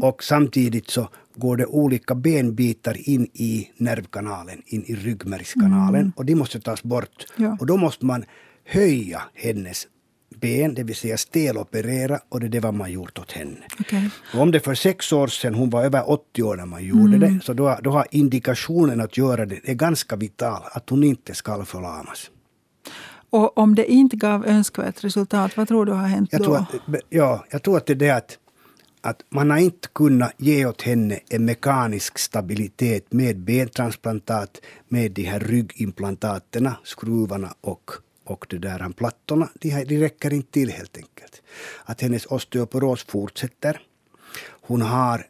Och 0.02 0.24
samtidigt 0.24 0.90
så 0.90 1.10
går 1.36 1.58
det 1.58 1.66
olika 1.66 2.16
benbitar 2.16 3.10
in 3.10 3.28
i 3.34 3.70
nervkanalen, 3.78 4.62
in 4.66 4.84
i 4.86 4.96
ryggmärgskanalen 4.96 6.14
och 6.16 6.26
de 6.26 6.36
måste 6.36 6.60
tas 6.60 6.84
bort. 6.84 7.26
Ja. 7.36 7.58
Och 7.60 7.66
då 7.66 7.78
måste 7.78 8.06
man 8.06 8.24
höja 8.66 9.22
hennes 9.34 9.88
ben, 10.42 10.74
det 10.74 10.84
vill 10.84 10.96
säga 10.96 11.18
steloperera 11.18 12.20
och 12.30 12.40
det 12.40 12.46
är 12.46 12.50
det 12.50 12.60
vad 12.60 12.74
man 12.74 12.92
gjort 12.92 13.20
åt 13.20 13.32
henne. 13.32 13.66
Och 14.34 14.42
om 14.42 14.52
det 14.52 14.60
för 14.60 14.76
sex 14.76 15.14
år 15.14 15.28
sedan, 15.28 15.56
hon 15.56 15.70
var 15.70 15.84
över 15.84 16.10
80 16.10 16.44
år 16.44 16.56
när 16.56 16.66
man 16.66 16.84
gjorde 16.84 17.18
det, 17.18 17.40
så 17.44 17.54
då, 17.54 17.80
då 17.84 17.92
har 17.92 18.08
indikationen 18.12 19.02
att 19.02 19.18
göra 19.18 19.46
det 19.46 19.70
är 19.70 19.74
ganska 19.74 20.16
vital, 20.16 20.62
att 20.72 20.90
hon 20.90 21.04
inte 21.04 21.34
ska 21.34 21.66
förlamas. 21.66 22.32
Och 23.30 23.58
om 23.58 23.76
det 23.76 23.92
inte 23.92 24.16
gav 24.16 24.46
önskvärt 24.46 25.04
resultat, 25.04 25.58
vad 25.58 25.68
tror 25.68 25.86
du 25.86 25.92
har 25.92 26.08
hänt 26.08 26.30
Jag 26.32 26.42
då? 26.42 26.46
tror, 26.46 26.58
att, 26.58 27.02
ja, 27.10 27.46
jag 27.52 27.64
tror 27.64 27.78
att 27.78 27.86
det 27.86 27.94
är 27.94 27.96
det 27.96 28.10
att, 28.10 28.38
att 29.02 29.24
man 29.30 29.52
har 29.52 29.58
inte 29.58 29.88
kunnat 29.88 30.34
ge 30.38 30.66
åt 30.66 30.82
henne 30.82 31.20
en 31.30 31.46
mekanisk 31.46 32.18
stabilitet 32.18 33.14
med 33.14 33.40
bentransplantat, 33.40 34.62
med 34.88 35.12
de 35.12 35.24
här 35.24 35.40
ryggimplantaterna, 35.40 36.78
skruvarna 36.84 37.54
och, 37.62 37.92
och 38.26 38.46
det 38.50 38.58
där 38.58 38.90
plattorna. 38.90 39.50
De, 39.54 39.70
här, 39.70 39.86
de 39.86 39.98
räcker 39.98 40.34
inte 40.34 40.52
till 40.52 40.70
helt 40.72 40.98
enkelt. 40.98 41.42
Att 41.86 42.02
hennes 42.02 42.26
osteoporos 42.26 43.04
fortsätter. 43.04 43.82
Hon 44.62 44.82
har 44.82 45.28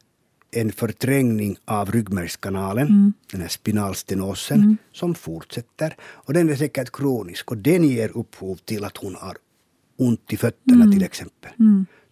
en 0.62 0.72
förträngning 0.72 1.58
av 1.66 1.92
ryggmärgskanalen, 1.92 3.14
den 3.32 3.42
här 3.42 3.48
spinalstenosen, 3.48 4.78
som 4.92 5.16
fortsätter. 5.16 5.96
Och 6.02 6.34
den 6.34 6.50
är 6.50 6.56
säkert 6.56 6.92
kronisk 6.92 7.52
och 7.52 7.58
den 7.58 7.84
ger 7.84 8.18
upphov 8.18 8.56
till 8.56 8.84
att 8.86 8.98
hon 8.98 9.16
har 9.16 9.38
ont 9.98 10.34
i 10.34 10.38
fötterna 10.38 10.92
till 10.92 11.04
exempel. 11.04 11.52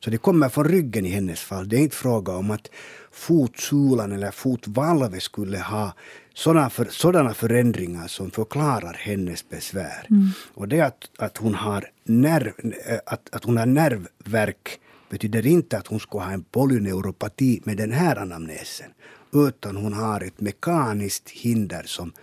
Så 0.03 0.11
det 0.11 0.17
kommer 0.17 0.49
från 0.49 0.65
ryggen 0.65 1.05
i 1.05 1.09
hennes 1.09 1.39
fall. 1.39 1.69
Det 1.69 1.75
är 1.75 1.79
inte 1.79 1.95
fråga 1.95 2.33
om 2.35 2.51
att 2.51 2.69
fotsulan 3.11 4.11
eller 4.11 4.31
fotvalvet 4.31 5.23
skulle 5.23 5.59
ha 5.59 5.93
sådana, 6.33 6.69
för, 6.69 6.85
sådana 6.85 7.33
förändringar 7.33 8.07
som 8.07 8.31
förklarar 8.31 8.93
hennes 8.93 9.49
besvär. 9.49 10.07
Och 10.53 10.67
det 10.67 10.81
att, 10.81 11.09
att, 11.17 11.37
hon 11.37 11.55
har 11.55 11.85
nerv, 12.03 12.53
eh, 12.87 12.99
att, 13.05 13.35
att 13.35 13.43
hon 13.43 13.57
har 13.57 13.65
nervverk 13.65 14.79
betyder 15.09 15.47
inte 15.47 15.77
att 15.77 15.87
hon 15.87 15.99
ska 15.99 16.19
ha 16.19 16.31
en 16.31 16.43
polyneuropati 16.43 17.61
med 17.63 17.77
den 17.77 17.91
här 17.91 18.15
anamnesen. 18.15 18.91
Utan 19.33 19.75
hon 19.77 19.93
har 19.93 20.21
ett 20.21 20.41
mekaniskt 20.41 21.29
hinder 21.29 21.83
som, 21.85 22.13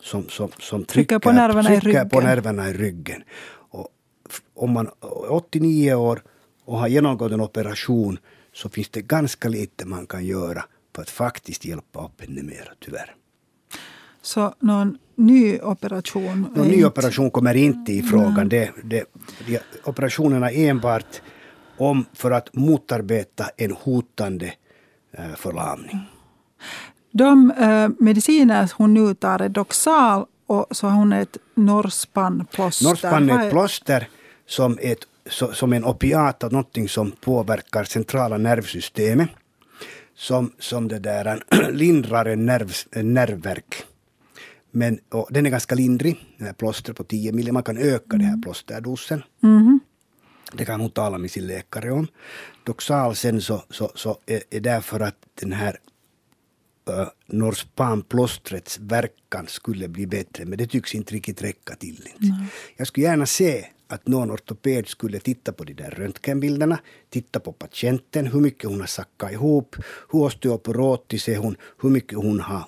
som, 0.00 0.28
som, 0.28 0.48
som 0.58 0.84
Trycker 0.84 1.18
på 1.18 1.32
nerverna 1.32 1.74
i 1.74 1.80
trycker 1.80 2.04
på 2.04 2.20
ryggen. 2.20 2.30
nerverna 2.30 2.68
i 2.68 2.72
ryggen. 2.72 3.22
Och 3.70 3.88
om 4.54 4.70
man 4.70 4.86
är 4.86 5.32
89 5.32 5.94
år 5.94 6.22
och 6.64 6.78
har 6.78 6.88
genomgått 6.88 7.32
en 7.32 7.40
operation 7.40 8.18
så 8.52 8.68
finns 8.68 8.88
det 8.88 9.02
ganska 9.02 9.48
lite 9.48 9.86
man 9.86 10.06
kan 10.06 10.26
göra 10.26 10.64
för 10.94 11.02
att 11.02 11.10
faktiskt 11.10 11.64
hjälpa 11.64 12.04
upp 12.04 12.20
henne 12.20 12.42
mer, 12.42 12.72
tyvärr. 12.84 13.14
Så 14.22 14.54
någon 14.60 14.98
ny 15.16 15.58
operation? 15.60 16.46
Någon 16.56 16.68
ny 16.68 16.74
inte- 16.74 16.86
operation 16.86 17.30
kommer 17.30 17.54
inte 17.54 17.92
i 17.92 18.02
frågan. 18.02 18.48
Det, 18.48 18.70
det, 18.84 19.04
de, 19.46 19.58
operationerna 19.84 20.50
enbart 20.50 21.22
om 21.82 22.04
för 22.12 22.30
att 22.30 22.54
motarbeta 22.54 23.50
en 23.56 23.70
hotande 23.70 24.52
eh, 25.12 25.34
förlamning. 25.36 25.98
De 27.12 27.50
eh, 27.50 27.88
mediciner 27.98 28.72
hon 28.74 28.94
nu 28.94 29.14
tar 29.14 29.42
är 29.42 29.48
Doxal 29.48 30.26
och 30.46 30.66
så 30.70 30.86
har 30.86 30.96
hon 30.96 31.12
ett 31.12 31.36
Norspan-plåster. 31.54 32.84
Norspan 32.84 33.30
är 33.30 33.46
ett 33.46 33.50
plåster 33.50 34.08
som, 34.46 34.78
ett, 34.80 34.98
som 35.52 35.72
en 35.72 35.84
opiat, 35.84 36.42
någonting 36.42 36.88
som 36.88 37.10
påverkar 37.10 37.84
centrala 37.84 38.38
nervsystemet. 38.38 39.28
Som, 40.14 40.52
som 40.58 40.88
det 40.88 40.98
där 40.98 41.44
lindrar 41.72 42.24
en, 42.24 42.46
nerv, 42.46 42.72
nervverk. 43.02 43.84
Men 44.70 44.98
den 45.30 45.46
är 45.46 45.50
ganska 45.50 45.74
lindrig, 45.74 46.16
den 46.38 46.46
här 46.46 46.54
plåstret 46.54 46.96
på 46.96 47.04
10 47.04 47.32
ml. 47.32 47.52
Man 47.52 47.62
kan 47.62 47.78
öka 47.78 48.16
den 48.16 48.20
här 48.20 48.42
plåsterdosen. 48.42 49.22
Det 50.52 50.64
kan 50.64 50.80
hon 50.80 50.90
tala 50.90 51.18
med 51.18 51.30
sin 51.30 51.46
läkare 51.46 51.92
om. 51.92 52.06
Doxal 52.64 53.16
sen 53.16 53.40
så, 53.40 53.62
så, 53.70 53.92
så 53.94 54.18
är, 54.26 54.42
är 54.50 54.60
därför 54.60 55.00
att 55.00 55.16
den 55.34 55.52
här 55.52 55.78
uh, 56.90 57.08
Norspan-plåstrets 57.26 58.78
verkan 58.78 59.46
skulle 59.48 59.88
bli 59.88 60.06
bättre, 60.06 60.44
men 60.44 60.58
det 60.58 60.66
tycks 60.66 60.94
inte 60.94 61.14
riktigt 61.14 61.42
räcka 61.42 61.74
till. 61.74 62.08
Inte. 62.14 62.46
Jag 62.76 62.86
skulle 62.86 63.06
gärna 63.06 63.26
se 63.26 63.66
att 63.88 64.08
någon 64.08 64.30
ortoped 64.30 64.88
skulle 64.88 65.18
titta 65.18 65.52
på 65.52 65.64
de 65.64 65.74
där 65.74 65.90
röntgenbilderna, 65.90 66.78
titta 67.10 67.40
på 67.40 67.52
patienten, 67.52 68.26
hur 68.26 68.40
mycket 68.40 68.70
hon 68.70 68.80
har 68.80 68.86
sackat 68.86 69.32
ihop, 69.32 69.76
hur 70.12 70.22
osteoporotisk 70.22 71.28
är 71.28 71.36
hon, 71.36 71.56
hur 71.82 71.90
mycket 71.90 72.18
hon 72.18 72.40
har 72.40 72.64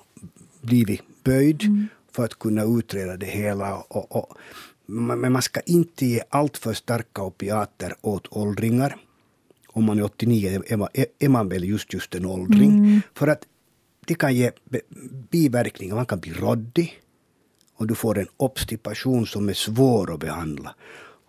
blivit 0.61 1.01
böjd 1.23 1.87
för 2.15 2.25
att 2.25 2.39
kunna 2.39 2.63
utreda 2.63 3.17
det 3.17 3.25
hela. 3.25 3.75
Och, 3.75 4.15
och, 4.15 4.37
men 4.85 5.31
man 5.31 5.41
ska 5.41 5.59
inte 5.59 6.05
ge 6.05 6.21
allt 6.29 6.57
för 6.57 6.73
starka 6.73 7.23
opiater 7.23 7.95
åt 8.01 8.27
åldringar. 8.29 8.95
Om 9.67 9.83
man 9.83 9.99
är 9.99 10.03
89 10.03 10.61
är 10.67 10.77
man, 10.77 10.89
är 11.19 11.29
man 11.29 11.49
väl 11.49 11.63
just, 11.63 11.93
just 11.93 12.15
en 12.15 12.25
åldring. 12.25 13.01
För 13.13 13.27
att 13.27 13.43
det 14.07 14.15
kan 14.15 14.35
ge 14.35 14.51
biverkningar. 15.31 15.95
Man 15.95 16.05
kan 16.05 16.19
bli 16.19 16.33
råddig 16.33 17.01
och 17.77 17.87
du 17.87 17.95
får 17.95 18.19
en 18.19 18.27
obstipation 18.37 19.27
som 19.27 19.49
är 19.49 19.53
svår 19.53 20.13
att 20.13 20.19
behandla. 20.19 20.75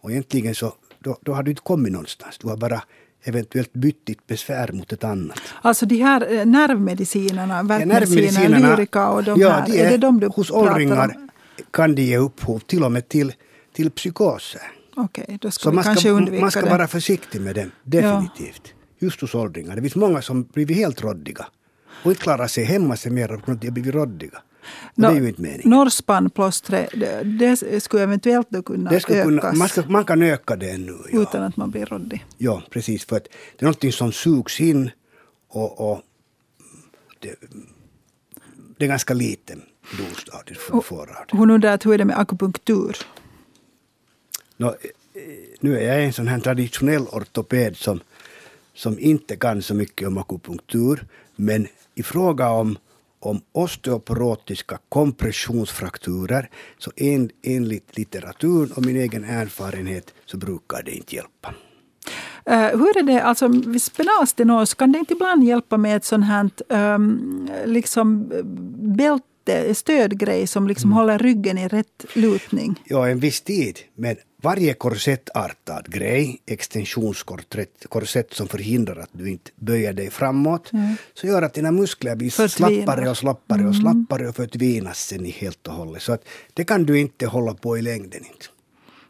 Och 0.01 0.11
egentligen 0.11 0.55
så 0.55 0.75
då, 0.99 1.19
då 1.23 1.33
har 1.33 1.43
du 1.43 1.51
inte 1.51 1.63
kommit 1.63 1.93
någonstans. 1.93 2.39
Du 2.39 2.49
har 2.49 2.57
bara 2.57 2.83
eventuellt 3.25 3.73
bytt 3.73 4.07
ditt 4.07 4.27
besvär 4.27 4.73
mot 4.73 4.93
ett 4.93 5.05
annat. 5.05 5.41
Alltså 5.63 5.87
de 5.87 5.97
här 6.03 6.33
eh, 6.35 6.47
nervmedicinerna, 6.47 7.63
värkmedicinerna, 7.63 8.59
nervmedicinerna- 8.59 8.77
Lyrica 8.77 9.09
och 9.09 9.25
de 9.25 9.41
ja, 9.41 9.51
här, 9.51 9.67
de 9.67 9.79
är, 9.81 9.91
det 9.91 9.97
de 9.97 10.21
du 10.21 10.27
hos 10.27 10.51
åldringar 10.51 11.15
om? 11.17 11.29
kan 11.71 11.95
de 11.95 12.03
ge 12.03 12.19
upphov 12.19 12.59
till 12.59 12.85
och 12.85 12.93
med 12.93 13.09
till, 13.09 13.33
till 13.75 13.91
psykoser. 13.91 14.61
Okej, 14.97 15.39
då 15.41 15.51
ska 15.51 15.63
Så 15.63 15.71
vi 15.71 15.75
man 15.75 15.85
kanske 15.85 16.01
ska, 16.01 16.11
undvika 16.11 16.41
man 16.41 16.51
ska 16.51 16.61
det. 16.61 16.71
vara 16.71 16.89
försiktig 16.89 17.41
med 17.41 17.55
dem, 17.55 17.71
definitivt. 17.83 18.73
Just 18.99 19.21
hos 19.21 19.35
åldringar. 19.35 19.77
Det 19.77 19.83
finns 19.83 19.97
många 19.97 20.23
som 20.23 20.43
blivit 20.43 20.77
helt 20.77 21.03
råddiga. 21.03 21.47
Och 22.05 22.11
inte 22.11 22.23
klarar 22.23 22.47
sig 22.47 22.65
hemma 22.65 22.97
sig 22.97 23.13
mer 23.13 23.33
av 23.33 23.39
att 23.39 23.61
de 23.61 23.67
har 23.67 23.73
blivit 23.73 23.95
råddiga. 23.95 24.39
Och 24.95 25.03
det 25.03 25.07
är 25.07 25.15
ju 25.21 25.29
inte 25.29 25.43
meningen. 25.43 25.71
Norrspannplåstret, 25.71 26.91
det, 26.95 27.23
det 27.23 27.81
skulle 27.83 28.03
eventuellt 28.03 28.47
då 28.51 28.63
kunna 28.63 28.91
Det 28.91 29.05
kunna, 29.05 29.43
ökas 29.43 29.59
man, 29.59 29.69
ska, 29.69 29.83
man 29.89 30.05
kan 30.05 30.23
öka 30.23 30.57
det 30.57 30.71
ännu. 30.71 30.97
Ja. 31.13 31.23
utan 31.23 31.43
att 31.43 31.57
man 31.57 31.71
blir 31.71 31.87
råddig. 31.87 32.25
ja, 32.39 32.63
precis. 32.71 33.05
För 33.05 33.17
att 33.17 33.25
det 33.25 33.63
är 33.63 33.65
någonting 33.65 33.93
som 33.93 34.13
sugs 34.13 34.61
in 34.61 34.91
och, 35.49 35.91
och 35.93 36.03
det, 37.21 37.35
det 38.79 38.85
är 38.85 38.89
ganska 38.89 39.15
liten 39.15 39.63
dos 39.99 40.29
av 40.29 40.41
det 40.47 40.55
du 40.55 40.83
får 40.83 41.01
av 41.01 41.07
det. 41.07 41.37
Hon 41.37 41.51
undrar 41.51 41.79
hur 41.85 41.95
är 41.95 41.99
det 41.99 42.05
med 42.05 42.19
akupunktur? 42.19 42.97
Nå, 44.57 44.69
eh, 44.69 44.75
nu 45.61 45.79
är 45.79 45.95
jag 45.95 46.05
en 46.05 46.13
sån 46.13 46.29
här 46.29 46.41
traditionell 46.41 47.03
ortoped 47.03 47.77
som, 47.77 48.01
som 48.75 48.99
inte 48.99 49.37
kan 49.37 49.63
så 49.63 49.75
mycket 49.75 50.09
om 50.09 50.19
akupunktur. 50.19 51.07
Men 51.37 51.67
i 51.95 52.03
fråga 52.03 52.49
om, 52.51 52.79
om 53.27 53.41
osteoporotiska 53.53 54.79
kompressionsfrakturer 54.89 56.51
så 56.79 56.91
en, 56.97 57.31
enligt 57.43 57.99
litteraturen 57.99 58.73
och 58.73 58.87
min 58.87 58.97
egen 58.97 59.25
erfarenhet 59.25 60.15
så 60.27 60.37
brukar 60.37 60.83
det 60.83 60.91
inte 60.93 61.15
hjälpa. 61.17 61.55
Eh, 62.47 62.79
hur 62.79 62.99
är 62.99 63.03
det, 63.03 63.23
alltså 63.23 63.49
vid 63.49 63.83
spenalstenos, 63.83 64.75
kan 64.75 64.93
det 64.93 64.99
inte 64.99 65.15
ibland 65.15 65.45
hjälpa 65.45 65.77
med 65.77 65.97
ett 65.97 66.05
sånt 66.05 66.25
här 66.25 66.51
um, 66.95 67.49
liksom 67.65 68.33
bälte, 68.97 69.75
stödgrej 69.75 70.47
som 70.47 70.69
liksom 70.69 70.91
Mm. 70.91 70.97
håller 70.99 71.19
ryggen 71.19 71.59
i 71.59 71.69
rätt 71.69 72.07
lutning? 72.15 72.83
Ja, 72.85 73.09
en 73.09 73.19
viss 73.21 73.41
tid. 73.41 73.79
Men 73.95 74.17
varje 74.47 74.75
korsettartad 74.75 75.85
grej, 75.89 76.41
extensionskorsett 76.47 77.87
korsett 77.89 78.35
som 78.35 78.49
förhindrar 78.49 78.97
att 78.97 79.11
du 79.13 79.31
inte 79.31 79.51
böjer 79.57 79.93
dig 79.93 80.11
framåt, 80.11 80.71
så 81.15 81.27
gör 81.27 81.43
att 81.43 81.55
dina 81.55 81.73
muskler 81.73 82.17
blir 82.17 82.31
Förtvinar. 82.31 82.71
slappare 82.71 83.11
och 83.11 83.17
slappare 83.17 83.69
och 83.69 83.77
slappare 83.77 84.29
och 84.29 84.37
förtvinas 84.37 84.99
sen 84.99 85.27
i 85.27 85.31
helt 85.31 85.67
och 85.67 85.75
hållet. 85.75 86.03
Så 86.03 86.13
att 86.13 86.25
det 86.55 86.65
kan 86.65 86.87
du 86.87 86.99
inte 86.99 87.27
hålla 87.27 87.55
på 87.55 87.79
i 87.79 87.83
längden. 87.83 88.21
Inte. 88.33 88.47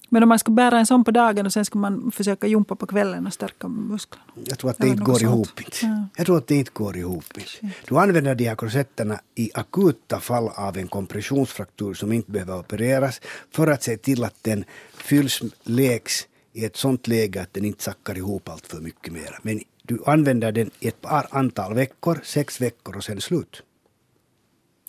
Men 0.08 0.22
om 0.22 0.28
man 0.28 0.38
ska 0.38 0.52
bära 0.52 0.78
en 0.78 0.86
sån 0.86 1.04
på 1.04 1.10
dagen 1.10 1.46
och 1.46 1.52
sen 1.52 1.64
ska 1.64 1.78
man 1.78 2.10
försöka 2.10 2.46
jumpa 2.46 2.76
på 2.76 2.86
kvällen 2.86 3.26
och 3.26 3.32
stärka 3.32 3.68
musklerna. 3.68 4.24
Jag 4.44 4.58
tror 4.58 4.70
att 4.70 4.78
det 4.78 4.88
inte 4.88 5.04
går 5.04 5.12
sånt. 5.12 5.22
ihop. 5.22 5.60
Inte. 5.60 5.76
Ja. 5.82 6.04
Jag 6.16 6.26
tror 6.26 6.38
att 6.38 6.46
det 6.46 6.54
inte 6.54 6.70
går 6.74 6.96
ihop. 6.96 7.24
Inte. 7.34 7.76
Du 7.88 7.98
använder 7.98 8.34
de 8.34 8.44
här 8.44 8.54
korsetterna 8.54 9.20
i 9.34 9.50
akuta 9.54 10.20
fall 10.20 10.48
av 10.54 10.76
en 10.76 10.88
kompressionsfraktur 10.88 11.94
som 11.94 12.12
inte 12.12 12.30
behöver 12.30 12.58
opereras 12.58 13.20
för 13.50 13.66
att 13.66 13.82
se 13.82 13.96
till 13.96 14.24
att 14.24 14.34
den 14.42 14.64
fylls, 14.96 15.42
läks 15.62 16.26
i 16.52 16.64
ett 16.64 16.76
sånt 16.76 17.06
läge 17.06 17.42
att 17.42 17.54
den 17.54 17.64
inte 17.64 17.82
sackar 17.82 18.16
ihop 18.16 18.48
allt 18.48 18.66
för 18.66 18.80
mycket 18.80 19.12
mer. 19.12 19.38
Men 19.42 19.60
du 19.82 20.02
använder 20.06 20.52
den 20.52 20.70
i 20.80 20.88
ett 20.88 21.00
par 21.00 21.26
antal 21.30 21.74
veckor, 21.74 22.20
sex 22.24 22.60
veckor 22.60 22.96
och 22.96 23.04
sen 23.04 23.20
slut. 23.20 23.62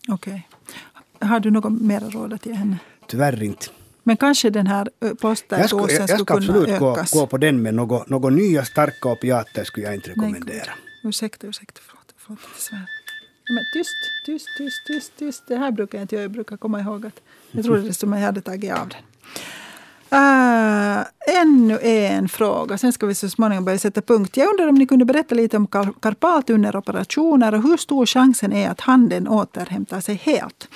Okej. 0.08 0.48
Har 1.20 1.40
du 1.40 1.50
något 1.50 1.82
mer 1.82 2.00
råd 2.00 2.32
att 2.32 2.46
ge 2.46 2.52
henne? 2.52 2.78
Tyvärr 3.06 3.42
inte. 3.42 3.66
Men 4.08 4.16
kanske 4.16 4.50
den 4.50 4.66
här 4.66 4.86
ö, 4.86 4.90
Jag 5.00 5.08
ska, 5.08 5.20
plåsterdosen 5.20 5.78
jag, 5.78 6.08
skulle 6.08 6.18
ska 6.18 6.24
kunna 6.24 6.36
absolut 6.36 6.78
gå, 6.78 6.92
ökas? 6.92 7.12
gå 7.12 7.26
på 7.26 7.38
den 7.38 7.62
men 7.62 7.76
något, 7.76 8.08
något 8.08 8.32
nya 8.32 8.64
starka 8.64 9.08
opiater 9.08 9.64
skulle 9.64 9.86
jag 9.86 9.94
inte 9.94 10.10
rekommendera. 10.10 10.72
Nej, 11.02 11.08
ursäkta, 11.08 11.46
ursäkta. 11.46 11.80
Förlåt, 11.86 12.14
förlåt. 12.16 12.40
Men 13.48 13.64
tyst, 13.74 13.94
tyst, 14.26 14.46
tyst, 14.58 14.86
tyst, 14.86 15.12
tyst. 15.18 15.42
Det 15.48 15.56
här 15.56 15.70
brukar 15.70 15.98
jag 15.98 16.04
inte 16.04 16.14
göra. 16.14 16.22
Jag 16.22 16.30
brukar 16.30 16.56
komma 16.56 16.80
ihåg 16.80 17.06
att 17.06 17.20
jag 17.50 17.64
trodde 17.64 17.82
det 17.82 17.94
som 17.94 18.12
jag 18.12 18.20
hade 18.20 18.40
tagit 18.40 18.72
av 18.72 18.88
den. 18.88 19.02
Uh, 20.12 21.04
ännu 21.36 21.78
en 21.82 22.28
fråga, 22.28 22.78
sen 22.78 22.92
ska 22.92 23.06
vi 23.06 23.14
så 23.14 23.28
småningom 23.28 23.64
börja 23.64 23.78
sätta 23.78 24.02
punkt. 24.02 24.36
Jag 24.36 24.50
undrar 24.50 24.68
om 24.68 24.74
ni 24.74 24.86
kunde 24.86 25.04
berätta 25.04 25.34
lite 25.34 25.56
om 25.56 25.66
kar- 25.66 26.00
karpaltunneroperationer 26.00 27.54
och 27.54 27.62
hur 27.62 27.76
stor 27.76 28.06
chansen 28.06 28.52
är 28.52 28.70
att 28.70 28.80
handen 28.80 29.28
återhämtar 29.28 30.00
sig 30.00 30.14
helt. 30.14 30.68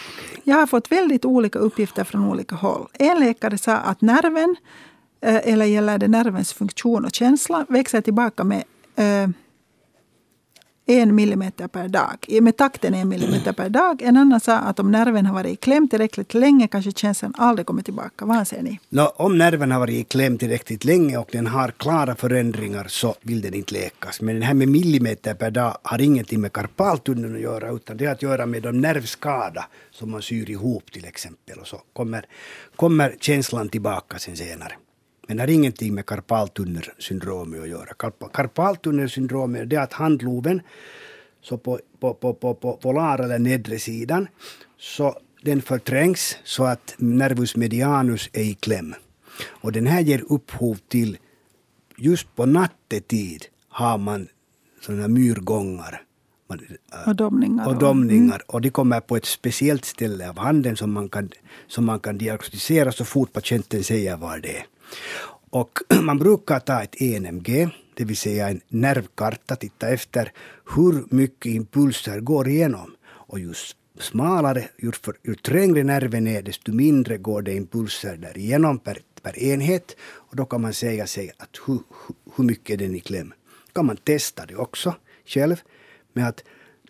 Jag 0.44 0.56
har 0.56 0.66
fått 0.66 0.92
väldigt 0.92 1.24
olika 1.24 1.58
uppgifter 1.58 2.04
från 2.04 2.24
olika 2.24 2.54
håll. 2.54 2.86
En 2.92 3.20
läkare 3.20 3.58
sa 3.58 3.76
att 3.76 4.00
nerven, 4.00 4.56
eh, 5.20 5.52
eller 5.52 5.64
gäller 5.64 5.98
det 5.98 6.08
nervens 6.08 6.52
funktion 6.52 7.04
och 7.04 7.14
känsla, 7.14 7.66
växer 7.68 8.00
tillbaka 8.00 8.44
med 8.44 8.64
eh, 8.96 9.28
en 10.86 11.14
millimeter 11.14 11.68
per 11.68 11.88
dag. 11.88 12.26
Med 12.40 12.56
takten 12.56 12.94
en 12.94 13.08
millimeter 13.08 13.52
per 13.52 13.68
dag. 13.68 14.02
En 14.02 14.16
annan 14.16 14.40
sa 14.40 14.56
att 14.58 14.78
om 14.80 14.90
nerven 14.90 15.26
har 15.26 15.34
varit 15.34 15.52
i 15.52 15.56
kläm 15.56 15.88
tillräckligt 15.88 16.34
länge 16.34 16.68
kanske 16.68 16.92
känslan 16.92 17.34
aldrig 17.38 17.66
kommer 17.66 17.82
tillbaka. 17.82 18.24
Vad 18.24 18.48
säger 18.48 18.62
ni? 18.62 18.80
No, 18.88 19.02
om 19.16 19.38
nerven 19.38 19.70
har 19.70 19.80
varit 19.80 19.94
i 19.94 20.04
kläm 20.04 20.38
tillräckligt 20.38 20.84
länge 20.84 21.16
och 21.16 21.28
den 21.32 21.46
har 21.46 21.68
klara 21.68 22.14
förändringar 22.14 22.86
så 22.88 23.14
vill 23.22 23.40
den 23.40 23.54
inte 23.54 23.74
läkas. 23.74 24.20
Men 24.20 24.40
det 24.40 24.46
här 24.46 24.54
med 24.54 24.68
millimeter 24.68 25.34
per 25.34 25.50
dag 25.50 25.76
har 25.82 26.00
ingenting 26.00 26.40
med 26.40 26.52
karpaltunneln 26.52 27.34
att 27.34 27.40
göra 27.40 27.70
utan 27.70 27.96
det 27.96 28.06
har 28.06 28.12
att 28.12 28.22
göra 28.22 28.46
med 28.46 28.62
de 28.62 28.80
nervskada 28.80 29.64
som 29.90 30.10
man 30.10 30.22
syr 30.22 30.50
ihop 30.50 30.92
till 30.92 31.04
exempel. 31.04 31.58
Och 31.58 31.66
så 31.66 31.80
kommer, 31.92 32.26
kommer 32.76 33.16
känslan 33.20 33.68
tillbaka 33.68 34.18
sen 34.18 34.36
senare. 34.36 34.72
Men 35.32 35.36
det 35.36 35.42
har 35.42 35.50
ingenting 35.50 35.94
med 35.94 36.06
karpaltunnelsyndromet 36.06 37.60
att 37.62 37.68
göra. 37.68 37.90
Karp- 37.98 38.32
Karpaltunnelsyndromet 38.32 39.72
är 39.72 39.78
att 39.78 39.92
handloven 39.92 40.60
så 41.42 41.58
på, 41.58 41.80
på, 42.00 42.14
på, 42.14 42.34
på, 42.34 42.54
på 42.54 42.72
polar 42.76 43.18
eller 43.18 43.38
nedre 43.38 43.78
sidan 43.78 44.28
så 44.78 45.18
den 45.42 45.62
förträngs 45.62 46.36
så 46.44 46.64
att 46.64 46.94
nervus 46.98 47.56
medianus 47.56 48.30
är 48.32 48.42
i 48.42 48.54
kläm. 48.54 48.94
Och 49.48 49.72
den 49.72 49.86
här 49.86 50.00
ger 50.00 50.24
upphov 50.28 50.78
till, 50.88 51.18
just 51.96 52.36
på 52.36 52.46
nattetid 52.46 53.44
har 53.68 53.98
man 53.98 54.28
sådana 54.80 55.08
myrgångar. 55.08 56.02
Äh, 56.50 57.08
Och 57.08 57.16
domningar. 57.16 57.68
och 57.68 57.78
domningar. 57.78 58.42
Och 58.46 58.60
de 58.60 58.70
kommer 58.70 59.00
på 59.00 59.16
ett 59.16 59.26
speciellt 59.26 59.84
ställe 59.84 60.28
av 60.28 60.38
handen 60.38 60.76
som 60.76 60.92
man 60.92 61.08
kan, 61.08 61.30
som 61.66 61.84
man 61.84 62.00
kan 62.00 62.18
diagnostisera 62.18 62.92
så 62.92 63.04
fort 63.04 63.32
patienten 63.32 63.84
säger 63.84 64.16
var 64.16 64.38
det 64.38 64.56
är. 64.56 64.66
Och 65.50 65.78
man 66.02 66.18
brukar 66.18 66.60
ta 66.60 66.82
ett 66.82 67.02
ENMG, 67.02 67.68
det 67.94 68.04
vill 68.04 68.16
säga 68.16 68.48
en 68.48 68.60
nervkarta, 68.68 69.56
titta 69.56 69.88
efter 69.88 70.32
hur 70.74 71.04
mycket 71.08 71.52
impulser 71.52 72.20
går 72.20 72.48
igenom. 72.48 72.94
Och 73.04 73.38
ju 73.38 73.54
smalare, 73.98 74.68
ju, 74.78 74.92
för, 74.92 75.16
ju 75.22 75.34
trängre 75.34 75.82
nerven 75.82 76.26
är, 76.26 76.42
desto 76.42 76.72
mindre 76.72 77.18
går 77.18 77.42
det 77.42 77.54
impulser 77.54 78.16
där 78.16 78.38
igenom 78.38 78.78
per, 78.78 78.98
per 79.22 79.38
enhet. 79.38 79.96
Och 80.02 80.36
då 80.36 80.44
kan 80.44 80.60
man 80.60 80.72
säga 80.72 81.06
sig 81.06 81.30
att 81.38 81.58
hur, 81.66 81.74
hur, 81.74 82.16
hur 82.36 82.44
mycket 82.44 82.74
är 82.74 82.84
den 82.84 82.94
i 82.94 83.00
kläm. 83.00 83.32
kan 83.72 83.86
man 83.86 83.96
testa 83.96 84.46
det 84.46 84.56
också 84.56 84.94
själv 85.26 85.56
med 86.12 86.28
att 86.28 86.44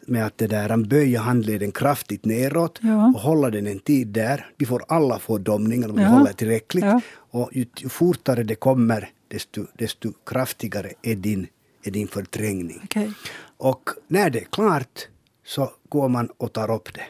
med 0.07 0.27
att 0.27 0.39
det 0.39 0.47
där, 0.47 0.77
böja 0.77 1.21
handleden 1.21 1.73
kraftigt 1.73 2.25
neråt 2.25 2.79
Ja. 2.83 3.07
och 3.15 3.21
hålla 3.21 3.51
den 3.51 3.67
en 3.67 3.79
tid 3.79 4.09
där. 4.09 4.47
Vi 4.59 4.67
får 4.67 4.83
alla 4.89 5.19
få 5.19 5.39
domningar 5.39 5.89
om 5.89 5.97
vi 5.97 6.03
Ja. 6.03 6.09
håller 6.09 6.33
tillräckligt. 6.33 6.85
Ja. 6.85 7.01
Och 7.15 7.51
ju, 7.53 7.67
ju 7.79 7.89
fortare 7.89 8.43
det 8.43 8.55
kommer, 8.55 9.11
desto, 9.29 9.67
desto 9.79 10.13
kraftigare 10.27 10.93
är 11.03 11.15
din, 11.15 11.47
är 11.85 11.91
din 11.91 12.09
förträngning. 12.09 12.81
Okej. 12.85 13.13
Och 13.57 13.91
när 14.09 14.31
det 14.31 14.39
är 14.41 14.45
klart 14.53 15.09
så 15.47 15.71
går 15.89 16.09
man 16.09 16.29
och 16.37 16.53
tar 16.53 16.71
upp 16.75 16.95
det. 16.95 17.05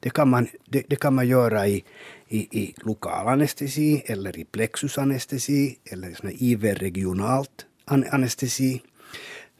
Det 0.00 0.10
kan 0.10 0.28
man, 0.28 0.46
det, 0.68 0.82
det 0.88 0.96
kan 0.96 1.14
man 1.14 1.28
göra 1.28 1.66
i, 1.68 1.84
i, 2.28 2.38
i 2.60 2.74
lokal 2.76 3.28
anestesi 3.28 4.02
eller 4.06 4.38
i 4.38 4.44
plexusanestesi 4.44 5.76
eller 5.84 6.08
i 6.10 6.14
sån 6.14 6.30
IV-regionalt 6.38 7.66
an, 7.84 8.04
anestesi. 8.10 8.82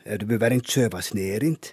Eh, 0.04 0.18
Du 0.18 0.26
behöver 0.26 0.50
inte 0.50 0.70
sövas 0.70 1.14
ner 1.14 1.44
inte. 1.44 1.68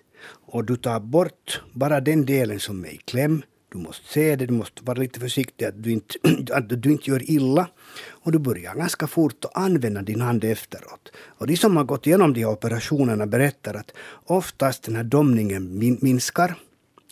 Och 0.51 0.65
du 0.65 0.75
tar 0.75 0.99
bort 0.99 1.61
bara 1.73 2.01
den 2.01 2.25
delen 2.25 2.59
som 2.59 2.85
är 2.85 2.89
i 2.89 2.97
kläm. 2.97 3.41
Du 3.71 3.77
måste 3.77 4.07
se 4.07 4.35
det, 4.35 4.45
du 4.45 4.53
måste 4.53 4.83
vara 4.83 4.99
lite 4.99 5.19
försiktig 5.19 5.65
att 5.65 5.83
du 5.83 5.91
inte, 5.91 6.15
att 6.53 6.81
du 6.83 6.91
inte 6.91 7.09
gör 7.09 7.31
illa. 7.31 7.67
Och 8.09 8.31
du 8.31 8.39
börjar 8.39 8.75
ganska 8.75 9.07
fort 9.07 9.45
att 9.45 9.57
använda 9.57 10.01
din 10.01 10.21
hand 10.21 10.43
efteråt. 10.43 11.11
Och 11.37 11.47
de 11.47 11.57
som 11.57 11.77
har 11.77 11.83
gått 11.83 12.07
igenom 12.07 12.33
de 12.33 12.39
här 12.39 12.51
operationerna 12.51 13.27
berättar 13.27 13.73
att 13.73 13.91
oftast 14.25 14.83
den 14.83 14.95
här 14.95 15.03
domningen 15.03 15.77
min, 15.77 15.97
minskar. 16.01 16.55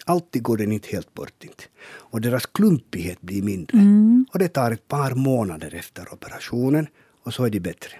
Alltid 0.05 0.43
går 0.43 0.57
den 0.57 0.71
inte 0.71 0.89
helt 0.89 1.13
bort. 1.13 1.43
Inte. 1.43 1.63
Och 1.89 2.21
deras 2.21 2.45
klumpighet 2.45 3.21
blir 3.21 3.41
mindre. 3.41 3.77
Och 4.33 4.39
det 4.39 4.47
tar 4.47 4.71
ett 4.71 4.87
par 4.87 5.11
månader 5.11 5.75
efter 5.75 6.13
operationen 6.13 6.87
och 7.23 7.33
så 7.33 7.45
är 7.45 7.49
de 7.49 7.59
bättre. 7.59 7.91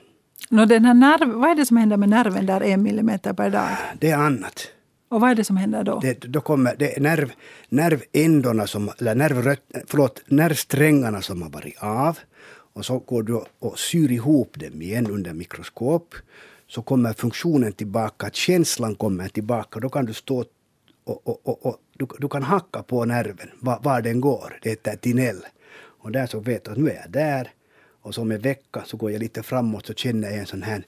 Den 0.50 0.86
här 0.86 0.94
nerv, 0.94 1.30
vad 1.30 1.50
är 1.50 1.56
det 1.56 1.66
som 1.66 1.78
händer 1.78 1.98
med 1.98 2.10
nerven 2.10 2.46
där 2.46 2.62
en 2.62 2.84
millimeter 2.84 3.34
per 3.34 3.50
dag? 3.50 3.70
Det 4.00 4.10
är 4.10 4.18
annat. 4.18 4.68
Och 5.10 5.22
vad 5.22 5.30
är 5.32 5.36
det 5.36 5.44
som 5.44 5.58
händer 5.58 5.84
då? 5.84 6.00
Det, 6.00 6.22
då 6.22 6.42
kommer 6.42 6.76
det 6.80 6.98
är 6.98 7.02
nerv, 7.02 7.32
nervändorna, 7.70 8.68
som, 8.68 8.90
eller 9.00 9.16
nervröt, 9.16 9.62
förlåt, 9.88 10.22
nervsträngarna 10.28 11.22
som 11.22 11.42
har 11.42 11.50
varit 11.50 11.84
av. 11.84 12.20
Och 12.74 12.86
så 12.86 13.00
går 13.00 13.24
du 13.24 13.42
och 13.60 13.80
syr 13.80 14.12
ihop 14.12 14.60
dem 14.60 14.82
igen 14.82 15.08
under 15.08 15.34
mikroskop. 15.34 16.16
Så 16.68 16.82
kommer 16.82 17.14
funktionen 17.14 17.74
tillbaka, 17.74 18.30
känslan 18.34 18.96
kommer 18.96 19.28
tillbaka. 19.28 19.80
Då 19.80 19.90
kan 19.90 20.06
du 20.06 20.14
stå 20.14 20.46
och, 21.04 21.28
och, 21.28 21.48
och, 21.48 21.66
och 21.66 21.78
du, 21.98 22.08
du, 22.20 22.30
kan 22.30 22.44
hacka 22.44 22.84
på 22.84 23.06
nerven 23.06 23.50
var, 23.60 23.80
var 23.84 24.02
den 24.02 24.22
går. 24.22 24.60
Det 24.62 24.70
heter 24.70 24.96
tinell. 24.96 25.42
Och 26.02 26.12
där 26.12 26.26
så 26.26 26.40
vet 26.40 26.64
du 26.64 26.72
att 26.72 26.78
nu 26.78 26.90
är 26.90 26.96
jag 26.96 27.12
där. 27.12 27.52
Och 28.02 28.16
så 28.16 28.22
om 28.22 28.32
en 28.32 28.40
vecka 28.40 28.84
så 28.86 28.98
går 28.98 29.12
jag 29.12 29.20
lite 29.20 29.44
framåt 29.44 29.86
så 29.86 29.94
känner 29.94 30.30
jag 30.30 30.40
en 30.40 30.46
sån 30.46 30.64
här 30.64 30.84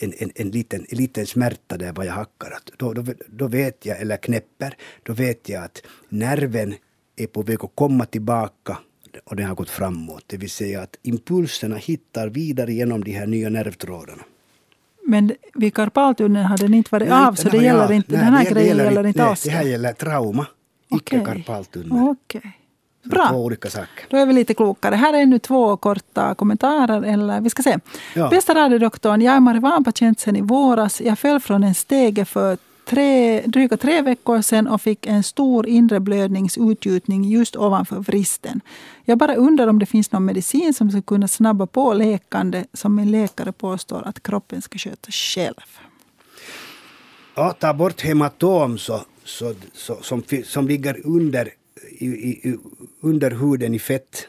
en, 0.00 0.12
en, 0.18 0.32
en, 0.34 0.50
liten, 0.50 0.86
en 0.88 0.98
liten 0.98 1.26
smärta 1.26 1.76
där 1.76 1.92
vad 1.92 2.06
jag 2.06 2.12
hackar. 2.12 2.50
Att 2.50 2.78
då, 2.78 2.92
då, 2.92 3.04
då 3.28 3.46
vet 3.46 3.86
jag, 3.86 4.00
eller 4.00 4.16
knäpper, 4.16 4.76
då 5.02 5.12
vet 5.12 5.48
jag 5.48 5.64
att 5.64 5.82
nerven 6.08 6.74
är 7.16 7.26
på 7.26 7.42
väg 7.42 7.58
att 7.60 7.70
komma 7.74 8.04
tillbaka 8.04 8.78
och 9.24 9.36
den 9.36 9.46
har 9.46 9.54
gått 9.54 9.70
framåt. 9.70 10.24
Det 10.26 10.36
vill 10.36 10.50
säga 10.50 10.82
att 10.82 10.96
impulserna 11.02 11.76
hittar 11.76 12.28
vidare 12.28 12.72
genom 12.72 13.04
de 13.04 13.12
här 13.12 13.26
nya 13.26 13.48
nervtrådarna. 13.48 14.22
Men 15.06 15.32
vid 15.54 15.74
karpaltunneln 15.74 16.44
har 16.46 16.58
den 16.58 16.74
inte 16.74 16.88
varit 16.92 17.08
nej, 17.08 17.26
av, 17.26 17.34
så 17.34 17.48
det 17.48 17.56
gäller 17.56 17.84
av. 17.84 17.92
inte, 17.92 18.12
nej, 18.12 18.24
den 18.24 18.34
här 18.34 18.44
det, 18.44 18.50
grejen 18.50 18.76
det 18.76 18.84
gäller, 18.84 19.06
inte 19.06 19.24
alls? 19.24 19.42
Det 19.42 19.50
här 19.50 19.62
gäller 19.62 19.92
trauma, 19.92 20.46
okay. 20.90 21.18
icke 21.18 21.32
karpaltunnel. 21.32 21.92
Okay. 21.92 22.50
Bra. 23.08 23.28
Två 23.28 23.44
olika 23.44 23.70
saker. 23.70 24.06
Då 24.08 24.16
är 24.16 24.26
vi 24.26 24.32
lite 24.32 24.54
klokare. 24.54 24.94
Här 24.94 25.14
är 25.14 25.26
nu 25.26 25.38
två 25.38 25.76
korta 25.76 26.34
kommentarer. 26.34 27.02
Eller 27.02 27.40
vi 27.40 27.50
ska 27.50 27.62
se. 27.62 27.78
Ja. 28.14 28.28
Bästa 28.28 28.54
radiodoktorn, 28.54 29.22
jag 29.22 29.34
är 29.34 29.40
marijuanapatient 29.40 30.20
sedan 30.20 30.36
i 30.36 30.40
våras. 30.40 31.00
Jag 31.00 31.18
föll 31.18 31.40
från 31.40 31.64
en 31.64 31.74
stege 31.74 32.24
för 32.24 32.58
tre, 32.88 33.40
dryga 33.40 33.76
tre 33.76 34.02
veckor 34.02 34.42
sedan 34.42 34.68
och 34.68 34.82
fick 34.82 35.06
en 35.06 35.22
stor 35.22 35.66
inre 35.66 36.00
blödningsutgjutning 36.00 37.24
just 37.24 37.56
ovanför 37.56 37.96
vristen. 37.96 38.60
Jag 39.04 39.18
bara 39.18 39.34
undrar 39.34 39.66
om 39.66 39.78
det 39.78 39.86
finns 39.86 40.12
någon 40.12 40.24
medicin 40.24 40.74
som 40.74 40.90
ska 40.90 41.02
kunna 41.02 41.28
snabba 41.28 41.66
på 41.66 41.92
läkande 41.92 42.64
som 42.72 42.94
min 42.94 43.10
läkare 43.10 43.52
påstår 43.52 44.02
att 44.06 44.22
kroppen 44.22 44.62
ska 44.62 44.78
sköta 44.78 45.10
själv. 45.10 45.54
Ja, 47.34 47.52
ta 47.52 47.74
bort 47.74 48.00
hematom 48.00 48.78
så, 48.78 49.00
så, 49.24 49.54
så, 49.74 49.98
som, 50.02 50.22
som 50.44 50.68
ligger 50.68 51.06
under 51.06 51.48
i, 51.88 52.06
i, 52.06 52.58
under 53.00 53.30
huden 53.30 53.74
i 53.74 53.78
fett. 53.78 54.28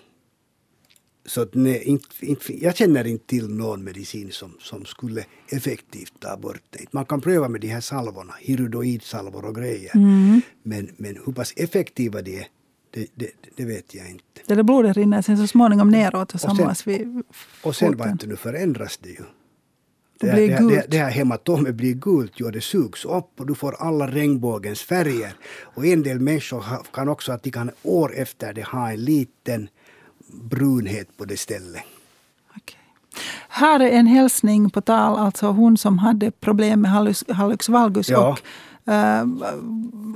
Så 1.26 1.41
att 1.41 1.53
nej, 1.53 1.84
inte, 1.84 2.07
inte, 2.19 2.63
jag 2.63 2.76
känner 2.76 3.07
inte 3.07 3.26
till 3.26 3.49
någon 3.49 3.84
medicin 3.84 4.31
som, 4.31 4.51
som 4.59 4.85
skulle 4.85 5.26
effektivt 5.49 6.13
ta 6.19 6.38
bort 6.38 6.61
det. 6.69 6.93
Man 6.93 7.05
kan 7.05 7.21
pröva 7.21 7.49
med 7.49 7.61
de 7.61 7.67
här 7.67 7.81
salvorna, 7.81 8.34
hirudoidsalvor 8.39 9.45
och 9.45 9.55
grejer. 9.55 9.95
Mm. 9.95 10.41
Men, 10.63 10.89
men 10.97 11.17
hur 11.26 11.34
pass 11.34 11.53
effektiva 11.55 12.21
de 12.21 12.38
är, 12.38 12.47
det, 12.91 13.07
det, 13.15 13.30
det, 13.55 13.65
vet 13.65 13.95
jag 13.95 14.09
inte. 14.09 14.23
Det 14.45 14.55
där 14.55 14.63
blodet 14.63 14.97
rinner 14.97 15.21
sen 15.21 15.38
så 15.38 15.47
småningom 15.47 15.89
neråt 15.89 16.34
och 16.34 16.41
samlas 16.41 16.88
vid 16.88 17.23
Och 17.63 17.76
sen 17.76 17.97
vet 17.97 18.19
du, 18.19 18.27
nu 18.27 18.35
förändras 18.35 18.97
det 18.97 19.09
ju. 19.09 19.23
Det, 20.20 20.34
blir 20.34 20.48
det, 20.48 20.70
det, 20.70 20.86
det 20.88 20.98
här 20.98 21.10
hematomet 21.10 21.76
blir 21.76 21.94
gult 21.94 22.32
jo, 22.36 22.50
det 22.50 22.62
sugs 22.62 23.06
upp 23.06 23.40
och 23.40 23.48
du 23.48 23.56
får 23.56 23.76
alla 23.80 24.08
regnbågens 24.08 24.82
färger. 24.82 25.34
Och 25.62 25.86
en 25.86 26.04
del 26.04 26.20
människor 26.20 26.64
kan 26.94 27.10
också 27.10 27.32
att 27.32 27.44
de 27.44 27.52
kan 27.52 27.72
år 27.84 28.14
efter 28.16 28.54
det 28.54 28.64
ha 28.64 28.91
en 28.91 29.04
liten 29.04 29.70
brunhet 30.34 31.18
på 31.18 31.26
det 31.26 31.38
stället. 31.38 31.84
Okay. 32.56 32.80
Här 33.50 33.80
är 33.80 33.90
en 33.90 34.08
hälsning 34.08 34.70
på 34.70 34.82
tal, 34.82 35.20
alltså 35.20 35.48
hon 35.48 35.78
som 35.78 35.98
hade 35.98 36.32
problem 36.32 36.82
med 36.82 36.91
hallux, 36.91 37.24
hallux 37.30 37.70
valgus 37.70 38.10
ja. 38.10 38.30
och 38.30 38.40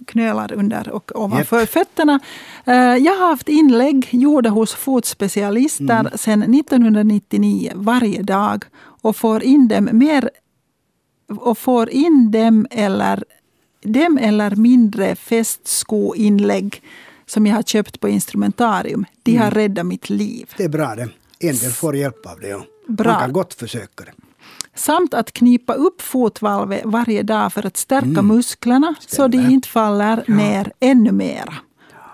knölar 0.07 0.53
under 0.53 0.89
och 0.89 1.11
ovanför 1.15 1.59
yep. 1.59 1.69
fötterna. 1.69 2.19
Uh, 2.67 2.75
jag 2.75 3.15
har 3.15 3.29
haft 3.29 3.49
inlägg 3.49 4.07
gjorda 4.11 4.49
hos 4.49 4.73
fotspecialister 4.73 5.99
mm. 5.99 6.11
sedan 6.15 6.53
1999 6.53 7.71
varje 7.75 8.21
dag 8.21 8.65
och 9.01 9.15
får 9.15 9.43
in 9.43 9.67
dem 9.67 9.89
mer 9.91 10.29
och 11.27 11.57
får 11.57 11.89
in 11.89 12.31
dem 12.31 12.67
eller, 12.71 13.23
dem 13.81 14.17
eller 14.17 14.55
mindre 14.55 15.15
fästskoinlägg 15.15 16.81
som 17.25 17.45
jag 17.45 17.55
har 17.55 17.63
köpt 17.63 17.99
på 17.99 18.09
instrumentarium. 18.09 19.05
De 19.23 19.35
har 19.35 19.47
mm. 19.47 19.55
räddat 19.55 19.85
mitt 19.85 20.09
liv. 20.09 20.49
Det 20.57 20.63
är 20.63 20.69
bra 20.69 20.95
det. 20.95 21.09
En 21.39 21.55
del 21.55 21.71
får 21.71 21.95
hjälp 21.95 22.25
av 22.25 22.39
det. 22.39 22.47
Ja. 22.47 22.65
Bra. 22.87 23.11
Man 23.11 23.21
kan 23.21 23.33
gott 23.33 23.53
försöka 23.53 24.03
det. 24.03 24.11
Samt 24.75 25.13
att 25.13 25.31
knipa 25.31 25.73
upp 25.73 26.01
fotvalvet 26.01 26.81
varje 26.85 27.23
dag 27.23 27.53
för 27.53 27.65
att 27.65 27.77
stärka 27.77 28.05
mm. 28.05 28.27
musklerna 28.27 28.95
Stämmer. 28.99 29.15
så 29.15 29.27
de 29.27 29.53
inte 29.53 29.69
faller 29.69 30.23
ja. 30.27 30.33
ner 30.35 30.71
ännu 30.79 31.11
mera. 31.11 31.53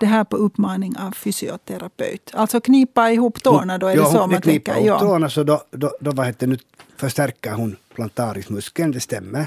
Det 0.00 0.06
här 0.06 0.24
på 0.24 0.36
uppmaning 0.36 0.96
av 0.96 1.12
fysioterapeut. 1.12 2.30
Alltså 2.34 2.60
knipa 2.60 3.10
ihop 3.10 3.42
tårna, 3.42 3.78
då 3.78 3.86
är 3.86 3.96
det 3.96 4.02
ja, 4.02 4.12
så 4.12 4.26
man 4.26 4.42
tänker. 4.42 4.72
Ja, 4.72 4.80
ihop 4.80 5.00
tårna 5.00 5.30
så 5.30 5.42
då, 5.42 5.62
då, 5.70 5.92
då 6.00 6.10
vad 6.10 6.26
heter, 6.26 6.46
nu 6.46 6.58
förstärker 6.96 7.52
hon 7.52 7.76
plantarismuskeln, 7.94 8.92
det 8.92 9.00
stämmer. 9.00 9.46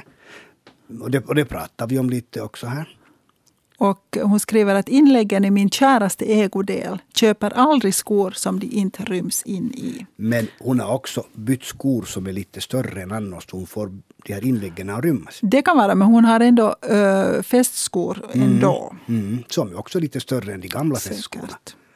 Och 1.01 1.11
det, 1.11 1.25
och 1.25 1.35
det 1.35 1.45
pratar 1.45 1.87
vi 1.87 1.99
om 1.99 2.09
lite 2.09 2.41
också 2.41 2.67
här. 2.67 2.97
Och 3.83 4.17
hon 4.21 4.39
skriver 4.39 4.75
att 4.75 4.89
inläggen 4.89 5.45
i 5.45 5.51
min 5.51 5.69
käraste 5.69 6.25
ägodel 6.25 7.01
köper 7.13 7.53
aldrig 7.53 7.95
skor 7.95 8.31
som 8.31 8.59
de 8.59 8.67
inte 8.67 9.03
ryms 9.03 9.43
in 9.43 9.71
i. 9.73 10.05
Men 10.15 10.47
hon 10.59 10.79
har 10.79 10.93
också 10.93 11.25
bytt 11.33 11.63
skor 11.63 12.03
som 12.03 12.27
är 12.27 12.31
lite 12.31 12.61
större 12.61 13.01
än 13.01 13.11
annars. 13.11 13.47
Hon 13.51 13.67
får 13.67 13.91
de 14.25 14.33
här 14.33 14.45
inläggen 14.45 14.89
att 14.89 15.03
rymmas. 15.03 15.39
Det 15.41 15.61
kan 15.61 15.77
vara, 15.77 15.95
men 15.95 16.07
hon 16.07 16.25
har 16.25 16.39
ändå 16.39 16.75
äh, 16.81 17.41
fästskor 17.41 18.25
ändå. 18.33 18.95
Mm, 19.07 19.21
mm, 19.21 19.43
som 19.49 19.69
är 19.69 19.79
också 19.79 19.99
lite 19.99 20.19
större 20.19 20.53
än 20.53 20.61
de 20.61 20.67
gamla 20.67 20.99
fästskorna. 20.99 21.47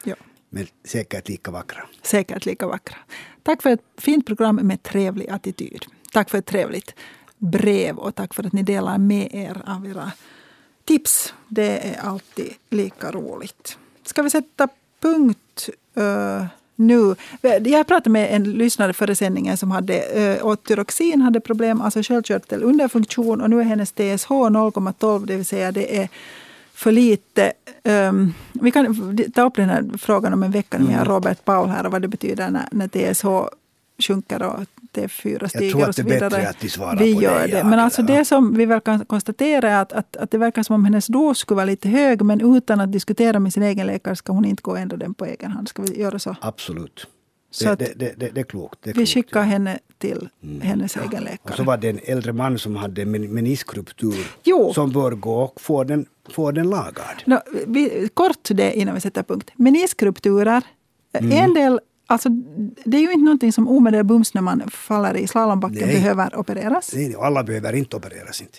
Ja. 0.04 0.16
Men 0.50 0.68
säkert 0.86 1.30
lika 1.30 1.52
vackra. 1.52 1.84
Säkert 2.02 2.46
lika 2.46 2.68
vackra. 2.68 2.98
Tack 3.44 3.62
för 3.62 3.70
ett 3.70 3.84
fint 3.98 4.26
program 4.26 4.56
med 4.56 4.84
trevlig 4.84 5.30
attityd. 5.30 5.86
Tack 6.14 6.30
för 6.30 6.38
ett 6.38 6.46
trevligt 6.46 6.96
brev 7.38 7.98
och 7.98 8.16
tack 8.16 8.34
för 8.34 8.44
att 8.44 8.54
ni 8.54 8.64
delar 8.64 8.98
med 8.98 9.30
er 9.32 9.62
av 9.66 9.88
era 9.88 10.12
tips. 10.88 11.34
Det 11.48 11.88
är 11.88 12.00
alltid 12.02 12.54
lika 12.70 13.12
roligt. 13.12 13.78
Ska 14.06 14.22
vi 14.22 14.30
sätta 14.30 14.68
punkt 15.02 15.70
uh, 15.98 16.46
nu? 16.76 17.16
Jag 17.42 17.88
pratade 17.88 18.10
med 18.10 18.36
en 18.36 18.44
lyssnare 18.44 18.94
före 18.94 19.16
sändningen 19.16 19.58
som 19.58 19.72
hade 19.72 20.40
uh, 20.44 20.56
tyroxin, 20.56 21.22
hade 21.22 21.40
problem, 21.40 21.82
alltså 21.82 22.04
sköldkörtel 22.04 22.64
underfunktion 22.64 23.42
och 23.42 23.50
nu 23.50 23.60
är 23.60 23.64
hennes 23.64 23.92
TSH 23.92 24.30
0,12, 24.30 25.26
det 25.26 25.36
vill 25.36 25.46
säga 25.46 25.72
det 25.72 25.98
är 25.98 26.10
för 26.74 26.92
lite. 26.92 27.54
Um, 27.84 28.34
vi 28.54 28.72
kan 28.72 29.18
ta 29.36 29.42
upp 29.42 29.56
den 29.56 29.70
här 29.70 29.98
frågan 29.98 30.34
om 30.34 30.44
en 30.44 30.52
vecka 30.52 30.80
med 30.80 30.94
mm. 30.94 31.06
Robert 31.06 31.46
Paul 31.46 31.70
här 31.70 31.86
och 31.86 31.92
vad 31.92 32.02
det 32.02 32.08
betyder 32.08 32.50
när, 32.50 32.68
när 32.72 32.88
TSH 32.88 33.26
sjunker 34.00 34.44
och 34.44 34.60
T4 34.94 35.48
stiger 35.48 35.48
och 35.48 35.50
så 35.50 35.54
vidare. 35.54 35.64
Jag 35.64 35.72
tror 35.72 35.84
att 35.90 35.96
det 35.96 36.02
är 36.02 36.30
bättre 36.30 36.50
att 36.50 36.60
de 36.60 36.70
svarar 36.70 36.98
vi 36.98 37.16
på 37.16 37.22
gör 37.22 37.48
det. 37.48 37.54
det. 37.54 37.64
Men 37.64 37.80
alltså 37.80 38.02
det 38.02 38.26
som 38.26 38.54
vi 38.54 38.66
väl 38.66 38.80
kan 38.80 39.06
konstatera 39.06 39.70
är 39.70 39.82
att, 39.82 39.94
att, 39.94 40.18
att 40.18 40.32
det 40.32 40.38
verkar 40.38 40.64
som 40.64 40.76
om 40.76 40.86
hennes 40.86 41.08
dos 41.08 41.38
skulle 41.38 41.56
vara 41.56 41.66
lite 41.66 41.90
hög 41.90 42.22
men 42.22 42.58
utan 42.58 42.82
att 42.82 42.92
diskutera 42.92 43.40
med 43.40 43.54
sin 43.54 43.64
egen 43.64 43.88
läkare 43.88 44.16
ska 44.16 44.34
hon 44.34 44.46
inte 44.46 44.62
gå 44.62 44.76
ändra 44.76 44.98
den 44.98 45.14
på 45.14 45.26
egen 45.26 45.52
hand. 45.52 45.68
Ska 45.68 45.82
vi 45.82 46.02
göra 46.02 46.20
så? 46.20 46.36
Absolut. 46.42 47.08
Det, 47.60 47.76
det, 47.76 47.94
det, 47.96 48.14
det, 48.18 48.30
det, 48.30 48.40
är 48.40 48.44
klokt. 48.44 48.80
Det 48.84 48.90
är 48.90 48.94
vi 48.94 48.98
klokt, 48.98 49.14
skickar 49.14 49.40
ja. 49.40 49.46
henne 49.46 49.80
till 49.98 50.30
mm. 50.44 50.62
hennes 50.62 50.96
ja. 50.96 51.02
egen 51.02 51.24
läkare. 51.24 51.52
Och 51.52 51.54
så 51.54 51.64
var 51.64 51.78
det 51.78 51.90
en 51.90 52.00
äldre 52.04 52.34
man 52.34 52.60
som 52.60 52.76
hade 52.76 53.06
meniskruptur 53.06 54.16
som 54.74 54.92
bör 54.92 55.12
gå 55.12 55.42
och 55.42 55.62
få 55.62 55.84
den, 55.84 56.06
få 56.30 56.52
den 56.52 56.70
lagad. 56.70 57.24
No, 57.26 57.38
vi, 57.68 58.10
kort 58.14 58.50
det 58.50 58.74
innan 58.74 58.96
vi 58.96 59.02
sätter 59.02 59.24
punkt. 59.24 59.52
Meniskrupturer, 59.56 60.64
mm. 61.14 61.32
en 61.32 61.54
del 61.54 61.80
Alltså, 62.10 62.30
det 62.86 62.98
är 62.98 63.02
ju 63.02 63.12
inte 63.12 63.26
någonting 63.26 63.52
som 63.52 63.68
omedelbart 63.68 64.08
bums 64.08 64.34
när 64.34 64.42
man 64.42 64.70
faller 64.70 65.18
i 65.18 65.28
slalombacken 65.28 65.88
Nej. 65.88 65.96
behöver 65.96 66.40
opereras. 66.40 66.94
Nej, 66.94 67.16
alla 67.20 67.44
behöver 67.44 67.74
inte 67.74 67.96
opereras. 67.96 68.42
Inte. 68.42 68.58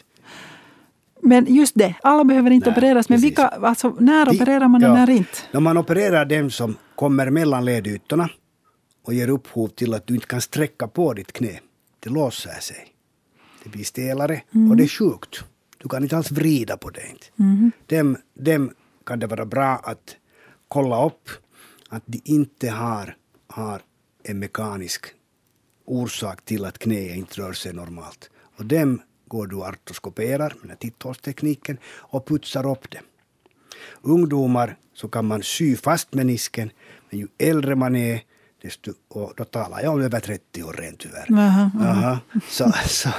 Men 1.22 1.54
just 1.54 1.74
det, 1.74 1.94
alla 2.02 2.24
behöver 2.24 2.50
inte 2.50 2.70
Nej, 2.70 2.78
opereras. 2.78 3.08
Men 3.08 3.20
vilka, 3.20 3.48
alltså, 3.48 3.96
när 4.00 4.26
De, 4.26 4.36
opererar 4.36 4.68
man 4.68 4.84
och 4.84 4.90
ja, 4.90 4.94
när 4.94 5.10
inte? 5.10 5.38
När 5.52 5.60
man 5.60 5.76
opererar 5.76 6.24
dem 6.24 6.50
som 6.50 6.76
kommer 6.94 7.30
mellan 7.30 7.64
ledytorna 7.64 8.30
och 9.04 9.14
ger 9.14 9.30
upphov 9.30 9.68
till 9.68 9.94
att 9.94 10.06
du 10.06 10.14
inte 10.14 10.26
kan 10.26 10.40
sträcka 10.40 10.88
på 10.88 11.14
ditt 11.14 11.32
knä. 11.32 11.60
Det 12.00 12.10
låser 12.10 12.60
sig. 12.60 12.86
Det 13.64 13.70
blir 13.70 13.84
stelare 13.84 14.42
mm. 14.54 14.70
och 14.70 14.76
det 14.76 14.84
är 14.84 14.88
sjukt. 14.88 15.44
Du 15.78 15.88
kan 15.88 16.02
inte 16.02 16.16
alls 16.16 16.30
vrida 16.30 16.76
på 16.76 16.90
det. 16.90 17.00
Mm. 17.38 17.72
Dem, 17.86 18.16
dem 18.34 18.70
kan 19.06 19.18
det 19.18 19.26
vara 19.26 19.46
bra 19.46 19.80
att 19.84 20.16
kolla 20.68 21.06
upp 21.06 21.30
att 21.88 22.02
de 22.06 22.20
inte 22.24 22.70
har 22.70 23.16
har 23.58 23.82
en 24.22 24.38
mekanisk 24.38 25.06
orsak 25.84 26.44
till 26.44 26.64
att 26.64 26.78
knäet 26.78 27.16
inte 27.16 27.40
rör 27.40 27.52
sig 27.52 27.72
normalt. 27.72 28.30
Och 28.56 28.64
dem 28.64 29.02
går 29.28 29.46
du 29.46 29.56
och 29.56 29.66
artroskoperar 29.66 30.54
med 30.62 30.78
titthålstekniken 30.78 31.78
och 31.86 32.26
putsar 32.26 32.70
upp 32.70 32.90
det. 32.90 33.00
Ungdomar 34.02 34.76
så 34.94 35.08
kan 35.08 35.24
man 35.24 35.42
sy 35.42 35.76
fast 35.76 36.14
menisken, 36.14 36.70
men 37.10 37.20
ju 37.20 37.28
äldre 37.38 37.74
man 37.76 37.96
är 37.96 38.22
desto, 38.62 38.92
och 39.08 39.32
då 39.36 39.44
talar 39.44 39.82
jag 39.82 39.94
om 39.94 40.00
över 40.00 40.20
30 40.20 40.62
år 40.62 40.72
rent 40.72 40.98
tyvärr. 40.98 41.32
Aha, 41.32 41.70
aha. 41.80 42.18
Så, 42.48 42.72
så, 42.86 43.10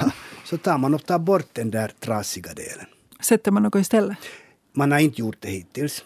så 0.44 0.56
tar 0.56 0.78
man 0.78 0.94
och 0.94 1.06
tar 1.06 1.18
bort 1.18 1.48
den 1.52 1.70
där 1.70 1.92
trasiga 2.00 2.54
delen. 2.54 2.86
Sätter 3.20 3.50
man 3.50 3.62
något 3.62 3.74
istället? 3.74 4.18
Man 4.72 4.92
har 4.92 4.98
inte 4.98 5.20
gjort 5.20 5.36
det 5.40 5.48
hittills. 5.48 6.04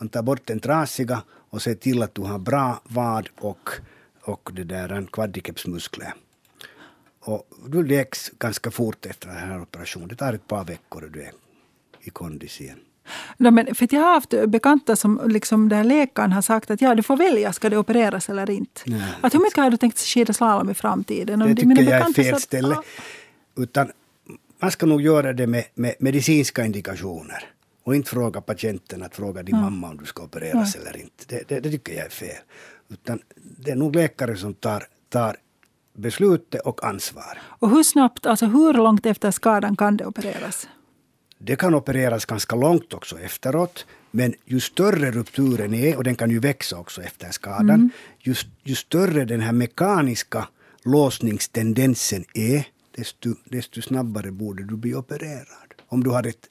Man 0.00 0.08
tar 0.08 0.22
bort 0.22 0.46
den 0.46 0.60
trasiga 0.60 1.22
och 1.50 1.62
ser 1.62 1.74
till 1.74 2.02
att 2.02 2.14
du 2.14 2.22
har 2.22 2.38
bra 2.38 2.80
vad 2.84 3.28
och, 3.40 3.70
och 4.22 4.50
det 4.52 4.64
där 4.64 5.06
quadricepsmuskler. 5.12 6.14
Och 7.20 7.48
du 7.66 7.86
läks 7.86 8.30
ganska 8.38 8.70
fort 8.70 9.06
efter 9.06 9.28
den 9.28 9.36
här 9.36 9.62
operationen. 9.62 10.08
Det 10.08 10.16
tar 10.16 10.32
ett 10.32 10.46
par 10.48 10.64
veckor 10.64 11.04
och 11.04 11.10
du 11.10 11.22
är 11.22 11.32
i 12.00 12.10
kondis 12.10 12.60
igen. 12.60 12.78
No, 13.36 13.50
men 13.50 13.74
för 13.74 13.88
jag 13.90 14.00
har 14.00 14.12
haft 14.14 14.34
bekanta 14.48 14.96
som 14.96 15.20
liksom 15.26 15.68
där 15.68 15.84
läkaren 15.84 16.32
har 16.32 16.42
sagt 16.42 16.70
att 16.70 16.80
ja, 16.80 16.94
du 16.94 17.02
får 17.02 17.16
välja, 17.16 17.52
ska 17.52 17.68
det 17.70 17.78
opereras 17.78 18.28
eller 18.28 18.50
inte. 18.50 18.80
Nej. 18.86 19.02
Att 19.20 19.34
hur 19.34 19.40
mycket 19.40 19.56
har 19.58 19.70
du 19.70 19.76
tänkt 19.76 19.98
skidaslalom 19.98 20.70
i 20.70 20.74
framtiden? 20.74 21.38
Det 21.38 21.46
de- 21.46 21.54
tycker 21.54 21.82
jag 21.82 22.08
är 22.08 22.12
fel 22.12 22.24
sa 22.30 22.36
att, 22.36 22.42
ställe. 22.42 22.74
ah, 22.74 22.82
Utan 23.56 23.92
man 24.60 24.70
ska 24.70 24.86
nog 24.86 25.02
göra 25.02 25.32
det 25.32 25.46
med, 25.46 25.64
med 25.74 25.94
medicinska 25.98 26.64
indikationer. 26.64 27.44
Och 27.82 27.94
inte 27.94 28.10
fråga 28.10 28.40
patienten 28.40 29.02
att 29.02 29.14
fråga 29.16 29.42
din 29.42 29.56
mamma 29.56 29.88
om 29.90 29.96
du 29.96 30.04
ska 30.04 30.22
opereras 30.22 30.74
eller 30.74 30.96
inte. 30.96 31.24
Det, 31.28 31.48
det, 31.48 31.60
det 31.60 31.70
tycker 31.70 31.92
jag 31.92 32.06
är 32.06 32.10
fel. 32.10 32.42
Utan 32.88 33.20
det 33.36 33.70
är 33.70 33.76
nog 33.76 33.96
läkare 33.96 34.36
som 34.36 34.54
tar, 34.54 34.86
tar 35.08 35.36
beslutet 35.96 36.60
och 36.60 36.84
ansvar. 36.84 37.38
Och 37.42 37.70
hur 37.70 37.82
snabbt, 37.82 38.26
alltså 38.26 38.46
hur 38.46 38.74
långt 38.74 39.06
efter 39.06 39.30
skadan 39.30 39.76
kan 39.76 39.96
det 39.96 40.06
opereras? 40.06 40.68
Det 41.38 41.56
kan 41.56 41.74
opereras 41.74 42.24
ganska 42.24 42.56
långt 42.56 42.94
också 42.94 43.18
efteråt. 43.18 43.86
Men 44.10 44.34
ju 44.44 44.60
större 44.60 45.10
rupturen 45.10 45.74
är, 45.74 45.96
och 45.96 46.04
den 46.04 46.16
kan 46.16 46.30
ju 46.30 46.38
växa 46.38 46.78
också 46.78 47.02
efter 47.02 47.30
skadan, 47.30 47.90
ju, 48.18 48.34
ju 48.62 48.74
större 48.74 49.24
den 49.24 49.40
här 49.40 49.52
mekaniska 49.52 50.48
låsningstendensen 50.84 52.24
är, 52.34 52.66
desto, 52.96 53.34
desto 53.44 53.82
snabbare 53.82 54.30
borde 54.30 54.64
du 54.64 54.76
bli 54.76 54.94
opererad. 54.94 55.74
Om 55.88 56.04
du 56.04 56.10
har 56.10 56.26
ett, 56.26 56.48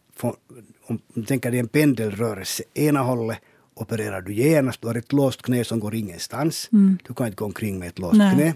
om 0.89 0.99
du 1.13 1.25
tänker 1.25 1.51
dig 1.51 1.59
en 1.59 1.67
pendelrörelse, 1.67 2.63
ena 2.73 2.99
hållet 2.99 3.37
opererar 3.73 4.21
du 4.21 4.33
genast, 4.33 4.81
du 4.81 4.87
har 4.87 4.95
ett 4.95 5.13
låst 5.13 5.41
knä 5.41 5.63
som 5.63 5.79
går 5.79 5.95
ingenstans. 5.95 6.67
Du 7.07 7.13
kan 7.13 7.25
inte 7.27 7.35
gå 7.35 7.45
omkring 7.45 7.79
med 7.79 7.87
ett 7.87 7.99
låst 7.99 8.17
Nej. 8.17 8.35
knä. 8.35 8.53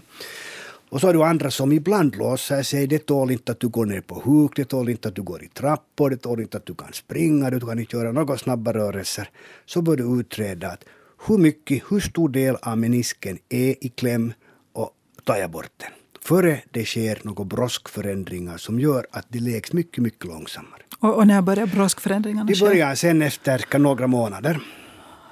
Och 0.88 1.00
så 1.00 1.06
har 1.06 1.14
du 1.14 1.24
andra 1.24 1.50
som 1.50 1.72
ibland 1.72 2.16
låser 2.16 2.62
sig. 2.62 2.86
Det 2.86 3.06
tål 3.06 3.30
inte 3.30 3.52
att 3.52 3.60
du 3.60 3.68
går 3.68 3.86
ner 3.86 4.00
på 4.00 4.14
huk, 4.14 4.56
det 4.56 4.64
tål 4.64 4.88
inte 4.88 5.08
att 5.08 5.14
du 5.14 5.22
går 5.22 5.44
i 5.44 5.48
trappor, 5.48 6.10
det 6.10 6.16
tål 6.16 6.40
inte 6.40 6.56
att 6.56 6.66
du 6.66 6.74
kan 6.74 6.92
springa, 6.92 7.50
du 7.50 7.60
kan 7.60 7.78
inte 7.78 7.96
göra 7.96 8.12
några 8.12 8.38
snabba 8.38 8.72
rörelser. 8.72 9.30
Så 9.66 9.82
bör 9.82 9.96
du 9.96 10.20
utreda 10.20 10.68
att 10.68 10.84
hur 11.26 11.38
mycket, 11.38 11.82
hur 11.90 12.00
stor 12.00 12.28
del 12.28 12.56
av 12.62 12.78
menisken 12.78 13.38
är 13.48 13.84
i 13.84 13.88
kläm 13.88 14.32
och 14.72 14.90
tar 15.24 15.36
jag 15.36 15.50
bort 15.50 15.72
den. 15.76 16.03
Före 16.26 16.60
det 16.70 16.84
sker 16.84 17.18
några 17.22 17.44
broskförändringar 17.44 18.56
som 18.56 18.80
gör 18.80 19.06
att 19.10 19.26
det 19.28 19.40
läks 19.40 19.72
mycket, 19.72 20.02
mycket 20.04 20.24
långsammare. 20.24 20.82
Och, 20.98 21.16
och 21.16 21.26
när 21.26 21.42
börjar 21.42 21.66
broskförändringarna 21.66 22.52
ske? 22.54 22.60
börjar 22.64 22.94
sen 22.94 23.22
efter 23.22 23.78
några 23.78 24.06
månader. 24.06 24.60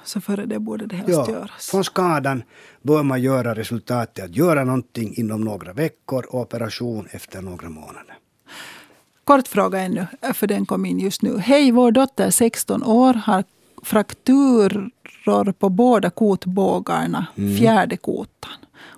Så 0.05 0.21
före 0.21 0.47
det 0.47 0.59
borde 0.59 0.87
det 0.87 0.97
helst 0.97 1.11
Ja, 1.11 1.31
göras. 1.31 1.71
från 1.71 1.85
skadan 1.85 2.43
bör 2.83 3.03
man 3.03 3.23
göra 3.23 3.55
resultatet 3.55 4.25
att 4.25 4.37
göra 4.37 4.65
någonting 4.65 5.15
inom 5.17 5.41
några 5.41 5.73
veckor 5.73 6.27
och 6.29 6.41
operation 6.41 7.07
efter 7.11 7.43
några 7.43 7.69
månader. 7.69 8.19
Kort 9.25 9.49
fråga 9.49 9.81
ännu, 9.81 10.07
för 10.35 10.47
den 10.47 10.67
kom 10.67 10.87
in 10.87 10.99
just 10.99 11.23
nu. 11.23 11.39
Hej, 11.39 11.71
vår 11.73 11.91
dotter 11.93 12.31
16 12.31 12.83
år 12.83 13.15
har 13.15 13.45
frakturer 13.83 15.53
på 15.53 15.69
båda 15.69 16.11
kotbågarna, 16.11 17.27
Mm. 17.37 17.57
fjärde 17.59 17.97
kotan. 17.97 18.51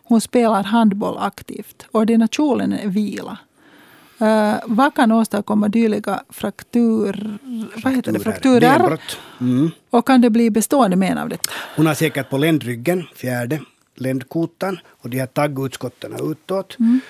Hon 0.04 0.20
spelar 0.20 0.62
handboll 0.62 1.18
aktivt. 1.18 1.86
Ordinationen 1.92 2.72
är 2.72 2.88
vila. 2.88 3.38
Uh, 4.22 4.54
vad 4.66 4.94
kan 4.94 5.12
åstadkomma 5.12 5.68
dylika 5.68 6.22
fraktur, 6.28 7.38
vad 7.84 7.94
heter 7.94 8.12
det, 8.12 8.20
frakturer? 8.20 8.78
Benbrott. 8.78 9.18
Mm. 9.40 9.70
Och 9.90 10.06
kan 10.06 10.20
det 10.20 10.30
bli 10.30 10.50
bestående 10.50 10.96
men 10.96 11.18
av 11.18 11.28
detta? 11.28 11.50
Hon 11.76 11.86
har 11.86 11.94
säkert 11.94 12.30
på 12.30 12.38
ländryggen, 12.38 13.04
fjärde 13.14 13.60
ländkotan 13.94 14.78
och 14.86 15.10
de 15.10 15.18
här 15.18 15.26
taggutskotten 15.26 16.12
utåt. 16.30 16.76
Mm. 16.78 17.00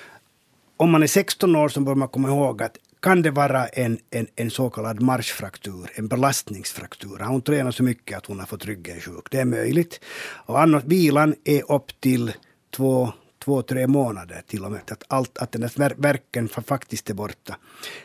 Om 0.77 0.91
man 0.91 1.03
är 1.03 1.07
16 1.07 1.55
år 1.55 1.69
så 1.69 1.81
bör 1.81 1.95
man 1.95 2.07
komma 2.07 2.27
ihåg 2.27 2.63
att 2.63 2.77
kan 2.99 3.21
det 3.21 3.31
vara 3.31 3.67
en, 3.67 3.97
en, 4.09 4.27
en 4.35 4.51
så 4.51 4.69
kallad 4.69 5.01
marschfraktur, 5.01 5.89
en 5.95 6.07
belastningsfraktur. 6.07 7.19
Har 7.19 7.25
hon 7.25 7.41
tränat 7.41 7.75
så 7.75 7.83
mycket 7.83 8.17
att 8.17 8.25
hon 8.25 8.39
har 8.39 8.45
fått 8.45 8.65
ryggen 8.65 9.01
sjuk? 9.01 9.25
Det 9.31 9.39
är 9.39 9.45
möjligt. 9.45 9.99
Och 10.45 10.61
annars, 10.61 10.83
vilan 10.83 11.35
är 11.43 11.71
upp 11.71 12.01
till 12.01 12.33
två, 12.75 13.13
två, 13.43 13.61
tre 13.61 13.87
månader 13.87 14.41
till 14.47 14.65
och 14.65 14.71
med. 14.71 14.81
Att, 14.91 15.03
allt, 15.07 15.37
att 15.37 15.51
den 15.51 15.61
här 15.61 15.69
ver- 15.69 15.95
verken 16.01 16.47
fa- 16.49 16.61
faktiskt 16.63 17.09
är 17.09 17.13
borta. 17.13 17.57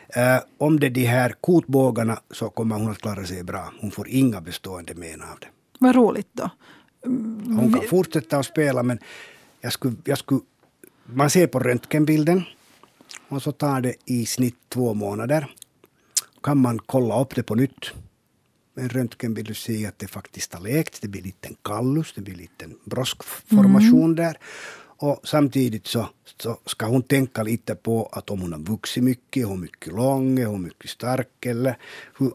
Eh, 0.09 0.37
om 0.57 0.79
det 0.79 0.87
är 0.87 0.89
de 0.89 1.05
här 1.05 1.35
kotbågarna 1.41 2.19
så 2.31 2.49
kommer 2.49 2.75
hon 2.75 2.91
att 2.91 2.97
klara 3.01 3.25
sig 3.25 3.43
bra. 3.43 3.73
Hon 3.81 3.91
får 3.91 4.07
inga 4.07 4.41
bestående 4.41 4.93
men 4.95 5.21
av 5.21 5.37
det. 5.41 5.47
Vad 5.79 5.95
roligt 5.95 6.27
då. 6.31 6.49
Hon 7.45 7.73
kan 7.73 7.87
fortsätta 7.87 8.37
att 8.37 8.45
spela 8.45 8.83
men 8.83 8.99
jag 9.61 9.73
skulle, 9.73 9.95
jag 10.03 10.17
skulle, 10.17 10.41
man 11.05 11.29
ser 11.29 11.47
på 11.47 11.59
röntgenbilden 11.59 12.43
och 13.29 13.41
så 13.43 13.51
tar 13.51 13.81
det 13.81 13.95
i 14.05 14.25
snitt 14.25 14.57
två 14.69 14.93
månader. 14.93 15.47
Kan 16.43 16.57
man 16.57 16.79
kolla 16.79 17.21
upp 17.21 17.35
det 17.35 17.43
på 17.43 17.55
nytt 17.55 17.91
en 18.75 18.89
röntgenbild 18.89 19.49
och 19.49 19.55
se 19.55 19.85
att 19.85 19.99
det 19.99 20.07
faktiskt 20.07 20.53
har 20.53 20.61
läkt. 20.61 21.01
Det 21.01 21.07
blir 21.07 21.21
en 21.21 21.25
liten 21.25 21.55
kallus, 21.63 22.13
det 22.15 22.21
blir 22.21 22.33
en 22.33 22.39
liten 22.39 22.77
broskformation 22.85 24.15
där. 24.15 24.37
Och 25.03 25.19
samtidigt 25.23 25.87
så, 25.87 26.09
så 26.41 26.57
ska 26.65 26.85
hon 26.85 27.03
tänka 27.03 27.43
lite 27.43 27.75
på 27.75 28.09
att 28.11 28.29
om 28.29 28.41
hon 28.41 28.53
har 28.53 28.59
vuxit 28.59 29.03
mycket, 29.03 29.49
hur 29.49 29.55
mycket 29.55 29.93
lång, 29.93 30.39
är 30.39 30.45
hon 30.45 30.63
mycket 30.63 30.89
stark 30.89 31.45
eller 31.45 31.77
hur, 32.17 32.31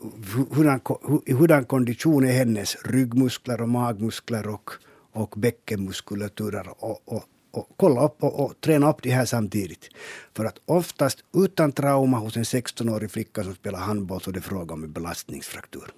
hurdan, 0.54 0.80
hur, 1.26 1.36
hurdan 1.36 1.64
kondition 1.64 2.24
är 2.24 2.32
hennes 2.32 2.76
ryggmuskler 2.84 3.60
och 3.60 3.68
magmuskler 3.68 4.48
och, 4.48 4.70
och 5.12 5.34
bäckenmuskulaturer 5.36 6.84
och, 6.84 7.02
och, 7.04 7.24
och 7.50 7.68
kolla 7.76 8.04
upp 8.04 8.22
och, 8.22 8.40
och 8.44 8.60
träna 8.60 8.90
upp 8.90 9.02
det 9.02 9.10
här 9.10 9.24
samtidigt. 9.24 9.88
För 10.36 10.44
att 10.44 10.58
oftast 10.64 11.18
utan 11.36 11.72
trauma 11.72 12.18
hos 12.18 12.36
en 12.36 12.44
16-årig 12.44 13.10
flicka 13.10 13.44
som 13.44 13.54
spelar 13.54 13.78
handboll 13.78 14.20
så 14.20 14.30
är 14.30 14.34
det 14.34 14.40
fråga 14.40 14.74
om 14.74 14.84
en 14.84 14.92
belastningsfraktur. 14.92 15.92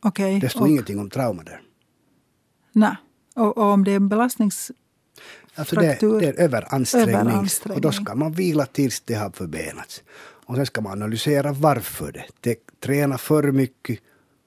Okej. 0.00 0.40
Det 0.40 0.48
står 0.48 0.60
och- 0.60 0.68
ingenting 0.68 0.98
om 0.98 1.10
trauma 1.10 1.42
där. 1.42 1.62
Nej. 2.72 2.96
Och, 3.34 3.58
och 3.58 3.64
om 3.64 3.84
det 3.84 3.90
är 3.90 3.96
en 3.96 4.08
belastnings... 4.08 4.70
Alltså 5.54 5.76
det, 5.76 5.98
det 6.00 6.26
är 6.26 6.40
överansträngning. 6.40 7.14
Överansträngning. 7.14 7.76
Och 7.76 7.80
då 7.80 7.92
ska 7.92 8.14
man 8.14 8.32
vila 8.32 8.66
tills 8.66 9.00
det 9.00 9.14
har 9.14 9.30
förbenats. 9.30 10.02
Och 10.46 10.56
sen 10.56 10.66
ska 10.66 10.80
man 10.80 10.92
analysera 10.92 11.52
varför 11.52 12.12
det. 12.12 12.24
det 12.40 12.80
träna 12.80 13.18
för 13.18 13.52
mycket 13.52 14.00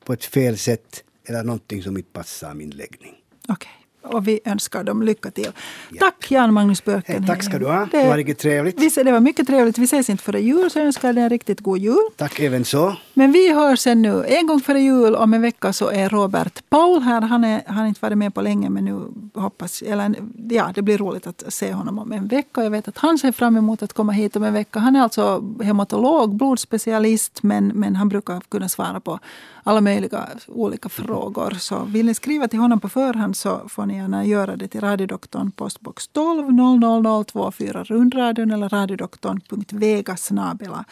på 0.05 0.13
ett 0.13 0.25
fel 0.25 0.57
sätt 0.57 1.03
eller 1.25 1.43
någonting 1.43 1.83
som 1.83 1.97
inte 1.97 2.11
passar 2.11 2.53
min 2.53 2.69
läggning. 2.69 3.15
Okej. 3.47 3.80
Och 4.03 4.27
vi 4.27 4.39
önskar 4.45 4.83
dem 4.83 5.01
lycka 5.03 5.31
till. 5.31 5.51
Tack 5.99 6.31
Jan 6.31 6.53
Magnus 6.53 6.83
Börken. 6.83 7.15
Hej, 7.23 7.27
tack 7.27 7.43
ska 7.43 7.59
du 7.59 7.65
ha. 7.65 7.87
Det 7.91 8.07
var 8.07 8.17
riktigt 8.17 8.39
trevligt. 8.39 8.79
Vi, 8.97 9.03
det 9.03 9.11
var 9.11 9.19
mycket 9.19 9.47
trevligt. 9.47 9.77
Vi 9.77 9.83
ses 9.83 10.09
inte 10.09 10.23
före 10.23 10.41
jul 10.41 10.71
så 10.71 10.79
jag 10.79 10.85
önskar 10.85 11.13
dig 11.13 11.23
en 11.23 11.29
riktigt 11.29 11.59
god 11.59 11.77
jul. 11.77 11.97
Tack 12.15 12.39
även 12.39 12.65
så. 12.65 12.95
Men 13.13 13.31
vi 13.31 13.53
hörs 13.53 13.79
sen 13.79 14.01
nu. 14.01 14.23
En 14.27 14.47
gång 14.47 14.61
före 14.61 14.81
jul, 14.81 15.15
om 15.15 15.33
en 15.33 15.41
vecka, 15.41 15.73
så 15.73 15.89
är 15.89 16.09
Robert 16.09 16.63
Paul 16.69 17.01
här. 17.01 17.21
Han 17.21 17.43
är- 17.43 17.61
han 17.67 17.77
har 17.77 17.87
inte 17.87 17.99
varit 18.01 18.17
med 18.17 18.33
på 18.33 18.41
länge, 18.41 18.69
men 18.69 18.85
nu 18.85 19.01
hoppas 19.41 19.81
eller 19.81 20.15
ja, 20.49 20.71
det 20.75 20.81
blir 20.81 20.97
roligt 20.97 21.27
att 21.27 21.43
se 21.53 21.73
honom 21.73 21.99
om 21.99 22.11
en 22.11 22.27
vecka. 22.27 22.63
Jag 22.63 22.71
vet 22.71 22.87
att 22.87 22.97
han 22.97 23.17
ser 23.17 23.31
fram 23.31 23.57
emot 23.57 23.83
att 23.83 23.93
komma 23.93 24.11
hit 24.11 24.35
om 24.35 24.43
en 24.43 24.53
vecka. 24.53 24.79
Han 24.79 24.95
är 24.95 25.01
alltså 25.01 25.43
hematolog, 25.63 26.35
blodspecialist, 26.35 27.43
men, 27.43 27.67
men 27.67 27.95
han 27.95 28.09
brukar 28.09 28.41
kunna 28.49 28.69
svara 28.69 28.99
på 28.99 29.19
alla 29.63 29.81
möjliga 29.81 30.29
olika 30.47 30.89
frågor. 30.89 31.51
Så 31.51 31.83
vill 31.83 32.05
ni 32.05 32.13
skriva 32.13 32.47
till 32.47 32.59
honom 32.59 32.79
på 32.79 32.89
förhand 32.89 33.35
så 33.35 33.69
får 33.69 33.85
ni 33.85 33.97
gärna 33.97 34.25
göra 34.25 34.55
det 34.55 34.67
till 34.67 34.81
radiodoktorn 34.81 35.51
postbox 35.51 36.07
12 36.07 36.53
00024 36.53 37.83
rundradion 37.83 38.51
eller 38.51 38.69
radiodoktorn.vegasnabela 38.69 40.85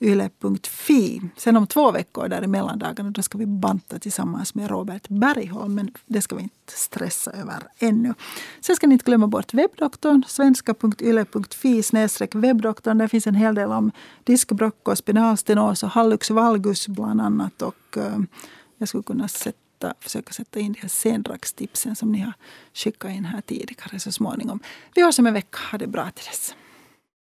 yle.fi. 0.00 1.20
Sen 1.36 1.56
om 1.56 1.66
två 1.66 1.90
veckor 1.90 2.28
där 2.28 2.44
i 2.44 2.46
mellandagarna 2.46 3.10
då 3.10 3.22
ska 3.22 3.38
vi 3.38 3.46
banta 3.46 3.98
tillsammans 3.98 4.54
med 4.54 4.70
Robert 4.70 5.08
Bergholm. 5.08 5.74
Men 5.74 5.90
det 6.06 6.22
ska 6.22 6.36
vi 6.36 6.42
inte 6.42 6.56
stressa 6.66 7.32
över 7.32 7.62
ännu. 7.78 8.14
Sen 8.60 8.76
ska 8.76 8.86
ni 8.86 8.92
inte 8.92 9.04
glömma 9.04 9.26
bort 9.26 9.54
webbdoktorn. 9.54 10.24
svenska.yle.fi 10.26 11.82
webbdoktorn. 12.34 12.98
Där 12.98 13.08
finns 13.08 13.26
en 13.26 13.34
hel 13.34 13.54
del 13.54 13.72
om 13.72 13.90
diskbråck 14.24 14.88
och 14.88 14.98
spinalstenos 14.98 15.82
och 15.82 15.90
hallux 15.90 16.30
valgus 16.30 16.88
bland 16.88 17.20
annat. 17.20 17.62
Och, 17.62 17.96
eh, 17.96 18.18
jag 18.78 18.88
skulle 18.88 19.02
kunna 19.02 19.28
sätta, 19.28 19.94
försöka 20.00 20.32
sätta 20.32 20.60
in 20.60 20.72
de 20.72 20.80
här 20.80 20.88
sendragstipsen 20.88 21.96
som 21.96 22.12
ni 22.12 22.20
har 22.20 22.32
skickat 22.74 23.10
in 23.10 23.24
här 23.24 23.40
tidigare 23.40 24.00
så 24.00 24.12
småningom. 24.12 24.60
Vi 24.94 25.02
hörs 25.02 25.18
om 25.18 25.26
en 25.26 25.34
vecka. 25.34 25.58
Ha 25.70 25.78
det 25.78 25.86
bra 25.86 26.10
till 26.10 26.24
dess. 26.24 26.54